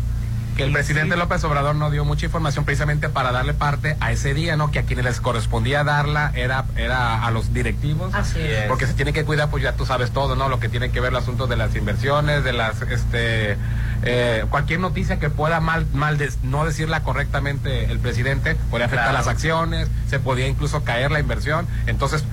que 0.62 0.68
el 0.68 0.74
presidente 0.74 1.16
López 1.18 1.44
Obrador 1.44 1.76
no 1.76 1.90
dio 1.92 2.06
mucha 2.06 2.26
información 2.26 2.66
precisamente 2.66 3.10
para 3.10 3.32
darle 3.32 3.54
parte 3.54 3.98
a 4.00 4.12
ese 4.12 4.34
día, 4.34 4.56
¿no? 4.56 4.72
Que 4.72 4.80
a 4.80 4.84
quienes 4.84 5.06
les 5.06 5.20
correspondía 5.22 5.84
darla 5.84 6.32
era, 6.36 6.66
era 6.76 7.26
a 7.26 7.32
los 7.32 7.54
directivos. 7.54 8.14
Así 8.14 8.40
es. 8.40 8.64
Porque 8.68 8.86
se 8.88 8.94
tiene 8.94 9.14
que 9.14 9.24
cuidar, 9.26 9.50
pues 9.50 9.64
ya 9.64 9.74
tú 9.74 9.86
sabes 9.86 10.12
todo, 10.12 10.36
¿no? 10.36 10.50
Lo 10.50 10.60
que 10.60 10.70
tiene 10.70 10.92
que 10.92 11.00
ver 11.00 11.12
el 11.12 11.18
asunto 11.18 11.48
de 11.48 11.56
las 11.58 11.76
inversiones, 11.76 12.44
de 12.44 12.54
las, 12.54 12.82
este, 12.84 13.58
eh, 14.04 14.46
cualquier 14.50 14.80
noticia 14.80 15.20
que 15.20 15.30
pueda 15.30 15.60
mal, 15.60 15.86
mal 15.94 16.18
des- 16.18 16.38
no 16.44 16.66
decirla 16.66 17.04
correctamente 17.04 17.86
el 17.92 18.00
presidente, 18.00 18.56
puede 18.70 18.84
afectar 18.86 19.10
Claro. 19.10 19.18
las 19.18 19.28
acciones, 19.28 19.88
se 20.10 20.20
podía 20.20 20.48
incluso 20.48 20.84
caer 20.84 21.12
la 21.12 21.20
inversión. 21.20 21.68
Entonces, 21.88 22.24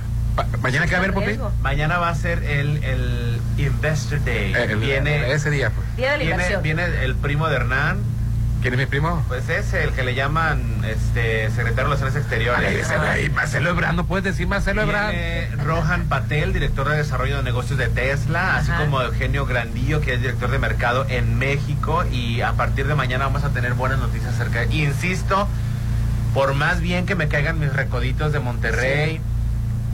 mañana 0.63 0.87
que 0.87 0.93
va 0.93 0.99
a 0.99 1.01
haber, 1.01 1.15
Popi. 1.15 1.39
Mañana 1.63 1.99
va 1.99 2.11
a 2.11 2.15
ser 2.15 2.43
el, 2.45 2.83
el 2.85 3.41
Investor 3.59 4.25
Day. 4.25 4.55
Eh, 4.55 4.65
el- 4.71 4.77
viene 4.79 5.33
ese 5.33 5.51
día, 5.51 5.71
pues. 5.71 5.87
Día 5.97 6.13
de 6.13 6.19
la 6.19 6.25
viene, 6.25 6.33
inversión. 6.35 6.63
viene 6.63 6.85
el 7.05 7.15
primo 7.17 7.49
de 7.49 7.57
Hernán. 7.57 7.99
¿Quién 8.61 8.75
es 8.75 8.81
mi 8.81 8.87
primo? 8.87 9.25
Pues 9.29 9.49
es 9.49 9.73
el 9.73 9.93
que 9.93 10.03
le 10.03 10.17
llaman 10.17 10.83
este 10.85 11.49
secretario 11.51 11.75
de 11.75 11.83
Relaciones 11.85 12.17
Exteriores. 12.17 12.89
Güey, 12.89 13.31
Marcelo 13.31 13.71
Ebrard, 13.71 13.95
no 13.95 14.05
puedes 14.05 14.25
decir 14.25 14.49
Marcelo 14.49 14.83
Ebrard. 14.83 15.15
Rohan 15.65 16.09
Patel, 16.09 16.53
director 16.53 16.89
de 16.89 16.97
desarrollo 16.97 17.37
de 17.37 17.45
negocios 17.45 17.79
de 17.79 17.87
Tesla, 17.87 18.57
así 18.57 18.73
como 18.73 19.01
Eugenio 19.01 19.47
Grandillo, 19.47 20.01
que 20.01 20.15
es 20.15 20.21
director 20.21 20.51
de 20.51 20.59
mercado 20.59 21.07
en 21.09 21.39
México. 21.39 22.05
Y 22.11 22.41
a 22.41 22.55
partir 22.55 22.89
de 22.89 22.97
mañana 22.97 23.27
vamos 23.27 23.45
a 23.45 23.51
tener 23.51 23.75
buenas 23.75 24.01
noticias 24.01 24.35
acerca 24.35 24.67
de. 24.67 24.75
Insisto, 24.75 25.47
por 26.35 26.55
más 26.55 26.81
bien 26.81 27.07
que 27.07 27.15
me 27.15 27.29
caigan 27.29 27.61
mis 27.61 27.73
recoditos 27.73 28.33
de 28.33 28.41
Monterrey, 28.41 29.21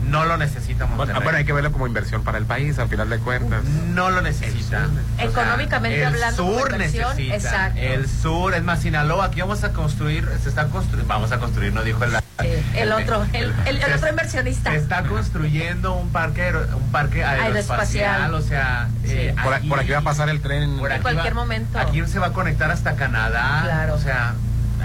no 0.09 0.25
lo 0.25 0.37
necesita 0.37 0.85
Monterrey. 0.85 1.07
Bueno, 1.13 1.21
bueno, 1.23 1.37
hay 1.39 1.45
que 1.45 1.53
verlo 1.53 1.71
como 1.71 1.87
inversión 1.87 2.23
para 2.23 2.37
el 2.37 2.45
país, 2.45 2.77
al 2.79 2.87
final 2.89 3.09
de 3.09 3.17
cuentas. 3.19 3.63
No 3.63 4.09
lo 4.11 4.21
necesita. 4.21 4.87
O 4.87 4.89
sea, 5.17 5.25
Económicamente 5.25 6.01
el 6.01 6.07
hablando, 6.07 6.43
como 6.45 6.59
sur 6.59 6.77
necesita. 6.77 7.35
exacto. 7.35 7.79
El 7.79 8.07
sur, 8.09 8.53
es 8.53 8.63
más, 8.63 8.81
Sinaloa, 8.81 9.25
aquí 9.25 9.41
vamos 9.41 9.63
a 9.63 9.71
construir, 9.73 10.27
se 10.43 10.49
está 10.49 10.67
construyendo, 10.67 11.07
vamos 11.13 11.31
a 11.31 11.39
construir, 11.39 11.73
no 11.73 11.83
dijo 11.83 12.03
el... 12.03 12.11
El 12.75 12.91
otro, 12.91 13.25
el, 13.33 13.53
el- 13.65 13.81
el 13.81 13.93
otro 13.93 14.09
inversionista. 14.09 14.69
Se 14.71 14.77
está 14.77 15.03
construyendo 15.03 15.93
un 15.95 16.09
parque, 16.09 16.43
aero- 16.43 16.67
un 16.75 16.91
parque 16.91 17.23
aeroespacial, 17.23 18.33
o 18.33 18.41
sea, 18.41 18.89
eh, 19.05 19.33
Por, 19.41 19.79
aquí 19.79 19.91
va 19.91 19.99
a 19.99 20.01
pasar 20.01 20.29
el 20.29 20.41
tren. 20.41 20.77
por 20.77 20.89
En 20.91 20.95
aquí 20.97 21.01
cualquier 21.03 21.33
va- 21.33 21.39
momento. 21.41 21.79
Aquí 21.79 22.05
se 22.05 22.19
va 22.19 22.27
a 22.27 22.33
conectar 22.33 22.69
hasta 22.71 22.95
Canadá. 22.95 23.61
Claro. 23.63 23.93
O 23.95 23.99
sea, 23.99 24.35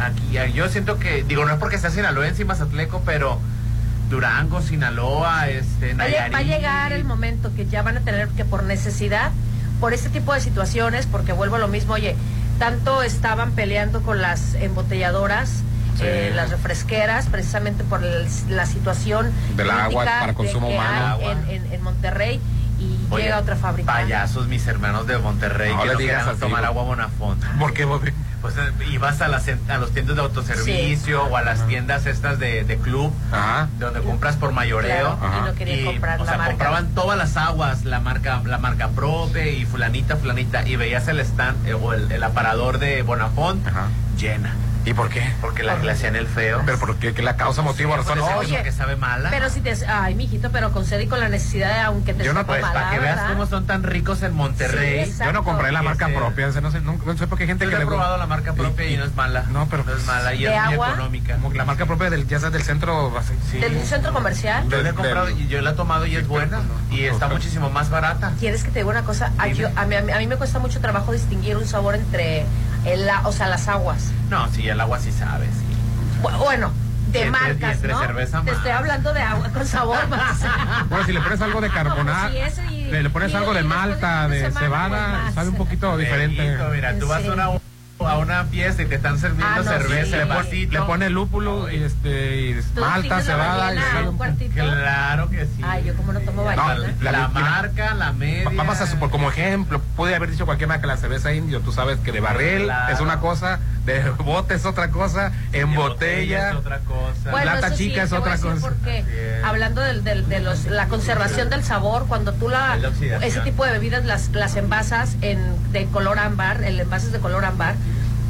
aquí 0.01 0.39
yo 0.55 0.69
siento 0.69 0.99
que, 0.99 1.25
digo, 1.25 1.45
no 1.45 1.53
es 1.53 1.59
porque 1.59 1.77
sea 1.79 1.91
sinaloense 1.91 2.43
y 2.43 2.45
mazatleco, 2.45 3.03
pero 3.05 3.41
Durango, 4.11 4.61
Sinaloa, 4.61 5.49
este, 5.49 5.95
Va 5.95 6.05
a, 6.05 6.09
lle- 6.09 6.11
Nayarit. 6.11 6.35
va 6.35 6.39
a 6.39 6.43
llegar 6.43 6.93
el 6.93 7.05
momento 7.05 7.55
que 7.55 7.67
ya 7.67 7.83
van 7.83 7.97
a 7.97 8.01
tener 8.01 8.29
que 8.29 8.45
por 8.45 8.65
necesidad, 8.65 9.31
por 9.81 9.95
este 9.95 10.09
tipo 10.11 10.35
de 10.35 10.41
situaciones, 10.41 11.07
porque 11.07 11.33
vuelvo 11.33 11.57
a 11.57 11.59
lo 11.61 11.69
mismo, 11.69 11.95
oye, 11.95 12.17
tanto 12.59 13.03
estaban 13.03 13.53
peleando 13.53 14.03
con 14.03 14.21
las 14.21 14.55
embotelladoras, 14.55 15.63
Sí. 15.97 16.03
eh, 16.05 16.33
las 16.35 16.51
refresqueras, 16.51 17.27
precisamente 17.27 17.85
por 17.85 18.03
el- 18.05 18.27
la 18.49 18.67
situación 18.67 19.31
Del 19.57 19.71
agua 19.71 20.05
para 20.05 20.35
consumo 20.35 20.69
de 20.69 20.75
humano. 20.75 21.19
En, 21.21 21.49
en- 21.65 21.73
en 21.73 21.83
Monterrey 21.83 22.41
y 22.79 22.99
Oye, 23.11 23.25
llega 23.25 23.39
otra 23.39 23.57
fábrica. 23.57 23.93
Payasos, 23.93 24.49
mis 24.49 24.67
hermanos 24.67 25.07
de 25.07 25.19
Monterrey, 25.19 25.73
No 25.75 25.83
que 25.83 25.89
no 25.89 25.99
digas 25.99 26.23
quieran 26.25 26.39
tomar 26.41 26.65
agua 26.65 26.83
Bonafont. 26.83 27.43
¿Por 27.59 27.73
qué, 27.75 27.85
Bobby? 27.85 28.13
Pues 28.41 28.55
ibas 28.91 29.21
a, 29.21 29.29
las, 29.29 29.47
a 29.69 29.79
los 29.79 29.91
tiendas 29.93 30.17
de 30.17 30.23
autoservicio 30.23 31.25
o 31.25 31.37
a 31.37 31.43
las 31.43 31.67
tiendas 31.67 32.07
estas 32.07 32.39
de, 32.39 32.65
de 32.65 32.77
club, 32.79 33.13
Ajá. 33.33 33.69
donde 33.79 34.01
compras 34.01 34.37
por 34.37 34.53
mayoreo. 34.53 35.19
Claro, 35.19 35.37
y 35.43 35.47
no 35.51 35.55
querían 35.55 35.85
comprar 35.85 36.21
o 36.21 36.25
la 36.25 36.31
sea, 36.31 36.39
marca. 36.39 36.53
compraban 36.53 36.89
todas 36.95 37.19
las 37.19 37.37
aguas, 37.37 37.85
la 37.85 38.01
marca, 38.01 38.41
la 38.47 38.59
marca 38.59 38.89
Prope 38.89 39.53
y 39.53 39.67
fulanita, 39.67 40.17
fulanita, 40.17 40.67
y 40.67 40.77
veías 40.77 41.07
el 41.09 41.21
stand 41.21 41.67
eh, 41.69 41.75
o 41.75 41.93
el, 41.93 42.11
el 42.11 42.23
aparador 42.23 42.79
de 42.79 43.03
Bonafont 43.03 43.67
Ajá. 43.67 43.89
llena. 44.19 44.55
¿Y 44.85 44.95
por 44.95 45.11
qué? 45.11 45.31
Porque 45.43 45.63
la, 45.63 45.77
le 45.77 45.93
hacían 45.93 46.17
el 46.17 46.27
feo. 46.27 46.63
Pero 46.65 46.79
porque 46.79 47.13
que 47.13 47.23
la 47.23 47.37
causa, 47.37 47.61
motivo, 47.61 47.95
razón. 47.97 48.19
Oye, 48.21 48.55
porque 48.57 48.73
sabe 48.73 48.97
mala. 48.97 49.29
Pero 49.31 49.51
si 49.51 49.61
te... 49.61 49.75
Ay, 49.87 50.15
mijito, 50.15 50.51
pero 50.51 50.73
concede 50.73 51.07
con 51.07 51.21
la 51.21 51.29
necesidad 51.29 51.75
de, 51.75 51.81
aunque 51.81 52.15
te 52.15 52.25
Yo 52.25 52.33
no- 52.33 52.47
pues 52.47 52.63
mala, 52.63 52.73
para 52.73 52.91
que 52.91 52.99
veas 52.99 53.17
¿verdad? 53.17 53.33
cómo 53.33 53.47
son 53.47 53.67
tan 53.67 53.83
ricos 53.83 54.23
en 54.23 54.35
Monterrey. 54.35 55.05
Sí, 55.05 55.19
yo 55.23 55.33
no 55.35 55.45
compré 55.45 55.71
la 55.71 55.83
Y 55.83 55.85
marca 55.85 56.09
propia. 56.09 56.49
o 56.49 56.53
sea, 56.53 56.63
no, 56.63 56.71
sé, 56.71 56.81
no, 56.81 56.99
no 57.05 57.17
sé 57.17 57.27
por 57.27 57.37
qué 57.37 57.45
hay 57.45 57.49
gente 57.49 57.65
Yo 57.67 57.71
que 57.71 57.77
he 57.77 57.81
le 57.81 57.87
probado 57.87 58.17
la 58.17 58.27
marca 58.27 58.55
propia 58.55 58.87
y, 58.87 58.97
no 58.97 59.05
es 59.05 59.15
mala. 59.15 59.45
No, 59.51 59.67
pero 59.69 59.85
no 59.85 59.93
es 59.95 60.05
mala 60.07 60.33
y 60.35 60.45
¿De 60.45 60.55
es 60.57 60.65
muy 60.65 60.73
agua? 60.75 60.89
económica. 60.89 61.35
Como 61.35 61.51
que 61.51 61.59
la 61.59 61.65
marca 61.67 61.85
propia 61.85 62.09
del, 62.09 62.27
ya 62.27 62.41
sea 62.41 62.49
del 62.49 62.63
centro. 62.63 63.17
así, 63.19 63.35
sí. 63.51 63.59
¿Del 63.59 63.85
centro 63.85 64.15
comercial? 64.15 64.67
Yo 64.71 64.81
la 64.81 64.89
he 64.89 64.95
comprado 64.95 65.27
del- 65.27 65.41
y 65.41 65.49
yo 65.49 65.61
la 65.61 65.71
he 65.71 65.75
tomado 65.75 66.07
y 66.07 66.17
es 66.17 66.27
buena 66.27 66.61
y 66.91 67.05
está 67.05 67.29
muchísimo 67.29 67.69
más 67.69 67.91
barata. 67.91 68.33
¿Quieres 68.41 68.65
que 68.65 68.71
te 68.71 68.79
diga 68.79 68.91
una 68.91 69.03
cosa? 69.03 69.31
A, 69.37 69.45
Dime. 69.45 69.57
yo- 69.59 69.69
a 69.77 69.85
mí, 69.85 69.95
a 69.95 70.01
mí- 70.01 70.13
a 70.13 70.19
mí 70.19 70.27
me 70.27 70.37
cuesta 70.37 70.59
mucho 70.59 70.81
trabajo 70.81 71.13
distinguir 71.13 71.59
un 71.59 71.67
sabor 71.67 71.95
entre 71.97 72.47
el, 72.85 73.07
la- 73.07 73.21
o 73.27 73.33
sea, 73.33 73.49
las 73.49 73.69
aguas. 73.69 74.11
No, 74.31 74.49
sí, 74.53 74.69
el 74.69 74.81
agua 74.81 74.99
sí 74.99 75.13
sabe, 75.13 75.47
sí. 75.47 76.23
Bu- 76.23 76.37
Bueno, 76.39 76.73
de 77.13 77.23
entre- 77.27 77.31
marcas, 77.31 77.75
entre 77.77 77.93
¿no? 77.93 78.01
cerveza 78.01 78.43
Te 78.43 78.53
estoy 78.53 78.71
hablando 78.71 79.13
de 79.13 79.21
agua 79.23 79.49
con 79.49 79.67
sabor 79.67 80.07
más. 80.09 80.39
Bueno, 80.89 81.05
si 81.07 81.13
le 81.13 81.21
pones 81.21 81.41
algo 81.41 81.61
de 81.61 81.71
carbonato, 81.71 82.33
Como 82.35 82.51
si 82.69 82.91
le, 82.91 83.03
le 83.03 83.11
pones 83.11 83.33
y- 83.33 83.37
algo 83.37 83.53
de 83.55 83.61
y 83.61 83.65
malta, 83.65 84.29
de 84.29 84.51
cebada, 84.53 85.21
pues, 85.23 85.35
sabe 85.35 85.49
un 85.49 85.57
poquito 85.57 85.97
diferente. 85.97 86.57
Mira, 86.73 86.99
tú 86.99 87.09
vas 87.09 87.25
a 87.27 87.33
una, 87.33 87.49
a 88.07 88.19
una 88.19 88.45
fiesta 88.45 88.83
y 88.83 88.87
te 88.87 88.95
están 88.95 89.19
sirviendo 89.19 89.47
Ah, 89.47 89.57
no, 89.59 89.63
cerveza, 89.65 90.05
sí. 90.05 90.17
Le, 90.17 90.27
pon- 90.27 90.71
le 90.71 90.81
pone 90.83 91.11
lúpulo 91.11 91.71
y, 91.71 91.83
este, 91.83 92.37
y 92.51 92.61
¿Tú 92.75 92.81
malta, 92.81 93.21
cebada. 93.21 93.75
y? 93.75 93.79
Claro 94.49 95.29
que 95.31 95.45
sí. 95.47 95.63
Ay, 95.63 95.85
yo 95.85 95.95
como 95.95 96.13
no 96.13 96.21
tomo 96.21 96.43
No, 96.43 96.51
la, 96.51 96.75
la- 97.03 97.13
la- 97.13 97.29
marca, 97.29 97.95
la 97.95 98.13
media. 98.13 98.45
Va- 98.45 98.53
Vamos 98.57 98.81
a 98.81 98.87
supor, 98.87 99.11
como 99.11 99.29
ejemplo, 99.31 99.81
puede 99.97 100.15
haber 100.15 100.31
dicho 100.31 100.47
cualquier 100.47 100.69
marca, 100.69 100.87
la 100.87 100.97
cerveza 100.97 101.33
indio, 101.33 101.61
tú 101.61 101.73
sabes 101.73 101.99
que 101.99 102.13
de 102.13 102.21
barril 102.21 102.65
Claro. 102.65 102.93
es 102.95 103.01
una 103.01 103.21
cosa, 103.21 103.61
de 103.87 104.11
bote 104.11 104.55
es 104.55 104.67
otra 104.67 104.91
cosa, 104.91 105.33
en 105.53 105.71
De 105.71 105.77
botella, 105.77 106.51
es 106.51 106.57
otra 106.57 106.79
cosa. 106.81 107.31
Bueno, 107.31 107.47
lata 107.55 107.67
eso 107.69 107.77
sí, 107.77 107.89
chica 107.89 108.03
es 108.03 108.13
otra 108.13 108.37
cosa. 108.39 108.61
Porque 108.61 109.05
hablando 109.45 109.81
del, 109.81 110.05
del- 110.05 110.29
de 110.29 110.41
los, 110.41 110.67
la 110.67 110.87
conservación 110.89 111.49
del 111.51 111.65
sabor, 111.65 112.07
cuando 112.07 112.33
tú 112.35 112.49
la, 112.49 112.79
ese 113.23 113.41
tipo 113.41 113.65
de 113.65 113.73
bebidas 113.73 114.05
las, 114.05 114.29
las 114.31 114.57
envasas 114.57 115.17
en, 115.23 115.41
de 115.73 115.87
color 115.87 116.19
ámbar, 116.19 116.63
el 116.63 116.79
envase 116.79 117.07
es 117.07 117.13
de 117.13 117.19
color 117.21 117.45
ámbar, 117.45 117.75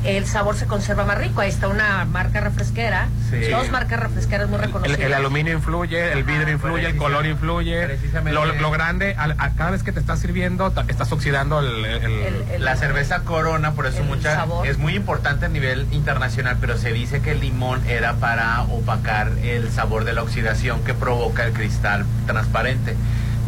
el 0.04 0.26
sabor 0.26 0.56
se 0.56 0.66
conserva 0.66 1.04
más 1.04 1.18
rico. 1.18 1.40
Ahí 1.40 1.50
está 1.50 1.68
una 1.68 2.04
marca 2.04 2.40
refresquera, 2.40 3.08
Sí. 3.30 3.40
dos 3.50 3.70
marcas 3.70 4.00
refresqueras 4.00 4.48
muy 4.48 4.58
reconocidas. 4.58 4.98
el 5.00 5.14
aluminio 5.14 5.52
influye, 5.52 6.12
el 6.12 6.24
vidrio 6.24 6.52
influye, 6.54 6.86
el 6.86 6.96
color 6.96 7.26
influye. 7.26 7.98
Lo, 8.30 8.46
lo 8.46 8.70
grande, 8.70 9.14
a 9.18 9.50
cada 9.50 9.70
vez 9.70 9.82
que 9.82 9.92
te 9.92 10.00
estás 10.00 10.20
sirviendo, 10.20 10.70
ta- 10.70 10.84
estás 10.88 11.12
oxidando 11.12 11.60
el, 11.60 11.84
el- 11.84 12.04
El- 12.04 12.44
el- 12.54 12.64
La 12.64 12.76
cerveza 12.76 13.20
Corona, 13.20 13.72
por 13.72 13.86
eso 13.86 14.02
mucha 14.04 14.34
sabor. 14.34 14.66
es 14.66 14.78
muy 14.78 14.94
importante 14.94 15.46
a 15.46 15.48
nivel 15.48 15.86
internacional, 15.92 16.56
pero 16.60 16.76
se 16.78 16.92
dice 16.92 17.20
que 17.20 17.32
el 17.32 17.40
limón 17.40 17.86
era 17.86 18.14
para 18.14 18.62
opacar 18.62 19.28
el 19.42 19.70
sabor 19.70 20.04
de 20.04 20.12
la 20.12 20.22
oxidación 20.22 20.82
que 20.84 20.94
provoca 20.94 21.44
el 21.44 21.52
cristal 21.52 22.04
transparente. 22.26 22.96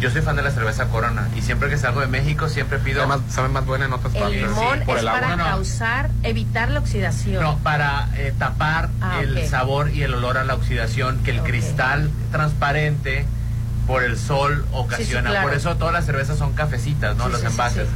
Yo 0.02 0.10
soy 0.10 0.20
fan 0.20 0.34
de 0.34 0.42
la 0.42 0.50
cerveza 0.50 0.86
Corona 0.86 1.28
y 1.36 1.42
siempre 1.42 1.68
que 1.70 1.78
salgo 1.78 2.00
de 2.00 2.08
México 2.08 2.48
siempre 2.48 2.78
pido 2.80 3.02
sabe, 3.06 3.20
más, 3.22 3.32
sabe 3.32 3.48
más 3.50 3.64
buena 3.64 3.84
en 3.84 3.92
otras 3.92 4.12
el 4.14 4.20
partes. 4.20 4.42
limón 4.42 4.78
Sí, 4.80 4.84
por 4.84 4.96
es 4.96 5.02
el 5.02 5.08
agua. 5.08 5.20
para 5.20 5.36
no. 5.36 5.44
causar, 5.44 6.10
evitar 6.24 6.70
la 6.72 6.80
oxidación. 6.80 7.40
no 7.40 7.58
para 7.58 8.08
eh, 8.16 8.34
tapar 8.36 8.88
Ah, 9.00 9.20
el 9.22 9.46
sabor 9.48 9.90
y 9.90 10.02
el 10.02 10.12
olor 10.14 10.38
a 10.38 10.44
la 10.44 10.54
oxidación 10.54 11.18
que 11.22 11.30
el 11.30 11.40
cristal 11.42 12.10
transparente 12.32 13.24
por 13.86 14.02
el 14.02 14.18
sol 14.18 14.66
ocasiona. 14.72 15.30
claro. 15.30 15.48
Por 15.48 15.56
eso 15.56 15.76
todas 15.76 15.92
las 15.94 16.04
cervezas 16.04 16.36
son 16.36 16.52
cafecitas, 16.52 17.16
¿no? 17.16 17.26
Sí, 17.26 17.30
Los 17.32 17.40
sí, 17.40 17.46
sí, 17.46 17.52
envases. 17.52 17.88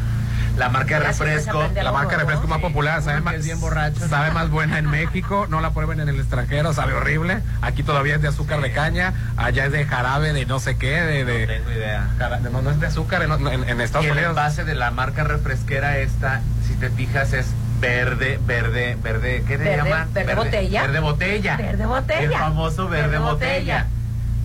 La 0.57 0.71
marca 0.71 0.99
de 0.99 1.07
refresco, 1.07 1.69
La 1.75 1.93
marca 1.93 2.13
de 2.17 2.23
refresco 2.23 2.45
¿no? 2.45 2.49
más 2.49 2.61
popular, 2.61 3.03
sabe 3.03 3.21
más, 3.21 3.35
es 3.35 3.45
bien 3.45 3.61
borracho. 3.61 4.09
sabe 4.09 4.31
más 4.31 4.49
buena 4.49 4.79
en 4.79 4.87
México, 4.91 5.47
no 5.51 5.61
la 5.61 5.71
prueben 5.73 6.01
en 6.01 6.09
el 6.09 6.19
extranjero, 6.19 6.73
sabe 6.73 6.95
horrible. 6.95 7.41
Aquí 7.61 7.83
todavía 7.83 8.15
es 8.17 8.23
de 8.23 8.29
azúcar 8.29 8.61
de 8.63 8.73
caña, 8.73 9.13
allá 9.37 9.67
es 9.67 9.73
de 9.73 9.85
jarabe 9.85 10.33
de 10.33 10.47
no 10.47 10.59
sé 10.59 10.79
qué, 10.79 11.03
de, 11.03 11.25
de 11.27 11.41
no 11.47 11.53
tengo 11.53 11.71
idea. 11.73 12.09
no, 12.51 12.63
no 12.63 12.71
es 12.71 12.81
de 12.81 12.87
azúcar 12.87 13.23
en, 13.23 13.33
en- 13.33 13.69
en 13.69 13.81
Estados 13.83 14.07
Y 14.07 14.09
el 14.09 14.13
Unidos. 14.15 14.31
envase 14.31 14.65
de 14.65 14.75
la 14.75 14.91
marca 14.91 15.25
refresquera 15.25 15.99
esta, 15.99 16.41
si 16.67 16.75
te 16.75 16.89
fijas, 16.89 17.33
es 17.35 17.47
verde, 17.81 18.41
verde, 18.47 18.97
verde, 19.03 19.45
¿qué 19.47 19.59
le 19.59 19.77
llaman? 19.77 20.09
verde 20.15 20.35
botella. 20.35 20.83
Verde 20.83 21.01
botella. 21.01 21.57
Verde 21.59 21.85
botella. 21.87 22.21
El 22.23 22.33
famoso 22.33 22.89
verde, 22.89 23.09
Verde 23.09 23.19
botella. 23.19 23.85
botella. 23.85 23.87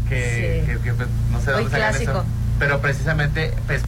Que, 0.09 0.61
Sí. 0.65 0.67
que- 0.73 0.79
que, 0.79 0.93
pues, 0.93 1.07
no 1.31 1.39
sé 1.39 1.51
Muy 1.53 1.63
dónde 1.63 1.69
sacan 1.71 1.89
clásico. 1.91 2.11
eso. 2.11 2.25
Pero 2.59 2.79
precisamente 2.81 3.53
pues, 3.65 3.81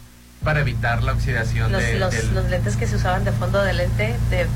para 0.43 0.61
evitar 0.61 1.03
la 1.03 1.13
oxidación 1.13 1.71
los, 1.71 1.81
de, 1.81 1.97
los, 1.99 2.11
del... 2.11 2.33
los 2.35 2.45
lentes 2.49 2.75
que 2.77 2.87
se 2.87 2.95
usaban 2.95 3.23
de 3.23 3.31
fondo 3.31 3.61
de 3.61 3.73
lente, 3.73 4.15
de, 4.29 4.47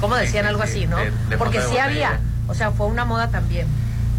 ¿cómo, 0.00 0.16
decían 0.16 0.44
sí, 0.44 0.48
algo 0.48 0.62
sí, 0.64 0.68
así, 0.70 0.86
no? 0.86 0.96
de- 0.96 1.12
de 1.28 1.38
Porque 1.38 1.60
sí 1.60 1.78
había, 1.78 2.20
o 2.48 2.54
sea, 2.54 2.70
fue 2.70 2.86
una 2.86 3.04
moda 3.04 3.28
también. 3.28 3.66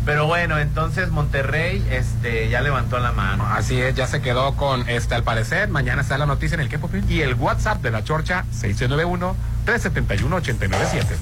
Pero 0.06 0.28
bueno, 0.28 0.60
entonces 0.60 1.10
Monterrey 1.10 1.84
este, 1.90 2.48
ya 2.50 2.62
levantó 2.62 3.00
la 3.00 3.12
mano. 3.12 3.48
Así 3.48 3.82
es, 3.82 3.96
ya 3.96 4.06
se 4.06 4.22
quedó 4.22 4.56
con 4.56 4.88
este 4.88 5.16
al 5.16 5.24
parecer. 5.24 5.68
Mañana 5.70 6.04
está 6.04 6.20
la 6.20 6.28
noticia 6.28 6.54
en 6.54 6.62
el 6.62 6.70
que 6.70 6.78
y 7.10 7.22
el 7.22 7.34
WhatsApp 7.34 7.82
de 7.82 7.90
la 7.90 8.04
Chorcha 8.04 8.46
691 8.52 9.36
371 9.66 10.36
897. 10.36 11.16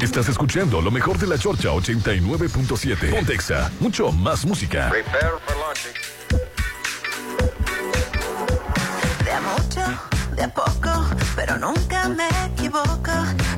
Estás 0.00 0.28
escuchando 0.28 0.80
lo 0.80 0.90
mejor 0.90 1.18
de 1.18 1.26
la 1.26 1.36
Chorcha 1.38 1.68
89.7. 1.68 3.10
Pontexa, 3.10 3.70
mucho 3.78 4.10
más 4.10 4.44
música. 4.46 4.90
De 4.90 5.00
a 5.00 6.51
de 9.74 10.42
a 10.44 10.48
poco, 10.48 10.90
pero 11.34 11.56
nunca 11.56 12.06
me 12.08 12.28
equivoco. 12.44 13.12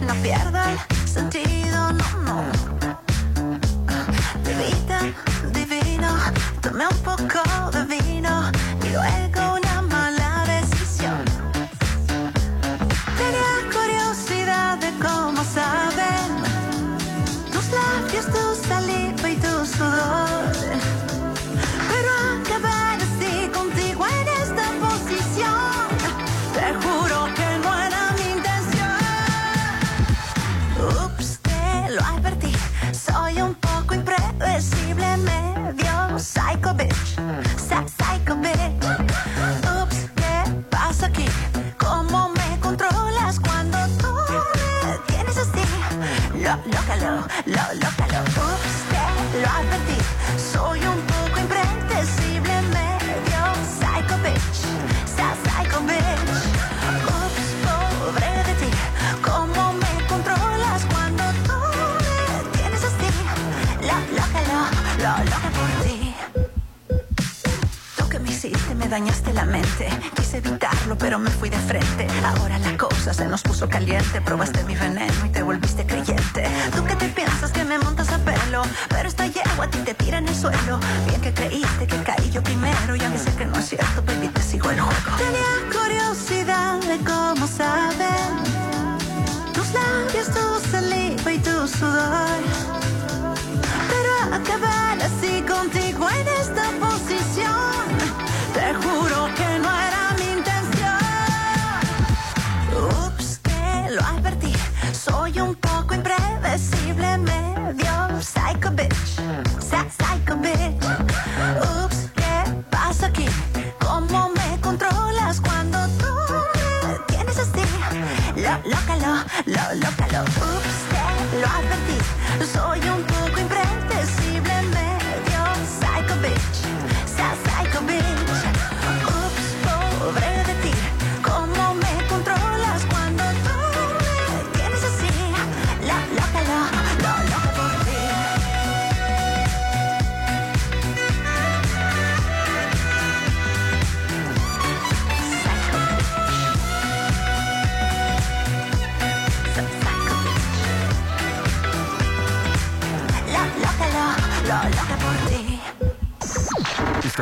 No 0.06 0.14
pierdo 0.22 0.58
el 0.62 1.08
sentido, 1.08 1.92
no, 1.92 2.04
no. 2.24 2.44
Bebida 4.44 5.00
divino, 5.52 6.08
tomé 6.60 6.86
un 6.86 6.98
poco 6.98 7.42
de 7.72 7.84
vino 7.96 8.52
y 8.84 8.88
luego 8.90 9.53
dañaste 68.94 69.32
la 69.32 69.44
mente. 69.44 69.88
Quise 70.14 70.38
evitarlo, 70.38 70.96
pero 70.96 71.18
me 71.18 71.28
fui 71.28 71.50
de 71.50 71.58
frente. 71.58 72.06
Ahora 72.24 72.60
la 72.60 72.76
cosa 72.76 73.12
se 73.12 73.26
nos 73.26 73.42
puso 73.42 73.68
caliente. 73.68 74.20
Probaste 74.20 74.62
mi 74.62 74.76
veneno 74.76 75.26
y 75.26 75.30
te 75.30 75.42
volviste 75.42 75.84
creyente. 75.84 76.42
Tú 76.76 76.84
que 76.84 76.94
te 76.94 77.08
piensas 77.08 77.50
que 77.50 77.64
me 77.64 77.76
montas 77.80 78.10
a 78.12 78.18
pelo, 78.18 78.62
pero 78.88 79.08
esta 79.08 79.26
yegua 79.26 79.64
a 79.64 79.68
ti 79.68 79.78
te 79.78 79.94
tira 79.94 80.18
en 80.18 80.28
el 80.28 80.36
suelo. 80.36 80.78
Bien 81.08 81.20
que 81.20 81.34
creíste 81.34 81.88
que 81.88 81.96
caí 82.04 82.30
yo 82.30 82.40
primero, 82.40 82.94
ya 82.94 83.10
que 83.10 83.18
sé 83.18 83.34
que 83.34 83.46
no 83.46 83.58
es 83.58 83.68
cierto, 83.68 84.00
baby, 84.06 84.28
te 84.28 84.42
sigo 84.42 84.70
el 84.70 84.80
juego. 84.80 85.10
Tenía 85.18 85.52
curiosidad 85.76 86.78
de 86.90 86.98
cómo 86.98 87.48
saben 87.48 88.30
tus 89.54 89.68
labios, 89.74 90.28
tu 90.36 90.70
saliva 90.70 91.32
y 91.32 91.38
tu 91.38 91.66
sudor. 91.66 92.42
Pero 93.92 94.14
acabar 94.38 94.96
así 95.02 95.42
contigo 95.42 96.08
en 96.10 96.28
esta 96.42 96.64
posición, 96.78 97.23
soy 105.34 105.63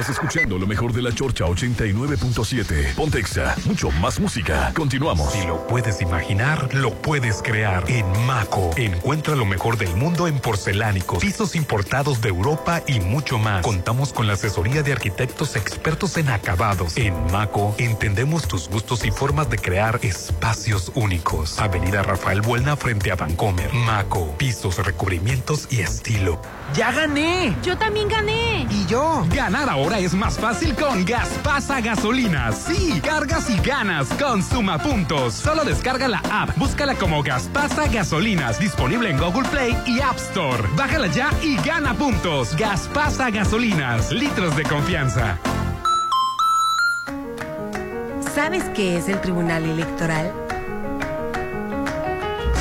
Estás 0.03 0.17
escuchando 0.17 0.59
lo 0.59 0.67
mejor 0.67 0.93
de 0.93 1.01
la 1.01 1.15
Chorcha 1.15 1.45
89.7. 1.45 2.97
Pontexa, 2.97 3.55
mucho 3.67 3.89
más 3.93 4.19
música. 4.19 4.73
Continuamos. 4.75 5.33
Si 5.33 5.47
lo 5.47 5.65
puedes 5.69 6.01
imaginar, 6.01 6.75
lo 6.75 6.93
puedes 6.93 7.41
crear. 7.41 7.89
En 7.89 8.05
Maco, 8.27 8.73
encuentra 8.77 9.37
lo 9.37 9.45
mejor 9.45 9.79
del 9.79 9.95
mundo 9.95 10.27
en 10.27 10.41
porcelánicos, 10.41 11.21
pisos 11.21 11.55
importados 11.55 12.21
de 12.21 12.31
Europa 12.31 12.83
y 12.89 12.99
mucho 12.99 13.39
más. 13.39 13.63
Contamos 13.65 14.13
con 14.13 14.27
la 14.27 14.33
asesoría 14.33 14.83
de 14.83 14.91
arquitectos 14.91 15.55
expertos 15.55 16.17
en 16.17 16.31
acabados. 16.31 16.97
En 16.97 17.15
Maco, 17.31 17.77
entendemos 17.79 18.49
tus 18.49 18.69
gustos 18.69 19.05
y 19.05 19.13
formas 19.13 19.51
de 19.51 19.59
crear 19.59 20.01
espacios 20.03 20.91
únicos. 20.97 21.61
Avenida 21.61 22.03
Rafael 22.03 22.41
Buelna 22.41 22.77
frente 22.77 23.13
a 23.13 23.15
Vancomer. 23.15 23.73
Maco, 23.73 24.35
pisos, 24.37 24.85
recubrimientos 24.85 25.69
y 25.71 25.79
estilo. 25.79 26.43
¡Ya 26.75 26.91
gané! 26.91 27.55
Yo 27.63 27.79
también 27.79 28.09
gané. 28.09 28.67
¿Y 28.69 28.87
yo? 28.87 29.25
Ganar 29.29 29.69
ahora 29.69 29.92
es 29.99 30.15
más 30.15 30.39
fácil 30.39 30.75
con 30.75 31.05
Gaspasa 31.05 31.81
Gasolinas. 31.81 32.57
Sí, 32.57 33.01
cargas 33.01 33.51
y 33.51 33.59
ganas 33.59 34.09
con 34.15 34.43
Suma 34.43 34.79
Puntos. 34.79 35.35
Solo 35.35 35.65
descarga 35.65 36.09
la 36.09 36.23
app, 36.31 36.57
búscala 36.57 36.95
como 36.95 37.23
Gaspasa 37.23 37.89
Gasolinas, 37.89 38.59
disponible 38.59 39.11
en 39.11 39.19
Google 39.19 39.49
Play 39.49 39.77
y 39.87 40.01
App 40.01 40.17
Store. 40.17 40.63
Bájala 40.77 41.09
ya 41.09 41.31
y 41.43 41.57
gana 41.57 41.95
puntos. 41.95 42.57
Gaspasa 42.57 43.31
Gasolinas, 43.31 44.11
litros 44.13 44.57
de 44.57 44.63
confianza. 44.65 45.39
¿Sabes 48.35 48.65
qué 48.75 48.97
es 48.97 49.09
el 49.09 49.21
Tribunal 49.21 49.65
Electoral? 49.65 50.33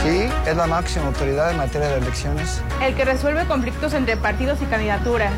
Sí, 0.04 0.28
es 0.48 0.58
la 0.58 0.68
máxima 0.68 1.08
autoridad 1.08 1.52
en 1.52 1.58
materia 1.58 1.88
de 1.88 1.98
elecciones. 2.00 2.62
El 2.82 2.96
que 2.96 3.06
resuelve 3.06 3.46
conflictos 3.46 3.94
entre 3.94 4.18
partidos 4.18 4.62
y 4.62 4.66
candidaturas. 4.66 5.34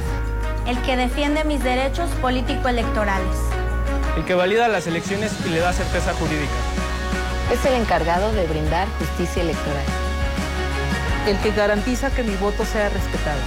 El 0.66 0.82
que 0.84 0.96
defiende 0.96 1.44
mis 1.44 1.62
derechos 1.62 2.10
político-electorales. 2.22 3.36
El 4.16 4.24
que 4.24 4.34
valida 4.34 4.70
las 4.70 4.88
elecciones 4.88 5.34
y 5.46 5.50
le 5.50 5.60
da 5.60 5.74
certeza 5.74 6.14
jurídica. 6.14 6.54
Es 7.52 7.66
el 7.66 7.74
encargado 7.74 8.32
de 8.32 8.48
brindar 8.48 8.88
justicia 8.98 9.42
electoral. 9.42 9.84
El 11.28 11.38
que 11.40 11.52
garantiza 11.52 12.12
que 12.12 12.24
mi 12.24 12.36
voto 12.38 12.64
sea 12.64 12.88
respetado. 12.88 13.42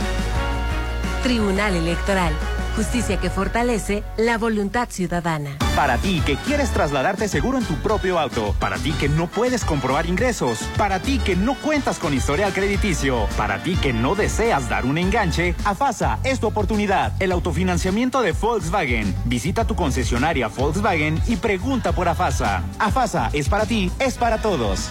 Tribunal 1.23 1.75
Electoral. 1.75 2.35
Justicia 2.77 3.18
que 3.18 3.31
fortalece 3.31 4.05
la 4.18 4.37
voluntad 4.37 4.91
ciudadana. 4.91 5.57
Para 5.74 5.97
ti 5.97 6.22
que 6.27 6.37
quieres 6.37 6.70
trasladarte 6.70 7.27
seguro 7.27 7.57
en 7.57 7.64
tu 7.64 7.74
propio 7.77 8.18
auto, 8.18 8.55
para 8.61 8.77
ti 8.77 8.93
que 8.93 9.09
no 9.09 9.29
puedes 9.29 9.64
comprobar 9.64 10.05
ingresos, 10.05 10.59
para 10.77 11.01
ti 11.01 11.18
que 11.18 11.37
no 11.37 11.55
cuentas 11.55 11.99
con 11.99 12.12
historial 12.12 12.53
crediticio, 12.53 13.29
para 13.39 13.62
ti 13.62 13.77
que 13.77 13.95
no 13.95 14.14
deseas 14.14 14.68
dar 14.68 14.85
un 14.85 14.99
enganche, 14.99 15.55
AFASA 15.64 16.18
es 16.22 16.39
tu 16.39 16.49
oportunidad. 16.49 17.14
El 17.18 17.33
autofinanciamiento 17.33 18.20
de 18.20 18.33
Volkswagen. 18.33 19.14
Visita 19.24 19.66
tu 19.66 19.74
concesionaria 19.74 20.49
Volkswagen 20.49 21.18
y 21.27 21.37
pregunta 21.37 21.93
por 21.93 22.09
AFASA. 22.09 22.62
AFASA 22.79 23.31
es 23.33 23.49
para 23.49 23.64
ti, 23.64 23.91
es 23.99 24.18
para 24.18 24.43
todos. 24.43 24.91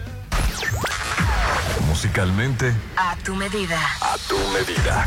Musicalmente, 1.88 2.74
A 2.96 3.16
tu 3.24 3.34
medida. 3.34 3.80
a 4.02 4.18
tu 4.28 4.36
medida. 4.50 5.06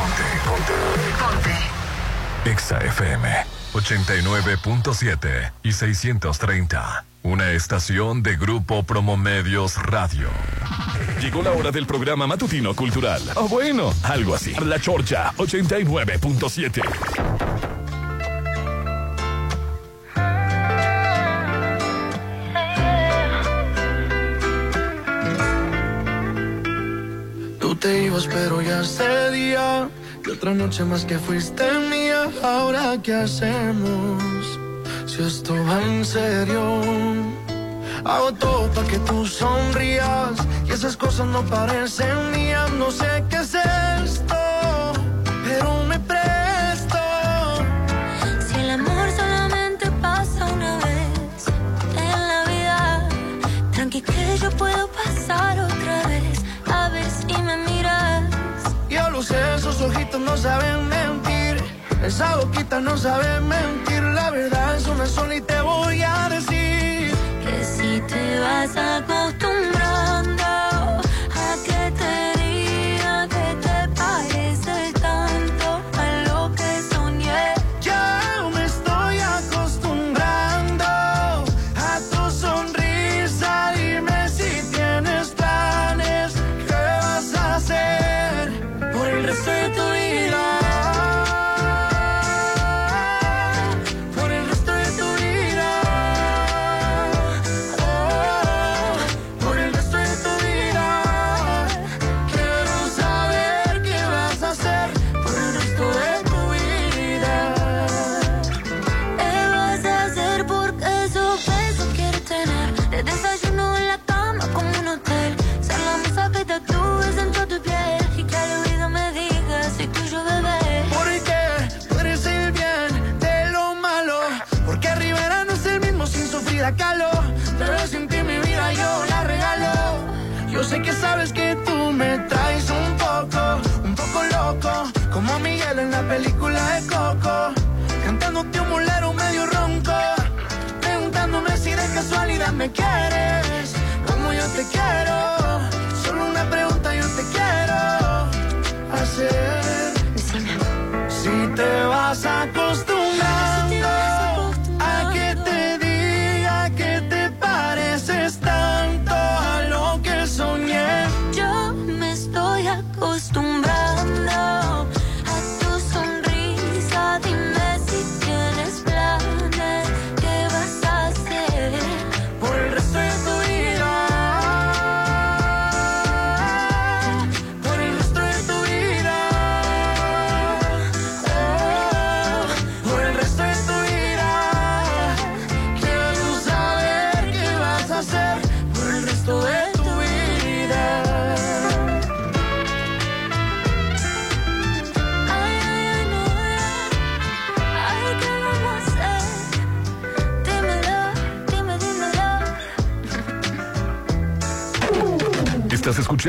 Ponte, 0.00 0.24
ponte. 0.46 0.72
Ponte. 1.18 2.50
Exa 2.50 2.78
FM 2.78 3.28
89.7 3.74 5.52
y 5.62 5.72
630. 5.72 7.04
Una 7.22 7.50
estación 7.50 8.22
de 8.22 8.38
Grupo 8.38 8.82
Promomedios 8.84 9.76
Radio. 9.76 10.30
Llegó 11.20 11.42
la 11.42 11.50
hora 11.52 11.70
del 11.70 11.84
programa 11.84 12.26
matutino 12.26 12.74
cultural. 12.74 13.20
O 13.34 13.46
bueno, 13.46 13.92
algo 14.04 14.34
así. 14.34 14.54
La 14.54 14.80
Chorcha 14.80 15.34
89.7. 15.36 16.80
te 27.80 28.04
ibas, 28.04 28.26
pero 28.26 28.60
ya 28.60 28.80
ese 28.80 29.30
día. 29.30 29.88
Y 30.24 30.30
otra 30.30 30.52
noche 30.52 30.84
más 30.84 31.04
que 31.04 31.18
fuiste 31.18 31.64
mía. 31.90 32.30
Ahora, 32.42 32.98
¿qué 33.02 33.14
hacemos? 33.14 34.22
Si 35.06 35.22
esto 35.22 35.54
va 35.66 35.82
en 35.82 36.04
serio. 36.04 36.62
Hago 38.04 38.32
todo 38.34 38.70
para 38.72 38.86
que 38.86 38.98
tú 38.98 39.26
sonrías. 39.26 40.36
Y 40.68 40.72
esas 40.72 40.96
cosas 40.96 41.26
no 41.26 41.42
parecen 41.46 42.32
mías. 42.32 42.70
No 42.72 42.90
sé 42.90 43.24
qué 43.30 43.36
es 43.36 43.54
esto. 43.54 44.36
Pero 45.44 45.84
me 45.84 45.98
presto. 46.00 46.98
Si 48.46 48.60
el 48.60 48.70
amor 48.70 49.10
solamente 49.16 49.90
pasa 50.02 50.46
una 50.52 50.76
vez 50.78 51.46
en 51.96 52.20
la 52.28 52.44
vida, 52.44 53.08
tranqui 53.72 54.02
que 54.02 54.38
yo 54.38 54.50
puedo 54.50 54.86
pasar 54.88 55.69
esos 59.80 59.96
ojitos 59.96 60.20
no 60.20 60.36
saben 60.36 60.88
mentir. 60.88 61.56
Esa 62.04 62.36
boquita 62.36 62.80
no 62.80 62.98
sabe 62.98 63.40
mentir. 63.40 64.02
La 64.02 64.30
verdad 64.30 64.76
es 64.76 64.86
una 64.86 65.06
sola 65.06 65.36
y 65.36 65.40
te 65.40 65.58
voy 65.62 66.02
a 66.02 66.28
decir. 66.28 67.14
Que 67.42 67.64
si 67.64 68.00
te 68.02 68.40
vas 68.40 68.76
acostumbrando 68.76 69.79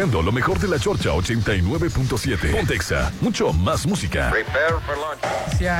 escuchando 0.01 0.23
lo 0.23 0.31
mejor 0.31 0.57
de 0.59 0.67
la 0.67 0.79
Chorcha 0.79 1.09
89.7. 1.11 2.51
Pontexa, 2.55 3.11
mucho 3.21 3.53
más 3.53 3.85
música. 3.85 4.33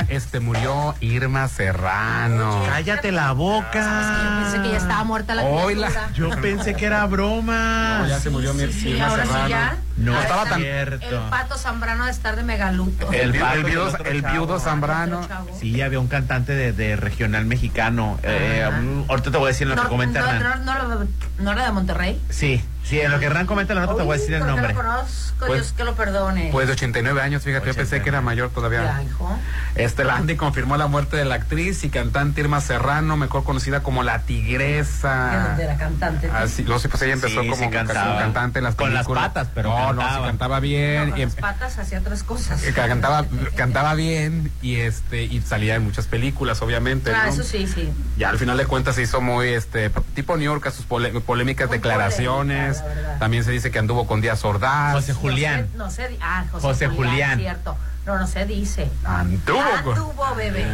Este 0.08 0.38
murió 0.38 0.94
Irma 1.00 1.48
Serrano. 1.48 2.62
Cállate 2.66 3.10
la 3.10 3.32
boca. 3.32 3.82
Yo 4.22 4.42
pensé 4.44 4.62
que 4.62 4.70
ya 4.70 4.76
estaba 4.78 5.04
muerta 5.04 5.34
la 5.34 5.42
criatura. 5.42 6.10
Yo 6.14 6.30
pensé 6.40 6.74
que 6.74 6.86
era 6.86 7.04
broma. 7.06 7.98
No, 8.02 8.06
ya 8.08 8.20
se 8.20 8.30
murió 8.30 8.54
mi 8.54 8.72
Sí, 8.72 8.90
Irma 8.90 9.08
ahora 9.08 9.22
sí 9.24 9.28
Serrano. 9.28 9.48
ya. 9.48 9.76
No 9.96 10.18
estaba 10.20 10.44
tan. 10.44 10.60
cierto. 10.60 11.06
El 11.24 11.30
pato 11.30 11.58
Zambrano 11.58 12.04
de 12.06 12.12
estar 12.12 12.36
de 12.36 12.42
megaluto. 12.44 13.12
El, 13.12 13.32
viudo, 13.32 14.56
el 14.56 14.60
Zambrano. 14.60 15.26
Sí, 15.60 15.82
había 15.82 15.98
un 16.00 16.06
cantante 16.08 16.52
de, 16.54 16.72
de 16.72 16.96
regional 16.96 17.44
mexicano. 17.44 18.18
Eh, 18.22 18.64
ahorita 19.08 19.30
te 19.32 19.36
voy 19.36 19.46
a 19.46 19.48
decir 19.48 19.66
lo 19.66 19.74
No, 19.74 19.82
que 19.82 19.88
comenta 19.88 20.20
no, 20.20 20.28
Hernán. 20.30 20.64
no, 20.64 20.74
no, 20.88 21.06
no 21.40 21.52
era 21.52 21.66
de 21.66 21.72
Monterrey. 21.72 22.20
Sí, 22.30 22.62
sí, 22.92 23.00
en 23.00 23.10
lo 23.10 23.18
que 23.18 23.26
Hernán 23.26 23.46
comenta 23.46 23.74
la 23.74 23.80
nota 23.82 23.96
te 23.96 24.02
voy 24.02 24.16
a 24.16 24.18
decir 24.18 24.34
el 24.34 24.46
nombre. 24.46 24.68
lo 24.74 24.74
conozco, 24.82 25.46
Pues- 25.46 25.54
Dios 25.62 25.72
que 25.76 25.84
lo 25.84 25.94
perdone. 25.94 26.50
Pues 26.52 26.66
de 26.66 26.74
89 26.74 27.20
años, 27.22 27.42
fíjate, 27.42 27.66
yo 27.66 27.74
pensé 27.74 28.02
que 28.02 28.08
era 28.08 28.20
mayor 28.20 28.50
todavía. 28.50 28.82
Ya, 28.84 29.02
hijo. 29.02 29.38
Este, 29.74 30.04
la 30.04 30.16
Andy 30.16 30.36
confirmó 30.36 30.76
la 30.76 30.86
muerte 30.86 31.16
de 31.16 31.24
la 31.24 31.36
actriz 31.36 31.82
y 31.84 31.90
cantante 31.90 32.40
Irma 32.42 32.60
Serrano, 32.60 33.16
mejor 33.16 33.44
conocida 33.44 33.82
como 33.82 34.02
la 34.02 34.20
Tigresa. 34.20 35.54
De 35.56 35.64
la 35.66 35.76
cantante. 35.76 36.30
Así, 36.30 36.62
no 36.64 36.78
sé, 36.78 36.88
pues 36.88 37.02
ella 37.02 37.14
empezó 37.14 37.42
Sí, 37.42 37.48
como 37.48 37.64
sí 37.64 37.70
cantaba. 37.70 38.18
cantante 38.18 38.58
en 38.58 38.64
las 38.64 38.74
Con 38.74 38.92
las 38.92 39.06
películas. 39.06 39.28
patas, 39.28 39.48
pero 39.54 39.70
no, 39.70 39.92
no, 39.94 40.02
sí 40.02 40.22
cantaba 40.22 40.60
bien 40.60 41.10
Con 41.10 41.18
y 41.20 41.24
las 41.24 41.34
patas 41.36 41.78
hacía 41.78 41.98
otras 42.00 42.22
cosas. 42.22 42.62
eh, 42.64 42.72
cantaba 42.72 43.24
cantaba 43.56 43.94
bien 43.94 44.50
y 44.62 44.76
este 44.76 45.24
y 45.24 45.40
salía 45.40 45.74
en 45.76 45.84
muchas 45.84 46.06
películas, 46.06 46.60
obviamente. 46.62 47.12
Ah, 47.14 47.24
¿no? 47.26 47.32
eso 47.32 47.42
sí, 47.42 47.66
sí. 47.66 47.90
Ya 48.22 48.28
al 48.30 48.38
final 48.38 48.56
de 48.56 48.66
cuentas 48.66 48.94
se 48.94 49.02
hizo 49.02 49.20
muy 49.20 49.48
este 49.48 49.90
tipo 50.14 50.36
New 50.36 50.44
York 50.44 50.64
a 50.68 50.70
sus 50.70 50.84
pole- 50.86 51.10
polémicas 51.22 51.66
Muy 51.66 51.78
declaraciones. 51.78 52.78
polémica. 52.78 53.18
También 53.18 53.42
se 53.42 53.50
dice 53.50 53.72
que 53.72 53.80
anduvo 53.80 54.06
con 54.06 54.20
Díaz 54.20 54.44
Ordaz. 54.44 54.92
José 54.94 55.12
Julián. 55.12 55.66
No 55.74 55.90
sé, 55.90 56.02
no 56.04 56.08
sé- 56.10 56.18
ah, 56.22 56.44
José, 56.52 56.66
José 56.68 56.86
Julián, 56.86 57.10
Julián. 57.10 57.38
cierto. 57.40 57.76
No, 58.06 58.16
no 58.20 58.26
se 58.28 58.46
dice. 58.46 58.88
Anduvo 59.04 59.58
con- 59.82 59.98
Anduvo, 59.98 60.34
bebé. 60.36 60.64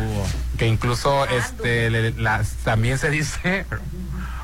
que 0.59 0.67
incluso 0.67 1.25
este 1.25 1.89
le- 1.89 2.11
la- 2.13 2.43
también 2.65 2.99
se 2.99 3.09
dice 3.09 3.65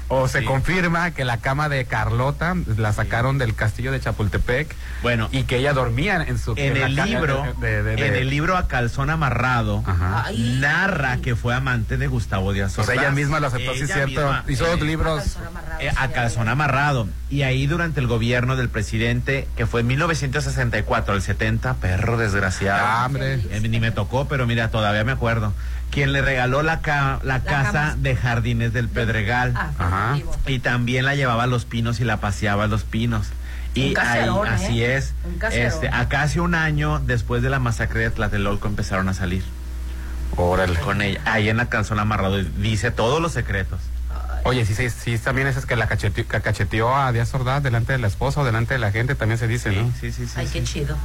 o 0.08 0.26
se 0.26 0.42
confirma 0.46 1.10
que 1.10 1.26
la 1.26 1.36
cama 1.38 1.68
de 1.68 1.84
Carlota 1.84 2.54
la 2.78 2.94
sacaron 2.94 3.36
del 3.36 3.54
castillo 3.54 3.92
de 3.92 4.00
Chapultepec 4.00 4.74
Bueno, 5.04 5.28
y 5.32 5.44
que 5.44 5.58
ella 5.58 5.72
dormía 5.74 6.16
en 6.26 6.38
su 6.38 6.54
en 6.56 6.80
la 6.80 6.86
el 6.86 6.96
libro, 6.96 7.44
de- 7.60 7.82
de- 7.82 7.94
de- 7.96 8.06
en 8.08 8.14
el 8.16 8.30
libro 8.30 8.56
A 8.56 8.66
Calzón 8.68 9.10
Amarrado, 9.10 9.84
Ajá. 9.86 10.24
Narra 10.36 11.18
que 11.18 11.36
fue 11.36 11.54
amante 11.54 11.96
de 11.98 12.06
Gustavo 12.06 12.52
Díaz 12.52 12.72
o 12.72 12.82
sea, 12.82 12.94
Ordaz. 12.94 12.98
ella 13.04 13.10
misma 13.14 13.38
lo 13.38 13.46
aceptó, 13.48 13.74
sí, 13.74 13.86
cierto. 13.86 14.06
misma. 14.06 14.44
Hizo 14.48 14.66
dos 14.66 14.80
libros. 14.80 15.20
Calzón 15.20 15.46
amarrado, 15.46 15.80
Eh, 15.80 15.90
a 15.94 16.08
calzón 16.08 16.48
amarrado. 16.48 17.08
Y 17.30 17.42
ahí 17.42 17.66
durante 17.66 18.00
el 18.00 18.06
gobierno 18.06 18.56
del 18.56 18.68
presidente, 18.70 19.46
que 19.56 19.66
fue 19.66 19.82
en 19.82 19.88
1964 19.88 21.12
al 21.14 21.20
70, 21.22 21.74
perro 21.74 22.16
desgraciado. 22.16 22.80
Ah, 22.84 23.04
hombre. 23.06 23.34
Eh, 23.50 23.60
ni 23.68 23.78
me 23.80 23.90
tocó, 23.90 24.26
pero 24.26 24.46
mira, 24.46 24.68
todavía 24.70 25.04
me 25.04 25.12
acuerdo. 25.12 25.52
Quien 25.90 26.12
le 26.12 26.22
regaló 26.22 26.62
la, 26.62 26.80
ca- 26.80 27.20
la 27.22 27.40
casa 27.44 27.72
cama. 27.72 27.96
de 27.98 28.16
Jardines 28.16 28.72
del 28.72 28.88
Pedregal. 28.88 29.52
Ah, 29.54 29.70
Ajá. 29.78 30.18
Y 30.46 30.58
también 30.60 31.04
la 31.04 31.14
llevaba 31.14 31.44
a 31.44 31.46
los 31.46 31.66
pinos 31.66 32.00
y 32.00 32.04
la 32.04 32.16
paseaba 32.16 32.64
a 32.64 32.66
los 32.68 32.84
pinos. 32.84 33.28
Y 33.74 33.92
caserón, 33.92 34.46
ahí, 34.48 34.54
así 34.54 34.84
¿eh? 34.84 34.96
es. 34.96 35.14
Un 35.24 35.38
caserón. 35.38 35.66
Este, 35.66 35.88
a 35.88 36.08
casi 36.08 36.38
un 36.38 36.54
año 36.54 37.00
después 37.00 37.42
de 37.42 37.50
la 37.50 37.58
masacre 37.58 38.00
de 38.00 38.10
Tlatelolco 38.10 38.68
empezaron 38.68 39.08
a 39.08 39.14
salir 39.14 39.44
Órale. 40.36 40.78
con 40.80 41.02
ella. 41.02 41.20
Ahí 41.24 41.48
en 41.48 41.56
la 41.56 41.68
calzón 41.68 41.98
amarrado 41.98 42.38
dice 42.38 42.90
todos 42.90 43.20
los 43.20 43.32
secretos. 43.32 43.80
Oye, 44.44 44.66
sí, 44.66 44.74
sí, 44.74 44.90
sí, 44.90 45.18
también 45.18 45.48
es 45.48 45.64
que 45.64 45.74
la 45.74 45.86
cacheteó, 45.86 46.28
que 46.28 46.40
cacheteó 46.40 46.94
a 46.94 47.10
Díaz 47.12 47.32
Ordaz 47.34 47.62
delante 47.62 47.92
de 47.92 47.98
la 47.98 48.08
esposa 48.08 48.42
o 48.42 48.44
delante 48.44 48.74
de 48.74 48.78
la 48.78 48.92
gente, 48.92 49.14
también 49.14 49.38
se 49.38 49.48
dice, 49.48 49.72
¿no? 49.72 49.90
Sí, 49.98 50.12
sí, 50.12 50.26
sí. 50.26 50.32
Ay, 50.36 50.46
sí. 50.46 50.52
qué 50.52 50.64
chido. 50.64 50.96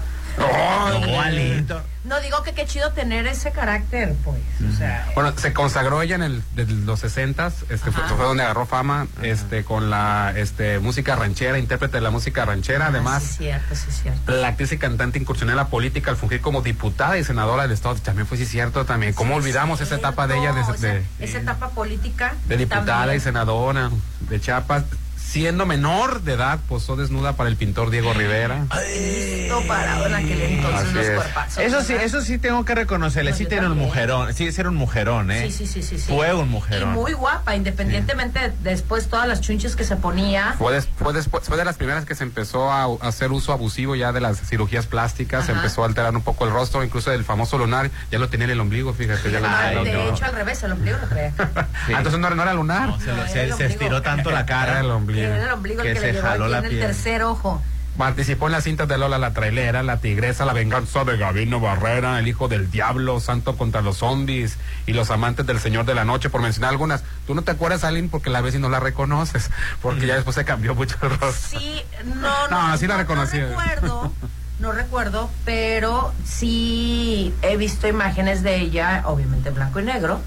No, 2.05 2.19
digo 2.21 2.41
que 2.43 2.53
qué 2.53 2.65
chido 2.65 2.91
tener 2.93 3.27
ese 3.27 3.51
carácter, 3.51 4.15
pues. 4.23 4.39
O 4.73 4.75
sea, 4.77 5.07
Bueno, 5.15 5.33
se 5.37 5.53
consagró 5.53 6.01
ella 6.01 6.15
en 6.15 6.23
el, 6.23 6.43
de 6.55 6.65
los 6.65 7.01
60 7.01 7.47
este 7.69 7.91
fue, 7.91 8.03
fue 8.07 8.25
donde 8.25 8.43
agarró 8.43 8.65
fama, 8.65 9.07
este, 9.21 9.63
con 9.63 9.89
la, 9.89 10.33
este, 10.35 10.79
música 10.79 11.15
ranchera, 11.15 11.59
intérprete 11.59 11.97
de 11.97 12.01
la 12.01 12.09
música 12.09 12.45
ranchera, 12.45 12.85
ah, 12.85 12.89
además. 12.89 13.21
Sí, 13.23 13.35
cierto, 13.39 13.75
sí, 13.75 13.91
cierto. 13.91 14.31
La 14.31 14.47
actriz 14.49 14.71
y 14.71 14.77
cantante 14.77 15.19
incursionó 15.19 15.51
en 15.51 15.57
la 15.57 15.67
política 15.67 16.09
al 16.11 16.17
fungir 16.17 16.41
como 16.41 16.61
diputada 16.61 17.17
y 17.17 17.23
senadora 17.23 17.63
del 17.63 17.71
Estado. 17.73 17.95
También 17.95 18.25
fue 18.25 18.37
sí 18.37 18.45
cierto 18.45 18.85
también. 18.85 19.13
¿Cómo 19.13 19.33
Sí, 19.35 19.39
olvidamos 19.41 19.81
es 19.81 19.87
esa 19.87 19.97
etapa 19.97 20.25
de 20.27 20.37
ella 20.39 20.53
de, 20.53 20.63
cierto, 20.63 20.81
de- 20.81 20.89
o 20.99 21.01
sea, 21.17 21.25
esa 21.27 21.37
etapa 21.39 21.69
política. 21.69 22.33
de 22.47 22.57
diputada 22.57 22.85
también. 22.85 23.17
y 23.17 23.19
senadora 23.19 23.89
de 24.21 24.39
Chiapas? 24.41 24.83
Siendo 25.29 25.67
menor 25.67 26.21
de 26.23 26.33
edad, 26.33 26.57
posó 26.67 26.95
desnuda 26.95 27.33
para 27.33 27.49
el 27.51 27.55
pintor 27.55 27.91
Diego 27.91 28.13
Rivera. 28.13 28.65
Listo 28.87 29.61
parado 29.67 30.07
en 30.07 30.15
aquel 30.15 30.41
entonces 30.41 30.81
Así 30.87 30.93
los 30.95 31.05
es. 31.05 31.15
cuerpazos. 31.17 31.63
Eso 31.63 31.81
sí, 31.83 31.93
eso 31.93 32.21
sí 32.21 32.39
tengo 32.39 32.65
que 32.65 32.73
reconocerle. 32.73 33.29
No, 33.31 33.37
Sí 33.37 33.45
tiene 33.45 33.67
un 33.67 33.77
mujerón. 33.77 34.33
Sí, 34.33 34.49
era 34.57 34.69
un 34.69 34.75
mujerón, 34.75 35.29
¿eh? 35.29 35.43
Sí, 35.51 35.51
sí, 35.51 35.67
sí, 35.67 35.83
sí, 35.83 35.99
sí. 35.99 36.11
Fue 36.11 36.33
un 36.33 36.47
Y 36.47 36.49
mujerón. 36.49 36.93
muy 36.93 37.13
guapa, 37.13 37.55
independientemente 37.55 38.39
de 38.39 38.51
después 38.71 39.07
todas 39.07 39.27
las 39.27 39.39
chunches 39.41 39.75
que 39.75 39.83
se 39.83 39.95
ponía. 39.97 40.55
Fue, 40.57 40.73
des- 40.73 40.89
fue 40.97 41.13
después, 41.13 41.43
fue 41.47 41.57
de 41.57 41.65
las 41.65 41.77
primeras 41.77 42.05
que 42.05 42.15
se 42.15 42.23
empezó 42.23 42.71
a, 42.71 42.87
hacer 43.07 43.31
uso 43.31 43.53
abusivo 43.53 43.95
ya 43.95 44.11
de 44.11 44.21
las 44.21 44.39
cirugías 44.41 44.87
plásticas, 44.87 45.45
se 45.45 45.51
empezó 45.51 45.83
a 45.83 45.85
alterar 45.85 46.15
un 46.15 46.23
poco 46.23 46.45
el 46.45 46.51
rostro, 46.51 46.83
incluso 46.83 47.11
el 47.11 47.23
famoso 47.23 47.59
lunar, 47.59 47.91
ya 48.11 48.17
lo 48.17 48.29
tenía 48.29 48.45
en 48.45 48.51
el 48.51 48.59
ombligo, 48.61 48.93
fíjate. 48.93 49.29
Ya 49.29 49.39
lo- 49.41 49.47
Ay, 49.47 49.83
de 49.85 49.93
no. 49.93 50.09
hecho, 50.09 50.25
al 50.25 50.33
revés, 50.33 50.63
el 50.63 50.71
ombligo 50.71 50.97
lo 50.99 51.07
traía. 51.07 51.29
Sí. 51.31 51.35
Ah, 51.93 51.97
entonces 51.97 52.19
no, 52.19 52.25
era- 52.27 52.35
no 52.35 52.41
era 52.41 52.53
lunar. 52.55 52.87
No, 52.89 52.99
se, 52.99 53.05
lo- 53.07 53.17
No, 53.17 53.27
se- 53.27 53.33
era 53.33 53.43
el 53.43 53.53
se 53.53 53.65
estiró 53.67 54.01
tanto 54.01 54.31
la 54.31 54.37
Era 54.39 54.45
cara 54.47 54.79
el 54.79 54.89
ombligo. 54.89 55.18
Era 55.27 55.45
el 55.45 55.51
ombligo 55.51 55.81
que 55.81 55.89
el 55.89 55.93
que, 55.95 56.01
se 56.01 56.13
le 56.13 56.21
jaló 56.21 56.45
aquí 56.45 56.51
la 56.51 56.59
en 56.59 56.65
el 56.65 56.69
piel. 56.71 56.81
tercer 56.81 57.23
ojo. 57.23 57.61
Participó 57.97 58.45
en 58.45 58.53
las 58.53 58.63
cintas 58.63 58.87
de 58.87 58.97
Lola 58.97 59.17
la 59.17 59.33
trailera, 59.33 59.83
La 59.83 59.97
Tigresa, 59.97 60.45
La 60.45 60.53
Venganza 60.53 61.03
de 61.03 61.17
Gabino 61.17 61.59
Barrera, 61.59 62.17
El 62.17 62.29
Hijo 62.29 62.47
del 62.47 62.71
Diablo, 62.71 63.19
Santo 63.19 63.57
contra 63.57 63.81
los 63.81 63.97
Zombies 63.97 64.57
y 64.85 64.93
Los 64.93 65.11
Amantes 65.11 65.45
del 65.45 65.59
Señor 65.59 65.85
de 65.85 65.95
la 65.95 66.05
Noche, 66.05 66.29
por 66.29 66.41
mencionar 66.41 66.69
algunas. 66.69 67.03
Tú 67.27 67.35
no 67.35 67.41
te 67.41 67.51
acuerdas, 67.51 67.83
Aline, 67.83 68.07
porque 68.09 68.29
la 68.29 68.39
ves 68.39 68.55
y 68.55 68.59
no 68.59 68.69
la 68.69 68.79
reconoces, 68.79 69.51
porque 69.81 70.07
ya 70.07 70.15
después 70.15 70.35
se 70.35 70.45
cambió 70.45 70.75
mucho 70.75 70.95
el 71.01 71.09
rostro. 71.09 71.59
Sí, 71.59 71.83
no, 72.05 72.47
no. 72.47 72.69
No, 72.69 72.77
sí 72.77 72.87
la 72.87 72.95
reconocí. 72.95 73.37
No 73.37 73.47
recuerdo, 73.49 74.13
no 74.59 74.71
recuerdo, 74.71 75.29
pero 75.43 76.13
sí 76.23 77.33
he 77.41 77.57
visto 77.57 77.85
imágenes 77.87 78.43
de 78.43 78.61
ella, 78.61 79.03
obviamente 79.07 79.49
en 79.49 79.55
blanco 79.55 79.81
y 79.81 79.83
negro, 79.83 80.21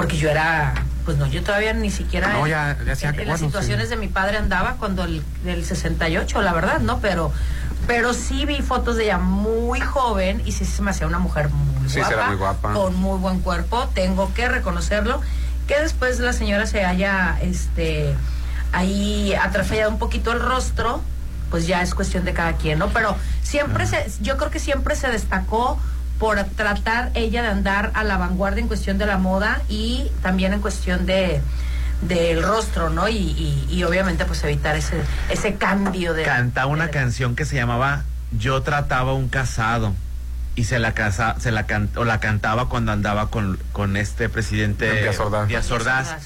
porque 0.00 0.16
yo 0.16 0.30
era, 0.30 0.72
pues 1.04 1.18
no, 1.18 1.26
yo 1.26 1.42
todavía 1.42 1.74
ni 1.74 1.90
siquiera 1.90 2.32
No, 2.32 2.46
en, 2.46 2.50
ya- 2.52 2.76
ya 2.86 2.92
hacía 2.94 3.10
en- 3.10 3.16
que- 3.16 3.22
en 3.22 3.28
las 3.28 3.40
situaciones 3.40 3.84
sí. 3.88 3.90
de 3.90 3.96
mi 4.00 4.08
padre 4.08 4.38
andaba 4.38 4.76
cuando 4.78 5.04
el 5.04 5.22
del 5.44 5.62
68, 5.64 6.40
la 6.40 6.52
verdad, 6.54 6.80
¿no? 6.80 7.00
Pero 7.00 7.32
pero 7.86 8.14
sí 8.14 8.44
vi 8.46 8.62
fotos 8.62 8.96
de 8.96 9.04
ella 9.04 9.18
muy 9.18 9.80
joven 9.80 10.42
y 10.46 10.52
sí 10.52 10.64
se 10.64 10.80
me 10.80 10.90
hacía 10.92 11.06
una 11.06 11.18
mujer 11.18 11.48
muy 11.50 11.88
Sí, 11.90 11.98
guapa, 12.00 12.26
muy 12.28 12.36
guapa. 12.36 12.72
con 12.72 12.94
muy 12.96 13.18
buen 13.18 13.40
cuerpo, 13.40 13.88
tengo 13.94 14.32
que 14.32 14.48
reconocerlo, 14.48 15.20
que 15.66 15.78
después 15.80 16.18
la 16.20 16.32
señora 16.32 16.66
se 16.66 16.84
haya 16.84 17.36
este 17.42 18.14
ahí 18.72 19.34
atrafallado 19.34 19.90
un 19.90 19.98
poquito 19.98 20.30
el 20.32 20.40
rostro, 20.40 21.02
pues 21.50 21.66
ya 21.66 21.82
es 21.82 21.94
cuestión 21.94 22.24
de 22.24 22.32
cada 22.32 22.52
quien, 22.54 22.78
¿no? 22.78 22.88
Pero 22.88 23.16
siempre 23.42 23.86
se, 23.86 24.10
yo 24.20 24.36
creo 24.36 24.50
que 24.50 24.60
siempre 24.60 24.94
se 24.96 25.08
destacó 25.08 25.78
por 26.20 26.38
tratar 26.44 27.10
ella 27.14 27.42
de 27.42 27.48
andar 27.48 27.90
a 27.94 28.04
la 28.04 28.16
vanguardia 28.18 28.60
en 28.60 28.68
cuestión 28.68 28.98
de 28.98 29.06
la 29.06 29.16
moda 29.18 29.62
y 29.68 30.06
también 30.22 30.52
en 30.52 30.60
cuestión 30.60 31.06
de 31.06 31.40
del 32.02 32.42
rostro, 32.42 32.88
¿no? 32.90 33.08
Y, 33.08 33.16
y, 33.16 33.66
y 33.70 33.84
obviamente 33.84 34.24
pues 34.24 34.42
evitar 34.44 34.76
ese 34.76 35.00
ese 35.30 35.56
cambio 35.56 36.14
de 36.14 36.22
Cantaba 36.22 36.66
una 36.66 36.86
de- 36.86 36.90
canción 36.92 37.34
que 37.36 37.44
se 37.44 37.56
llamaba 37.56 38.04
Yo 38.38 38.62
trataba 38.62 39.12
un 39.14 39.28
casado 39.28 39.94
y 40.56 40.64
se 40.64 40.78
la 40.78 40.92
casa, 40.94 41.36
se 41.40 41.50
la 41.52 41.66
can- 41.66 41.90
o 41.96 42.04
la 42.04 42.20
cantaba 42.20 42.68
cuando 42.68 42.92
andaba 42.92 43.28
con, 43.30 43.58
con 43.72 43.96
este 43.96 44.28
presidente 44.28 44.90
Díaz 45.02 45.18
Ordaz. 45.20 45.48
Díaz 45.48 45.70
Ordaz. 45.70 46.08
Ordaz. 46.08 46.22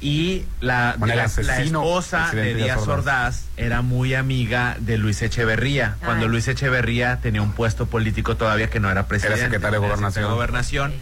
Y 0.00 0.44
la, 0.60 0.96
la- 1.00 1.24
esposa 1.24 2.30
de 2.32 2.54
Díaz 2.54 2.78
Ordaz. 2.86 2.88
Ordaz 2.88 3.44
era 3.56 3.82
muy 3.82 4.14
amiga 4.14 4.76
de 4.78 4.96
Luis 4.96 5.20
Echeverría. 5.22 5.96
Cuando 6.04 6.26
Ay. 6.26 6.30
Luis 6.30 6.46
Echeverría 6.46 7.18
tenía 7.20 7.42
un 7.42 7.52
puesto 7.52 7.86
político 7.86 8.36
todavía 8.36 8.70
que 8.70 8.78
no 8.78 8.90
era 8.90 9.06
presidente. 9.08 9.40
secretario 9.42 9.80
de 9.80 9.86
Gobernación. 9.86 10.12
secretario 10.12 10.28
de 10.28 10.34
Gobernación. 10.34 10.92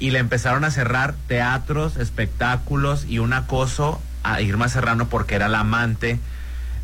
Y 0.00 0.10
le 0.12 0.18
empezaron 0.20 0.64
a 0.64 0.70
cerrar 0.70 1.14
teatros, 1.26 1.96
espectáculos 1.98 3.04
y 3.06 3.18
un 3.18 3.32
acoso 3.34 4.00
a 4.22 4.40
Irma 4.40 4.68
Serrano 4.68 5.08
porque 5.08 5.34
era 5.34 5.48
la 5.48 5.60
amante 5.60 6.18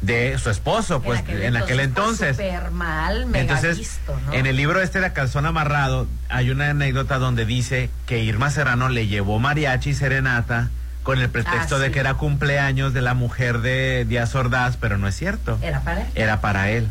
de 0.02 0.36
su 0.38 0.50
esposo, 0.50 1.00
pues 1.00 1.22
en 1.28 1.56
aquel, 1.56 1.80
entonces. 1.80 2.36
Mal, 2.72 3.24
mega 3.26 3.40
Entonces, 3.40 3.78
visto, 3.78 4.20
¿no? 4.26 4.34
en 4.34 4.44
el 4.44 4.56
libro 4.56 4.82
este 4.82 5.00
de 5.00 5.12
Calzón 5.14 5.46
Amarrado, 5.46 6.06
hay 6.28 6.50
una 6.50 6.68
anécdota 6.70 7.16
donde 7.18 7.46
dice 7.46 7.88
que 8.06 8.18
Irma 8.22 8.50
Serrano 8.50 8.90
le 8.90 9.06
llevó 9.06 9.38
mariachi 9.38 9.90
y 9.90 9.94
serenata 9.94 10.68
con 11.04 11.20
el 11.20 11.28
pretexto 11.28 11.76
Ah, 11.76 11.78
de 11.78 11.86
sí. 11.86 11.92
que 11.92 12.00
era 12.00 12.14
cumpleaños 12.14 12.92
de 12.92 13.02
la 13.02 13.14
mujer 13.14 13.58
de 13.60 14.04
Díaz 14.08 14.34
Ordaz, 14.34 14.76
pero 14.78 14.98
no 14.98 15.06
es 15.06 15.14
cierto. 15.14 15.56
Era 15.62 15.80
para 15.82 16.00
él. 16.00 16.06
Era 16.16 16.40
para 16.40 16.70
él. 16.70 16.88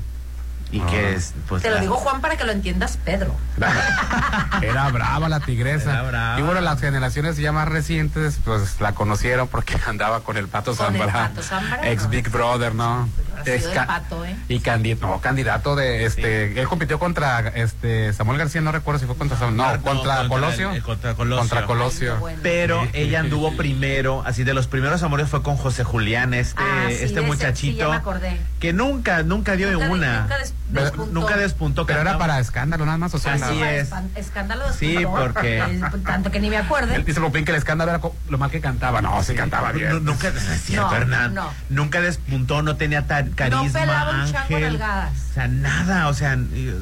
Y 0.74 0.82
Ah. 0.82 0.86
que 0.88 1.14
es, 1.14 1.34
pues. 1.48 1.62
Te 1.64 1.70
lo 1.70 1.80
digo 1.80 1.96
Juan 1.98 2.20
para 2.20 2.36
que 2.36 2.44
lo 2.46 2.52
entiendas, 2.52 2.98
Pedro. 3.06 3.36
Era 4.62 4.90
brava 4.90 5.30
la 5.30 5.40
tigresa. 5.40 5.92
Era 5.92 6.02
brava. 6.04 6.40
Y 6.40 6.44
bueno, 6.44 6.62
las 6.62 6.80
generaciones 6.82 7.38
ya 7.38 7.52
más 7.52 7.68
recientes, 7.68 8.40
pues 8.44 8.80
la 8.82 8.94
conocieron 8.94 9.48
porque 9.48 9.78
andaba 9.88 10.22
con 10.22 10.36
el 10.38 10.48
Pato 10.48 10.76
Con 10.76 10.96
el 10.96 11.00
Zambrano. 11.02 11.30
Pato 11.30 11.44
Zambrano. 11.44 11.84
Ex 11.84 12.10
Big 12.10 12.30
Brother, 12.30 12.74
¿no? 12.76 13.08
Del 13.46 13.62
pato, 13.62 14.24
¿eh? 14.24 14.36
Y 14.48 14.62
candidato, 14.62 15.06
no, 15.06 15.20
candidato 15.20 15.76
de 15.76 16.06
este, 16.06 16.58
él 16.62 16.68
compitió 16.70 16.98
contra 16.98 17.40
este 17.50 18.14
Samuel 18.14 18.38
García, 18.38 18.62
no 18.62 18.72
recuerdo 18.72 19.02
si 19.02 19.06
fue 19.06 19.18
contra 19.18 19.38
Samuel, 19.38 19.58
no, 19.58 19.82
contra, 19.82 20.28
Colosio, 20.30 20.72
el- 20.72 20.82
contra 20.82 21.14
Colosio. 21.16 21.40
contra 21.42 21.66
Colosio. 21.66 22.24
Pero 22.42 22.88
ella 22.94 23.20
anduvo 23.20 23.58
primero, 23.58 24.24
así 24.26 24.46
de 24.46 24.54
los 24.54 24.68
primeros 24.68 25.04
amores 25.04 25.28
fue 25.28 25.44
con 25.44 25.58
José 25.58 25.84
Julián, 25.84 26.34
este, 26.34 26.62
Ah, 26.64 26.86
sí, 26.88 26.94
este 26.94 27.06
ese 27.06 27.20
sí, 27.20 27.22
muchachito 27.26 27.78
ya 27.80 27.90
me 27.90 27.96
acordé. 27.98 28.38
que 28.62 28.72
nunca, 28.72 29.24
nunca 29.24 29.58
dio 29.58 29.70
Nunca 29.72 29.86
de- 29.88 29.92
una. 29.92 30.22
nunca 30.22 30.38
Pero- 30.72 30.86
despuntó. 30.86 31.12
nunca 31.20 31.38
despuntó, 31.38 31.86
Pero 31.86 32.02
era 32.02 32.18
para 32.18 32.40
escándalo 32.40 32.86
nada 32.86 32.98
más, 32.98 33.14
o 33.14 33.20
sea, 33.20 33.34
Así 33.34 33.62
es. 33.62 33.90
Escándalo 34.16 34.64
Sí, 34.74 34.98
porque- 35.06 35.62
Tanto 36.06 36.32
que 36.32 36.40
ni 36.40 36.50
me 36.50 36.58
acuerde. 36.58 36.96
Él 36.96 37.06
dice 37.06 37.20
Popín 37.20 37.46
que 37.46 37.52
el 37.52 37.58
escándalo 37.58 37.92
era 37.92 38.02
lo 38.30 38.38
mal 38.38 38.50
que 38.50 38.62
cantaba. 38.62 39.02
No, 39.02 39.22
sí 39.24 39.36
cantaba 39.36 39.72
bien. 39.72 39.90
Nu- 39.90 40.00
Nunca, 40.00 40.30
es 40.30 40.62
cierto, 40.64 40.90
No, 40.90 40.96
Hernán. 40.96 41.34
no. 41.34 41.50
Nunca 41.70 42.02
despuntó, 42.02 42.62
no 42.62 42.76
tenía 42.76 43.06
ta- 43.08 43.26
carisma, 43.36 43.64
no 43.66 43.72
pelaba 43.74 44.24
un 44.24 44.32
chango. 44.32 44.56
O 44.58 45.34
sea, 45.34 45.48
nada, 45.48 46.08
o 46.08 46.14
sea, 46.14 46.34
eh, 46.34 46.76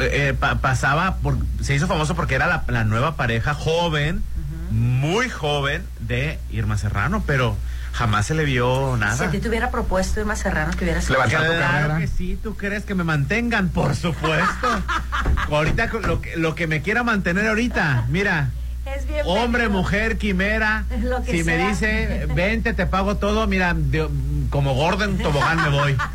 eh, 0.00 0.34
pa- 0.38 0.56
pasaba, 0.56 1.16
por, 1.16 1.36
se 1.60 1.74
hizo 1.74 1.86
famoso 1.86 2.14
porque 2.14 2.34
era 2.34 2.46
la, 2.46 2.64
la 2.68 2.84
nueva 2.84 3.16
pareja 3.16 3.54
joven, 3.54 4.22
muy 4.70 5.28
joven 5.28 5.84
de 6.00 6.38
Irma 6.50 6.78
Serrano, 6.78 7.22
pero 7.26 7.56
jamás 7.92 8.26
se 8.26 8.34
le 8.34 8.44
vio 8.44 8.94
Si 8.94 9.00
nada. 9.00 9.26
a 9.26 9.30
ti 9.30 9.38
te 9.38 9.48
hubiera 9.48 9.70
propuesto 9.70 10.20
Irma 10.20 10.34
Serrano 10.36 10.72
que 10.76 10.84
hubieras 10.84 11.08
Levantar 11.10 11.40
tu 11.42 11.46
Claro 11.52 11.60
carrera. 11.60 11.98
que 11.98 12.06
sí, 12.06 12.38
¿tú 12.42 12.56
crees 12.56 12.84
que 12.84 12.94
me 12.94 13.04
mantengan? 13.04 13.68
Por 13.68 13.94
supuesto. 13.94 14.68
ahorita 15.50 15.86
lo 16.06 16.20
que, 16.20 16.36
lo 16.36 16.54
que 16.54 16.66
me 16.66 16.82
quiera 16.82 17.02
mantener 17.02 17.46
ahorita, 17.48 18.06
mira. 18.08 18.50
Es 18.84 19.06
bien 19.06 19.20
Hombre, 19.26 19.68
mujer, 19.68 20.18
quimera. 20.18 20.84
Lo 21.02 21.22
que 21.22 21.30
Si 21.38 21.44
me 21.44 21.68
dice, 21.68 22.26
vente, 22.34 22.74
te 22.74 22.84
pago 22.86 23.16
todo, 23.16 23.46
mira, 23.46 23.74
de- 23.74 24.08
como 24.50 24.74
gordo 24.74 25.04
en 25.04 25.18
tobogán 25.18 25.62
me 25.62 25.68
voy. 25.68 25.96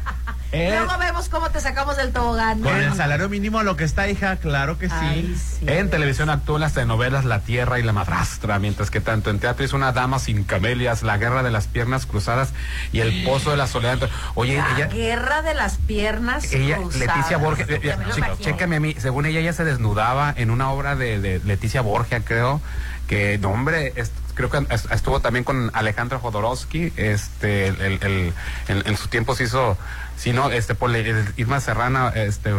Eh, 0.58 0.70
Luego 0.76 0.98
vemos 0.98 1.30
cómo 1.30 1.50
te 1.52 1.60
sacamos 1.60 1.98
del 1.98 2.12
tobogán. 2.12 2.62
con 2.62 2.76
el 2.76 2.94
salario 2.96 3.30
mínimo 3.30 3.60
a 3.60 3.64
lo 3.64 3.76
que 3.76 3.84
está, 3.84 4.08
hija, 4.10 4.38
claro 4.38 4.78
que 4.80 4.88
sí. 4.90 4.96
Ay, 4.98 5.36
sí. 5.38 5.66
En 5.68 5.90
televisión 5.90 6.30
actuó 6.32 6.56
en 6.56 6.62
las 6.62 6.74
telenovelas 6.74 7.26
La 7.26 7.42
Tierra 7.42 7.80
y 7.80 7.84
La 7.84 7.94
Madrastra, 7.94 8.58
mientras 8.58 8.90
que 8.90 9.00
tanto 9.00 9.30
en 9.30 9.40
teatro 9.40 9.64
hizo 9.66 9.76
Una 9.76 9.92
Dama 9.92 10.18
sin 10.20 10.44
Camelias, 10.44 11.04
La 11.04 11.18
Guerra 11.18 11.44
de 11.44 11.52
las 11.52 11.68
Piernas 11.68 12.06
Cruzadas 12.08 12.54
y 12.92 13.02
El 13.02 13.24
Pozo 13.24 13.52
de 13.52 13.58
la 13.58 13.68
Soledad. 13.68 14.10
Oye, 14.36 14.58
La 14.58 14.76
ella, 14.76 14.88
guerra 14.88 15.42
de 15.44 15.54
las 15.54 15.78
piernas 15.78 16.52
ella 16.52 16.78
cruzadas. 16.78 17.00
Leticia 17.16 17.38
Borges, 17.38 17.68
eh, 17.70 17.96
chécame 18.40 18.78
a 18.78 18.80
mí, 18.80 18.96
según 18.98 19.26
ella, 19.28 19.40
ella 19.42 19.54
se 19.54 19.64
desnudaba 19.64 20.34
en 20.36 20.50
una 20.50 20.72
obra 20.72 20.96
de, 20.96 21.20
de 21.20 21.40
Leticia 21.46 21.82
Borgia, 21.82 22.22
creo, 22.26 22.62
que, 23.08 23.38
no, 23.38 23.50
hombre, 23.52 23.94
es- 23.96 24.12
creo 24.38 24.50
que 24.50 24.66
es- 24.74 24.86
estuvo 24.92 25.20
también 25.20 25.44
con 25.44 25.72
Alejandro 25.74 26.20
Jodorowsky, 26.20 26.94
este, 26.96 27.68
el, 27.68 27.82
el- 27.82 28.00
el- 28.04 28.34
en, 28.68 28.84
en 28.88 28.96
su 28.98 29.08
tiempo 29.08 29.36
se 29.36 29.46
hizo, 29.46 29.78
si 30.16 30.32
no, 30.32 30.52
este, 30.52 30.76
por 30.76 30.96
Irma 31.36 31.60
Serrana, 31.60 32.10
este, 32.16 32.52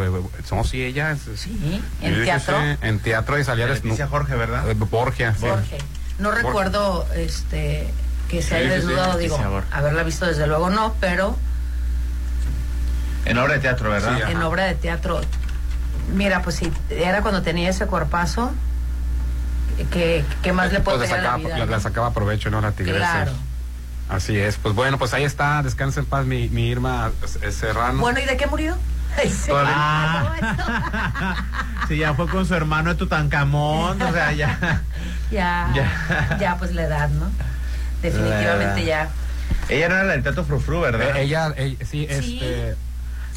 no, 0.51 0.65
sí, 0.65 0.83
ella, 0.83 1.17
Sí, 1.37 1.83
en 2.03 2.15
Sí, 2.15 2.19
sí, 2.21 2.25
teatro. 2.25 2.57
sí, 2.61 2.79
en 2.83 2.99
teatro 2.99 3.39
y 3.39 3.45
salía 3.45 3.67
Leticia. 3.69 4.09
Jorge, 4.09 4.35
¿verdad? 4.35 4.69
Eh, 4.69 4.75
Borgia, 4.75 5.35
sí. 5.35 5.47
Jorge. 5.49 5.79
No 6.19 6.33
recuerdo 6.33 7.07
este 7.15 7.89
que 8.29 8.43
se 8.43 8.49
Sí, 8.49 8.55
haya 8.57 8.65
sí, 8.65 8.71
sí, 8.71 8.77
desnudado, 8.77 9.13
Leticia 9.17 9.39
digo, 9.39 9.63
haberla 9.71 10.03
visto 10.03 10.27
desde 10.27 10.47
luego 10.49 10.69
no, 10.71 10.95
pero 11.01 11.37
En 13.25 13.39
obra 13.39 13.55
de 13.55 13.61
teatro, 13.61 13.91
¿verdad? 13.91 14.17
Sí, 14.27 14.33
en 14.33 14.43
obra 14.43 14.65
de 14.65 14.75
teatro. 14.75 15.21
Mira, 16.15 16.43
pues 16.43 16.57
sí, 16.57 16.73
era 16.91 17.21
cuando 17.23 17.43
tenía 17.43 17.69
ese 17.71 17.87
cuerpazo. 17.87 18.51
Que 19.87 20.25
¿Qué 20.43 20.53
más 20.53 20.73
le 20.73 20.81
puedo 20.81 20.99
Pues 20.99 21.11
a 21.11 21.17
la 21.17 21.23
sacaba, 21.23 21.37
vida? 21.39 21.59
le 21.59 21.67
no? 21.67 21.81
sacaba 21.81 22.13
provecho, 22.13 22.51
¿no? 22.51 22.61
La 22.61 22.73
tigresa. 22.73 22.99
Claro. 23.13 23.33
Así 24.09 24.37
es. 24.39 24.57
Pues 24.57 24.75
bueno, 24.75 24.99
pues 24.99 25.13
ahí 25.15 25.25
está. 25.25 25.63
Descansa 25.63 26.01
en 26.01 26.07
paz 26.07 26.25
mi, 26.27 26.49
mi 26.49 26.69
Irma 26.69 27.11
eh, 27.43 27.51
Serrano. 27.53 28.01
Bueno, 28.01 28.21
¿y 28.21 28.25
de 28.25 28.37
qué 28.37 28.47
murió? 28.47 28.77
Sí. 29.25 29.51
Ah. 29.55 30.35
Sí, 31.89 31.97
ya 31.99 32.13
fue 32.15 32.29
con 32.29 32.45
su 32.47 32.55
hermano 32.55 32.91
de 32.91 32.97
Tutankamón, 32.97 34.01
o 34.03 34.13
sea, 34.13 34.33
ya. 34.33 34.83
ya, 35.31 35.73
Ya. 35.75 36.37
ya, 36.39 36.57
pues 36.59 36.75
la 36.75 36.83
edad, 36.83 37.09
¿no? 37.09 37.31
Definitivamente 38.03 38.85
ya. 38.85 39.09
Ella 39.71 39.89
no 39.89 39.95
era 39.95 40.05
la 40.05 40.13
del 40.13 40.23
Teatro 40.23 40.45
Frufru, 40.45 40.81
¿verdad? 40.81 41.17
Eh, 41.17 41.23
ella, 41.23 41.53
ella- 41.57 41.77
sí, 41.85 42.07
Sí. 42.21 42.39
este. 42.41 42.77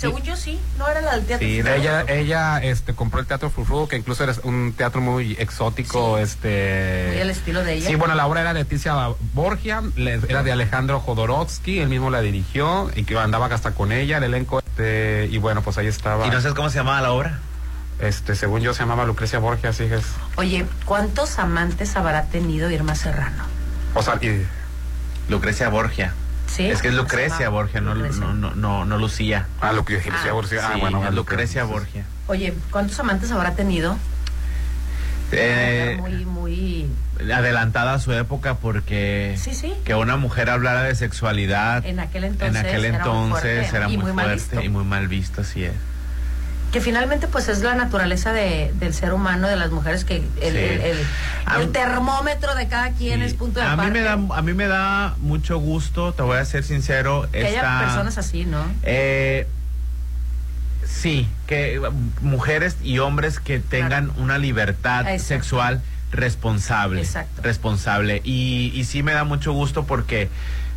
Según 0.02 0.22
yo 0.24 0.36
sí, 0.36 0.60
no 0.78 0.88
era 0.88 1.02
la 1.02 1.16
del 1.16 1.26
teatro. 1.26 1.48
Sí, 1.48 1.62
Frufru. 1.62 1.80
Ella, 1.80 2.06
ella 2.08 2.58
este, 2.58 2.94
compró 2.94 3.20
el 3.20 3.28
Teatro 3.28 3.50
Frufru, 3.50 3.88
que 3.88 3.98
incluso 3.98 4.24
era 4.24 4.34
un 4.44 4.74
teatro 4.74 5.02
muy 5.02 5.34
exótico. 5.40 6.18
Sí. 6.18 6.24
este 6.24 7.08
Muy 7.12 7.22
al 7.22 7.30
estilo 7.30 7.64
de 7.64 7.74
ella. 7.74 7.88
Sí, 7.88 7.96
bueno, 7.96 8.16
la 8.16 8.26
obra 8.26 8.42
era 8.42 8.54
de 8.54 8.62
Leticia 8.62 8.96
Borgia, 9.34 9.84
era 10.28 10.44
de 10.44 10.52
Alejandro 10.52 11.00
Jodorowsky, 11.00 11.80
él 11.80 11.90
mismo 11.90 12.10
la 12.10 12.22
dirigió 12.22 12.90
y 12.96 13.04
que 13.04 13.18
andaba 13.18 13.46
hasta 13.46 13.72
con 13.72 13.92
ella, 13.92 14.18
el 14.18 14.24
elenco. 14.24 14.60
Este, 14.60 15.28
y 15.32 15.38
bueno, 15.38 15.62
pues 15.62 15.78
ahí 15.78 15.88
estaba. 15.88 16.26
¿Y 16.26 16.30
no 16.30 16.42
sabes 16.42 16.56
cómo 16.56 16.70
se 16.70 16.78
llamaba 16.78 17.02
la 17.02 17.12
obra? 17.12 17.40
Este, 18.00 18.36
según 18.36 18.62
yo 18.62 18.74
se 18.74 18.80
llamaba 18.80 19.06
Lucrecia 19.06 19.38
Borgia, 19.40 19.70
así 19.70 19.84
es. 19.84 20.04
Oye, 20.36 20.66
¿cuántos 20.86 21.38
amantes 21.38 21.96
habrá 21.96 22.26
tenido 22.26 22.72
Irma 22.72 22.96
Serrano? 22.96 23.44
O 23.94 24.02
sea, 24.02 24.16
y, 24.22 24.46
Lucrecia 25.30 25.70
Borgia. 25.70 26.14
¿Sí? 26.52 26.66
Es 26.66 26.82
que 26.82 26.90
es 26.90 26.94
Lucrecia 26.94 27.48
Borgia, 27.50 27.80
no, 27.80 27.96
Lucrecia. 27.96 28.20
no, 28.26 28.34
no, 28.34 28.54
no, 28.56 28.84
no 28.86 28.98
Lucía. 28.98 29.48
ah, 29.62 29.72
lo 29.72 29.86
que 29.86 29.96
Ah, 30.30 30.34
Borgia. 30.34 30.60
Ah, 30.68 30.72
Sí, 30.74 30.80
bueno, 30.82 31.06
es 31.08 31.14
Lucrecia 31.14 31.64
Borgia. 31.64 32.04
Oye, 32.28 32.54
¿cuántos 32.72 33.00
amantes 33.00 33.32
habrá 33.32 33.54
tenido? 33.56 33.98
Eh, 35.34 35.96
muy, 36.00 36.26
muy... 36.26 36.88
adelantada 37.34 37.94
a 37.94 38.00
su 38.00 38.12
época 38.12 38.56
porque 38.56 39.36
Sí, 39.42 39.54
sí. 39.54 39.74
que 39.86 39.96
una 39.96 40.18
mujer 40.18 40.50
hablara 40.50 40.84
de 40.84 40.94
sexualidad 40.94 41.86
En 41.86 42.02
aquel 42.02 42.26
entonces 42.26 42.50
en 42.62 42.66
aquel 42.68 42.84
era 42.86 43.06
muy 43.06 43.30
fuerte 43.32 43.66
era 43.78 43.90
y 43.90 43.98
muy, 43.98 44.12
fuerte 44.12 44.34
visto. 44.36 44.62
y 44.62 44.68
muy 44.70 44.84
mal 44.84 45.08
visto, 45.08 45.40
así 45.42 45.64
es. 45.64 45.74
Que 46.72 46.80
finalmente 46.80 47.28
pues 47.28 47.50
es 47.50 47.60
la 47.62 47.76
naturaleza 47.76 48.32
de, 48.32 48.72
del 48.76 48.94
ser 48.94 49.12
humano, 49.14 49.48
de 49.50 49.58
las 49.58 49.72
mujeres, 49.72 50.06
que 50.06 50.18
el, 50.18 50.24
Sí. 50.24 50.58
el- 50.58 50.82
el- 50.82 51.06
A 51.46 51.60
el 51.60 51.68
mí- 51.68 51.74
termómetro 51.74 52.56
de 52.56 52.68
cada 52.70 52.92
quien 52.92 53.20
Sí. 53.20 53.26
es 53.26 53.34
punto 53.34 53.60
de 53.60 53.66
a 53.66 53.76
mí 53.76 53.92
me 53.92 54.00
da 54.02 54.14
a 54.14 54.42
mí 54.42 54.54
me 54.54 54.68
da 54.68 55.16
mucho 55.20 55.58
gusto, 55.58 56.14
te 56.14 56.22
voy 56.22 56.38
a 56.38 56.46
ser 56.46 56.64
sincero, 56.64 57.28
que 57.32 57.46
haya 57.46 57.80
personas 57.80 58.18
así, 58.18 58.46
¿no? 58.46 58.64
Eh, 58.84 59.48
sí, 60.86 61.28
que 61.48 61.82
mujeres 62.22 62.78
y 62.84 63.00
hombres 63.00 63.40
que 63.40 63.60
tengan 63.60 64.12
una 64.18 64.38
libertad 64.38 65.02
Exacto. 65.02 65.24
sexual 65.28 65.82
responsable. 66.12 67.02
Exacto. 67.02 67.42
Responsable. 67.42 68.22
Y, 68.24 68.72
y 68.76 68.84
sí 68.86 69.02
me 69.04 69.14
da 69.14 69.24
mucho 69.24 69.52
gusto 69.54 69.86
porque, 69.86 70.30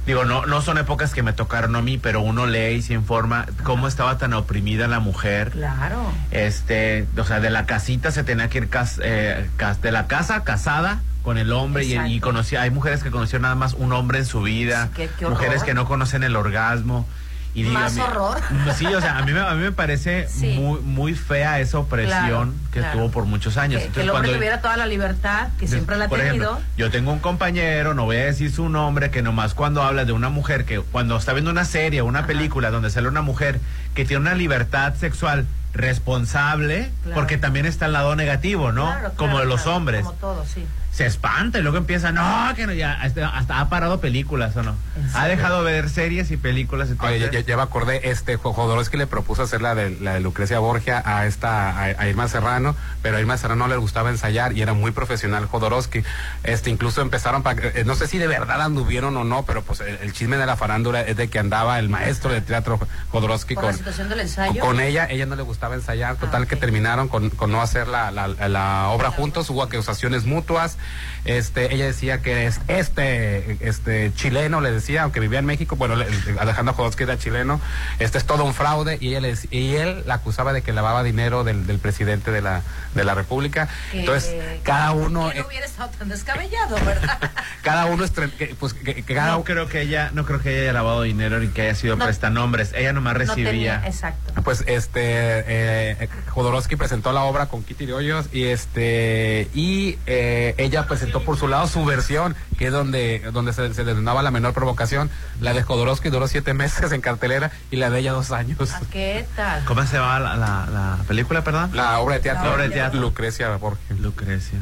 digo, 0.06 0.24
no, 0.24 0.46
no 0.46 0.60
son 0.60 0.78
épocas 0.78 1.12
que 1.14 1.22
me 1.22 1.32
tocaron 1.32 1.76
a 1.76 1.82
mí, 1.82 1.98
pero 1.98 2.20
uno 2.20 2.46
lee 2.46 2.74
y 2.76 2.82
se 2.82 2.92
informa 2.94 3.46
cómo 3.62 3.88
estaba 3.88 4.18
tan 4.18 4.32
oprimida 4.34 4.86
la 4.88 5.00
mujer. 5.00 5.50
Claro. 5.50 6.12
Este, 6.30 7.06
o 7.16 7.24
sea, 7.24 7.40
de 7.40 7.50
la 7.50 7.66
casita 7.66 8.10
se 8.10 8.24
tenía 8.24 8.48
que 8.48 8.58
ir 8.58 8.68
cas- 8.68 9.00
eh, 9.02 9.48
cas- 9.56 9.80
de 9.80 9.92
la 9.92 10.06
casa 10.06 10.44
casada 10.44 11.00
con 11.22 11.38
el 11.38 11.52
hombre 11.52 11.84
y, 11.84 11.94
y 12.16 12.20
conocía, 12.20 12.60
hay 12.62 12.70
mujeres 12.70 13.02
que 13.02 13.10
conocieron 13.10 13.42
nada 13.42 13.54
más 13.54 13.72
un 13.74 13.92
hombre 13.94 14.18
en 14.18 14.26
su 14.26 14.42
vida, 14.42 14.90
Sí, 14.94 15.08
qué- 15.18 15.26
mujeres 15.26 15.62
que 15.64 15.72
no 15.74 15.86
conocen 15.86 16.22
el 16.22 16.36
orgasmo. 16.36 17.06
Y 17.54 17.62
digo, 17.62 17.74
Más 17.74 17.94
mí- 17.94 18.00
horror. 18.00 18.40
Sí, 18.76 18.84
o 18.86 19.00
sea, 19.00 19.18
a 19.18 19.22
mí 19.24 19.32
me, 19.32 19.38
a 19.40 19.52
mí 19.54 19.62
me 19.62 19.70
parece 19.72 20.26
Sí. 20.28 20.54
muy, 20.58 20.80
muy 20.80 21.14
fea 21.14 21.60
esa 21.60 21.78
opresión 21.78 22.18
Claro, 22.18 22.52
que 22.72 22.80
claro. 22.80 22.98
tuvo 22.98 23.10
por 23.12 23.24
muchos 23.26 23.56
años. 23.56 23.78
Que, 23.78 23.82
que 23.84 23.86
Entonces, 24.00 24.02
el 24.04 24.10
hombre 24.10 24.28
cuando- 24.28 24.38
tuviera 24.38 24.60
toda 24.60 24.76
la 24.76 24.86
libertad 24.86 25.48
que 25.58 25.68
siempre 25.68 25.96
la 25.96 26.06
ha 26.06 26.08
tenido. 26.08 26.24
ejemplo, 26.26 26.60
yo 26.76 26.90
tengo 26.90 27.12
un 27.12 27.20
compañero, 27.20 27.94
no 27.94 28.06
voy 28.06 28.16
a 28.16 28.24
decir 28.24 28.50
su 28.52 28.68
nombre, 28.68 29.10
que 29.12 29.22
nomás 29.22 29.54
cuando 29.54 29.82
habla 29.84 30.04
de 30.04 30.10
una 30.12 30.30
mujer, 30.30 30.64
que 30.64 30.80
cuando 30.80 31.16
está 31.16 31.32
viendo 31.32 31.52
una 31.52 31.64
serie 31.64 32.00
o 32.00 32.06
una 32.06 32.26
película 32.26 32.70
donde 32.72 32.90
sale 32.90 33.06
una 33.06 33.22
mujer 33.22 33.60
que 33.94 34.04
tiene 34.04 34.20
una 34.22 34.34
libertad 34.34 34.94
sexual 34.96 35.46
responsable, 35.74 36.90
Claro. 37.02 37.14
porque 37.14 37.38
también 37.38 37.66
está 37.66 37.86
el 37.86 37.92
lado 37.92 38.16
negativo, 38.16 38.72
¿no? 38.72 38.92
Como 39.16 39.38
de 39.38 39.46
los 39.46 39.66
hombres. 39.66 40.02
Como 40.04 40.16
todo, 40.18 40.44
sí. 40.44 40.64
Se 40.94 41.04
espanta 41.06 41.58
y 41.58 41.62
luego 41.62 41.76
empieza, 41.76 42.12
no, 42.12 42.52
que 42.54 42.68
no, 42.68 42.72
ya, 42.72 42.92
hasta, 42.92 43.28
hasta 43.28 43.58
ha 43.58 43.68
parado 43.68 43.98
películas 44.00 44.56
o 44.56 44.62
no. 44.62 44.76
Ha 45.14 45.26
dejado 45.26 45.64
de 45.64 45.72
ver 45.72 45.90
series 45.90 46.30
y 46.30 46.36
películas. 46.36 46.86
Oye, 47.00 47.16
Entonces, 47.16 47.30
ya, 47.32 47.40
ya 47.40 47.56
me 47.56 47.62
acordé, 47.64 48.08
este 48.10 48.36
Jo- 48.36 48.52
Jodorowsky 48.52 48.96
le 48.96 49.08
propuso 49.08 49.42
hacer 49.42 49.60
la 49.60 49.74
de, 49.74 49.90
la 49.90 50.14
de 50.14 50.20
Lucrecia 50.20 50.60
Borgia 50.60 51.02
a 51.04 51.26
esta 51.26 51.70
a, 51.70 51.82
a 51.82 52.06
Irma 52.08 52.28
Serrano, 52.28 52.76
pero 53.02 53.16
a 53.16 53.20
Irma 53.20 53.36
Serrano 53.36 53.64
no 53.66 53.68
le 53.74 53.76
gustaba 53.76 54.10
ensayar 54.10 54.52
y 54.56 54.62
era 54.62 54.72
muy 54.72 54.92
profesional 54.92 55.46
Jodorowsky. 55.46 56.04
Este, 56.44 56.70
incluso 56.70 57.00
empezaron, 57.02 57.42
pa- 57.42 57.54
eh, 57.58 57.82
no 57.84 57.96
sé 57.96 58.06
si 58.06 58.18
de 58.18 58.28
verdad 58.28 58.62
anduvieron 58.62 59.16
o 59.16 59.24
no, 59.24 59.44
pero 59.44 59.62
pues 59.62 59.80
el, 59.80 59.98
el 60.00 60.12
chisme 60.12 60.36
de 60.36 60.46
la 60.46 60.56
farándula 60.56 61.00
es 61.00 61.16
de 61.16 61.26
que 61.28 61.40
andaba 61.40 61.80
el 61.80 61.88
maestro 61.88 62.30
de 62.30 62.40
teatro 62.40 62.78
Jodorowsky 63.10 63.56
con, 63.56 64.78
ella, 64.80 65.06
ella 65.10 65.26
no 65.26 65.34
le 65.34 65.42
gustaba 65.42 65.74
ensayar, 65.74 66.14
total 66.16 66.44
Ah, 66.44 66.46
que 66.46 66.54
terminaron 66.54 67.08
con, 67.08 67.30
con 67.30 67.50
no 67.50 67.60
hacer 67.62 67.88
la, 67.88 68.12
la, 68.12 68.28
la 68.28 68.88
obra 68.90 69.10
juntos, 69.10 69.50
hubo 69.50 69.62
acusaciones 69.64 70.24
mutuas, 70.24 70.78
este, 71.24 71.74
ella 71.74 71.86
decía 71.86 72.20
que 72.20 72.46
es 72.46 72.60
este, 72.68 73.56
este 73.66 74.12
chileno, 74.14 74.60
le 74.60 74.70
decía, 74.72 75.02
aunque 75.04 75.20
vivía 75.20 75.38
en 75.38 75.46
México, 75.46 75.76
bueno, 75.76 75.96
le- 75.96 76.06
Alejandro 76.38 76.74
Jodorowsky 76.74 77.04
era 77.04 77.18
chileno, 77.18 77.60
este 77.98 78.18
es 78.18 78.24
todo 78.24 78.44
un 78.44 78.52
fraude 78.54 78.98
y 79.00 79.08
ella 79.08 79.20
le 79.20 79.34
y 79.50 79.76
él 79.76 80.02
la 80.06 80.14
acusaba 80.16 80.52
de 80.52 80.62
que 80.62 80.72
lavaba 80.72 81.02
dinero 81.02 81.42
del, 81.44 81.66
del 81.66 81.78
presidente 81.78 82.30
de 82.30 82.40
la, 82.42 82.62
de 82.94 83.04
la 83.04 83.14
República. 83.14 83.68
Entonces, 83.92 84.34
cada 84.62 84.92
uno, 84.92 85.30
que 85.30 85.40
no 85.40 85.46
hubiera 85.46 85.66
estado 85.66 85.90
tan 85.98 86.08
descabellado, 86.08 86.76
¿verdad? 86.84 87.18
cada 87.62 87.86
uno 87.86 88.04
es, 88.04 88.14
tre- 88.14 88.30
que, 88.32 88.54
pues, 88.58 88.74
que, 88.74 89.02
que 89.02 89.14
cada 89.14 89.32
No 89.32 89.44
creo 89.44 89.66
que 89.68 89.80
ella, 89.80 90.10
no 90.12 90.24
creo 90.26 90.40
que 90.40 90.50
ella 90.52 90.62
haya 90.62 90.72
lavado 90.74 91.02
dinero 91.02 91.38
ni 91.40 91.48
que 91.48 91.62
haya 91.62 91.74
sido 91.74 91.96
No. 91.96 92.04
prestanombres. 92.04 92.72
Ella 92.74 92.92
nomás 92.92 93.14
No 93.14 93.18
recibía. 93.20 93.50
tenía, 93.50 93.82
exacto. 93.86 94.42
Pues 94.42 94.62
este 94.66 95.00
eh, 95.46 96.08
Jodorowsky 96.28 96.76
presentó 96.76 97.12
la 97.12 97.22
obra 97.22 97.46
con 97.46 97.62
Kitty 97.64 97.86
de 97.86 97.92
Hoyos 97.94 98.26
y 98.32 98.44
este 98.44 99.48
y 99.54 99.98
eh, 100.06 100.54
ella 100.58 100.73
presentó 100.82 101.22
por 101.22 101.38
su 101.38 101.46
lado 101.48 101.66
su 101.68 101.84
versión 101.84 102.34
que 102.58 102.66
es 102.66 102.72
donde 102.72 103.22
donde 103.32 103.52
se, 103.52 103.72
se 103.72 103.84
denominaba 103.84 104.22
la 104.22 104.30
menor 104.32 104.52
provocación 104.52 105.08
la 105.40 105.54
de 105.54 105.62
Jodorowsky 105.62 106.10
duró 106.10 106.26
siete 106.26 106.52
meses 106.52 106.92
en 106.92 107.00
cartelera 107.00 107.52
y 107.70 107.76
la 107.76 107.88
de 107.90 108.00
ella 108.00 108.12
dos 108.12 108.32
años 108.32 108.58
Ah, 108.74 108.80
¿Qué 108.92 109.24
tal? 109.36 109.64
¿Cómo 109.64 109.86
se 109.86 109.96
llama 109.96 110.18
la, 110.20 110.36
la, 110.36 110.66
la 110.70 110.98
película, 111.08 111.42
perdón? 111.44 111.70
la 111.72 111.98
obra 112.00 112.16
de 112.16 112.20
teatro 112.20 112.44
La 112.44 112.52
obra 112.54 112.62
de 112.64 112.70
teatro. 112.70 113.00
Lucrecia 113.00 113.48
Borges 113.56 113.98
Lucrecia 114.00 114.58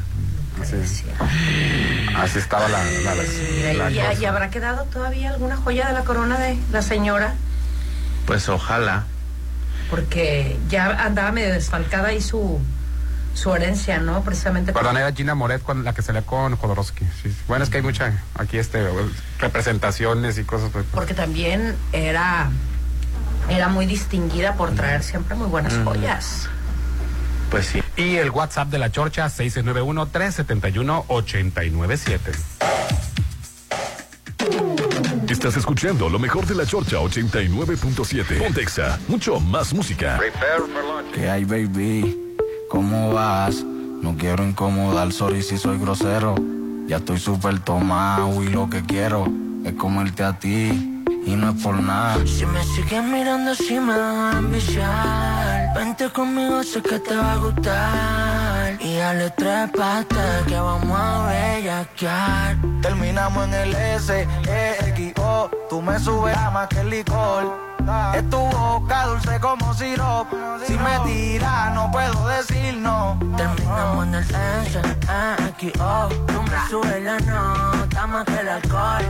así, 0.61 1.03
así 2.15 2.37
estaba 2.39 2.67
la, 2.67 2.83
la 2.83 3.15
¿Y, 3.91 3.95
cosa. 3.97 4.13
y 4.13 4.25
habrá 4.25 4.49
quedado 4.51 4.83
todavía 4.85 5.31
alguna 5.31 5.57
joya 5.57 5.87
de 5.87 5.93
la 5.93 6.03
corona 6.03 6.37
de 6.37 6.57
la 6.71 6.81
señora? 6.83 7.33
Pues 8.27 8.47
ojalá. 8.49 9.03
Porque 9.89 10.57
ya 10.69 10.85
andaba 11.05 11.31
medio 11.31 11.51
desfalcada 11.53 12.09
ahí 12.09 12.21
su, 12.21 12.59
su 13.33 13.53
herencia, 13.53 13.99
¿no? 13.99 14.23
Precisamente. 14.23 14.73
Perdón, 14.73 14.97
era 14.97 15.11
Gina 15.11 15.35
Moret 15.35 15.61
con 15.63 15.83
la 15.83 15.93
que 15.93 16.01
salía 16.01 16.21
con 16.21 16.55
Jodorowsky. 16.55 17.05
sí. 17.21 17.35
Bueno, 17.47 17.63
es 17.63 17.69
que 17.69 17.77
hay 17.77 17.83
mucha 17.83 18.13
aquí 18.35 18.57
este 18.57 18.87
representaciones 19.39 20.37
y 20.37 20.43
cosas. 20.43 20.69
pues, 20.71 20.85
Porque 20.91 21.13
también 21.13 21.75
era, 21.91 22.49
era 23.49 23.67
muy 23.69 23.85
distinguida 23.85 24.55
por 24.55 24.71
traer 24.75 25.03
siempre 25.03 25.35
muy 25.35 25.47
buenas 25.47 25.73
Mm. 25.73 25.85
joyas. 25.85 26.47
Pues 27.49 27.67
sí. 27.67 27.83
Y 27.97 28.15
el 28.17 28.31
WhatsApp 28.31 28.69
de 28.69 28.77
la 28.79 28.91
Chorcha, 28.91 29.27
691-371-897. 29.29 32.19
Estás 35.29 35.55
escuchando 35.57 36.09
lo 36.09 36.19
mejor 36.19 36.45
de 36.45 36.55
la 36.55 36.65
Chorcha 36.65 36.97
89.7. 36.97 38.37
Pontexa, 38.39 38.99
mucho 39.07 39.39
más 39.39 39.73
música. 39.73 40.19
¿Qué 41.13 41.29
hay, 41.29 41.45
baby? 41.45 42.32
¿Cómo 42.73 43.13
vas? 43.13 43.63
No 44.01 44.15
quiero 44.17 44.43
incomodar, 44.43 45.11
sorry 45.13 45.43
si 45.43 45.59
soy 45.59 45.77
grosero. 45.77 46.33
Ya 46.87 46.97
estoy 46.97 47.19
súper 47.19 47.59
tomado 47.59 48.41
y 48.41 48.49
lo 48.49 48.67
que 48.67 48.81
quiero 48.81 49.27
es 49.63 49.73
comerte 49.73 50.23
a 50.23 50.33
ti 50.39 51.03
y 51.23 51.35
no 51.35 51.51
es 51.51 51.61
por 51.61 51.79
nada. 51.79 52.17
Si 52.25 52.47
me 52.47 52.63
sigues 52.63 53.03
mirando, 53.03 53.53
si 53.53 53.79
me 53.79 53.95
van 53.95 54.35
a 54.35 54.39
enviciar. 54.39 55.75
Vente 55.75 56.09
conmigo, 56.09 56.63
sé 56.63 56.81
que 56.81 56.97
te 56.97 57.15
va 57.15 57.33
a 57.33 57.37
gustar. 57.37 58.77
Y 58.81 58.95
dale 58.95 59.29
tres 59.37 59.69
patas 59.69 60.43
que 60.47 60.55
vamos 60.55 60.99
a 60.99 61.27
bellaquear. 61.27 62.57
Terminamos 62.81 63.49
en 63.49 63.53
el 63.53 63.75
S, 63.75 64.27
E, 64.47 64.89
X, 64.89 65.13
O. 65.19 65.47
Tú 65.69 65.79
me 65.79 65.99
subes 65.99 66.35
a 66.35 66.49
más 66.49 66.69
que 66.69 66.79
el 66.79 66.89
licor. 66.89 67.72
Es 68.15 68.29
tu 68.29 68.37
boca 68.37 69.05
dulce 69.07 69.39
como 69.39 69.73
sirop. 69.73 70.27
Si 70.65 70.73
me 70.73 70.99
tiras, 70.99 71.73
no 71.73 71.91
puedo 71.91 72.27
decir 72.27 72.77
no. 72.77 73.17
Terminamos 73.35 74.07
en 74.07 74.15
el 74.15 74.23
S, 74.23 74.79
E, 74.79 75.49
X, 75.49 75.73
O. 75.79 76.07
Tú 76.07 76.43
me 76.43 76.69
subes 76.69 77.03
la 77.03 77.19
nota 77.19 78.07
más 78.07 78.25
que 78.25 78.39
el 78.39 78.49
alcohol. 78.49 79.03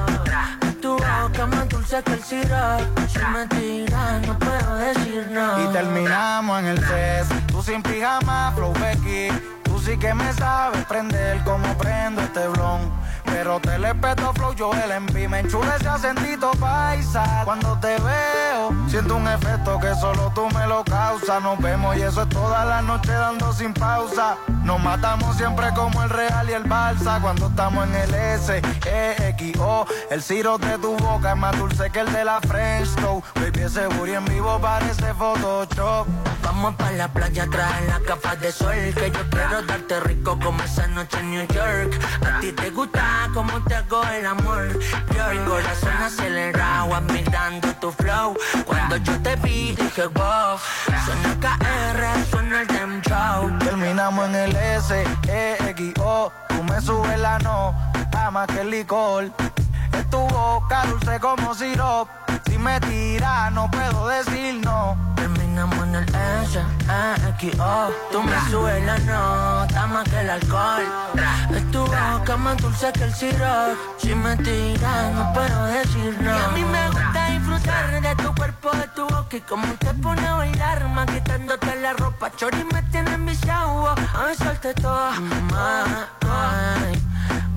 Tu 0.81 0.91
boca 0.97 1.45
más 1.45 1.69
dulce 1.69 2.03
que 2.03 2.13
el 2.13 2.23
sirope. 2.23 3.07
Si 3.07 3.19
me 3.19 3.47
tiras, 3.47 4.27
no 4.27 4.37
puedo 4.39 4.75
decir 4.75 5.27
no. 5.31 5.63
Y 5.63 5.73
terminamos 5.73 6.59
en 6.59 6.65
el 6.67 6.79
CES. 6.79 7.47
Tú 7.47 7.61
sin 7.61 7.81
pijama, 7.81 8.51
flow 8.55 8.73
Becky. 8.73 9.29
Tú 9.63 9.79
sí 9.79 9.97
que 9.97 10.13
me 10.13 10.33
sabes 10.33 10.83
prender 10.85 11.43
como 11.43 11.77
prendo 11.77 12.21
este 12.21 12.47
blon. 12.47 12.91
Pero 13.25 13.59
te 13.59 13.79
le 13.79 13.95
peto 13.95 14.33
flow, 14.33 14.53
yo 14.53 14.71
el 14.73 14.91
enví. 14.91 15.27
Me 15.27 15.39
enchula 15.39 15.75
ese 15.77 15.87
acentito 15.87 16.51
paisa. 16.59 17.43
Cuando 17.45 17.77
te 17.79 17.97
veo, 17.99 18.42
siento 18.87 19.15
un 19.15 19.27
efecto 19.27 19.79
que 19.79 19.93
solo 19.95 20.31
tú 20.35 20.47
me 20.53 20.67
lo 20.67 20.83
causas. 20.83 21.41
Nos 21.41 21.59
vemos 21.59 21.95
y 21.97 22.01
eso 22.01 22.21
es 22.23 22.29
toda 22.29 22.65
la 22.65 22.81
noche 22.81 23.11
dando 23.11 23.51
sin 23.53 23.73
pausa. 23.73 24.37
Nos 24.63 24.81
matamos 24.81 25.35
siempre 25.37 25.67
como 25.75 26.03
el 26.03 26.09
Real 26.09 26.49
y 26.49 26.53
el 26.53 26.63
Balsa. 26.63 27.19
Cuando 27.21 27.47
estamos 27.47 27.87
en 27.87 27.95
el 27.95 28.13
S, 28.13 28.61
E, 28.85 29.29
X, 29.29 29.57
O. 29.59 29.85
El 30.09 30.21
ciro 30.21 30.57
de 30.57 30.77
tu 30.77 30.95
boca 30.97 31.31
es 31.31 31.37
más 31.37 31.57
dulce 31.57 31.89
que 31.89 31.99
el 31.99 32.11
de 32.11 32.25
la 32.25 32.39
French. 32.41 32.89
Baby, 33.35 33.61
ese 33.61 33.87
booty 33.87 34.13
en 34.13 34.25
vivo 34.25 34.59
parece 34.59 35.13
Photoshop. 35.13 36.07
Vamos 36.43 36.75
pa' 36.75 36.91
la 36.91 37.07
playa, 37.07 37.47
trae 37.49 37.87
las 37.87 38.03
gafas 38.03 38.39
de 38.41 38.51
sol 38.51 38.75
Que 38.93 39.11
yo 39.11 39.29
quiero 39.29 39.61
darte 39.63 39.99
rico 40.01 40.37
como 40.43 40.61
esa 40.61 40.87
noche 40.87 41.17
en 41.19 41.31
New 41.31 41.47
York 41.47 41.99
A 42.25 42.39
ti 42.41 42.51
te 42.51 42.69
gusta 42.69 43.29
como 43.33 43.63
te 43.63 43.75
hago 43.75 44.03
el 44.09 44.25
amor 44.25 44.67
Yo 45.15 45.31
el 45.31 45.43
corazón 45.45 45.97
acelerado 46.03 46.93
admirando 46.93 47.73
tu 47.79 47.91
flow 47.91 48.35
Cuando 48.65 48.97
yo 48.97 49.21
te 49.21 49.35
vi 49.37 49.75
dije 49.75 50.07
wow 50.07 50.57
Suena 51.05 51.35
KR, 51.39 52.25
suena 52.29 52.61
el 52.61 52.67
Dem 52.67 53.01
Show 53.01 53.57
Terminamos 53.59 54.29
en 54.29 54.35
el 54.35 54.55
S, 54.55 55.03
E, 55.27 55.57
X, 55.69 55.93
O. 55.99 56.31
Tú 56.49 56.63
me 56.63 56.81
subes 56.81 57.19
la 57.19 57.39
no, 57.39 57.73
más 58.31 58.47
que 58.47 58.61
el 58.61 58.71
licor. 58.71 59.31
Es 59.97 60.09
tu 60.09 60.17
boca 60.17 60.85
dulce 60.85 61.19
como 61.19 61.53
sirop. 61.53 62.07
Si 62.45 62.57
me 62.57 62.79
tiras, 62.81 63.51
no 63.51 63.69
puedo 63.69 64.07
decir 64.07 64.61
no. 64.63 64.97
Terminamos 65.15 65.77
en 65.87 65.95
el 65.95 66.09
S, 66.43 66.59
E, 66.59 67.29
X, 67.29 67.59
O 67.59 67.89
Tú 68.11 68.23
me 68.23 68.37
subes 68.49 68.83
la 68.85 68.97
nota 68.99 69.87
más 69.87 70.03
que 70.09 70.19
el 70.19 70.29
alcohol 70.29 70.83
Es 71.55 71.71
tu 71.71 71.79
boca 71.79 72.37
más 72.37 72.57
dulce 72.57 72.91
que 72.91 73.03
el 73.03 73.13
sirope 73.13 73.77
Si 73.97 74.13
me 74.13 74.35
tiras 74.37 75.13
no 75.13 75.31
puedo 75.33 75.65
decir 75.67 76.17
no 76.19 76.31
Y 76.31 76.41
a 76.41 76.47
mí 76.49 76.65
me 76.65 76.89
gusta 76.89 77.33
Y 79.33 79.39
como 79.41 79.65
te 79.79 79.91
pone 79.95 80.23
a 80.27 80.35
bailar, 80.35 80.87
más 80.89 81.07
quitándote 81.07 81.75
la 81.81 81.93
ropa 81.93 82.31
Chori 82.35 82.63
me 82.71 82.83
tiene 82.83 83.15
enviciado, 83.15 83.89
a 83.89 84.25
besarte 84.25 84.75
toda 84.75 85.09
Ay, 86.29 87.01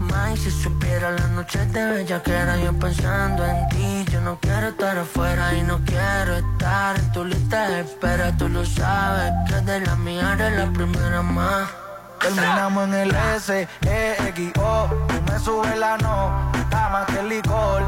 May, 0.01 0.39
si 0.39 0.51
supiera 0.51 1.11
la 1.11 1.27
noche 1.29 1.59
de 1.67 2.07
que 2.25 2.33
era 2.33 2.57
yo 2.57 2.73
pensando 2.79 3.45
en 3.45 3.69
ti 3.69 4.11
Yo 4.11 4.23
no 4.23 4.39
quiero 4.41 4.69
estar 4.69 4.97
afuera 4.97 5.53
y 5.53 5.65
no 5.65 5.79
quiero 5.85 6.37
estar 6.39 6.99
en 6.99 7.13
tu 7.13 7.27
lista 7.27 7.69
de 7.69 7.81
espera 7.81 8.35
Tú 8.39 8.49
lo 8.49 8.65
sabes 8.65 9.35
que 9.47 9.57
de 9.57 9.81
la 9.81 9.97
mía 9.97 10.33
eres 10.33 10.59
la 10.59 10.73
primera 10.73 11.21
más 11.21 11.69
Terminamos 12.21 12.89
en 12.89 12.95
el 12.95 13.15
S, 13.37 13.69
E, 13.83 14.17
X, 14.29 14.53
O. 14.59 14.89
Tú 15.09 15.33
me 15.33 15.39
subes 15.39 15.79
la 15.79 15.99
no, 15.99 16.51
más 16.91 17.07
que 17.07 17.21
el 17.21 17.29
licor. 17.29 17.83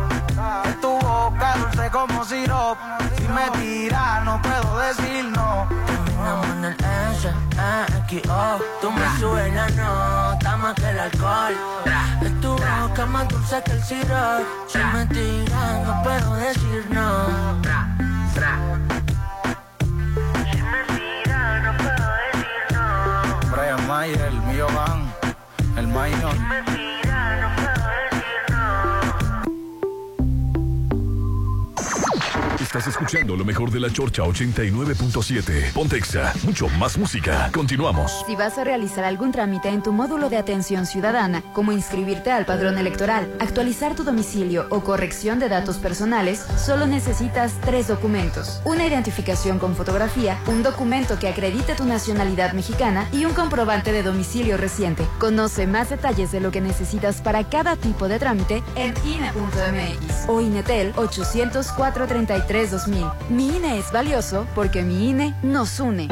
Es 0.64 0.80
tu 0.80 1.07
boca 1.48 1.58
dulce 1.58 1.90
como 1.90 2.24
sirop. 2.24 2.78
Si 3.16 3.28
me 3.28 3.50
tiras, 3.58 4.24
no 4.24 4.40
puedo 4.42 4.78
decir 4.78 5.24
no. 5.24 5.68
Terminamos 5.86 6.46
en 6.46 6.64
el 6.64 6.76
S, 7.12 7.32
X, 8.06 8.22
O. 8.28 8.58
Tú 8.80 8.90
me 8.90 9.18
subes 9.18 9.54
la 9.54 9.68
nota 9.70 10.56
más 10.56 10.74
que 10.74 10.90
el 10.90 10.98
alcohol. 10.98 11.54
Es 12.22 12.40
tu 12.40 12.50
boca 12.50 13.06
más 13.06 13.28
dulce 13.28 13.62
que 13.64 13.72
el 13.72 13.82
sirope 13.82 14.44
Si 14.66 14.78
me 14.78 15.06
tiras 15.06 15.86
no 15.86 16.02
puedo 16.02 16.34
decir 16.34 16.86
no. 16.90 17.26
Si 20.50 20.62
me 20.62 20.98
tiras 20.98 21.62
no 21.62 21.76
puedo 21.78 22.06
decir 22.26 22.64
no. 22.72 23.50
Brian 23.50 23.86
Mayer, 23.86 24.20
el 24.20 24.40
mío 24.42 24.66
van, 24.74 25.12
el 25.76 25.88
Mayor. 25.88 26.77
Estás 32.68 32.86
escuchando 32.86 33.34
lo 33.34 33.46
mejor 33.46 33.70
de 33.70 33.80
la 33.80 33.90
Chorcha 33.90 34.24
89.7. 34.24 35.72
Pontexa, 35.72 36.34
mucho 36.44 36.68
más 36.68 36.98
música. 36.98 37.50
Continuamos. 37.50 38.26
Si 38.26 38.36
vas 38.36 38.58
a 38.58 38.64
realizar 38.64 39.04
algún 39.04 39.32
trámite 39.32 39.70
en 39.70 39.82
tu 39.82 39.90
módulo 39.90 40.28
de 40.28 40.36
atención 40.36 40.84
ciudadana, 40.84 41.42
como 41.54 41.72
inscribirte 41.72 42.30
al 42.30 42.44
padrón 42.44 42.76
electoral, 42.76 43.34
actualizar 43.40 43.94
tu 43.94 44.04
domicilio 44.04 44.66
o 44.68 44.80
corrección 44.80 45.38
de 45.38 45.48
datos 45.48 45.78
personales, 45.78 46.44
solo 46.58 46.86
necesitas 46.86 47.54
tres 47.62 47.88
documentos. 47.88 48.60
Una 48.66 48.86
identificación 48.86 49.58
con 49.58 49.74
fotografía, 49.74 50.38
un 50.46 50.62
documento 50.62 51.18
que 51.18 51.28
acredite 51.28 51.74
tu 51.74 51.86
nacionalidad 51.86 52.52
mexicana 52.52 53.08
y 53.12 53.24
un 53.24 53.32
comprobante 53.32 53.92
de 53.92 54.02
domicilio 54.02 54.58
reciente. 54.58 55.06
Conoce 55.18 55.66
más 55.66 55.88
detalles 55.88 56.32
de 56.32 56.40
lo 56.40 56.50
que 56.50 56.60
necesitas 56.60 57.22
para 57.22 57.48
cada 57.48 57.76
tipo 57.76 58.08
de 58.08 58.18
trámite 58.18 58.62
en 58.76 58.92
INE.mx 59.06 60.28
o 60.28 60.42
INETEL 60.42 60.92
804-33-2000. 62.66 63.12
Mi 63.30 63.56
INE 63.56 63.78
es 63.78 63.92
valioso 63.92 64.46
porque 64.54 64.82
mi 64.82 65.10
INE 65.10 65.34
nos 65.42 65.80
une. 65.80 66.08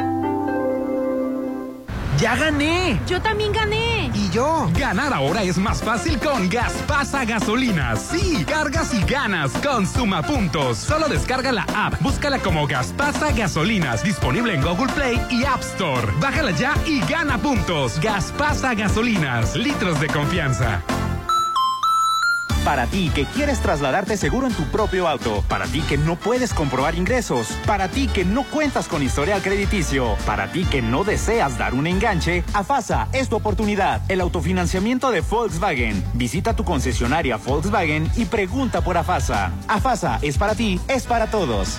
¡Ya 2.18 2.34
gané! 2.34 2.98
Yo 3.06 3.20
también 3.20 3.52
gané. 3.52 4.10
Y 4.14 4.30
yo. 4.30 4.70
Ganar 4.78 5.12
ahora 5.12 5.42
es 5.42 5.58
más 5.58 5.82
fácil 5.82 6.18
con 6.18 6.48
Gas 6.48 6.72
Pasa 6.86 7.26
Gasolinas. 7.26 8.00
Sí, 8.00 8.42
cargas 8.46 8.94
y 8.94 9.02
ganas 9.04 9.52
con 9.58 9.86
Suma 9.86 10.22
Puntos. 10.22 10.78
Solo 10.78 11.08
descarga 11.08 11.52
la 11.52 11.66
app, 11.74 12.00
búscala 12.00 12.38
como 12.38 12.66
Gas 12.66 12.94
Pasa 12.96 13.32
Gasolinas, 13.32 14.02
disponible 14.02 14.54
en 14.54 14.62
Google 14.62 14.90
Play 14.94 15.20
y 15.30 15.44
App 15.44 15.60
Store. 15.60 16.10
Bájala 16.18 16.52
ya 16.52 16.74
y 16.86 17.00
gana 17.00 17.36
puntos. 17.36 18.00
Gas 18.00 18.32
Pasa 18.38 18.72
Gasolinas, 18.74 19.54
litros 19.54 20.00
de 20.00 20.06
confianza. 20.06 20.80
Para 22.66 22.88
ti 22.88 23.12
que 23.14 23.26
quieres 23.26 23.60
trasladarte 23.60 24.16
seguro 24.16 24.48
en 24.48 24.52
tu 24.52 24.64
propio 24.64 25.06
auto. 25.06 25.44
Para 25.48 25.66
ti 25.66 25.82
que 25.82 25.96
no 25.96 26.16
puedes 26.16 26.52
comprobar 26.52 26.96
ingresos. 26.96 27.46
Para 27.64 27.86
ti 27.86 28.08
que 28.08 28.24
no 28.24 28.42
cuentas 28.42 28.88
con 28.88 29.04
historial 29.04 29.40
crediticio. 29.40 30.16
Para 30.26 30.50
ti 30.50 30.64
que 30.64 30.82
no 30.82 31.04
deseas 31.04 31.58
dar 31.58 31.74
un 31.74 31.86
enganche. 31.86 32.42
AFASA 32.54 33.06
es 33.12 33.28
tu 33.28 33.36
oportunidad. 33.36 34.02
El 34.10 34.20
autofinanciamiento 34.20 35.12
de 35.12 35.20
Volkswagen. 35.20 36.02
Visita 36.14 36.56
tu 36.56 36.64
concesionaria 36.64 37.36
Volkswagen 37.36 38.10
y 38.16 38.24
pregunta 38.24 38.80
por 38.80 38.96
AFASA. 38.96 39.52
AFASA 39.68 40.18
es 40.22 40.36
para 40.36 40.56
ti, 40.56 40.80
es 40.88 41.04
para 41.04 41.30
todos. 41.30 41.78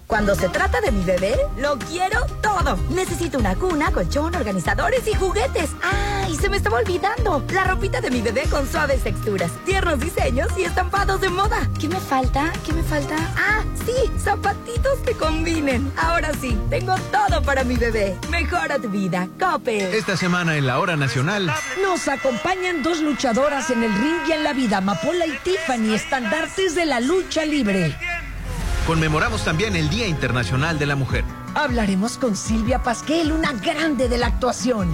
Cuando 0.11 0.35
se 0.35 0.49
trata 0.49 0.81
de 0.81 0.91
mi 0.91 1.05
bebé, 1.05 1.37
lo 1.55 1.79
quiero 1.79 2.25
todo. 2.41 2.77
Necesito 2.89 3.37
una 3.37 3.55
cuna, 3.55 3.93
colchón, 3.93 4.35
organizadores 4.35 5.07
y 5.07 5.13
juguetes. 5.13 5.69
¡Ah! 5.81 6.27
Y 6.29 6.35
se 6.35 6.49
me 6.49 6.57
estaba 6.57 6.79
olvidando. 6.79 7.41
La 7.53 7.63
ropita 7.63 8.01
de 8.01 8.11
mi 8.11 8.21
bebé 8.21 8.43
con 8.49 8.69
suaves 8.69 9.03
texturas, 9.03 9.49
tiernos 9.63 10.01
diseños 10.01 10.49
y 10.57 10.63
estampados 10.63 11.21
de 11.21 11.29
moda. 11.29 11.65
¿Qué 11.79 11.87
me 11.87 12.01
falta? 12.01 12.51
¿Qué 12.65 12.73
me 12.73 12.83
falta? 12.83 13.15
¡Ah! 13.37 13.63
Sí, 13.85 14.11
zapatitos 14.19 14.99
que 15.05 15.13
combinen. 15.13 15.89
Ahora 15.95 16.31
sí, 16.41 16.59
tengo 16.69 16.95
todo 17.09 17.41
para 17.43 17.63
mi 17.63 17.77
bebé. 17.77 18.17
Mejora 18.29 18.79
tu 18.79 18.89
vida. 18.89 19.29
Cope. 19.39 19.97
Esta 19.97 20.17
semana 20.17 20.57
en 20.57 20.67
la 20.67 20.79
hora 20.79 20.97
nacional. 20.97 21.49
Nos 21.81 22.09
acompañan 22.09 22.83
dos 22.83 22.99
luchadoras 22.99 23.69
en 23.69 23.81
el 23.81 23.93
ring 23.93 24.27
y 24.27 24.33
en 24.33 24.43
la 24.43 24.51
vida, 24.51 24.81
Mapola 24.81 25.25
y 25.25 25.37
Tiffany, 25.41 25.93
estandartes 25.93 26.75
de 26.75 26.85
la 26.85 26.99
lucha 26.99 27.45
libre. 27.45 27.95
Conmemoramos 28.87 29.43
también 29.43 29.75
el 29.75 29.89
Día 29.89 30.07
Internacional 30.07 30.79
de 30.79 30.85
la 30.85 30.95
Mujer. 30.95 31.23
Hablaremos 31.53 32.17
con 32.17 32.35
Silvia 32.35 32.81
Pasquel, 32.81 33.31
una 33.31 33.53
grande 33.53 34.09
de 34.09 34.17
la 34.17 34.27
actuación. 34.27 34.89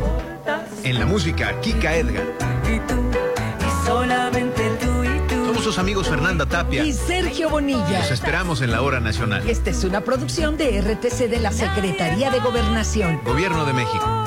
En 0.84 0.99
la 0.99 1.05
música, 1.05 1.59
Kika 1.61 1.95
Edgar. 1.95 2.26
Y 2.65 2.80
tú, 2.80 2.95
y 2.95 3.88
solamente 3.88 4.69
tú 4.81 5.03
y 5.03 5.27
tú. 5.27 5.45
Somos 5.45 5.64
sus 5.64 5.80
amigos 5.80 6.09
Fernanda 6.09 6.45
Tapia. 6.45 6.84
Y 6.84 6.93
Sergio 6.93 7.49
Bonilla. 7.49 7.99
Los 7.99 8.11
esperamos 8.11 8.61
en 8.61 8.72
la 8.72 8.81
hora 8.81 8.99
nacional. 8.99 9.47
Esta 9.49 9.69
es 9.69 9.84
una 9.84 10.01
producción 10.01 10.57
de 10.57 10.81
RTC 10.81 11.30
de 11.30 11.39
la 11.39 11.51
Secretaría 11.51 12.30
de 12.30 12.39
Gobernación. 12.39 13.22
Gobierno 13.23 13.65
de 13.65 13.73
México. 13.73 14.27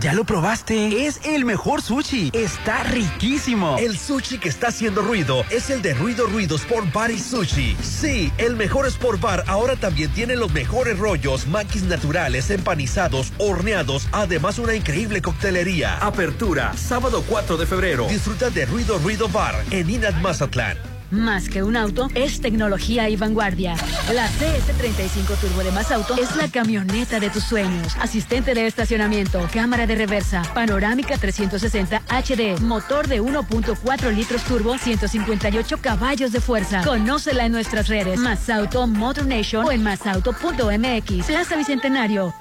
¿Ya 0.00 0.14
lo 0.14 0.24
probaste? 0.24 1.06
Es 1.06 1.20
el 1.24 1.44
mejor 1.44 1.82
sushi. 1.82 2.30
Está 2.32 2.84
riquísimo. 2.84 3.76
El 3.78 3.98
sushi 3.98 4.38
que 4.38 4.48
está 4.48 4.68
haciendo 4.68 5.02
ruido 5.02 5.44
es 5.50 5.68
el 5.68 5.82
de 5.82 5.92
Ruido 5.92 6.26
Ruido 6.26 6.56
Sport 6.56 6.90
Bar 6.90 7.10
y 7.10 7.18
Sushi. 7.18 7.76
Sí, 7.82 8.32
el 8.38 8.56
mejor 8.56 8.86
Sport 8.86 9.20
Bar 9.20 9.44
ahora 9.46 9.76
también 9.76 10.10
tiene 10.12 10.36
los 10.36 10.54
mejores 10.54 10.98
rollos, 10.98 11.46
maquis 11.48 11.82
naturales, 11.82 12.48
empanizados, 12.48 13.34
horneados, 13.36 14.08
además 14.12 14.58
una 14.58 14.74
increíble 14.74 15.20
coctelería. 15.20 15.98
Apertura, 15.98 16.72
sábado 16.78 17.22
4 17.28 17.58
de 17.58 17.66
febrero. 17.66 18.08
Disfruta 18.08 18.48
de 18.48 18.64
Ruido 18.64 18.98
Ruido 18.98 19.28
Bar 19.28 19.54
en 19.70 19.90
Inat 19.90 20.14
Mazatlán. 20.22 20.78
Más 21.10 21.48
que 21.48 21.62
un 21.62 21.76
auto, 21.76 22.08
es 22.14 22.40
tecnología 22.40 23.08
y 23.08 23.16
vanguardia. 23.16 23.74
La 24.14 24.28
CS35 24.28 25.36
Turbo 25.40 25.64
de 25.64 25.72
Más 25.72 25.90
Auto 25.90 26.16
es 26.16 26.36
la 26.36 26.48
camioneta 26.48 27.18
de 27.18 27.30
tus 27.30 27.42
sueños. 27.42 27.96
Asistente 28.00 28.54
de 28.54 28.66
estacionamiento, 28.66 29.46
cámara 29.52 29.86
de 29.86 29.96
reversa, 29.96 30.42
panorámica 30.54 31.18
360 31.18 32.02
HD, 32.08 32.60
motor 32.60 33.08
de 33.08 33.20
1.4 33.20 34.14
litros 34.14 34.44
turbo, 34.44 34.78
158 34.78 35.78
caballos 35.78 36.32
de 36.32 36.40
fuerza. 36.40 36.82
Conócela 36.84 37.46
en 37.46 37.52
nuestras 37.52 37.88
redes. 37.88 38.18
Más 38.18 38.48
Auto 38.48 38.86
Motor 38.86 39.26
Nation 39.26 39.66
o 39.66 39.72
en 39.72 39.82
masauto.mx. 39.82 41.26
Plaza 41.26 41.56
Bicentenario. 41.56 42.32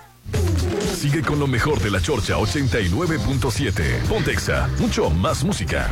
Sigue 0.95 1.21
con 1.21 1.39
lo 1.39 1.47
mejor 1.47 1.79
de 1.79 1.89
la 1.89 2.01
Chorcha 2.01 2.35
89.7. 2.35 4.01
Pontexa, 4.07 4.69
mucho 4.77 5.09
más 5.09 5.43
música. 5.43 5.89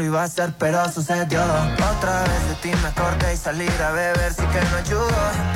Lo 0.00 0.06
iba 0.06 0.22
a 0.22 0.24
hacer, 0.24 0.54
pero 0.58 0.90
sucedió. 0.90 1.42
Otra 1.42 2.22
vez 2.22 2.48
de 2.48 2.54
ti 2.62 2.70
me 2.82 2.88
acordé 2.88 3.34
y 3.34 3.36
salir 3.36 3.70
a 3.82 3.90
beber 3.90 4.32
sí 4.32 4.42
que 4.46 4.60
no 4.70 4.76
ayudó. 4.76 5.49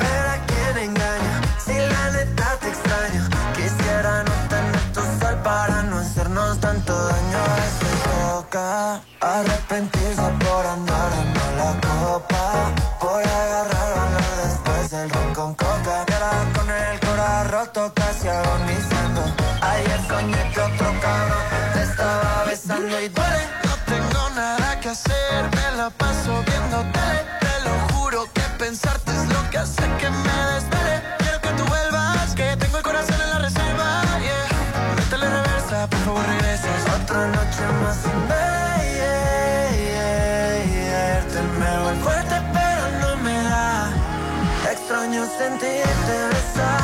sentirte 45.45 46.29
besar. 46.31 46.74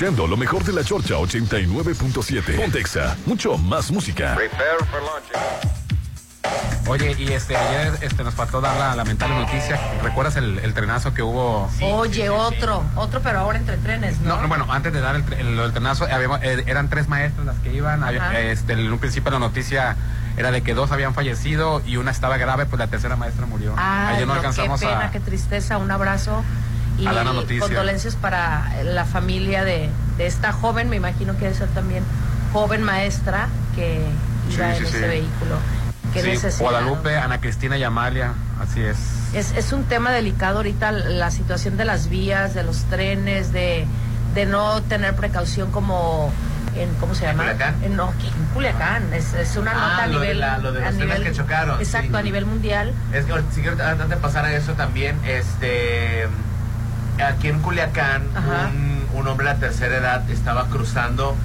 Escuchando 0.00 0.26
lo 0.26 0.36
mejor 0.38 0.64
de 0.64 0.72
la 0.72 0.82
Chorcha 0.82 1.14
89.7. 1.16 2.56
Pontexa, 2.56 3.18
mucho 3.26 3.58
más 3.58 3.90
música. 3.90 4.34
Oye, 6.86 7.14
y 7.18 7.30
este 7.32 7.54
ayer 7.54 7.92
este, 8.00 8.24
nos 8.24 8.32
faltó 8.34 8.62
dar 8.62 8.78
la 8.78 8.96
lamentable 8.96 9.36
noticia. 9.36 9.78
¿Recuerdas 10.02 10.36
el, 10.36 10.58
el 10.60 10.72
trenazo 10.72 11.12
que 11.12 11.22
hubo? 11.22 11.68
Oye, 11.82 12.30
otro, 12.30 12.82
otro, 12.96 13.20
pero 13.20 13.40
ahora 13.40 13.58
entre 13.58 13.76
trenes, 13.76 14.18
¿no? 14.20 14.36
No, 14.36 14.42
no, 14.42 14.48
bueno, 14.48 14.66
antes 14.70 14.90
de 14.94 15.00
dar 15.02 15.16
el, 15.16 15.32
el- 15.34 15.56
del 15.58 15.72
trenazo, 15.72 16.06
habíamos- 16.10 16.40
eh, 16.42 16.64
eran 16.66 16.88
tres 16.88 17.06
maestras 17.06 17.44
las 17.44 17.58
que 17.58 17.70
iban. 17.74 18.02
había- 18.02 18.40
este, 18.40 18.72
en 18.72 18.90
un 18.90 18.98
principio 18.98 19.30
la 19.30 19.38
noticia 19.38 19.96
era 20.38 20.50
de 20.50 20.62
que 20.62 20.72
dos 20.72 20.90
habían 20.92 21.12
fallecido 21.12 21.82
y 21.86 21.98
una 21.98 22.10
estaba 22.10 22.38
grave, 22.38 22.64
pues 22.64 22.78
la 22.80 22.86
tercera 22.86 23.16
maestra 23.16 23.44
murió. 23.44 23.74
Ay, 23.76 24.14
Ayer 24.14 24.26
no 24.26 24.32
no, 24.32 24.38
alcanzamos 24.40 24.80
qué 24.80 24.86
pena, 24.86 25.06
a... 25.06 25.10
qué 25.10 25.20
tristeza, 25.20 25.76
un 25.76 25.90
abrazo 25.90 26.42
y 27.00 27.06
A 27.06 27.12
dar 27.12 27.26
la 27.26 27.32
noticia. 27.32 27.60
condolencias 27.66 28.14
para 28.16 28.70
la 28.84 29.04
familia 29.04 29.64
de, 29.64 29.88
de 30.18 30.26
esta 30.26 30.52
joven, 30.52 30.88
me 30.90 30.96
imagino 30.96 31.32
que 31.34 31.46
debe 31.46 31.54
ser 31.54 31.68
también 31.68 32.04
joven 32.52 32.82
maestra 32.82 33.48
que 33.74 34.00
iba 34.52 34.66
Sí, 34.72 34.72
en 34.72 34.76
sí, 34.76 34.82
ese 34.84 34.98
sí. 34.98 35.04
vehículo. 35.08 35.56
Guadalupe, 36.58 37.16
Ana 37.16 37.40
Cristina 37.40 37.78
y 37.78 37.84
Amalia, 37.84 38.32
así 38.60 38.80
es. 38.82 38.96
Es, 39.32 39.52
es 39.56 39.72
un 39.72 39.84
tema 39.84 40.10
delicado 40.10 40.56
ahorita 40.58 40.90
la 40.90 41.30
situación 41.30 41.76
de 41.76 41.84
las 41.84 42.08
vías, 42.08 42.52
de 42.54 42.64
los 42.64 42.78
trenes, 42.84 43.52
de, 43.52 43.86
de 44.34 44.46
no 44.46 44.82
tener 44.82 45.14
precaución 45.14 45.70
como 45.70 46.32
en, 46.74 46.92
¿cómo 46.94 47.14
se 47.14 47.26
llama? 47.26 47.44
Culiacán? 47.44 47.76
En, 47.84 47.94
no, 47.96 48.12
que 48.18 48.26
en 48.26 48.44
Culiacán. 48.54 49.12
Es, 49.14 49.34
es 49.34 49.56
una 49.56 49.70
Ah, 49.72 49.74
nota 49.90 50.02
a 50.02 50.06
lo 50.08 50.12
de 50.18 50.20
nivel... 50.26 50.40
la- 50.40 50.58
lo 50.58 50.72
de 50.72 50.82
a 50.84 50.90
los 50.90 50.96
trenes 50.98 51.20
que 51.20 51.32
chocaron, 51.32 51.78
Exacto, 51.80 52.10
sí. 52.10 52.16
a 52.16 52.22
nivel 52.22 52.44
mundial. 52.46 52.92
Es 53.12 53.24
que 53.26 53.32
si 53.54 53.60
quiero 53.62 53.76
antes 53.84 54.08
de 54.08 54.16
pasar 54.16 54.44
a 54.46 54.52
eso 54.52 54.72
también, 54.72 55.16
este 55.24 56.26
aquí 57.20 57.48
en 57.48 57.60
Culiacán, 57.60 58.22
un, 58.72 59.18
un 59.20 59.28
hombre 59.28 59.46
de 59.48 59.54
la 59.54 59.60
tercera 59.60 59.96
edad 59.96 60.28
estaba 60.30 60.66
cruzando 60.66 61.36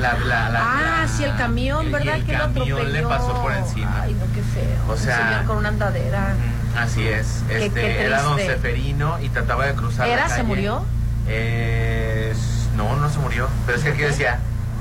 la, 0.00 0.14
la, 0.14 0.48
la- 0.50 0.60
Ah, 0.62 1.00
la- 1.02 1.08
sí, 1.08 1.24
el 1.24 1.36
camión, 1.36 1.86
y 1.88 1.92
¿verdad? 1.92 2.16
el 2.16 2.24
que 2.24 2.32
lo 2.32 2.38
camión 2.40 2.62
atropelló. 2.62 2.88
le 2.92 3.02
pasó 3.02 3.42
por 3.42 3.52
encima. 3.52 4.00
Ay, 4.02 4.14
no, 4.14 4.24
qué 4.34 4.42
feo. 4.42 4.78
O 4.88 4.92
Un 4.92 4.98
sea, 4.98 5.28
señor 5.28 5.44
con 5.44 5.56
una 5.58 5.68
andadera. 5.68 6.34
Así 6.78 7.06
es. 7.06 7.42
Este, 7.50 7.68
qué 7.80 8.04
era 8.06 8.22
don. 8.22 8.38
Seferino 8.38 9.20
y 9.20 9.28
trataba 9.28 9.66
de 9.66 9.74
cruzar 9.74 10.06
la 10.08 10.12
¿Era? 10.14 10.22
calle. 10.24 10.34
¿Se 10.36 10.42
murió? 10.44 10.84
Eh, 11.28 12.32
no, 12.76 12.96
no 12.96 13.10
se 13.10 13.18
murió. 13.18 13.48
Pero 13.66 13.76
es 13.78 13.84
que 13.84 13.90
aquí 13.90 14.02
decía, 14.02 14.38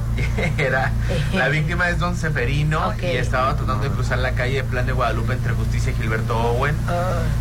era 0.58 0.92
la 1.34 1.48
víctima 1.50 1.90
es 1.90 2.00
don 2.00 2.16
Seferino 2.16 2.94
y 3.02 3.06
estaba 3.18 3.56
tratando 3.56 3.84
de 3.84 3.90
cruzar 3.90 4.20
la 4.20 4.32
calle 4.32 4.56
de 4.58 4.64
Plan 4.64 4.86
de 4.86 4.92
Guadalupe 4.94 5.34
entre 5.34 5.54
Justicia 5.54 5.92
y 5.92 5.96
Gilberto 5.96 6.38
Owen 6.38 6.76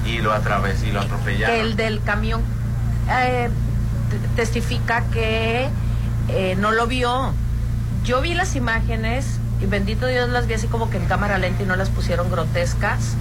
y 0.06 0.18
lo 0.18 0.32
atravesó 0.32 0.86
y 0.86 0.90
lo 0.92 1.00
atropellaron. 1.00 1.56
el 1.56 1.76
del 1.76 2.02
camión 2.02 2.42
eh, 3.10 3.50
testifica 4.36 5.04
que 5.12 5.68
eh, 6.28 6.56
no 6.58 6.70
lo 6.72 6.86
vio. 6.86 7.32
Yo 8.04 8.20
vi 8.20 8.34
las 8.34 8.56
imágenes 8.56 9.38
y 9.60 9.66
bendito 9.66 10.06
Dios 10.06 10.28
las 10.30 10.46
vi 10.46 10.54
así 10.54 10.66
como 10.68 10.90
que 10.90 10.96
en 10.96 11.06
cámara 11.06 11.38
lenta 11.38 11.62
y 11.62 11.66
no 11.66 11.76
las 11.76 11.90
pusieron 11.90 12.30
grotescas. 12.30 13.14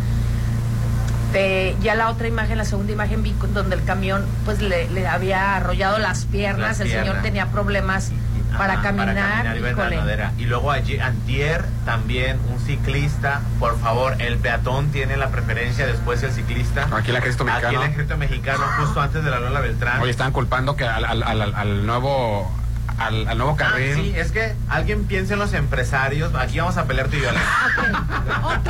Eh, 1.34 1.76
ya 1.82 1.94
la 1.94 2.10
otra 2.10 2.28
imagen, 2.28 2.58
la 2.58 2.66
segunda 2.66 2.92
imagen 2.92 3.22
vi 3.22 3.36
donde 3.54 3.76
el 3.76 3.84
camión 3.84 4.26
pues 4.46 4.62
le, 4.62 4.90
le 4.90 5.08
había 5.08 5.56
arrollado 5.56 6.00
las 6.00 6.26
piernas, 6.26 6.80
Las 6.80 6.80
el 6.80 6.90
señor 6.90 7.22
tenía 7.22 7.48
problemas 7.48 8.12
para, 8.58 8.74
Ajá, 8.74 8.82
caminar, 8.82 9.16
para 9.16 9.76
caminar. 9.76 10.32
Y 10.38 10.46
luego 10.46 10.72
allí, 10.72 11.00
antier, 11.00 11.64
también 11.86 12.40
un 12.52 12.60
ciclista, 12.60 13.42
por 13.60 13.80
favor, 13.80 14.16
el 14.22 14.38
peatón 14.38 14.90
tiene 14.92 15.18
la 15.18 15.30
preferencia 15.30 15.86
después 15.86 16.22
el 16.24 16.32
ciclista. 16.32 16.88
Aquí 16.92 17.08
en 17.10 17.14
la 17.14 17.22
Cristo 17.22 17.44
Aquí 17.44 17.52
en 17.52 17.56
Mexicano. 17.62 17.84
el 17.84 17.90
Ejército 17.92 18.18
Mexicano, 18.18 18.64
justo 18.80 19.02
antes 19.02 19.24
de 19.24 19.30
la 19.32 19.40
Lola 19.40 19.60
Beltrán. 19.62 20.02
Hoy 20.02 20.10
estaban 20.10 20.34
culpando 20.34 20.76
que 20.76 20.86
al, 20.86 21.06
al- 21.06 21.24
al- 21.24 21.54
al 21.56 21.86
nuevo 21.86 22.52
al, 22.98 23.28
al 23.30 23.38
nuevo 23.38 23.54
Ah, 23.54 23.58
carril. 23.58 23.96
sí, 23.96 24.14
es 24.16 24.32
que 24.34 24.56
alguien 24.68 25.06
piensa 25.06 25.34
en 25.34 25.40
los 25.40 25.54
empresarios. 25.54 26.34
Aquí 26.36 26.60
vamos 26.60 26.76
a 26.76 26.84
pelear 26.84 27.08
tú 27.08 27.16
y 27.16 27.22
yo. 27.22 27.30
Ok, 28.44 28.68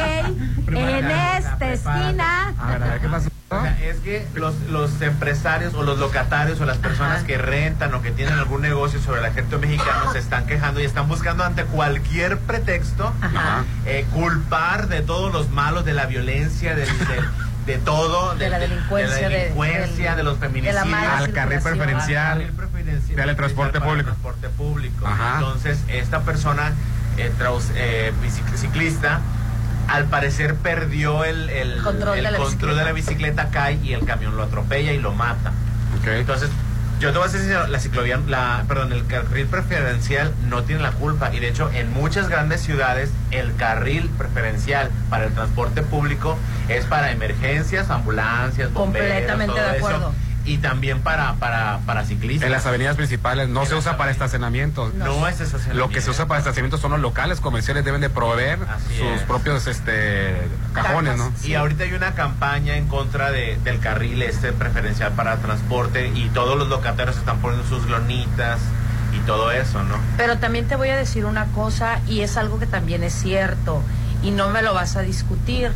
en 0.67 1.09
esta 1.11 1.71
esquina. 1.71 2.53
A 2.59 2.67
ver, 2.71 2.83
a 2.83 2.87
ver, 2.89 2.99
¿qué 3.01 3.07
pasó? 3.07 3.29
O 3.51 3.61
sea, 3.61 3.79
es 3.83 3.97
que 4.01 4.27
los, 4.35 4.53
los 4.69 5.01
empresarios 5.01 5.73
o 5.73 5.81
los 5.83 5.97
locatarios 5.97 6.61
o 6.61 6.65
las 6.65 6.77
personas 6.77 7.23
que 7.23 7.37
rentan 7.39 7.91
o 7.95 8.01
que 8.03 8.11
tienen 8.11 8.35
algún 8.37 8.61
negocio 8.61 9.01
sobre 9.01 9.21
el 9.21 9.25
ejército 9.25 9.57
mexicano 9.57 10.11
se 10.11 10.19
están 10.19 10.45
quejando 10.45 10.79
y 10.81 10.85
están 10.85 11.07
buscando 11.07 11.43
ante 11.43 11.63
cualquier 11.65 12.37
pretexto 12.37 13.11
eh, 13.87 14.05
culpar 14.13 14.87
de 14.87 15.01
todos 15.01 15.33
los 15.33 15.49
malos, 15.49 15.83
de 15.83 15.93
la 15.93 16.05
violencia, 16.05 16.75
del- 16.75 16.85
del- 17.07 17.25
de, 17.65 17.77
todo, 17.79 18.35
De 18.35 18.49
la 18.49 18.59
delincuencia, 18.59 19.15
de, 19.15 19.21
la 19.23 19.29
de- 19.29 19.35
delincuencia, 19.39 20.09
del- 20.09 20.17
de 20.17 20.23
los 20.23 20.37
feminicidios, 20.37 20.83
Al 20.85 21.33
carril 21.33 21.59
preferencial. 21.59 22.31
Al 22.33 22.37
carril 22.41 22.55
preferencial 22.55 23.27
Del 23.27 23.35
transporte 23.35 23.81
público. 23.81 24.05
transporte 24.09 24.49
público. 24.49 25.07
Ajá. 25.07 25.35
Entonces, 25.39 25.79
esta 25.87 26.21
persona, 26.21 26.73
eh, 27.17 27.31
traus- 27.39 27.71
eh, 27.75 28.13
ciclista, 28.55 29.21
al 29.89 30.05
parecer 30.05 30.55
perdió 30.55 31.23
el, 31.25 31.49
el- 31.49 31.81
Control 31.81 32.17
el 32.17 32.23
de 32.23 32.31
la 32.31 32.37
control 32.37 32.77
de 32.77 32.83
la 32.85 32.91
bicicleta, 32.91 33.49
cae 33.49 33.79
y 33.83 33.93
el 33.93 34.05
camión 34.05 34.35
lo 34.37 34.43
atropella 34.43 34.91
y 34.93 34.99
lo 34.99 35.13
mata. 35.13 35.51
Entonces, 36.05 36.49
yo 36.99 37.11
te 37.11 37.17
voy 37.17 37.27
a 37.27 37.31
decir, 37.31 37.55
la 37.69 37.79
ciclovía, 37.79 38.19
la, 38.27 38.63
perdón, 38.67 38.91
el 38.93 39.05
carril 39.05 39.47
preferencial 39.47 40.33
no 40.49 40.63
tiene 40.63 40.81
la 40.81 40.91
culpa. 40.91 41.33
Y 41.33 41.39
de 41.39 41.47
hecho, 41.49 41.69
en 41.73 41.91
muchas 41.93 42.27
grandes 42.29 42.61
ciudades, 42.61 43.09
el 43.31 43.55
carril 43.55 44.09
preferencial 44.17 44.89
para 45.09 45.25
el 45.25 45.33
transporte 45.33 45.81
público 45.81 46.37
es 46.67 46.85
para 46.85 47.11
emergencias, 47.11 47.89
ambulancias, 47.89 48.71
bomberos, 48.73 49.07
Completamente 49.09 49.55
todo 49.55 49.71
de 49.71 49.77
eso, 49.77 49.85
acuerdo. 49.87 50.13
Y 50.45 50.57
también 50.57 51.01
para, 51.01 51.35
para, 51.35 51.79
para 51.85 52.05
ciclistas. 52.05 52.45
En 52.45 52.51
las 52.51 52.65
avenidas 52.65 52.95
principales 52.95 53.49
no 53.49 53.65
se 53.65 53.75
usa 53.75 53.97
para 53.97 54.11
estacionamientos. 54.11 54.93
No 54.93 55.27
es 55.27 55.39
estacionamiento. 55.39 55.87
Lo 55.87 55.89
que 55.89 56.01
se 56.01 56.09
usa 56.09 56.27
para 56.27 56.39
estacionamientos 56.39 56.79
son 56.79 56.91
los 56.91 56.99
locales 56.99 57.39
comerciales, 57.39 57.85
deben 57.85 58.01
de 58.01 58.09
proveer 58.09 58.59
sus 58.97 59.07
es. 59.07 59.21
propios 59.23 59.67
este 59.67 60.35
cajones, 60.73 61.17
¿no? 61.17 61.31
Y 61.43 61.55
ahorita 61.55 61.83
hay 61.83 61.93
una 61.93 62.13
campaña 62.13 62.77
en 62.77 62.87
contra 62.87 63.31
de, 63.31 63.57
del 63.63 63.79
carril 63.79 64.21
este 64.21 64.51
preferencial 64.53 65.11
para 65.13 65.37
transporte 65.37 66.11
y 66.15 66.29
todos 66.29 66.57
los 66.57 66.67
locatarios 66.67 67.17
están 67.17 67.39
poniendo 67.39 67.67
sus 67.67 67.85
glonitas 67.85 68.59
y 69.13 69.19
todo 69.25 69.51
eso, 69.51 69.83
¿no? 69.83 69.95
Pero 70.17 70.37
también 70.37 70.67
te 70.67 70.75
voy 70.75 70.89
a 70.89 70.95
decir 70.95 71.25
una 71.25 71.45
cosa 71.47 71.99
y 72.07 72.21
es 72.21 72.37
algo 72.37 72.59
que 72.59 72.67
también 72.67 73.03
es 73.03 73.13
cierto 73.13 73.81
y 74.23 74.31
no 74.31 74.49
me 74.49 74.61
lo 74.61 74.73
vas 74.73 74.95
a 74.95 75.01
discutir. 75.01 75.71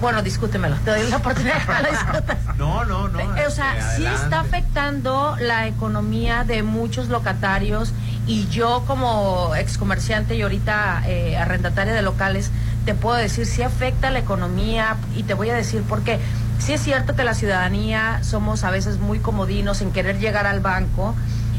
Bueno, 0.00 0.22
discútemelo, 0.22 0.76
te 0.84 0.90
doy 0.92 1.10
la 1.10 1.16
oportunidad 1.16 1.54
de 1.54 1.60
que 1.66 1.72
me 1.72 1.82
lo 1.82 1.90
discutas. 1.90 2.38
No, 2.56 2.84
no, 2.84 3.08
no. 3.08 3.18
Eh, 3.18 3.46
O 3.46 3.50
sea, 3.50 3.76
este, 3.76 3.96
sí 3.96 4.06
está 4.06 4.40
afectando 4.40 5.36
la 5.40 5.66
economía 5.66 6.44
de 6.44 6.62
muchos 6.62 7.08
locatarios 7.08 7.92
y 8.26 8.46
yo 8.48 8.84
como 8.86 9.54
excomerciante 9.56 10.36
y 10.36 10.42
ahorita 10.42 11.02
eh, 11.06 11.36
arrendataria 11.36 11.92
de 11.92 12.02
locales, 12.02 12.52
te 12.84 12.94
puedo 12.94 13.16
decir, 13.16 13.46
sí 13.46 13.62
afecta 13.62 14.10
la 14.10 14.20
economía 14.20 14.96
y 15.16 15.24
te 15.24 15.34
voy 15.34 15.50
a 15.50 15.54
decir 15.54 15.82
por 15.82 16.02
qué. 16.02 16.20
Sí 16.60 16.72
es 16.74 16.80
cierto 16.80 17.16
que 17.16 17.24
la 17.24 17.34
ciudadanía 17.34 18.20
somos 18.22 18.62
a 18.62 18.70
veces 18.70 18.98
muy 19.00 19.18
comodinos 19.18 19.80
en 19.80 19.90
querer 19.90 20.20
llegar 20.20 20.46
al 20.46 20.60
banco 20.60 21.16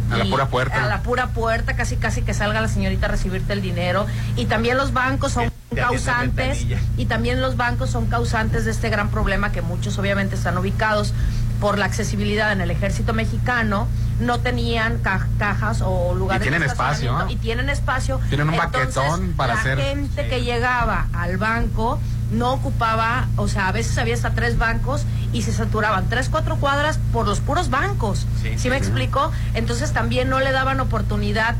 A 0.09 0.17
la 0.17 0.25
pura 0.25 0.45
puerta. 0.47 0.83
A 0.83 0.87
la 0.87 1.01
pura 1.01 1.27
puerta, 1.27 1.75
casi 1.75 1.97
casi 1.97 2.21
que 2.21 2.33
salga 2.33 2.61
la 2.61 2.69
señorita 2.69 3.07
a 3.07 3.09
recibirte 3.09 3.51
el 3.51 3.61
dinero. 3.61 4.05
Y 4.37 4.45
también 4.45 4.77
los 4.77 4.93
bancos 4.93 5.33
son 5.33 5.51
causantes 5.75 6.65
y 6.97 7.05
también 7.05 7.41
los 7.41 7.57
bancos 7.57 7.89
son 7.89 8.05
causantes 8.07 8.65
de 8.65 8.71
este 8.71 8.89
gran 8.89 9.09
problema 9.09 9.51
que 9.51 9.61
muchos 9.61 9.97
obviamente 9.97 10.35
están 10.35 10.57
ubicados 10.57 11.13
por 11.59 11.77
la 11.77 11.85
accesibilidad 11.85 12.51
en 12.51 12.61
el 12.61 12.71
ejército 12.71 13.13
mexicano. 13.13 13.87
No 14.19 14.39
tenían 14.39 14.99
ca- 14.99 15.27
cajas 15.39 15.81
o 15.83 16.13
lugares 16.13 16.41
Y 16.45 16.49
tienen 16.49 16.61
de 16.61 16.67
espacio, 16.67 17.25
y 17.29 17.35
tienen 17.37 17.69
espacio. 17.69 18.19
Tienen 18.29 18.49
un 18.49 18.53
Entonces, 18.55 18.95
baquetón 18.95 19.33
para 19.33 19.55
la 19.55 19.59
hacer- 19.61 19.79
gente 19.79 20.27
que 20.27 20.43
llegaba 20.43 21.07
al 21.13 21.37
banco 21.37 21.99
no 22.31 22.53
ocupaba 22.53 23.27
o 23.35 23.47
sea 23.47 23.67
a 23.67 23.71
veces 23.71 23.95
había 23.99 24.15
hasta 24.15 24.31
tres 24.31 24.57
bancos 24.57 25.03
y 25.33 25.43
se 25.43 25.51
saturaban 25.53 26.09
tres 26.09 26.29
cuatro 26.29 26.55
cuadras 26.57 26.99
por 27.11 27.27
los 27.27 27.39
puros 27.41 27.69
bancos. 27.69 28.25
Sí, 28.41 28.57
¿sí 28.57 28.69
me 28.69 28.77
sí. 28.79 28.83
explico? 28.85 29.31
entonces 29.53 29.93
también 29.93 30.29
no 30.29 30.39
le 30.39 30.51
daban 30.51 30.79
oportunidad 30.79 31.55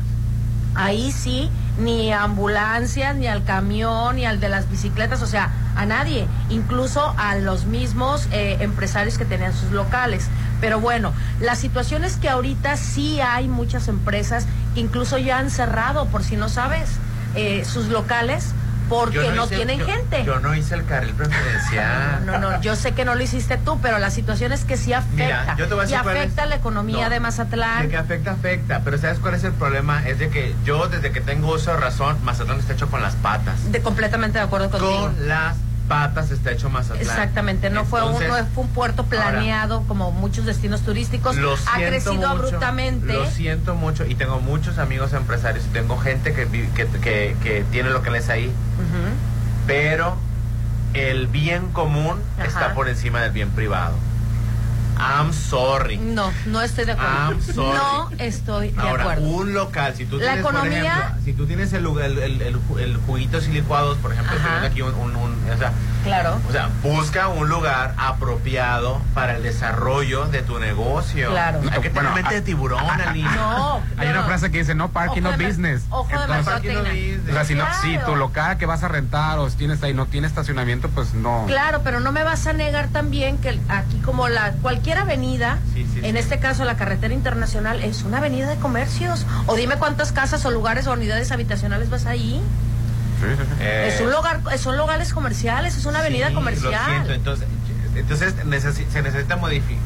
ahí 0.74 1.12
sí, 1.12 1.50
ni 1.78 2.12
a 2.12 2.22
ambulancias, 2.22 3.16
ni 3.16 3.26
al 3.26 3.44
camión, 3.44 4.16
ni 4.16 4.24
al 4.24 4.40
de 4.40 4.48
las 4.48 4.70
bicicletas, 4.70 5.22
o 5.22 5.26
sea, 5.26 5.50
a 5.76 5.86
nadie, 5.86 6.26
incluso 6.50 7.14
a 7.16 7.36
los 7.36 7.66
mismos 7.66 8.28
eh, 8.32 8.58
empresarios 8.60 9.18
que 9.18 9.24
tenían 9.24 9.52
sus 9.52 9.70
locales. 9.72 10.28
Pero 10.60 10.80
bueno, 10.80 11.12
la 11.40 11.56
situación 11.56 12.04
es 12.04 12.16
que 12.16 12.28
ahorita 12.28 12.76
sí 12.76 13.20
hay 13.20 13.48
muchas 13.48 13.88
empresas 13.88 14.46
que 14.74 14.80
incluso 14.80 15.18
ya 15.18 15.38
han 15.38 15.50
cerrado, 15.50 16.06
por 16.06 16.22
si 16.22 16.36
no 16.36 16.48
sabes, 16.48 16.90
eh, 17.34 17.64
sus 17.64 17.88
locales 17.88 18.54
porque 18.88 19.30
no, 19.34 19.44
hice- 19.46 19.56
tienen 19.56 19.78
yo- 19.80 19.86
gente. 19.86 20.24
Yo 20.24 20.40
no 20.40 20.54
hice 20.54 20.74
el 20.74 20.84
carril 20.84 21.14
preferencial. 21.14 22.24
No, 22.26 22.38
no, 22.38 22.60
yo 22.60 22.76
sé 22.76 22.92
que 22.92 23.04
no 23.04 23.14
lo 23.14 23.22
hiciste 23.22 23.56
tú, 23.58 23.78
pero 23.80 23.98
la 23.98 24.10
situación 24.10 24.52
es 24.52 24.64
que 24.64 24.76
sí 24.76 24.92
afecta. 24.92 25.14
Mira, 25.24 25.56
yo 25.56 25.68
te 25.68 25.74
voy 25.74 25.84
a 25.84 25.88
y 25.88 25.90
decir 25.90 26.00
es- 26.00 26.06
afecta 26.16 26.46
la 26.46 26.54
economía 26.56 27.04
No, 27.04 27.10
de 27.10 27.20
Mazatlán. 27.20 27.82
De 27.82 27.88
que 27.88 27.96
afecta, 27.96 28.32
afecta. 28.32 28.80
Pero 28.84 28.98
¿sabes 28.98 29.18
cuál 29.18 29.34
es 29.34 29.44
el 29.44 29.52
problema? 29.52 30.06
Es 30.06 30.18
de 30.18 30.28
que 30.28 30.54
yo, 30.64 30.88
desde 30.88 31.12
que 31.12 31.20
tengo 31.20 31.52
uso 31.52 31.72
de 31.72 31.78
razón, 31.78 32.16
Mazatlán 32.24 32.58
está 32.58 32.72
hecho 32.72 32.88
con 32.88 33.02
las 33.02 33.14
patas. 33.16 33.70
De, 33.72 33.80
completamente 33.82 34.38
de 34.38 34.44
acuerdo 34.44 34.70
contigo. 34.70 35.00
Con 35.02 35.28
las 35.28 35.56
patas 35.88 36.30
está 36.30 36.52
hecho 36.52 36.70
Mazatlán. 36.70 37.00
Exactamente, 37.00 37.70
no 37.70 37.84
fue, 37.84 38.02
un, 38.02 38.12
no 38.12 38.18
fue 38.18 38.64
un 38.64 38.68
puerto 38.68 39.04
planeado 39.04 39.82
como 39.86 40.10
muchos 40.12 40.46
destinos 40.46 40.82
turísticos. 40.82 41.36
Lo 41.36 41.54
ha 41.54 41.76
crecido 41.76 42.14
mucho, 42.14 42.28
abruptamente. 42.28 43.12
Lo 43.12 43.26
siento 43.30 43.74
mucho 43.74 44.04
y 44.06 44.14
tengo 44.14 44.40
muchos 44.40 44.78
amigos 44.78 45.12
empresarios 45.12 45.64
y 45.66 45.68
tengo 45.68 45.98
gente 45.98 46.32
que, 46.32 46.46
que, 46.46 46.86
que, 46.86 47.36
que 47.42 47.64
tiene 47.70 47.90
lo 47.90 48.02
que 48.02 48.10
les 48.10 48.28
ahí, 48.28 48.52
pero 49.66 50.16
el 50.94 51.26
bien 51.26 51.68
común 51.72 52.20
Ajá. 52.38 52.46
está 52.46 52.74
por 52.74 52.88
encima 52.88 53.20
del 53.20 53.32
bien 53.32 53.50
privado. 53.50 53.94
I'm 54.98 55.32
sorry. 55.32 55.96
No, 55.98 56.32
no 56.46 56.62
estoy 56.62 56.84
de 56.84 56.92
acuerdo. 56.92 57.32
I'm 57.32 57.42
sorry. 57.42 57.76
No 57.78 58.10
estoy 58.18 58.70
de 58.70 58.80
Ahora, 58.80 59.02
acuerdo. 59.04 59.22
un 59.28 59.54
local, 59.54 59.94
si 59.96 60.06
tú 60.06 60.16
La 60.18 60.24
tienes, 60.34 60.42
por 60.44 60.54
economía- 60.54 60.92
ejemplo, 60.98 61.22
si 61.24 61.32
tú 61.32 61.46
tienes 61.46 61.72
el, 61.72 61.82
lugar- 61.82 62.06
el, 62.06 62.18
el, 62.18 62.42
el, 62.42 62.58
el 62.78 62.96
juguitos 62.98 63.46
y 63.48 63.52
licuados, 63.52 63.98
por 63.98 64.12
ejemplo, 64.12 64.34
tienes 64.36 64.62
aquí 64.70 64.82
un, 64.82 64.94
un- 64.94 65.16
un- 65.16 65.50
o 65.52 65.58
sea, 65.58 65.72
Claro. 66.04 66.38
o 66.48 66.52
sea, 66.52 66.68
busca 66.82 67.28
un 67.28 67.48
lugar 67.48 67.94
apropiado 67.96 69.00
para 69.14 69.36
el 69.36 69.42
desarrollo 69.42 70.26
de 70.26 70.42
tu 70.42 70.58
negocio. 70.58 71.30
Claro. 71.30 71.60
Hay 71.62 71.80
que 71.80 71.88
tener 71.90 71.92
Bueno, 71.94 72.14
mente 72.14 72.34
de 72.34 72.40
tiburón, 72.42 72.80
Ali. 73.00 73.22
No, 73.22 73.76
Hay 73.96 74.06
no, 74.06 74.12
una 74.12 74.20
no. 74.20 74.26
frase 74.26 74.50
que 74.50 74.58
dice 74.58 74.74
no 74.74 74.90
parking, 74.90 75.22
Ojo 75.22 75.36
no 75.36 75.44
business. 75.44 75.82
ojo 75.90 76.08
de 76.08 76.14
Entonces, 76.14 76.46
mercadotecnia. 76.46 77.20
o 77.30 77.32
sea, 77.32 77.44
si, 77.44 77.54
no, 77.54 77.64
si 77.82 77.98
tu 78.04 78.16
local 78.16 78.58
que 78.58 78.66
vas 78.66 78.82
a 78.82 78.88
rentar 78.88 79.38
o 79.38 79.48
si 79.48 79.56
tienes 79.56 79.82
ahí 79.82 79.94
no 79.94 80.06
tiene 80.06 80.26
estacionamiento, 80.26 80.88
pues 80.90 81.14
no. 81.14 81.44
Claro, 81.46 81.80
pero 81.82 82.00
no 82.00 82.12
me 82.12 82.22
vas 82.22 82.46
a 82.46 82.52
negar 82.52 82.88
también 82.88 83.38
que 83.38 83.58
aquí 83.68 83.98
como 84.04 84.28
la 84.28 84.52
cualquier 84.62 84.83
avenida, 84.92 85.58
Sí, 85.74 85.86
sí, 85.92 86.00
en 86.02 86.16
este 86.16 86.38
caso 86.38 86.64
la 86.64 86.76
carretera 86.76 87.12
internacional, 87.14 87.82
es 87.82 88.02
una 88.02 88.18
avenida 88.18 88.48
de 88.48 88.56
comercios. 88.56 89.26
O 89.46 89.54
dime 89.56 89.76
cuántas 89.76 90.12
casas 90.12 90.44
o 90.44 90.50
lugares 90.50 90.86
o 90.86 90.92
unidades 90.92 91.32
habitacionales 91.32 91.90
vas 91.90 92.06
ahí. 92.06 92.40
Eh, 93.60 93.90
es 93.94 94.00
un 94.00 94.10
lugar, 94.10 94.40
son 94.58 94.76
locales 94.76 95.12
comerciales, 95.14 95.76
es 95.76 95.86
una 95.86 96.00
avenida 96.00 96.32
comercial. 96.34 97.06
Entonces, 97.96 98.34
se 98.92 99.02
necesita 99.02 99.38
modifi- 99.38 99.78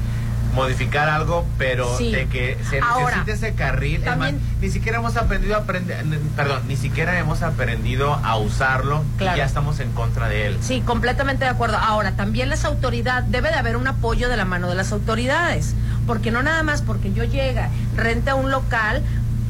modificar 0.55 1.09
algo, 1.09 1.47
pero 1.59 1.97
Sí. 1.99 2.11
de 2.13 2.27
que 2.27 2.59
se 2.69 2.81
Ahora, 2.81 3.19
necesite 3.19 3.33
ese 3.33 3.55
carril. 3.55 3.97
es 4.01 4.05
también- 4.05 4.37
más, 4.37 4.45
ni 4.61 4.71
siquiera 4.71 4.99
hemos 4.99 5.17
aprendido 5.17 5.55
a 5.57 5.59
aprender, 5.59 6.05
perdón, 6.37 6.63
ni 6.69 6.77
siquiera 6.77 7.19
hemos 7.19 7.43
aprendido 7.43 8.15
a 8.15 8.37
usarlo 8.37 9.05
Claro. 9.19 9.37
y 9.37 9.39
ya 9.39 9.45
estamos 9.45 9.81
en 9.81 9.93
contra 9.93 10.29
de 10.29 10.47
él. 10.47 10.59
Sí, 10.61 10.81
completamente 10.81 11.45
de 11.45 11.51
acuerdo. 11.51 11.77
Ahora, 11.79 12.13
también 12.13 12.49
las 12.49 12.65
autoridades, 12.65 13.31
debe 13.31 13.49
de 13.51 13.55
haber 13.57 13.77
un 13.77 13.87
apoyo 13.87 14.29
de 14.29 14.37
la 14.37 14.45
mano 14.45 14.69
de 14.69 14.75
las 14.75 14.93
autoridades, 14.93 15.75
porque 16.07 16.31
no 16.31 16.43
nada 16.43 16.63
más 16.63 16.83
porque 16.83 17.13
yo 17.13 17.25
llega, 17.25 17.69
rente 17.97 18.31
a 18.31 18.35
un 18.35 18.51
local, 18.51 19.03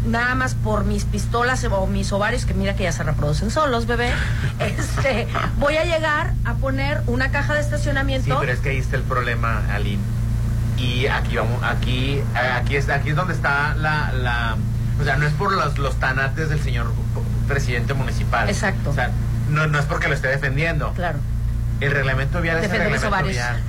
nada 0.06 0.34
más 0.34 0.54
por 0.54 0.84
mis 0.84 1.04
pistolas 1.04 1.64
o 1.64 1.86
mis 1.86 2.12
ovarios, 2.12 2.44
que 2.46 2.54
mira 2.54 2.74
que 2.74 2.84
ya 2.84 2.92
se 2.92 3.02
reproducen 3.02 3.50
solos, 3.50 3.86
bebé, 3.86 4.10
este, 4.60 5.26
voy 5.58 5.76
a 5.76 5.84
llegar 5.84 6.32
a 6.44 6.54
poner 6.54 7.02
una 7.06 7.30
caja 7.30 7.54
de 7.54 7.60
Sí, 7.62 7.66
estacionamiento. 7.66 8.38
pero 8.40 8.52
es 8.52 8.60
que 8.60 8.70
ahí 8.70 8.78
está 8.78 8.96
el 8.96 9.02
problema, 9.02 9.62
Aline. 9.72 10.02
Y 10.78 11.06
aquí 11.08 11.36
vamos, 11.36 11.62
aquí, 11.64 12.22
aquí 12.54 12.76
es, 12.76 12.88
aquí 12.88 13.10
es 13.10 13.16
donde 13.16 13.34
está 13.34 13.74
la, 13.74 14.12
la, 14.12 14.56
o 15.00 15.04
sea, 15.04 15.16
no 15.16 15.26
es 15.26 15.32
por 15.32 15.52
los, 15.52 15.76
los 15.78 15.96
tanates 15.96 16.48
del 16.48 16.60
señor 16.60 16.92
presidente 17.48 17.94
municipal. 17.94 18.48
Exacto. 18.48 18.90
O 18.90 18.94
sea, 18.94 19.10
no, 19.50 19.66
no 19.66 19.78
es 19.78 19.86
porque 19.86 20.08
lo 20.08 20.14
esté 20.14 20.28
defendiendo. 20.28 20.92
Claro. 20.94 21.18
El 21.80 21.92
reglamento 21.92 22.40
vial 22.40 22.58
es 22.58 22.64
el 22.64 22.78
reglamento 22.78 23.10
vial. 23.24 23.60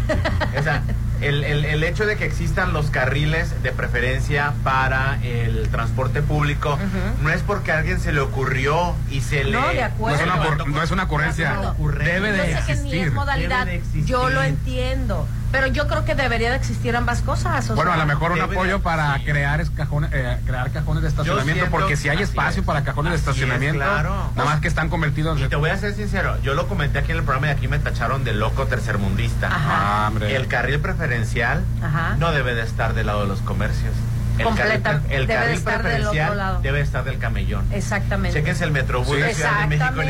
O 0.59 0.63
sea, 0.63 0.81
el, 1.21 1.43
el, 1.43 1.65
el 1.65 1.83
hecho 1.83 2.05
de 2.05 2.15
que 2.15 2.25
existan 2.25 2.73
los 2.73 2.89
carriles 2.89 3.61
de 3.61 3.71
preferencia 3.71 4.53
para 4.63 5.19
el 5.23 5.67
transporte 5.69 6.21
público 6.21 6.77
no 7.21 7.29
es 7.29 7.41
porque 7.41 7.71
a 7.71 7.77
alguien 7.79 7.99
se 7.99 8.11
le 8.11 8.19
ocurrió 8.21 8.95
y 9.11 9.21
se 9.21 9.43
le... 9.43 9.51
No, 9.51 9.67
de 9.67 9.75
No 9.81 9.85
acuerdo. 9.85 10.17
es 10.17 10.23
una, 10.23 10.35
ocur- 10.43 10.65
no 10.67 10.81
es 10.83 10.91
una 10.91 11.03
ocurrencia. 11.03 11.49
No 11.49 11.53
es 11.55 11.59
una 11.61 11.71
ocurrencia. 11.71 12.13
Debe 12.13 12.31
de 12.31 12.37
Yo 12.37 12.43
sé 12.45 12.51
que 12.65 12.73
ni 12.75 12.79
existir. 12.79 13.07
es 13.07 13.13
modalidad, 13.13 13.65
de 13.65 13.81
yo 14.05 14.29
lo 14.29 14.41
entiendo, 14.43 15.27
pero 15.51 15.67
yo 15.67 15.87
creo 15.87 16.05
que 16.05 16.15
debería 16.15 16.49
de 16.51 16.55
existir 16.57 16.95
ambas 16.95 17.21
cosas. 17.21 17.69
o 17.69 17.75
Bueno, 17.75 17.91
a 17.91 17.97
lo 17.97 18.05
mejor 18.05 18.31
un 18.31 18.37
de- 18.39 18.43
apoyo 18.45 18.81
para 18.81 19.17
sí. 19.17 19.25
crear, 19.25 19.61
es- 19.61 19.69
cajones, 19.69 20.09
eh, 20.13 20.37
crear 20.45 20.71
cajones 20.71 21.01
de 21.03 21.09
estacionamiento, 21.09 21.53
siento- 21.65 21.71
porque 21.71 21.95
si 21.95 22.09
hay 22.09 22.21
espacio 22.21 22.61
es. 22.61 22.65
para 22.65 22.83
cajones 22.83 23.11
de 23.11 23.15
es, 23.15 23.21
estacionamiento, 23.21 23.79
claro. 23.79 24.31
nada 24.35 24.49
más 24.49 24.59
que 24.61 24.67
están 24.67 24.89
convertidos 24.89 25.39
Y 25.39 25.43
en... 25.43 25.49
te 25.49 25.55
voy 25.55 25.69
a 25.69 25.77
ser 25.77 25.93
sincero, 25.95 26.37
yo 26.41 26.53
lo 26.53 26.67
comenté 26.67 26.99
aquí 26.99 27.11
en 27.11 27.17
el 27.17 27.23
programa 27.23 27.47
y 27.47 27.49
aquí 27.51 27.67
me 27.67 27.79
tacharon 27.79 28.23
de 28.23 28.33
loco 28.33 28.65
tercermundista. 28.67 29.47
Ajá. 29.47 30.05
Ah, 30.05 30.07
hombre. 30.09 30.35
El 30.35 30.47
carril 30.47 30.79
preferencial 30.79 31.63
Ajá. 31.81 32.15
no 32.17 32.31
debe 32.31 32.53
de 32.55 32.63
estar 32.63 32.93
del 32.93 33.07
lado 33.07 33.21
de 33.21 33.27
los 33.27 33.41
comercios. 33.41 33.93
El 34.39 34.45
Completa- 34.45 34.91
carril, 34.93 35.11
el 35.11 35.27
debe 35.27 35.39
carril 35.39 35.57
estar 35.57 35.83
del 35.83 36.07
otro 36.07 36.35
lado. 36.35 36.61
debe 36.61 36.81
estar 36.81 37.03
del 37.03 37.17
camellón. 37.19 37.65
Exactamente. 37.73 38.37
Chequense 38.39 38.63
el 38.63 38.71
Metrobús 38.71 39.17
de 39.17 39.33
Ciudad 39.33 39.59
de 39.61 39.67
México 39.67 40.01
en 40.01 40.09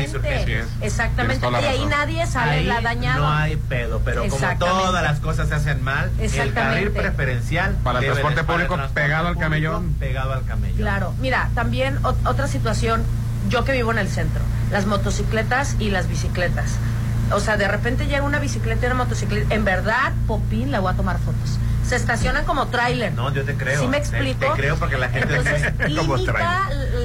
Exactamente. 0.80 1.46
Y 1.50 1.64
ahí 1.64 1.86
nadie 1.86 2.26
sale 2.26 2.50
Ahí 2.52 2.64
la 2.64 2.80
dañado. 2.80 3.22
no 3.24 3.32
hay 3.32 3.56
pedo, 3.56 4.00
pero 4.04 4.26
como 4.28 4.46
todas 4.58 5.02
las 5.02 5.20
cosas 5.20 5.48
se 5.48 5.54
hacen 5.54 5.82
mal, 5.82 6.10
el 6.18 6.52
carril 6.54 6.90
preferencial 6.90 7.74
Para 7.82 7.98
el 7.98 8.04
transporte 8.06 8.40
el 8.40 8.46
público 8.46 8.74
transporte 8.74 9.00
pegado 9.02 9.28
al 9.28 9.36
camellón. 9.38 9.94
Pegado 9.94 10.32
al 10.32 10.44
camellón. 10.44 10.76
Claro, 10.78 11.14
mira, 11.20 11.50
también 11.54 12.00
ot- 12.02 12.16
otra 12.26 12.46
situación, 12.46 13.02
yo 13.48 13.64
que 13.64 13.72
vivo 13.72 13.90
en 13.90 13.98
el 13.98 14.08
centro, 14.08 14.42
las 14.70 14.86
motocicletas 14.86 15.76
y 15.78 15.90
las 15.90 16.08
bicicletas. 16.08 16.76
O 17.32 17.40
sea, 17.40 17.56
de 17.56 17.68
repente 17.68 18.06
llega 18.06 18.22
una 18.22 18.38
bicicleta 18.38 18.84
y 18.84 18.86
una 18.86 18.96
motocicleta, 19.04 19.54
en 19.54 19.64
verdad, 19.64 20.12
Popín, 20.26 20.70
la 20.72 20.80
voy 20.80 20.92
a 20.92 20.96
tomar 20.96 21.18
fotos. 21.18 21.58
Se 21.90 21.96
estacionan 21.96 22.44
como 22.44 22.68
tráiler. 22.68 23.12
No, 23.14 23.34
yo 23.34 23.44
te 23.44 23.56
creo. 23.56 23.80
¿Sí 23.80 23.88
me 23.88 23.98
Te- 23.98 24.04
explico? 24.04 24.54
Te, 24.54 24.60
creo 24.60 24.76
porque 24.76 24.96
la 24.96 25.08
gente 25.08 25.34
Entonces, 25.34 25.72
como 25.98 26.14
limita 26.16 26.32
trae. 26.32 26.44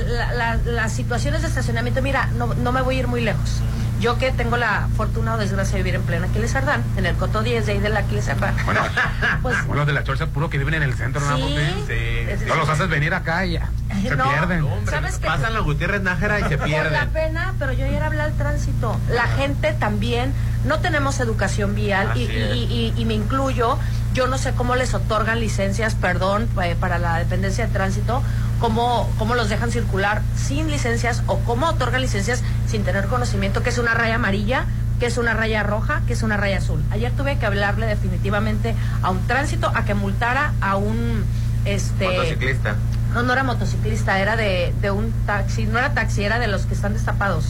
la- 0.05 0.33
la- 0.33 0.55
las 0.57 0.93
situaciones 0.93 1.41
de 1.41 1.47
estacionamiento. 1.47 2.03
Mira, 2.03 2.27
no, 2.37 2.53
no 2.53 2.71
me 2.71 2.83
voy 2.83 2.97
a 2.97 2.99
ir 2.99 3.07
muy 3.07 3.21
lejos. 3.21 3.61
Yo 3.99 4.19
que 4.19 4.31
tengo 4.31 4.57
la 4.57 4.87
fortuna 4.95 5.33
o 5.33 5.37
desgracia 5.39 5.77
de 5.77 5.81
vivir 5.81 5.95
en 5.95 6.03
plena 6.03 6.27
Aquiles 6.27 6.53
Ardán, 6.53 6.83
en 6.97 7.07
el 7.07 7.15
Coto 7.15 7.41
10 7.41 7.65
de 7.65 7.71
ahí 7.71 7.79
de 7.79 7.89
la 7.89 8.01
Aquiles 8.01 8.27
Ardán. 8.29 8.53
Bueno, 8.65 8.81
Pues, 9.41 9.65
bueno, 9.65 9.85
de 9.87 9.93
la 9.93 10.03
chorcha 10.03 10.27
puro 10.27 10.51
que 10.51 10.59
viven 10.59 10.75
en 10.75 10.83
el 10.83 10.93
centro, 10.93 11.21
¿no? 11.21 11.35
sí, 11.37 11.57
Sí. 11.87 12.45
No 12.45 12.53
los 12.55 12.69
haces 12.69 12.87
venir 12.87 13.15
acá 13.15 13.43
y 13.47 13.53
ya. 13.53 13.69
Se 14.09 14.15
No, 14.15 14.23
pierden. 14.29 14.63
Hombre, 14.63 14.91
¿Sabes 14.91 15.17
qué? 15.17 15.27
pasan 15.27 15.53
la 15.53 15.59
Gutiérrez 15.59 16.01
Nájera 16.01 16.39
y 16.39 16.43
se 16.43 16.49
Por 16.57 16.59
la 16.59 16.65
pierden. 16.65 17.09
pena, 17.09 17.53
pero 17.59 17.73
yo 17.73 17.85
ayer 17.85 18.01
hablé 18.03 18.21
al 18.21 18.33
tránsito. 18.33 18.97
La 19.09 19.27
gente 19.27 19.73
también, 19.73 20.33
no 20.65 20.79
tenemos 20.79 21.19
educación 21.19 21.75
vial 21.75 22.11
y, 22.15 22.21
y- 22.23 22.93
y 22.95 23.05
me 23.05 23.13
incluyo. 23.13 23.77
Yo 24.13 24.27
no 24.27 24.37
sé 24.37 24.53
cómo 24.53 24.75
les 24.75 24.93
otorgan 24.93 25.39
licencias, 25.41 25.93
perdón, 25.95 26.47
eh, 26.63 26.75
para 26.79 26.97
la 26.99 27.17
dependencia 27.17 27.67
de 27.67 27.73
tránsito, 27.73 28.21
cómo, 28.61 29.09
cómo 29.17 29.35
los 29.35 29.49
dejan 29.49 29.71
circular 29.71 30.21
sin 30.37 30.71
licencias 30.71 31.21
o 31.27 31.39
cómo 31.39 31.67
otorgan 31.67 32.01
licencias 32.01 32.41
sin 32.65 32.83
tener 32.85 33.07
conocimiento 33.07 33.61
que 33.61 33.69
es 33.71 33.77
una 33.77 33.93
raya 33.93 34.15
amarilla, 34.15 34.65
que 35.01 35.07
es 35.07 35.17
una 35.17 35.33
raya 35.33 35.63
roja, 35.63 36.01
que 36.07 36.13
es 36.13 36.23
una 36.23 36.37
raya 36.37 36.59
azul. 36.59 36.81
Ayer 36.91 37.11
tuve 37.11 37.37
que 37.37 37.45
hablarle 37.45 37.87
definitivamente 37.87 38.73
a 39.03 39.09
un 39.11 39.19
tránsito 39.27 39.69
a 39.75 39.83
que 39.83 39.93
multara 39.95 40.53
a 40.61 40.77
un 40.77 41.25
este 41.65 42.05
Motociclista. 42.07 42.75
No, 43.15 43.23
no 43.23 43.33
era 43.33 43.43
motociclista, 43.43 44.19
era 44.19 44.35
de, 44.35 44.73
de 44.81 44.91
un 44.91 45.11
taxi, 45.25 45.65
no 45.65 45.79
era 45.79 45.93
taxi, 45.93 46.23
era 46.23 46.37
de 46.37 46.47
los 46.47 46.65
que 46.67 46.73
están 46.75 46.93
destapados. 46.93 47.45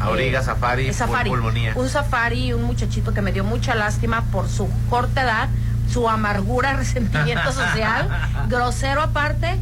Auriga, 0.00 0.40
Eh, 0.40 0.42
safari, 0.42 0.92
safari. 0.92 1.30
pulmonía. 1.30 1.72
Un 1.76 1.88
safari, 1.88 2.52
un 2.52 2.64
muchachito 2.64 3.14
que 3.14 3.22
me 3.22 3.30
dio 3.30 3.44
mucha 3.44 3.74
lástima 3.76 4.22
por 4.32 4.48
su 4.48 4.68
corta 4.90 5.22
edad, 5.22 5.48
su 5.92 6.08
amargura, 6.08 6.72
resentimiento 6.72 7.52
social, 7.62 8.08
grosero 8.48 9.02
aparte, 9.02 9.58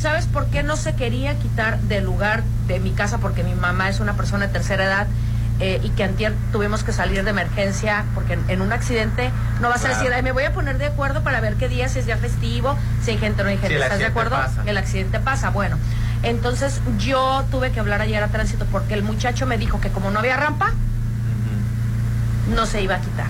¿sabes 0.00 0.26
por 0.26 0.46
qué 0.46 0.62
no 0.62 0.76
se 0.76 0.94
quería 0.94 1.38
quitar 1.38 1.78
del 1.82 2.04
lugar 2.04 2.42
de 2.66 2.80
mi 2.80 2.90
casa? 2.92 3.18
Porque 3.18 3.44
mi 3.44 3.54
mamá 3.54 3.88
es 3.90 4.00
una 4.00 4.14
persona 4.14 4.46
de 4.46 4.52
tercera 4.54 4.84
edad 4.84 5.06
eh, 5.60 5.80
y 5.82 5.90
que 5.90 6.02
antier 6.04 6.34
tuvimos 6.52 6.82
que 6.82 6.92
salir 6.92 7.22
de 7.22 7.30
emergencia 7.30 8.04
porque 8.14 8.32
en, 8.34 8.44
en 8.48 8.60
un 8.60 8.72
accidente 8.72 9.30
no 9.60 9.68
vas 9.68 9.84
a 9.84 9.88
decir, 9.88 10.12
"Ay, 10.12 10.22
me 10.22 10.32
voy 10.32 10.44
a 10.44 10.52
poner 10.52 10.78
de 10.78 10.86
acuerdo 10.86 11.22
para 11.22 11.40
ver 11.40 11.54
qué 11.54 11.68
día, 11.68 11.88
si 11.88 12.00
es 12.00 12.06
día 12.06 12.16
festivo, 12.16 12.76
si 13.02 13.12
hay 13.12 13.18
gente 13.18 13.42
o 13.42 13.44
no 13.44 13.50
hay 13.50 13.58
gente. 13.58 13.76
¿Estás 13.80 13.98
de 13.98 14.06
acuerdo? 14.06 14.36
pasa. 14.36 14.62
El 14.66 14.76
accidente 14.76 15.20
pasa, 15.20 15.50
bueno. 15.50 15.78
Entonces 16.22 16.80
yo 16.98 17.44
tuve 17.50 17.70
que 17.70 17.80
hablar 17.80 18.00
ayer 18.00 18.22
a 18.22 18.28
tránsito 18.28 18.64
porque 18.72 18.94
el 18.94 19.02
muchacho 19.02 19.46
me 19.46 19.58
dijo 19.58 19.80
que 19.80 19.90
como 19.90 20.10
no 20.10 20.18
había 20.20 20.36
rampa, 20.36 20.72
no 22.54 22.66
se 22.66 22.82
iba 22.82 22.96
a 22.96 23.00
quitar. 23.00 23.26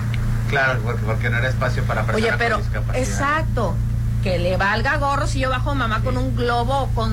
Claro, 0.48 0.80
porque, 0.82 1.02
porque 1.02 1.30
no 1.30 1.38
era 1.38 1.48
espacio 1.48 1.82
para 1.84 2.02
personas 2.04 2.28
Oye, 2.30 2.38
pero 2.38 2.56
con 2.56 2.64
discapacidad. 2.64 3.02
exacto, 3.08 3.76
que 4.24 4.38
le 4.38 4.56
valga 4.56 4.96
gorro 4.96 5.26
si 5.26 5.38
yo 5.38 5.50
bajo 5.50 5.74
mamá 5.74 6.00
con 6.00 6.16
un 6.16 6.34
globo 6.34 6.74
o 6.84 6.88
con 6.94 7.12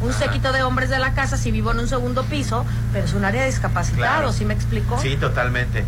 un 0.00 0.12
séquito 0.14 0.52
de 0.52 0.62
hombres 0.62 0.88
de 0.88 0.98
la 0.98 1.12
casa 1.12 1.36
si 1.36 1.50
vivo 1.50 1.70
en 1.70 1.80
un 1.80 1.86
segundo 1.86 2.24
piso, 2.24 2.64
pero 2.94 3.04
es 3.04 3.12
un 3.12 3.26
área 3.26 3.42
de 3.42 3.48
discapacitados, 3.48 3.98
Claro. 3.98 4.32
¿sí 4.32 4.46
me 4.46 4.54
explico? 4.54 4.98
Sí, 4.98 5.16
totalmente. 5.18 5.84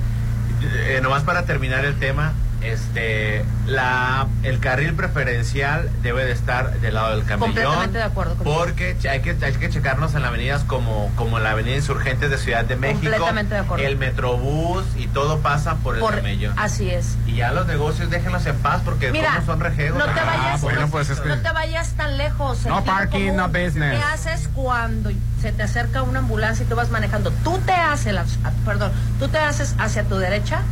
Eh, 0.63 1.01
nomás 1.03 1.23
para 1.23 1.45
terminar 1.45 1.87
el 1.87 1.99
tema, 1.99 2.33
este, 2.63 3.45
la, 3.67 4.27
el 4.43 4.59
carril 4.61 4.95
preferencial 4.95 5.89
debe 6.03 6.25
de 6.25 6.33
estar 6.33 6.79
del 6.81 6.95
lado 6.95 7.11
del 7.17 7.25
camellón. 7.25 7.55
Completamente 7.55 7.99
de 7.99 8.05
acuerdo. 8.05 8.35
Porque 8.43 8.97
hay 9.11 9.21
que, 9.21 9.37
hay 9.43 9.53
que 9.55 9.71
checarnos 9.71 10.15
en 10.15 10.23
las 10.23 10.29
avenidas 10.31 10.65
como, 10.65 11.11
como 11.17 11.39
la 11.39 11.51
avenida 11.53 11.77
Insurgentes 11.77 12.31
de 12.31 12.39
Ciudad 12.39 12.65
de 12.65 12.77
México. 12.77 13.01
Completamente 13.03 13.55
de 13.55 13.61
acuerdo. 13.61 13.85
El 13.87 13.97
Metrobús 13.97 14.85
y 14.97 15.07
todo 15.09 15.39
pasa 15.41 15.77
por 15.77 15.95
el 15.95 16.01
Por- 16.01 16.17
camellón. 16.17 16.55
así 16.59 16.91
es. 16.91 17.17
Y 17.27 17.37
ya 17.37 17.53
los 17.53 17.67
negocios 17.67 18.11
déjenlos 18.11 18.45
en 18.47 18.57
paz 18.57 18.83
porque 18.85 19.13
Mira, 19.13 19.43
son 19.47 19.61
rejegos. 19.61 19.99
no 19.99 20.13
te 20.13 20.21
Ah, 20.21 20.25
vayas, 20.25 20.61
bueno, 20.61 20.81
no, 20.83 20.89
pues 20.89 21.11
es 21.11 21.21
que- 21.21 21.29
no 21.29 21.39
te 21.39 21.51
vayas 21.53 21.91
tan 21.93 22.17
lejos. 22.19 22.67
No 22.67 22.85
parking, 22.85 23.21
común. 23.31 23.37
no 23.37 23.49
business. 23.49 23.99
¿Qué 23.99 24.03
haces 24.13 24.49
cuando 24.55 25.11
se 25.41 25.53
te 25.53 25.63
acerca 25.63 26.03
una 26.03 26.19
ambulancia 26.19 26.65
y 26.65 26.69
tú 26.69 26.75
vas 26.75 26.91
manejando? 26.91 27.31
Tú 27.45 27.59
te 27.65 27.73
haces, 27.73 28.13
la- 28.13 28.25
ah, 28.45 28.51
perdón, 28.65 28.93
tú 29.19 29.29
te 29.29 29.39
haces 29.39 29.75
hacia 29.79 30.03
tu 30.05 30.17
derecha 30.19 30.63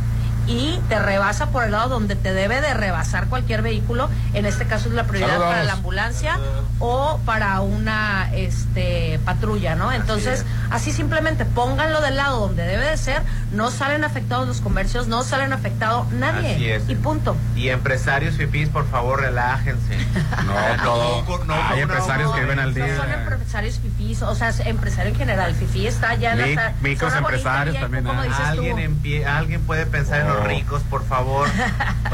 y 0.47 0.79
te 0.87 0.97
rebasa 0.99 1.47
por 1.47 1.65
el 1.65 1.71
lado 1.71 1.89
donde 1.89 2.15
te 2.15 2.33
debe 2.33 2.61
de 2.61 2.73
rebasar 2.73 3.27
cualquier 3.27 3.61
vehículo. 3.61 4.09
En 4.33 4.45
este 4.45 4.65
caso 4.65 4.87
es 4.87 4.95
la 4.95 5.03
prioridad 5.03 5.39
para 5.39 5.63
la 5.63 5.73
ambulancia 5.73 6.39
o 6.79 7.19
para 7.25 7.59
una 7.61 8.29
este 8.33 9.19
patrulla, 9.25 9.75
¿no? 9.75 9.91
Entonces, 9.91 10.45
así, 10.69 10.91
simplemente 10.91 11.43
pónganlo 11.45 12.01
del 12.01 12.15
lado 12.15 12.39
donde 12.39 12.63
debe 12.63 12.85
de 12.85 12.97
ser, 12.97 13.21
no 13.51 13.71
salen 13.71 14.03
afectados 14.03 14.47
los 14.47 14.61
comercios, 14.61 15.07
no 15.07 15.23
salen 15.23 15.51
afectados 15.53 16.09
nadie. 16.13 16.55
Así 16.55 16.69
es. 16.69 16.89
Y 16.89 16.95
punto. 16.95 17.35
Y 17.55 17.69
empresarios 17.69 18.35
fifís, 18.35 18.69
por 18.69 18.87
favor, 18.89 19.21
relájense. 19.21 19.97
No, 20.47 20.83
todo. 20.83 21.23
No, 21.39 21.45
no, 21.45 21.53
Hay 21.55 21.77
no, 21.77 21.83
empresarios 21.83 22.29
no, 22.29 22.35
que 22.35 22.41
viven 22.41 22.59
al 22.59 22.73
No 22.77 22.85
día. 22.85 22.95
son 22.95 23.11
empresarios 23.11 23.79
fifís, 23.79 24.21
o 24.21 24.33
sea, 24.35 24.49
es 24.49 24.59
empresario 24.61 25.11
en 25.11 25.17
general. 25.17 25.53
Fifí 25.55 25.87
está 25.87 26.15
ya 26.15 26.33
en 26.33 26.55
la 26.55 26.73
micros 26.81 27.13
empresarios 27.15 27.77
también, 27.79 28.03
como 28.05 28.21
¿eh? 28.23 28.27
dices 28.27 28.37
tú. 28.37 28.51
alguien 28.51 28.79
en 28.79 28.95
pie, 28.97 29.25
alguien 29.25 29.61
puede 29.61 29.85
pensar 29.85 30.21
en 30.21 30.27
Oh. 30.36 30.36
Los 30.37 30.47
ricos, 30.47 30.81
por 30.83 31.03
favor. 31.05 31.47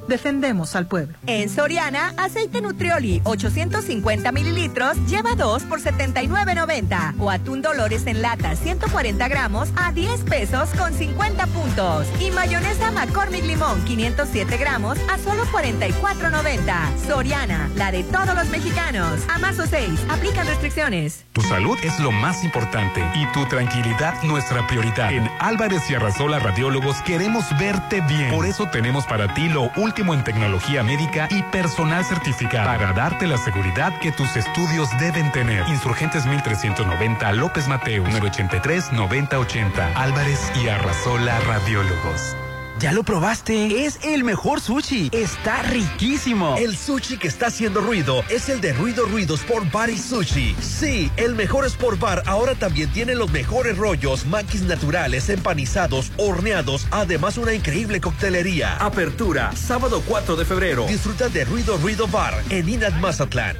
Defendemos 0.11 0.75
al 0.75 0.87
pueblo. 0.87 1.15
En 1.25 1.47
Soriana, 1.47 2.13
aceite 2.17 2.59
Nutrioli 2.59 3.21
850 3.23 4.33
mililitros 4.33 4.97
lleva 5.07 5.35
2 5.35 5.63
por 5.63 5.79
79.90. 5.79 7.15
O 7.17 7.29
atún 7.31 7.61
Dolores 7.61 8.05
en 8.07 8.21
lata 8.21 8.57
140 8.57 9.25
gramos 9.29 9.69
a 9.77 9.93
10 9.93 10.25
pesos 10.25 10.67
con 10.77 10.93
50 10.93 11.47
puntos. 11.47 12.07
Y 12.19 12.29
mayonesa 12.31 12.91
McCormick 12.91 13.45
Limón 13.45 13.85
507 13.85 14.57
gramos 14.57 14.97
a 15.09 15.17
solo 15.17 15.45
44.90. 15.45 17.07
Soriana, 17.07 17.69
la 17.77 17.93
de 17.93 18.03
todos 18.03 18.35
los 18.35 18.49
mexicanos. 18.49 19.21
A 19.29 19.39
marzo 19.39 19.65
6, 19.65 19.97
aplican 20.09 20.45
restricciones. 20.45 21.23
Tu 21.31 21.41
salud 21.43 21.77
es 21.83 21.97
lo 22.01 22.11
más 22.11 22.43
importante 22.43 23.01
y 23.15 23.25
tu 23.27 23.45
tranquilidad 23.45 24.21
nuestra 24.23 24.67
prioridad. 24.67 25.13
En 25.13 25.29
Álvarez 25.39 25.89
y 25.89 25.95
Arrasola 25.95 26.39
Radiólogos 26.39 26.97
queremos 27.03 27.45
verte 27.57 28.01
bien. 28.01 28.29
Por 28.29 28.45
eso 28.45 28.67
tenemos 28.69 29.05
para 29.05 29.33
ti 29.33 29.47
lo 29.47 29.71
último 29.77 30.00
en 30.01 30.23
tecnología 30.23 30.81
médica 30.81 31.27
y 31.29 31.43
personal 31.43 32.03
certificado 32.03 32.65
para 32.65 32.91
darte 32.91 33.27
la 33.27 33.37
seguridad 33.37 33.99
que 33.99 34.11
tus 34.11 34.35
estudios 34.35 34.89
deben 34.99 35.31
tener. 35.31 35.67
Insurgentes 35.69 36.25
1390 36.25 37.31
López 37.33 37.67
Mateo 37.67 38.03
983 38.03 38.93
9080 38.93 39.93
Álvarez 39.95 40.51
y 40.61 40.69
Arrasola 40.69 41.39
Radiólogos. 41.41 42.35
¿Ya 42.81 42.91
lo 42.91 43.03
probaste? 43.03 43.85
Es 43.85 43.99
el 44.03 44.23
mejor 44.23 44.59
sushi. 44.59 45.11
Está 45.13 45.61
riquísimo. 45.61 46.55
El 46.57 46.75
sushi 46.75 47.19
que 47.19 47.27
está 47.27 47.45
haciendo 47.45 47.79
ruido 47.79 48.23
es 48.27 48.49
el 48.49 48.59
de 48.59 48.73
Ruido 48.73 49.05
Ruido 49.05 49.35
Sport 49.35 49.71
Bar 49.71 49.91
y 49.91 49.99
Sushi. 49.99 50.55
Sí, 50.59 51.11
el 51.15 51.35
mejor 51.35 51.67
Sport 51.67 51.99
Bar 51.99 52.23
ahora 52.25 52.55
también 52.55 52.91
tiene 52.91 53.13
los 53.13 53.31
mejores 53.31 53.77
rollos, 53.77 54.25
maquis 54.25 54.63
naturales, 54.63 55.29
empanizados, 55.29 56.11
horneados, 56.17 56.87
además 56.89 57.37
una 57.37 57.53
increíble 57.53 58.01
coctelería. 58.01 58.77
Apertura, 58.77 59.55
sábado 59.55 60.01
4 60.07 60.35
de 60.35 60.45
febrero. 60.45 60.87
Disfruta 60.87 61.29
de 61.29 61.45
Ruido 61.45 61.77
Ruido 61.77 62.07
Bar 62.07 62.33
en 62.49 62.67
Inat 62.67 62.95
Mazatlán. 62.95 63.57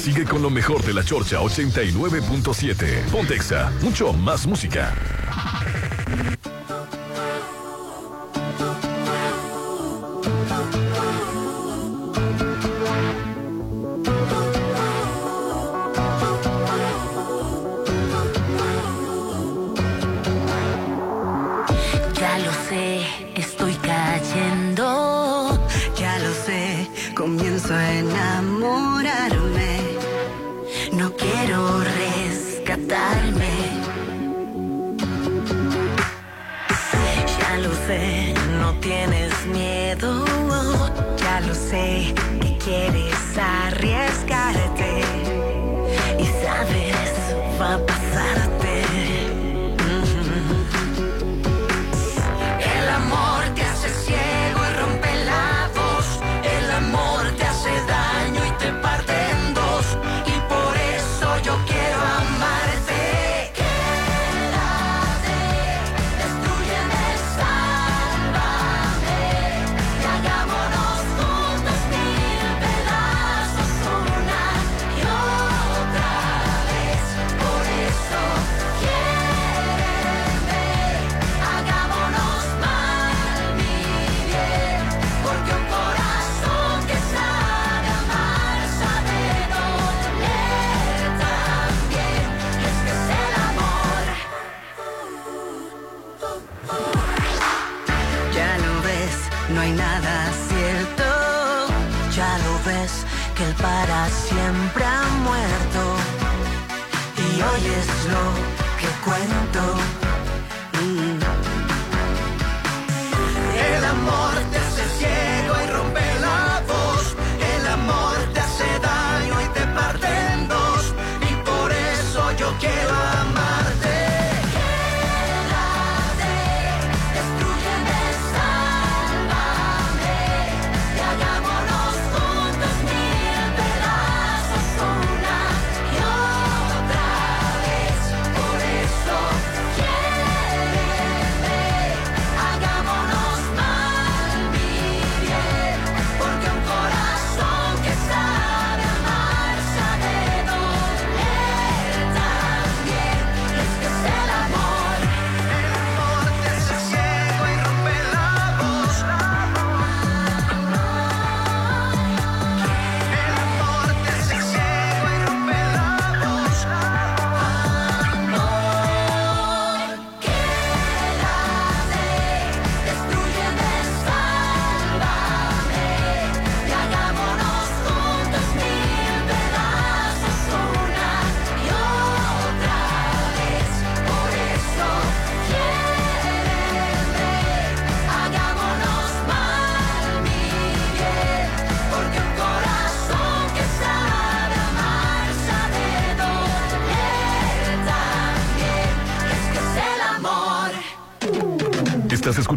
Sigue 0.00 0.24
con 0.24 0.40
lo 0.40 0.50
mejor 0.50 0.84
de 0.84 0.94
la 0.94 1.02
Chorcha 1.02 1.40
89.7. 1.40 3.10
Pontexa, 3.10 3.72
mucho 3.82 4.12
más 4.12 4.46
música. 4.46 4.94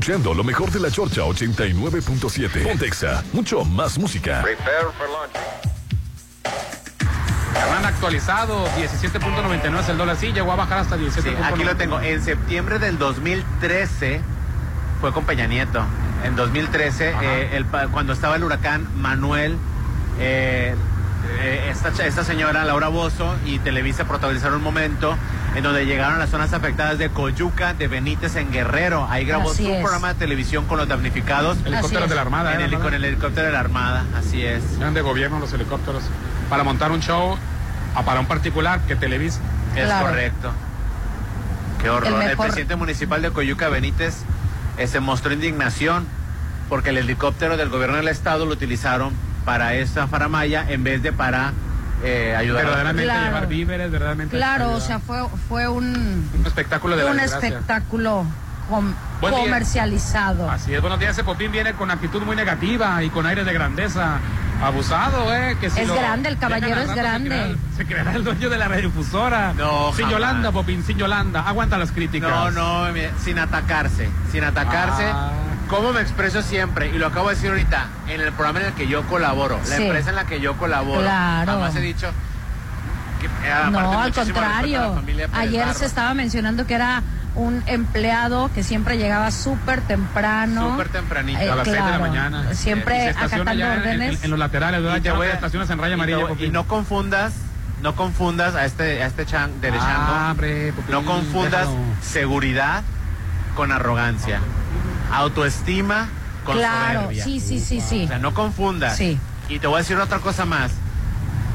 Escuchando 0.08 0.34
lo 0.34 0.44
mejor 0.46 0.72
de 0.72 0.80
la 0.80 0.90
Chorcha 0.90 1.24
89.7. 1.24 2.64
Pontexa, 2.64 3.26
mucho 3.34 3.66
más 3.66 3.98
música. 3.98 4.42
Han 7.76 7.86
actualizado 7.86 8.68
17.99 8.78 9.80
es 9.82 9.90
el 9.90 9.98
dólar. 9.98 10.16
Sí, 10.16 10.32
llegó 10.32 10.54
a 10.54 10.56
bajar 10.56 10.78
hasta 10.78 10.96
17. 10.96 11.30
Sí, 11.30 11.36
aquí 11.44 11.66
lo 11.66 11.76
tengo. 11.76 12.00
En 12.00 12.24
septiembre 12.24 12.80
del 12.80 12.98
2013 12.98 14.22
fue 15.02 15.12
con 15.12 15.26
Peña 15.26 15.46
Nieto. 15.46 15.84
En 16.24 16.38
2013, 16.38 17.14
eh, 17.22 17.50
el 17.58 17.66
cuando 17.66 18.14
estaba 18.14 18.38
el 18.38 18.46
huracán 18.46 18.88
Manuel, 19.02 19.58
eh, 20.22 20.74
eh, 21.42 21.70
esta, 21.70 21.90
esta 22.06 22.24
señora, 22.24 22.64
Laura 22.64 22.88
Bozo, 22.88 23.36
y 23.46 23.60
Televisa 23.60 24.06
protagonizaron 24.06 24.60
un 24.60 24.64
momento 24.64 25.18
en 25.58 25.64
donde 25.64 25.88
llegaron 25.88 26.20
las 26.20 26.30
zonas 26.30 26.54
afectadas 26.54 27.00
de 27.00 27.10
Coyuca, 27.10 27.74
de 27.74 27.88
Benítez, 27.88 28.36
en 28.36 28.52
Guerrero. 28.52 29.08
Ahí 29.10 29.26
grabó 29.26 29.50
Así 29.50 29.66
su 29.66 29.72
es. 29.72 29.82
programa 29.82 30.10
de 30.10 30.20
televisión 30.20 30.66
con 30.68 30.78
los 30.78 30.88
damnificados. 30.88 31.58
Helicópteros 31.66 32.08
de 32.10 32.16
la 32.16 32.22
Armada, 32.22 32.54
En 32.54 32.62
¿eh, 32.62 32.66
el- 32.66 32.78
con 32.80 32.94
el 32.94 33.04
helicóptero 33.04 33.48
de 33.48 33.54
la 33.54 33.60
Armada, 33.62 34.06
así 34.16 34.46
es. 34.46 34.62
Eran 34.78 34.94
de 34.94 35.02
gobierno 35.02 35.40
los 35.40 35.52
helicópteros. 35.54 36.04
Para 36.48 36.64
montar 36.64 36.92
un 36.92 37.02
show 37.02 37.36
a 37.96 38.04
para 38.04 38.20
un 38.20 38.28
particular 38.28 38.82
que 38.82 38.96
Televisa. 38.96 39.40
Es 39.76 39.86
Claro. 39.86 40.06
correcto. 40.10 40.52
Qué 41.82 41.90
horror. 41.90 42.22
El 42.22 42.38
presidente 42.38 42.76
municipal 42.76 43.22
de 43.24 43.32
Coyuca 43.32 43.68
Benítez 43.70 44.18
eh, 44.78 44.86
se 44.86 45.00
mostró 45.00 45.34
indignación 45.34 46.06
porque 46.70 46.90
el 46.92 46.98
helicóptero 47.00 47.58
del 47.58 47.70
gobierno 47.70 47.98
del 47.98 48.10
estado 48.10 48.46
lo 48.46 48.54
utilizaron 48.54 49.12
para 49.44 49.74
esta 49.74 50.08
faramaya 50.08 50.66
en 50.70 50.84
vez 50.84 51.02
de 51.02 51.14
para 51.14 51.54
eh, 52.04 52.36
ayudar 52.38 52.64
Verdaderamente 52.66 53.04
Claro. 53.04 53.26
llevar 53.26 53.48
víveres, 53.48 53.92
verdaderamente. 53.92 54.36
Claro, 54.38 54.72
o 54.72 54.80
sea, 54.80 55.00
fue, 55.00 55.20
fue 55.50 55.68
un, 55.68 56.30
un 56.38 56.46
espectáculo 56.46 56.96
de 56.96 57.06
un 57.06 57.20
espectáculo 57.20 58.26
com- 58.70 58.94
Buen 59.22 59.34
día. 59.34 59.44
comercializado. 59.44 60.50
Así 60.50 60.74
es, 60.74 60.82
buenos 60.82 61.00
días. 61.00 61.12
Ese 61.14 61.24
Popín 61.24 61.52
viene 61.52 61.74
con 61.74 61.90
actitud 61.92 62.22
muy 62.22 62.36
negativa 62.36 63.02
y 63.04 63.10
con 63.10 63.26
aire 63.26 63.44
de 63.44 63.54
grandeza. 63.54 64.20
Abusado, 64.60 65.32
¿eh? 65.36 65.56
Que 65.62 65.70
si 65.70 65.82
Es 65.82 65.88
lo 65.88 65.94
grande, 65.94 66.30
el 66.30 66.40
caballero 66.40 66.74
al 66.78 66.82
es 66.82 66.90
se 66.90 66.96
grande. 66.96 67.56
Se 67.76 67.86
creerá 67.86 68.14
el 68.16 68.24
dueño 68.24 68.50
de 68.50 68.58
la 68.58 68.68
radiodifusora. 68.68 69.54
No, 69.54 69.90
Sin 69.94 70.06
jamás. 70.06 70.12
Yolanda, 70.14 70.52
Popín, 70.52 70.84
sin 70.84 70.98
Yolanda. 70.98 71.42
Aguanta 71.48 71.78
las 71.78 71.92
críticas. 71.92 72.28
No, 72.56 72.88
no, 72.88 72.88
sin 73.24 73.38
atacarse, 73.38 74.10
sin 74.32 74.44
atacarse. 74.44 75.04
Ah. 75.14 75.30
Como 75.68 75.92
me 75.92 76.02
expreso 76.02 76.42
siempre, 76.42 76.88
y 76.90 76.98
lo 76.98 77.08
acabo 77.08 77.28
de 77.30 77.36
decir 77.36 77.50
ahorita, 77.50 77.88
en 78.08 78.22
el 78.22 78.32
programa 78.32 78.62
en 78.62 78.66
el 78.68 78.74
que 78.74 78.88
yo 78.88 79.04
colaboro, 79.04 79.60
la 79.68 79.76
Sí. 79.76 79.84
empresa 79.84 80.10
en 80.12 80.16
la 80.16 80.26
que 80.26 80.40
yo 80.40 80.56
colaboro, 80.58 81.02
Claro. 81.02 81.52
jamás 81.54 81.76
he 81.76 81.82
dicho... 81.82 82.10
que, 83.20 83.26
eh, 83.26 83.54
No, 83.72 84.00
al 84.02 84.14
contrario. 84.14 85.02
Pérez 85.06 85.30
Ayer 85.34 85.74
se 85.74 85.86
estaba 85.86 86.14
mencionando 86.14 86.66
que 86.68 86.76
era 86.76 87.02
un 87.36 87.64
empleado 87.68 88.50
que 88.54 88.64
siempre 88.64 88.98
llegaba 88.98 89.30
súper 89.32 89.82
temprano. 89.82 90.72
Súper 90.72 90.90
tempranito. 90.90 91.40
Eh, 91.40 91.50
a 91.52 91.56
las 91.56 91.66
6 91.66 91.76
de 91.76 91.82
la 91.82 91.88
claro, 91.98 92.02
mañana. 92.08 92.52
Eh, 92.52 92.56
Siempre 92.56 93.10
acatando 93.10 93.52
en- 93.52 93.64
órdenes. 93.64 94.18
En, 94.20 94.24
en 94.26 94.30
los 94.32 94.40
laterales, 94.40 94.82
¿verdad? 94.84 94.98
Ya 95.02 95.14
voy 95.14 95.28
a- 95.28 95.34
estaciones 95.34 95.70
en 95.70 95.80
raya 95.80 95.96
amarilla, 95.96 96.20
no-. 96.20 96.36
Y 96.44 96.50
no 96.50 96.66
confundas, 96.68 97.34
no 97.82 97.96
confundas 97.96 98.56
a 98.56 98.66
este, 98.66 99.04
a 99.04 99.08
este 99.08 99.26
chan, 99.26 99.52
derechando. 99.62 100.14
Ah, 100.14 100.36
no 100.90 101.04
confundas 101.04 101.68
déjalo. 101.68 101.78
seguridad 102.02 102.84
con 103.56 103.72
arrogancia. 103.72 104.40
Autoestima 105.12 106.08
con 106.46 106.58
Claro, 106.58 107.02
soberbia. 107.04 107.24
sí, 107.24 107.40
sí, 107.40 107.60
sí, 107.60 107.82
sí. 107.82 108.04
O 108.06 108.08
sea, 108.08 108.20
no 108.20 108.34
confundas. 108.34 108.98
Sí. 108.98 109.18
Y 109.50 109.60
te 109.60 109.68
voy 109.68 109.76
a 109.76 109.80
decir 109.80 109.98
otra 109.98 110.20
cosa 110.20 110.46
más. 110.46 110.72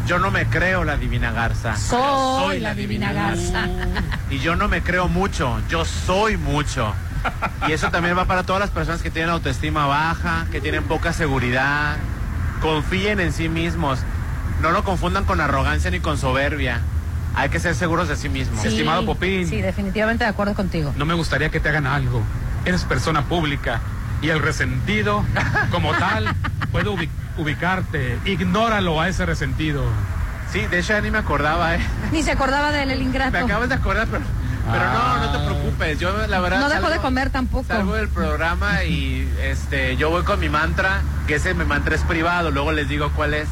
Yo 0.06 0.18
no 0.18 0.30
me 0.30 0.46
creo 0.46 0.82
la 0.84 0.96
divina 0.96 1.30
garza. 1.30 1.76
Soy, 1.76 2.56
Yo 2.56 2.62
la 2.62 2.74
divina 2.74 3.12
garza. 3.12 3.68
Y 4.30 4.38
yo 4.40 4.56
no 4.56 4.66
me 4.68 4.82
creo 4.82 5.08
mucho, 5.08 5.60
yo 5.68 5.84
soy 5.84 6.36
mucho. 6.36 6.92
Y 7.68 7.72
eso 7.72 7.90
también 7.90 8.18
va 8.18 8.24
para 8.24 8.42
todas 8.42 8.58
las 8.58 8.70
personas 8.70 9.00
que 9.00 9.10
tienen 9.10 9.30
autoestima 9.30 9.86
baja, 9.86 10.46
que 10.50 10.60
tienen 10.60 10.82
poca 10.84 11.12
seguridad. 11.12 11.96
Confíen 12.60 13.20
en 13.20 13.32
sí 13.32 13.48
mismos. 13.48 14.00
No 14.60 14.70
lo 14.70 14.82
confundan 14.84 15.24
con 15.24 15.40
arrogancia 15.40 15.90
ni 15.90 16.00
con 16.00 16.18
soberbia. 16.18 16.80
Hay 17.34 17.48
que 17.48 17.60
ser 17.60 17.74
seguros 17.74 18.08
de 18.08 18.16
sí 18.16 18.28
mismos. 18.28 18.60
Sí, 18.62 18.68
Estimado 18.68 19.06
Popín. 19.06 19.48
Sí, 19.48 19.60
definitivamente 19.62 20.24
de 20.24 20.30
acuerdo 20.30 20.54
contigo. 20.54 20.92
No 20.96 21.04
me 21.06 21.14
gustaría 21.14 21.48
que 21.50 21.60
te 21.60 21.68
hagan 21.68 21.86
algo. 21.86 22.22
Eres 22.64 22.84
persona 22.84 23.22
pública 23.22 23.80
y 24.20 24.28
el 24.28 24.40
resentido, 24.40 25.24
como 25.70 25.92
tal, 25.94 26.32
puede, 26.70 26.88
ubi- 26.90 27.08
ubicarte. 27.38 28.18
Ignóralo 28.24 29.00
a 29.00 29.08
ese 29.08 29.26
resentido. 29.26 29.84
Sí, 30.52 30.60
de 30.66 30.78
hecho 30.80 30.92
ya 30.92 31.00
ni 31.00 31.10
me 31.10 31.18
acordaba, 31.18 31.74
¿eh? 31.74 31.80
Ni 32.12 32.22
se 32.22 32.30
acordaba 32.32 32.70
de 32.72 32.82
él, 32.84 32.90
el 32.90 32.98
Me 32.98 33.04
ingrato. 33.04 33.36
acabas 33.38 33.68
de 33.68 33.74
acordar, 33.74 34.06
pero, 34.08 34.22
pero 34.70 34.84
no, 34.92 35.16
no 35.18 35.32
te 35.32 35.38
preocupes. 35.38 35.98
Yo, 35.98 36.26
la 36.26 36.40
verdad. 36.40 36.60
No 36.60 36.68
dejó 36.68 36.82
salgo- 36.82 36.92
de 36.92 36.98
comer 36.98 37.30
tampoco. 37.30 37.64
Salgo 37.66 37.94
del 37.94 38.08
programa 38.08 38.84
y 38.84 39.28
este, 39.42 39.96
yo 39.96 40.10
voy 40.10 40.22
con 40.24 40.38
mi 40.38 40.48
mantra, 40.50 41.00
que 41.26 41.36
ese 41.36 41.54
mi 41.54 41.64
mantra 41.64 41.94
es 41.94 42.02
privado, 42.02 42.50
luego 42.50 42.70
les 42.72 42.88
digo 42.88 43.10
cuál 43.16 43.34
es. 43.34 43.48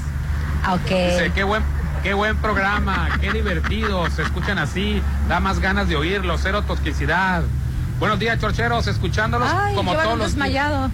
Ah, 0.62 0.74
Ok. 0.74 0.88
Dice, 0.90 1.32
qué 1.34 1.42
buen, 1.42 1.62
qué 2.02 2.12
buen 2.14 2.36
programa, 2.36 3.08
qué 3.20 3.32
divertido, 3.32 4.08
se 4.10 4.22
escuchan 4.22 4.58
así, 4.58 5.02
da 5.28 5.40
más 5.40 5.58
ganas 5.58 5.88
de 5.88 5.96
oírlo, 5.96 6.36
cero 6.38 6.62
toxicidad. 6.66 7.42
Buenos 8.00 8.18
días, 8.18 8.38
chorcheros, 8.40 8.86
escuchándolos 8.86 9.48
Ay, 9.52 9.74
como 9.76 9.92
todos 9.92 10.04
los 10.06 10.18
días. 10.18 10.30
desmayado. 10.30 10.90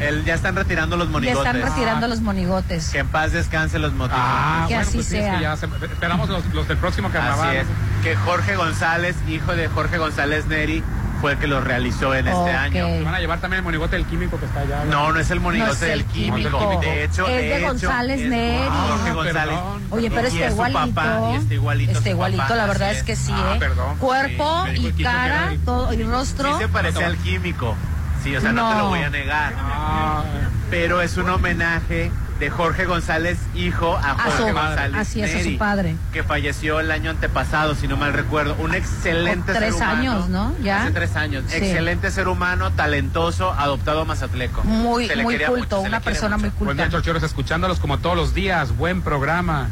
El, 0.00 0.24
ya 0.26 0.34
están 0.34 0.54
retirando 0.54 0.96
los 0.98 1.06
Ya 1.08 1.12
monigotes. 1.12 1.46
están 1.54 1.62
retirando 1.62 2.08
los 2.08 2.20
monigotes. 2.20 2.90
Que 2.90 2.98
en 2.98 3.08
paz 3.08 3.32
descanse 3.32 3.78
los 3.78 3.92
monigotes. 3.92 4.18
Ah, 4.20 4.64
Que 4.68 4.74
bueno, 4.74 4.88
así 4.88 4.96
pues 4.98 5.06
sí, 5.08 5.16
es 5.16 5.24
sea. 5.24 5.36
que 5.36 5.42
ya 5.42 5.56
se- 5.56 5.66
esperamos 5.66 6.28
los, 6.28 6.44
los 6.52 6.68
del 6.68 6.76
próximo 6.76 7.08
carnaval. 7.10 7.48
Así 7.48 7.56
es. 7.58 7.66
Que 8.02 8.14
Jorge 8.16 8.56
González, 8.56 9.16
hijo 9.28 9.52
de 9.56 9.68
Jorge 9.68 9.96
González 9.96 10.46
Neri, 10.46 10.84
fue 11.20 11.32
el 11.32 11.38
que 11.38 11.46
lo 11.46 11.60
realizó 11.60 12.14
en 12.14 12.28
este 12.28 12.40
Ok. 12.40 12.48
año. 12.48 13.04
Van 13.04 13.14
a 13.14 13.18
llevar 13.20 13.40
también 13.40 13.58
el 13.58 13.64
monigote 13.64 13.96
del 13.96 14.06
químico 14.06 14.38
que 14.38 14.46
está 14.46 14.60
allá. 14.60 14.84
No, 14.84 15.12
no 15.12 15.18
es 15.20 15.30
el 15.30 15.40
monigote 15.40 15.68
No 15.70 15.74
es 15.76 15.82
el 15.82 15.88
del 15.98 16.04
químico. 16.06 16.58
químico. 16.58 16.80
De 16.80 17.04
hecho, 17.04 17.26
Es 17.26 17.36
de 17.42 17.56
hecho, 17.56 17.66
González 17.68 18.20
es 18.20 18.28
Neri. 18.28 18.68
Jorge 18.68 19.12
González. 19.12 19.56
perdón. 19.56 19.82
Oye, 19.90 20.10
pero 20.10 20.26
está 20.28 20.38
es 20.40 20.46
su 20.46 20.52
igualito. 20.52 20.94
papá, 20.94 21.30
y 21.32 21.34
está 21.36 21.54
igualito 21.54 21.92
Está 21.92 22.10
igualito, 22.10 22.42
papá, 22.42 22.54
la 22.56 22.66
verdad 22.66 22.90
es 22.92 23.02
que 23.02 23.12
es. 23.12 23.18
sí, 23.18 23.32
Ah, 23.34 23.52
¿eh? 23.54 23.58
perdón. 23.58 23.96
Cuerpo 23.98 24.64
Sí, 24.74 24.80
y 24.80 24.86
el 24.86 25.02
cara, 25.02 25.52
todo, 25.64 25.92
y 25.92 26.02
rostro. 26.04 26.52
Sí 26.56 26.62
se 26.62 26.68
parece 26.68 27.04
al 27.04 27.16
químico. 27.18 27.74
Sí, 28.22 28.34
o 28.34 28.40
sea, 28.40 28.52
no, 28.52 28.68
te 28.68 28.74
lo 28.76 28.82
No. 28.84 28.88
voy 28.88 29.00
a 29.00 29.10
negar. 29.10 29.52
Ah, 29.56 30.22
Pero 30.70 31.00
es 31.00 31.16
un 31.16 31.28
homenaje 31.30 32.10
de 32.38 32.50
Jorge 32.50 32.84
González, 32.84 33.38
hijo 33.54 33.96
a 33.96 34.10
A 34.10 34.14
Jorge 34.14 34.36
su- 34.36 34.42
González 34.52 35.00
así 35.00 35.22
es, 35.22 35.30
a 35.30 35.38
Neri, 35.38 35.52
su 35.52 35.58
padre. 35.58 35.96
que 36.12 36.22
falleció 36.22 36.80
el 36.80 36.90
año 36.90 37.10
antepasado, 37.10 37.74
si 37.74 37.88
no 37.88 37.96
mal 37.96 38.12
recuerdo. 38.12 38.54
Un 38.58 38.74
excelente 38.74 39.52
tres 39.54 39.74
ser 39.74 39.82
humano. 39.84 39.98
años, 40.12 40.28
¿no? 40.28 40.54
Ya. 40.62 40.82
Hace 40.82 40.90
tres 40.92 41.16
años. 41.16 41.44
Sí. 41.48 41.56
Excelente 41.56 42.10
ser 42.10 42.28
humano, 42.28 42.72
talentoso, 42.72 43.52
adoptado 43.52 44.02
a 44.02 44.04
Mazatleco. 44.04 44.62
Muy, 44.64 45.06
Se 45.08 45.16
le 45.16 45.22
muy 45.22 45.34
quería 45.34 45.48
culto, 45.48 45.76
mucho, 45.76 45.82
se 45.82 45.88
una 45.88 46.00
persona 46.00 46.36
mucho. 46.36 46.52
muy 46.58 46.64
Buen 46.66 46.76
día, 46.76 46.90
culta. 46.90 47.26
escuchándolos 47.26 47.80
como 47.80 47.98
todos 47.98 48.16
los 48.16 48.34
días. 48.34 48.76
Buen 48.76 49.00
programa. 49.02 49.68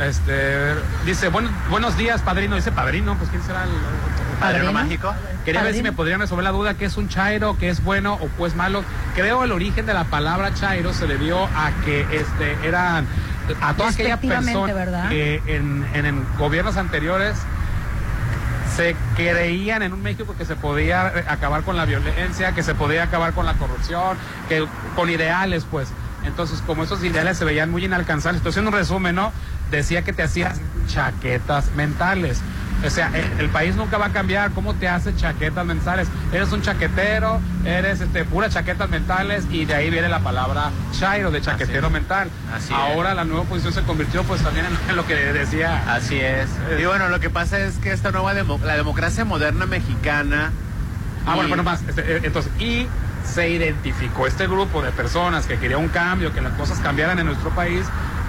Este, 0.00 0.74
dice, 1.06 1.28
"Buen- 1.28 1.48
buenos 1.70 1.96
días, 1.96 2.20
padrino. 2.22 2.56
Dice 2.56 2.72
padrino, 2.72 3.16
pues 3.16 3.30
¿quién 3.30 3.42
será 3.44 3.62
el, 3.62 3.70
Padrino 4.40 4.72
¿Padrino? 4.72 4.72
mágico. 4.72 5.14
Quería 5.44 5.62
ver 5.62 5.74
si 5.74 5.82
me 5.82 5.92
podrían 5.92 6.20
resolver 6.20 6.44
la 6.44 6.50
duda 6.52 6.74
que 6.74 6.84
es 6.86 6.96
un 6.96 7.08
chairo, 7.08 7.56
que 7.58 7.68
es 7.68 7.82
bueno 7.84 8.14
o 8.14 8.28
pues 8.38 8.54
malo. 8.56 8.82
Creo 9.14 9.44
el 9.44 9.52
origen 9.52 9.86
de 9.86 9.94
la 9.94 10.04
palabra 10.04 10.54
chairo 10.54 10.92
se 10.92 11.06
debió 11.06 11.44
a 11.44 11.70
que 11.84 12.00
este 12.12 12.56
eran 12.66 13.06
a 13.60 13.74
toda 13.74 13.90
aquella 13.90 14.18
persona 14.18 14.72
¿verdad? 14.72 15.08
que 15.10 15.42
en, 15.46 15.84
en- 15.94 16.06
en 16.06 16.26
gobiernos 16.38 16.76
anteriores 16.78 17.36
se 18.76 18.96
creían 19.16 19.82
en 19.82 19.92
un 19.92 20.02
México 20.02 20.34
que 20.36 20.44
se 20.44 20.56
podía 20.56 21.12
eh, 21.14 21.24
acabar 21.28 21.62
con 21.62 21.76
la 21.76 21.84
violencia, 21.84 22.52
que 22.52 22.62
se 22.62 22.74
podía 22.74 23.04
acabar 23.04 23.32
con 23.32 23.46
la 23.46 23.54
corrupción, 23.54 24.16
que 24.48 24.66
con 24.96 25.10
ideales, 25.10 25.64
pues. 25.70 25.88
Entonces, 26.24 26.60
como 26.66 26.82
esos 26.84 27.04
ideales 27.04 27.36
se 27.36 27.44
veían 27.44 27.70
muy 27.70 27.84
inalcanzables, 27.84 28.38
estoy 28.38 28.50
haciendo 28.50 28.70
un 28.70 28.76
resumen, 28.76 29.14
¿no? 29.14 29.30
Decía 29.70 30.02
que 30.02 30.12
te 30.12 30.22
hacías 30.22 30.58
chaquetas 30.88 31.70
mentales. 31.76 32.40
O 32.84 32.90
sea, 32.90 33.10
el, 33.14 33.40
el 33.40 33.48
país 33.50 33.76
nunca 33.76 33.96
va 33.98 34.06
a 34.06 34.10
cambiar. 34.10 34.50
¿Cómo 34.50 34.74
te 34.74 34.88
hace 34.88 35.14
chaquetas 35.16 35.64
mentales? 35.64 36.08
Eres 36.32 36.52
un 36.52 36.60
chaquetero, 36.62 37.40
eres 37.64 38.00
este, 38.00 38.24
puras 38.24 38.52
chaquetas 38.52 38.90
mentales 38.90 39.44
y 39.50 39.64
de 39.64 39.74
ahí 39.74 39.90
viene 39.90 40.08
la 40.08 40.20
palabra 40.20 40.70
chairo, 40.92 41.30
de 41.30 41.40
chaquetero 41.40 41.86
Así 41.86 41.92
mental. 41.94 42.28
Así 42.54 42.74
Ahora 42.74 43.14
la 43.14 43.24
nueva 43.24 43.42
oposición 43.42 43.72
se 43.72 43.82
convirtió 43.82 44.22
pues 44.24 44.42
también 44.42 44.66
en, 44.88 44.96
lo 44.96 45.06
que 45.06 45.14
decía. 45.14 45.82
Así 45.94 46.18
es. 46.20 46.48
Y 46.78 46.84
bueno, 46.84 47.08
lo 47.08 47.20
que 47.20 47.30
pasa 47.30 47.58
es 47.58 47.76
que 47.78 47.92
esta 47.92 48.10
nueva 48.10 48.34
demo- 48.34 48.60
la 48.64 48.76
democracia 48.76 49.24
moderna 49.24 49.66
mexicana. 49.66 50.52
Ah, 51.26 51.32
y- 51.32 51.34
bueno, 51.36 51.48
bueno, 51.48 51.62
más. 51.62 51.80
este, 51.88 52.16
eh, 52.16 52.20
entonces, 52.24 52.52
y 52.60 52.86
se 53.24 53.48
identificó 53.48 54.26
este 54.26 54.46
grupo 54.46 54.82
de 54.82 54.90
personas 54.90 55.46
que 55.46 55.56
quería 55.58 55.78
un 55.78 55.88
cambio, 55.88 56.32
que 56.34 56.42
las 56.42 56.52
cosas 56.52 56.78
cambiaran 56.80 57.18
en 57.18 57.24
nuestro 57.26 57.48
país, 57.50 57.86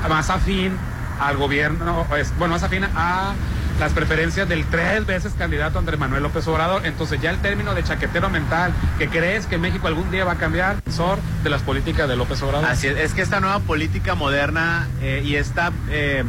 más 0.09 0.29
afín 0.29 0.71
al 1.19 1.35
gobierno, 1.35 2.05
bueno, 2.37 2.53
más 2.53 2.63
afín 2.63 2.85
a 2.95 3.33
las 3.79 3.91
preferencias 3.93 4.47
del 4.47 4.65
tres 4.65 5.05
veces 5.05 5.33
candidato 5.37 5.79
Andrés 5.79 5.99
Manuel 5.99 6.23
López 6.23 6.47
Obrador. 6.47 6.85
Entonces 6.85 7.19
ya 7.21 7.29
el 7.31 7.39
término 7.39 7.73
de 7.73 7.83
chaquetero 7.83 8.29
mental, 8.29 8.71
que 8.97 9.07
crees 9.09 9.45
que 9.47 9.57
México 9.57 9.87
algún 9.87 10.09
día 10.11 10.23
va 10.25 10.33
a 10.33 10.37
cambiar, 10.37 10.77
sor 10.89 11.19
de 11.43 11.49
las 11.49 11.61
políticas 11.61 12.07
de 12.07 12.15
López 12.15 12.41
Obrador. 12.41 12.69
Así 12.69 12.87
es, 12.87 12.97
es 12.97 13.13
que 13.13 13.21
esta 13.21 13.39
nueva 13.39 13.59
política 13.59 14.15
moderna 14.15 14.87
eh, 15.01 15.21
y 15.25 15.35
esta 15.35 15.71
eh, 15.89 16.23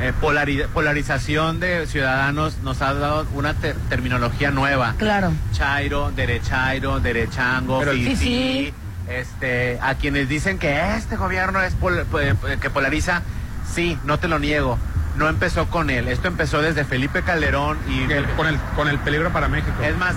eh, 0.00 0.12
polari- 0.20 0.66
polarización 0.68 1.58
de 1.60 1.86
ciudadanos 1.86 2.58
nos 2.62 2.82
ha 2.82 2.92
dado 2.94 3.26
una 3.34 3.54
ter- 3.54 3.76
terminología 3.88 4.50
nueva. 4.50 4.94
Claro. 4.98 5.32
Chairo, 5.52 6.10
derechairo, 6.12 7.00
derechango, 7.00 7.78
Pero 7.80 7.92
fifí, 7.92 8.10
fifí. 8.16 8.74
este, 9.08 9.78
a 9.82 9.94
quienes 9.94 10.28
dicen 10.28 10.58
que 10.58 10.94
este 10.96 11.16
gobierno 11.16 11.62
es 11.62 11.74
pol- 11.74 12.04
que 12.60 12.70
polariza, 12.70 13.22
sí, 13.72 13.98
no 14.04 14.18
te 14.18 14.28
lo 14.28 14.38
niego. 14.38 14.78
No 15.20 15.28
empezó 15.28 15.66
con 15.68 15.90
él, 15.90 16.08
esto 16.08 16.28
empezó 16.28 16.62
desde 16.62 16.84
Felipe 16.84 17.22
Calderón 17.22 17.76
y 17.88 18.10
el- 18.10 18.24
con, 18.30 18.46
el, 18.46 18.56
con 18.74 18.88
el 18.88 18.98
peligro 18.98 19.30
para 19.32 19.48
México. 19.48 19.70
es 19.82 19.94
más, 19.98 20.14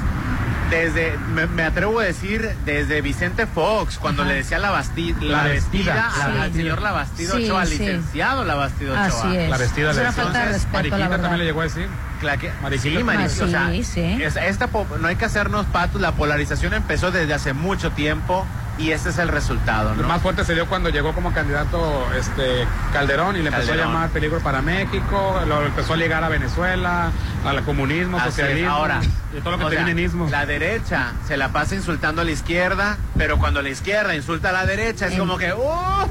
desde, 0.69 1.17
me, 1.35 1.45
me 1.45 1.63
atrevo 1.63 1.99
a 1.99 2.03
decir, 2.03 2.49
desde 2.65 3.01
Vicente 3.01 3.45
Fox, 3.45 3.97
cuando 3.99 4.21
Ajá. 4.23 4.31
le 4.31 4.37
decía 4.37 4.59
la, 4.59 4.71
basti- 4.71 5.13
La 5.19 5.37
la 5.39 5.43
vestida. 5.43 5.93
vestida, 5.93 6.11
Sí. 6.15 6.21
al- 6.39 6.53
señor 6.53 6.81
la 6.81 6.91
Bastido 6.93 7.35
Sí, 7.37 7.43
Ochoa, 7.43 7.61
al 7.61 7.67
sí. 7.67 7.77
licenciado 7.79 8.43
la 8.45 8.55
Bastido 8.55 8.93
Ochoa. 8.93 9.05
Así 9.05 9.35
es. 9.35 9.49
La 9.49 9.57
vestida 9.57 9.89
es 9.91 9.95
de 9.97 10.01
una 10.03 10.11
falta 10.13 10.31
de 10.31 10.37
entonces, 10.39 10.53
respeto, 10.63 10.73
Mariquita 10.77 10.97
la 10.97 11.07
verdad. 11.09 11.21
también 11.23 11.39
le 11.39 11.45
llegó 11.45 11.59
a 11.61 11.63
decir. 11.65 11.87
La 12.21 12.37
que- 12.37 12.51
Mariquita. 12.61 12.97
sí, 12.97 13.03
Mariquita, 13.03 13.43
Ah, 13.43 14.27
o 14.27 14.31
sea, 14.31 14.47
esta 14.47 14.69
no 15.01 15.07
hay 15.07 15.15
que 15.17 15.25
hacernos 15.25 15.65
patos, 15.65 15.99
la 16.01 16.13
polarización 16.13 16.73
empezó 16.73 17.11
desde 17.11 17.33
hace 17.33 17.51
mucho 17.51 17.91
tiempo 17.91 18.47
y 18.77 18.89
este 18.91 19.09
es 19.09 19.19
el 19.19 19.27
resultado, 19.27 19.93
Lo 19.95 20.01
¿no? 20.01 20.07
más 20.07 20.21
fuerte 20.21 20.43
se 20.43 20.55
dio 20.55 20.65
cuando 20.67 20.89
llegó 20.89 21.13
como 21.13 21.31
candidato 21.31 22.07
este 22.17 22.65
Calderón 22.91 23.35
y 23.35 23.41
le 23.43 23.49
empezó 23.49 23.73
a 23.73 23.75
llamar 23.75 24.09
peligro 24.09 24.39
para 24.39 24.61
México, 24.63 25.39
lo 25.47 25.63
empezó 25.65 25.93
a 25.93 25.97
ligar 25.97 26.23
a 26.23 26.29
Venezuela, 26.29 27.11
al 27.45 27.63
comunismo, 27.63 28.17
Así 28.17 28.29
es. 28.29 28.35
socialismo, 28.35 28.71
Ahora, 28.71 28.99
y 29.31 29.41
todo 29.41 29.57
lo 29.57 29.69
que 29.69 29.75
sea, 29.75 30.27
la 30.29 30.45
derecha 30.47 31.11
se 31.27 31.37
la 31.37 31.49
pasa 31.49 31.75
insultando 31.75 32.21
a 32.21 32.25
la 32.25 32.31
izquierda, 32.31 32.97
pero 33.17 33.37
cuando 33.37 33.61
la 33.61 33.69
izquierda 33.69 34.15
insulta 34.15 34.49
a 34.49 34.53
la 34.53 34.65
derecha 34.65 35.07
es 35.07 35.19
como 35.19 35.37
que 35.37 35.53
¡uh! 35.53 36.07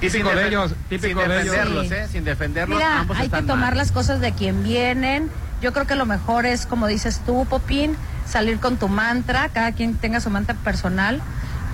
y 0.00 0.08
Típico 0.08 0.28
de 0.30 0.36
defen- 0.36 0.46
ellos, 0.48 0.74
típico 0.88 1.20
sin 1.20 1.28
de 1.30 1.40
ellos. 1.40 1.52
defenderlos. 1.54 1.90
¿eh? 1.92 2.08
Sin 2.10 2.24
defenderlos, 2.24 2.78
Mira, 2.78 3.00
ambos 3.00 3.18
hay 3.18 3.28
que 3.28 3.42
tomar 3.42 3.70
mal. 3.70 3.76
las 3.78 3.90
cosas 3.92 4.20
de 4.20 4.32
quien 4.32 4.62
vienen. 4.62 5.30
Yo 5.62 5.72
creo 5.72 5.86
que 5.86 5.94
lo 5.94 6.04
mejor 6.04 6.46
es, 6.46 6.66
como 6.66 6.86
dices 6.86 7.22
tú, 7.24 7.46
Popín, 7.48 7.96
salir 8.28 8.58
con 8.58 8.76
tu 8.76 8.88
mantra, 8.88 9.48
cada 9.50 9.72
quien 9.72 9.94
tenga 9.96 10.20
su 10.20 10.30
mantra 10.30 10.54
personal. 10.56 11.20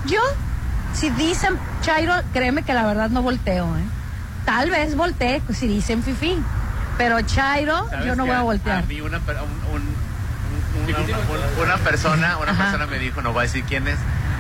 Yo, 0.07 0.21
si 0.95 1.11
dicen 1.11 1.57
Chairo, 1.83 2.15
créeme 2.33 2.63
que 2.63 2.75
la 2.75 2.87
verdad 2.87 3.11
no 3.11 3.23
volteo, 3.23 3.67
¿eh? 3.77 3.83
Tal 4.45 4.71
vez 4.71 4.97
voltee 4.97 5.41
pues, 5.47 5.59
si 5.59 5.69
dicen 5.69 6.03
Fifi, 6.03 6.37
pero 6.99 7.21
Chairo, 7.23 7.89
¿Sabes 7.91 8.07
yo 8.07 8.17
no 8.17 8.27
voy 8.27 8.35
a 8.35 8.43
voltear. 8.43 8.79
A 8.79 8.87
mí 8.87 9.01
una, 9.01 9.21
per- 9.21 9.37
un- 9.37 9.75
un- 9.75 9.81
un- 10.83 10.95
una, 10.95 11.19
una- 11.19 11.63
una 11.65 11.77
persona, 11.79 12.37
una 12.39 12.53
Ajá. 12.53 12.63
persona 12.65 12.87
me 12.87 12.99
dijo, 12.99 13.23
no 13.23 13.33
voy 13.33 13.41
a 13.41 13.43
decir 13.43 13.65
quién 13.65 13.87
es, 13.87 13.97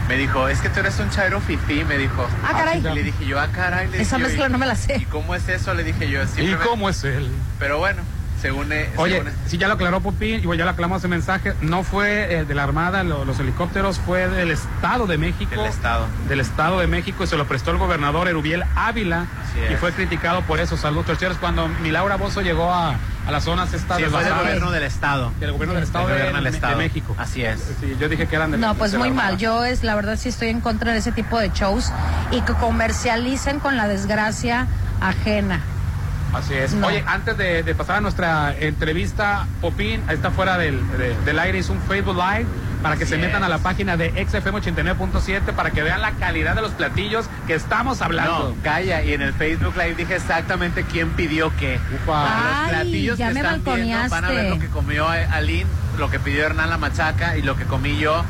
me 0.08 0.16
dijo, 0.16 0.48
es 0.48 0.60
que 0.60 0.68
tú 0.70 0.80
eres 0.80 0.98
un 0.98 1.08
chairo 1.10 1.40
fifí, 1.40 1.84
me 1.84 1.96
dijo. 1.96 2.26
Ah, 2.44 2.50
caray. 2.52 2.78
Y 2.80 2.82
le 2.82 3.02
dije 3.04 3.26
yo, 3.26 3.38
ah, 3.38 3.48
caray. 3.52 3.88
Le 3.88 4.00
Esa 4.02 4.16
dije 4.16 4.28
mezcla 4.28 4.48
"¿Y- 4.48 4.50
no 4.52 4.58
me 4.58 4.66
la 4.66 4.72
¿Y 4.74 4.76
sé. 4.76 5.06
cómo 5.10 5.34
es 5.36 5.48
eso? 5.48 5.72
Le 5.74 5.84
dije 5.84 6.08
yo. 6.10 6.20
¿Y 6.38 6.54
cómo 6.56 6.88
es 6.88 7.04
él? 7.04 7.30
Pero 7.60 7.78
bueno, 7.78 8.02
según... 8.40 8.72
eh, 8.72 8.88
Oye, 8.96 9.16
según- 9.18 9.32
si 9.46 9.58
ya 9.58 9.68
lo 9.68 9.74
aclaró 9.74 10.00
Popín, 10.00 10.40
igual 10.40 10.58
ya 10.58 10.64
lo 10.64 10.70
aclaramos 10.70 10.98
ese 10.98 11.08
mensaje, 11.08 11.52
no 11.60 11.82
fue 11.82 12.34
eh, 12.40 12.44
de 12.44 12.54
la 12.54 12.62
Armada, 12.64 13.02
lo- 13.02 13.24
los 13.24 13.38
helicópteros, 13.40 13.98
fue 13.98 14.28
del 14.28 14.50
Estado 14.50 15.06
de 15.06 15.18
México. 15.18 15.50
Del 15.54 15.66
Estado. 15.66 16.06
Del 16.28 16.40
Estado 16.40 16.80
de 16.80 16.86
México 16.86 17.24
y 17.24 17.26
se 17.26 17.36
lo 17.36 17.46
prestó 17.46 17.70
el 17.70 17.78
gobernador 17.78 18.28
Erubiel 18.28 18.64
Ávila 18.76 19.26
y 19.70 19.74
fue 19.76 19.92
criticado 19.92 20.42
por 20.42 20.60
eso. 20.60 20.76
Saludos, 20.76 21.06
torcheros. 21.06 21.36
Cuando 21.38 21.68
mi 21.68 21.90
Laura 21.90 22.16
Bozo 22.16 22.40
llegó 22.40 22.72
a, 22.72 22.94
a 23.26 23.30
las 23.30 23.44
zonas 23.44 23.72
estas 23.74 23.98
Sí, 23.98 24.04
fue 24.04 24.24
del 24.24 24.34
gobierno 24.34 24.70
del 24.70 24.82
Estado. 24.84 25.32
del 25.40 25.52
gobierno 25.52 25.74
del 25.74 25.82
Estado, 25.84 26.06
Del 26.06 26.14
de, 26.16 26.20
gobierno 26.22 26.42
del 26.42 26.52
de 26.52 26.56
Estado. 26.56 26.76
México. 26.78 27.14
Así 27.18 27.44
es. 27.44 27.60
Sí, 27.80 27.96
yo 28.00 28.08
dije 28.08 28.26
que 28.26 28.36
eran 28.36 28.50
de 28.52 28.58
No, 28.58 28.74
pues 28.74 28.94
muy 28.94 29.10
mal. 29.10 29.36
Yo 29.38 29.64
es 29.64 29.82
la 29.84 29.94
verdad 29.94 30.16
sí 30.16 30.28
estoy 30.28 30.48
en 30.48 30.60
contra 30.60 30.92
de 30.92 30.98
ese 30.98 31.12
tipo 31.12 31.38
de 31.38 31.50
shows 31.50 31.92
y 32.30 32.40
que 32.42 32.52
comercialicen 32.54 33.60
con 33.60 33.76
la 33.76 33.88
desgracia 33.88 34.66
ajena. 35.00 35.60
Así 36.34 36.54
es. 36.54 36.72
No. 36.74 36.86
Oye, 36.86 37.02
antes 37.06 37.36
de, 37.36 37.62
de 37.62 37.74
pasar 37.74 37.96
a 37.96 38.00
nuestra 38.00 38.54
entrevista, 38.58 39.46
Popín, 39.60 40.02
ahí 40.06 40.14
está 40.16 40.30
fuera 40.30 40.56
del, 40.58 40.80
de- 40.96 41.16
del 41.24 41.38
aire, 41.38 41.58
hizo 41.58 41.72
un 41.72 41.80
Facebook 41.82 42.16
Live 42.16 42.46
para 42.82 42.96
que 42.96 43.04
Así 43.04 43.12
se 43.12 43.18
metan 43.18 43.42
es. 43.42 43.46
a 43.46 43.48
la 43.50 43.58
página 43.58 43.96
de 43.96 44.08
XFM 44.26 44.58
89.7 44.62 45.52
para 45.54 45.70
que 45.70 45.82
vean 45.82 46.00
la 46.00 46.12
calidad 46.12 46.54
de 46.54 46.62
los 46.62 46.70
platillos 46.72 47.26
que 47.46 47.54
estamos 47.54 48.00
hablando. 48.00 48.54
No, 48.56 48.62
calla. 48.62 49.02
Y 49.02 49.12
en 49.12 49.22
el 49.22 49.32
Facebook 49.34 49.74
Live 49.76 49.96
dije 49.96 50.16
exactamente 50.16 50.84
quién 50.84 51.10
pidió 51.10 51.52
qué. 51.58 51.78
Ufa. 52.02 52.22
Ay, 52.24 52.62
Los 52.62 52.70
platillos 52.70 53.18
ya 53.18 53.28
que 53.28 53.34
me 53.34 53.40
están 53.40 53.62
viendo 53.64 54.08
van 54.08 54.24
a 54.24 54.30
ver 54.30 54.50
lo 54.50 54.58
que 54.58 54.68
comió 54.68 55.08
Aline, 55.08 55.66
lo 55.98 56.10
que 56.10 56.18
pidió 56.20 56.46
Hernán 56.46 56.70
La 56.70 56.78
Machaca 56.78 57.36
y 57.36 57.42
lo 57.42 57.56
que 57.56 57.64
comí 57.64 57.98
yo. 57.98 58.24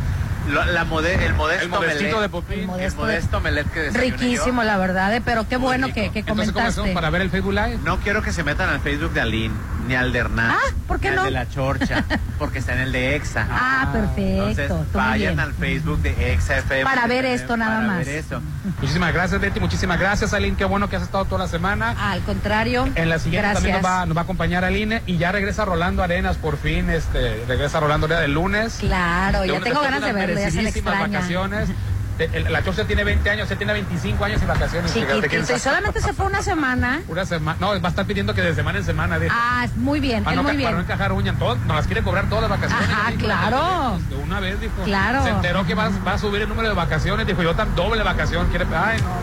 Lo- 0.49 0.65
la 0.65 0.85
mode- 0.85 1.25
el 1.27 1.35
modesto 1.35 1.65
El 1.65 1.69
modestito 1.71 2.17
Melet. 2.17 2.23
de 2.23 2.29
Popín. 2.29 2.61
El 2.61 2.67
modesto 2.67 3.01
modesto 3.03 3.41
Melet 3.41 3.71
que 3.71 3.91
Riquísimo, 3.91 4.63
yo. 4.63 4.67
la 4.67 4.79
verdad, 4.79 5.15
eh, 5.15 5.21
pero 5.25 5.47
qué 5.49 5.57
bueno 5.57 5.89
que, 5.89 6.11
que 6.11 6.21
Entonces, 6.21 6.53
¿cómo 6.53 6.67
hacemos 6.67 6.75
comentaste. 6.75 6.95
para 6.95 7.11
ver 7.11 7.21
el 7.23 7.31
Facebook 7.31 7.53
Live? 7.53 7.79
No 7.85 7.99
quiero 7.99 8.23
que 8.23 8.33
se 8.33 8.43
metan 8.43 8.69
al 8.71 8.81
Facebook 8.81 9.13
de 9.13 9.21
Aline, 9.21 9.55
ni 9.91 9.97
al 9.97 10.13
de 10.13 10.21
Hernán. 10.21 10.53
Ah, 10.53 10.73
¿por 10.87 11.01
qué 11.01 11.11
ni 11.11 11.17
no? 11.17 11.23
al 11.23 11.27
de 11.27 11.33
la 11.33 11.49
Chorcha, 11.49 12.05
porque 12.39 12.61
está 12.61 12.75
en 12.75 12.81
el 12.81 12.93
de 12.93 13.17
EXA. 13.17 13.47
Ah, 13.51 13.89
perfecto, 13.93 14.63
Entonces, 14.63 14.93
vayan 14.93 15.19
bien. 15.35 15.41
al 15.41 15.53
Facebook 15.53 15.99
de 16.01 16.33
EXA 16.33 16.59
FM. 16.59 16.85
Para 16.85 17.07
ver 17.09 17.25
para 17.25 17.35
esto 17.35 17.57
nada 17.57 17.81
más. 17.81 17.99
ver 17.99 18.09
eso. 18.09 18.41
Muchísimas 18.81 19.13
gracias, 19.13 19.41
Betty. 19.41 19.59
Muchísimas 19.59 19.99
gracias, 19.99 20.33
Aline. 20.33 20.57
Qué 20.57 20.65
bueno 20.65 20.89
que 20.89 20.95
has 20.97 21.03
estado 21.03 21.25
toda 21.25 21.43
la 21.45 21.49
semana. 21.49 21.97
Al 22.13 22.21
contrario, 22.23 22.89
En 22.95 23.09
la 23.09 23.19
siguiente 23.19 23.49
gracias. 23.49 23.55
también 23.55 23.83
nos 23.83 23.85
va, 23.85 24.07
nos 24.07 24.17
va 24.17 24.21
a 24.21 24.25
acompañar 24.25 24.65
Aline 24.65 25.03
y 25.07 25.17
ya 25.19 25.33
regresa 25.33 25.65
Rolando 25.65 26.03
Arenas 26.05 26.37
por 26.37 26.57
fin, 26.57 26.89
este, 26.89 27.45
regresa 27.49 27.81
Rolando 27.81 28.07
Arenas 28.07 28.25
el 28.25 28.33
lunes. 28.35 28.77
Claro, 28.79 29.41
De 29.41 29.49
ya 29.49 29.61
tengo 29.61 29.81
ganas 29.81 30.03
de 30.03 30.13
verlo, 30.13 30.39
ya 30.41 30.51
se 30.53 30.63
le 30.63 30.69
extraña. 30.71 31.09
vacaciones. 31.19 31.69
El- 32.27 32.53
La 32.53 32.63
Chorcha 32.65 32.85
tiene 32.85 33.05
20 33.05 33.31
años, 33.31 33.49
se 33.49 33.57
tiene 33.57 33.73
25 33.73 34.25
años 34.25 34.39
sin 34.41 34.49
vacaciones. 34.49 34.93
Chiquitito, 34.93 35.55
y 35.57 35.59
solamente 35.59 36.01
se 36.01 36.13
fue 36.13 36.27
una 36.27 36.43
semana. 36.43 37.01
Una 37.09 37.25
semana. 37.25 37.59
No, 37.61 37.69
va 37.81 37.89
a 37.89 37.91
estar 37.91 38.05
pidiendo 38.07 38.35
que 38.35 38.43
de 38.43 38.55
semana 38.55 38.79
en 38.79 38.85
semana. 38.85 39.19
dijo. 39.19 39.35
Ah, 39.37 39.67
muy 39.77 40.01
bien, 40.01 40.23
Para 40.25 40.35
él 40.35 40.37
no, 40.39 40.43
muy 40.43 40.53
ca- 40.57 40.59
para 40.63 40.71
no 40.71 40.77
bien. 40.79 40.91
encajar 40.91 41.13
uñas, 41.13 41.39
todo, 41.39 41.57
nos 41.57 41.77
las 41.77 41.87
quiere 41.87 42.03
cobrar 42.03 42.29
todas 42.29 42.49
las 42.49 42.51
vacaciones. 42.51 42.89
Ajá, 42.89 43.11
dijo, 43.11 43.23
claro. 43.25 43.99
De 44.09 44.17
una 44.17 44.41
vez, 44.41 44.61
dijo. 44.61 44.83
Claro. 44.85 45.23
Se 45.25 45.31
enteró 45.31 45.65
que 45.67 45.75
va, 45.75 45.91
va 46.07 46.13
a 46.15 46.19
subir 46.19 46.43
el 46.43 46.49
número 46.49 46.69
de 46.69 46.75
vacaciones, 46.75 47.27
dijo, 47.27 47.43
yo 47.43 47.55
tan 47.55 47.75
doble 47.75 48.03
vacación, 48.03 48.49
quiere. 48.49 48.67
Ay, 48.75 48.99
no, 49.01 49.09
no. 49.09 49.21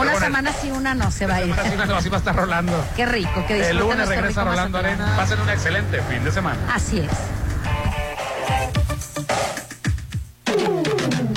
Una 0.00 0.10
bueno, 0.10 0.26
semana 0.26 0.50
sí, 0.52 0.72
una 0.72 0.92
no 0.94 1.10
se 1.12 1.24
va 1.26 1.36
a 1.36 1.42
ir. 1.42 1.52
Así 1.52 1.76
va 1.76 1.96
así 1.98 2.08
va 2.08 2.16
a 2.16 2.18
estar 2.18 2.34
rolando. 2.34 2.84
Qué 2.96 3.06
rico, 3.06 3.44
que 3.46 3.70
El 3.70 3.78
lunes 3.78 4.08
regresa 4.08 4.42
Rolando. 4.42 4.78
Arena. 4.78 5.12
Pasen 5.16 5.40
un 5.40 5.48
excelente 5.48 6.00
fin 6.10 6.24
de 6.24 6.32
semana. 6.32 6.58
Así 6.74 6.98
es. 6.98 7.10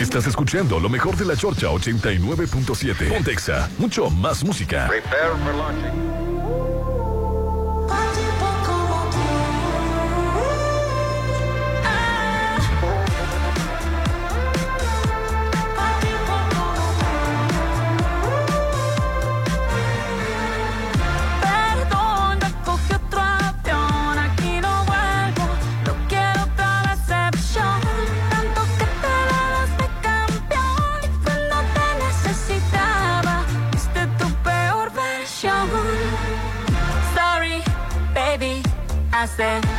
Estás 0.07 0.25
escuchando 0.25 0.79
lo 0.79 0.87
mejor 0.87 1.17
de 1.17 1.25
la 1.25 1.35
Chorcha 1.35 1.67
89.7. 1.67 3.09
Pontexa, 3.09 3.69
mucho 3.77 4.09
más 4.09 4.41
música. 4.41 4.87
Perdona, 4.87 5.91
hace 39.37 39.76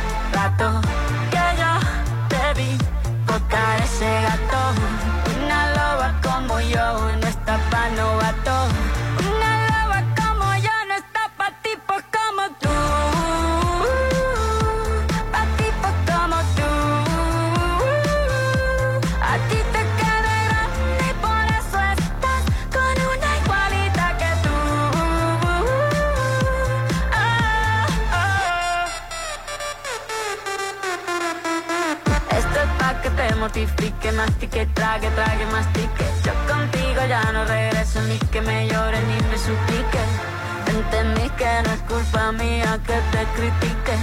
mía 42.31 42.79
que 42.85 42.93
te 43.11 43.23
critique. 43.35 43.95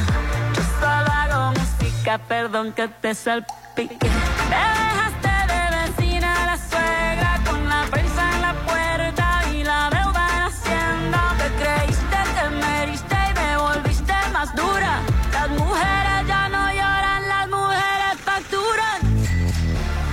Yo 0.54 0.62
solo 0.80 1.10
hago 1.12 1.52
música, 1.52 2.18
perdón 2.18 2.72
que 2.72 2.88
te 2.88 3.14
salpique. 3.14 4.08
Me 4.50 4.56
dejaste 4.56 5.34
de 5.52 5.62
vecina 5.76 6.46
la 6.46 6.56
suegra 6.56 7.40
con 7.48 7.68
la 7.68 7.84
prensa 7.90 8.22
en 8.34 8.42
la 8.42 8.54
puerta 8.66 9.42
y 9.52 9.62
la 9.62 9.90
deuda 9.90 10.28
en 10.36 10.42
hacienda. 10.48 11.20
Te 11.38 11.48
creíste, 11.62 12.18
te 12.36 12.50
meriste 12.50 13.16
y 13.30 13.34
me 13.34 13.56
volviste 13.58 14.14
más 14.32 14.54
dura. 14.56 15.00
Las 15.32 15.50
mujeres 15.50 16.26
ya 16.26 16.48
no 16.48 16.72
lloran, 16.72 17.28
las 17.28 17.48
mujeres 17.48 18.14
facturan. 18.24 19.00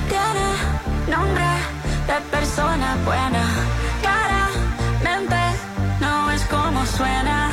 Tiene 0.10 1.16
nombre 1.16 1.50
de 2.08 2.22
persona 2.30 2.96
buena. 3.06 3.44
Claramente 4.02 5.42
no 6.00 6.32
es 6.32 6.44
como 6.46 6.86
suena. 6.86 7.53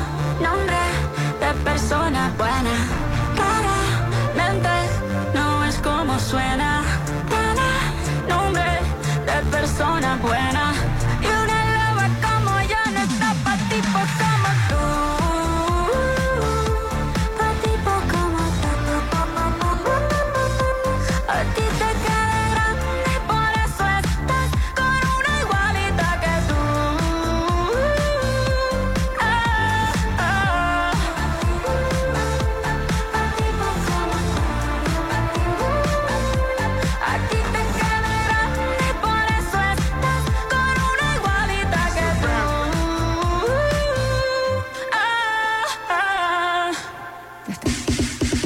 nombre 0.41 0.81
de 1.39 1.53
persona 1.63 2.31
buena. 2.37 2.75
Claramente 3.35 4.69
no 5.33 5.63
es 5.65 5.77
como 5.77 6.19
suena. 6.19 6.81
Tiene 7.29 7.69
nombre 8.27 8.71
de 9.25 9.37
persona 9.51 10.17
buena. 10.21 10.60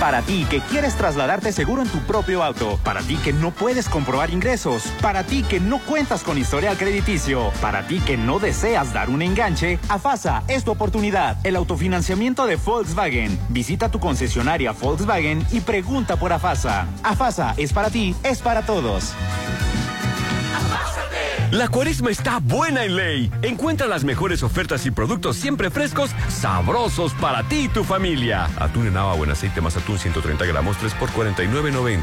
Para 0.00 0.22
ti 0.22 0.46
que 0.48 0.60
quieres 0.60 0.94
trasladarte 0.96 1.52
seguro 1.52 1.82
en 1.82 1.88
tu 1.88 1.98
propio 2.00 2.42
auto. 2.42 2.78
Para 2.84 3.00
ti 3.02 3.16
que 3.16 3.32
no 3.32 3.50
puedes 3.50 3.88
comprobar 3.88 4.30
ingresos. 4.30 4.84
Para 5.00 5.24
ti 5.24 5.42
que 5.42 5.60
no 5.60 5.78
cuentas 5.80 6.22
con 6.22 6.38
historial 6.38 6.76
crediticio. 6.76 7.50
Para 7.60 7.86
ti 7.86 8.00
que 8.00 8.16
no 8.16 8.38
deseas 8.38 8.92
dar 8.92 9.10
un 9.10 9.22
enganche. 9.22 9.78
AFASA 9.88 10.42
es 10.48 10.64
tu 10.64 10.70
oportunidad. 10.70 11.38
El 11.44 11.56
autofinanciamiento 11.56 12.46
de 12.46 12.56
Volkswagen. 12.56 13.38
Visita 13.48 13.90
tu 13.90 14.00
concesionaria 14.00 14.72
Volkswagen 14.72 15.46
y 15.52 15.60
pregunta 15.60 16.16
por 16.16 16.32
AFASA. 16.32 16.86
AFASA 17.02 17.54
es 17.56 17.72
para 17.72 17.90
ti, 17.90 18.14
es 18.22 18.40
para 18.40 18.62
todos. 18.62 19.14
La 21.52 21.68
cuaresma 21.68 22.10
está 22.10 22.40
buena 22.40 22.84
en 22.84 22.96
ley. 22.96 23.30
Encuentra 23.42 23.86
las 23.86 24.02
mejores 24.02 24.42
ofertas 24.42 24.84
y 24.84 24.90
productos 24.90 25.36
siempre 25.36 25.70
frescos, 25.70 26.10
sabrosos 26.28 27.12
para 27.14 27.44
ti 27.44 27.66
y 27.66 27.68
tu 27.68 27.84
familia. 27.84 28.48
Atún 28.58 28.88
en 28.88 28.96
agua 28.96 29.14
o 29.14 29.24
en 29.24 29.30
aceite 29.30 29.60
más 29.60 29.76
atún 29.76 29.98
130 29.98 30.44
gramos 30.44 30.76
3 30.78 30.94
por 30.94 31.08
49.90. 31.10 32.02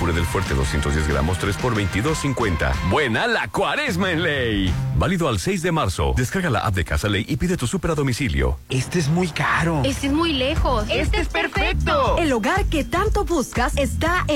Puré 0.00 0.12
del 0.12 0.24
fuerte 0.24 0.54
210 0.54 1.06
gramos 1.08 1.38
3 1.38 1.56
por 1.56 1.74
22.50. 1.76 2.72
Buena 2.90 3.26
la 3.28 3.46
cuaresma 3.48 4.10
en 4.10 4.22
ley. 4.22 4.74
Válido 4.96 5.28
al 5.28 5.38
6 5.38 5.62
de 5.62 5.72
marzo. 5.72 6.12
Descarga 6.16 6.50
la 6.50 6.60
app 6.60 6.74
de 6.74 6.84
Casa 6.84 7.08
Ley 7.08 7.24
y 7.28 7.36
pide 7.36 7.56
tu 7.56 7.66
súper 7.66 7.92
a 7.92 7.94
domicilio. 7.94 8.58
Este 8.68 8.98
es 8.98 9.08
muy 9.08 9.28
caro. 9.28 9.82
Este 9.84 10.08
es 10.08 10.12
muy 10.12 10.32
lejos. 10.32 10.84
Este 10.90 11.20
es 11.20 11.28
perfecto. 11.28 12.18
El 12.18 12.32
hogar 12.32 12.66
que 12.66 12.84
tanto 12.84 13.24
buscas 13.24 13.76
está 13.76 14.24
en 14.26 14.28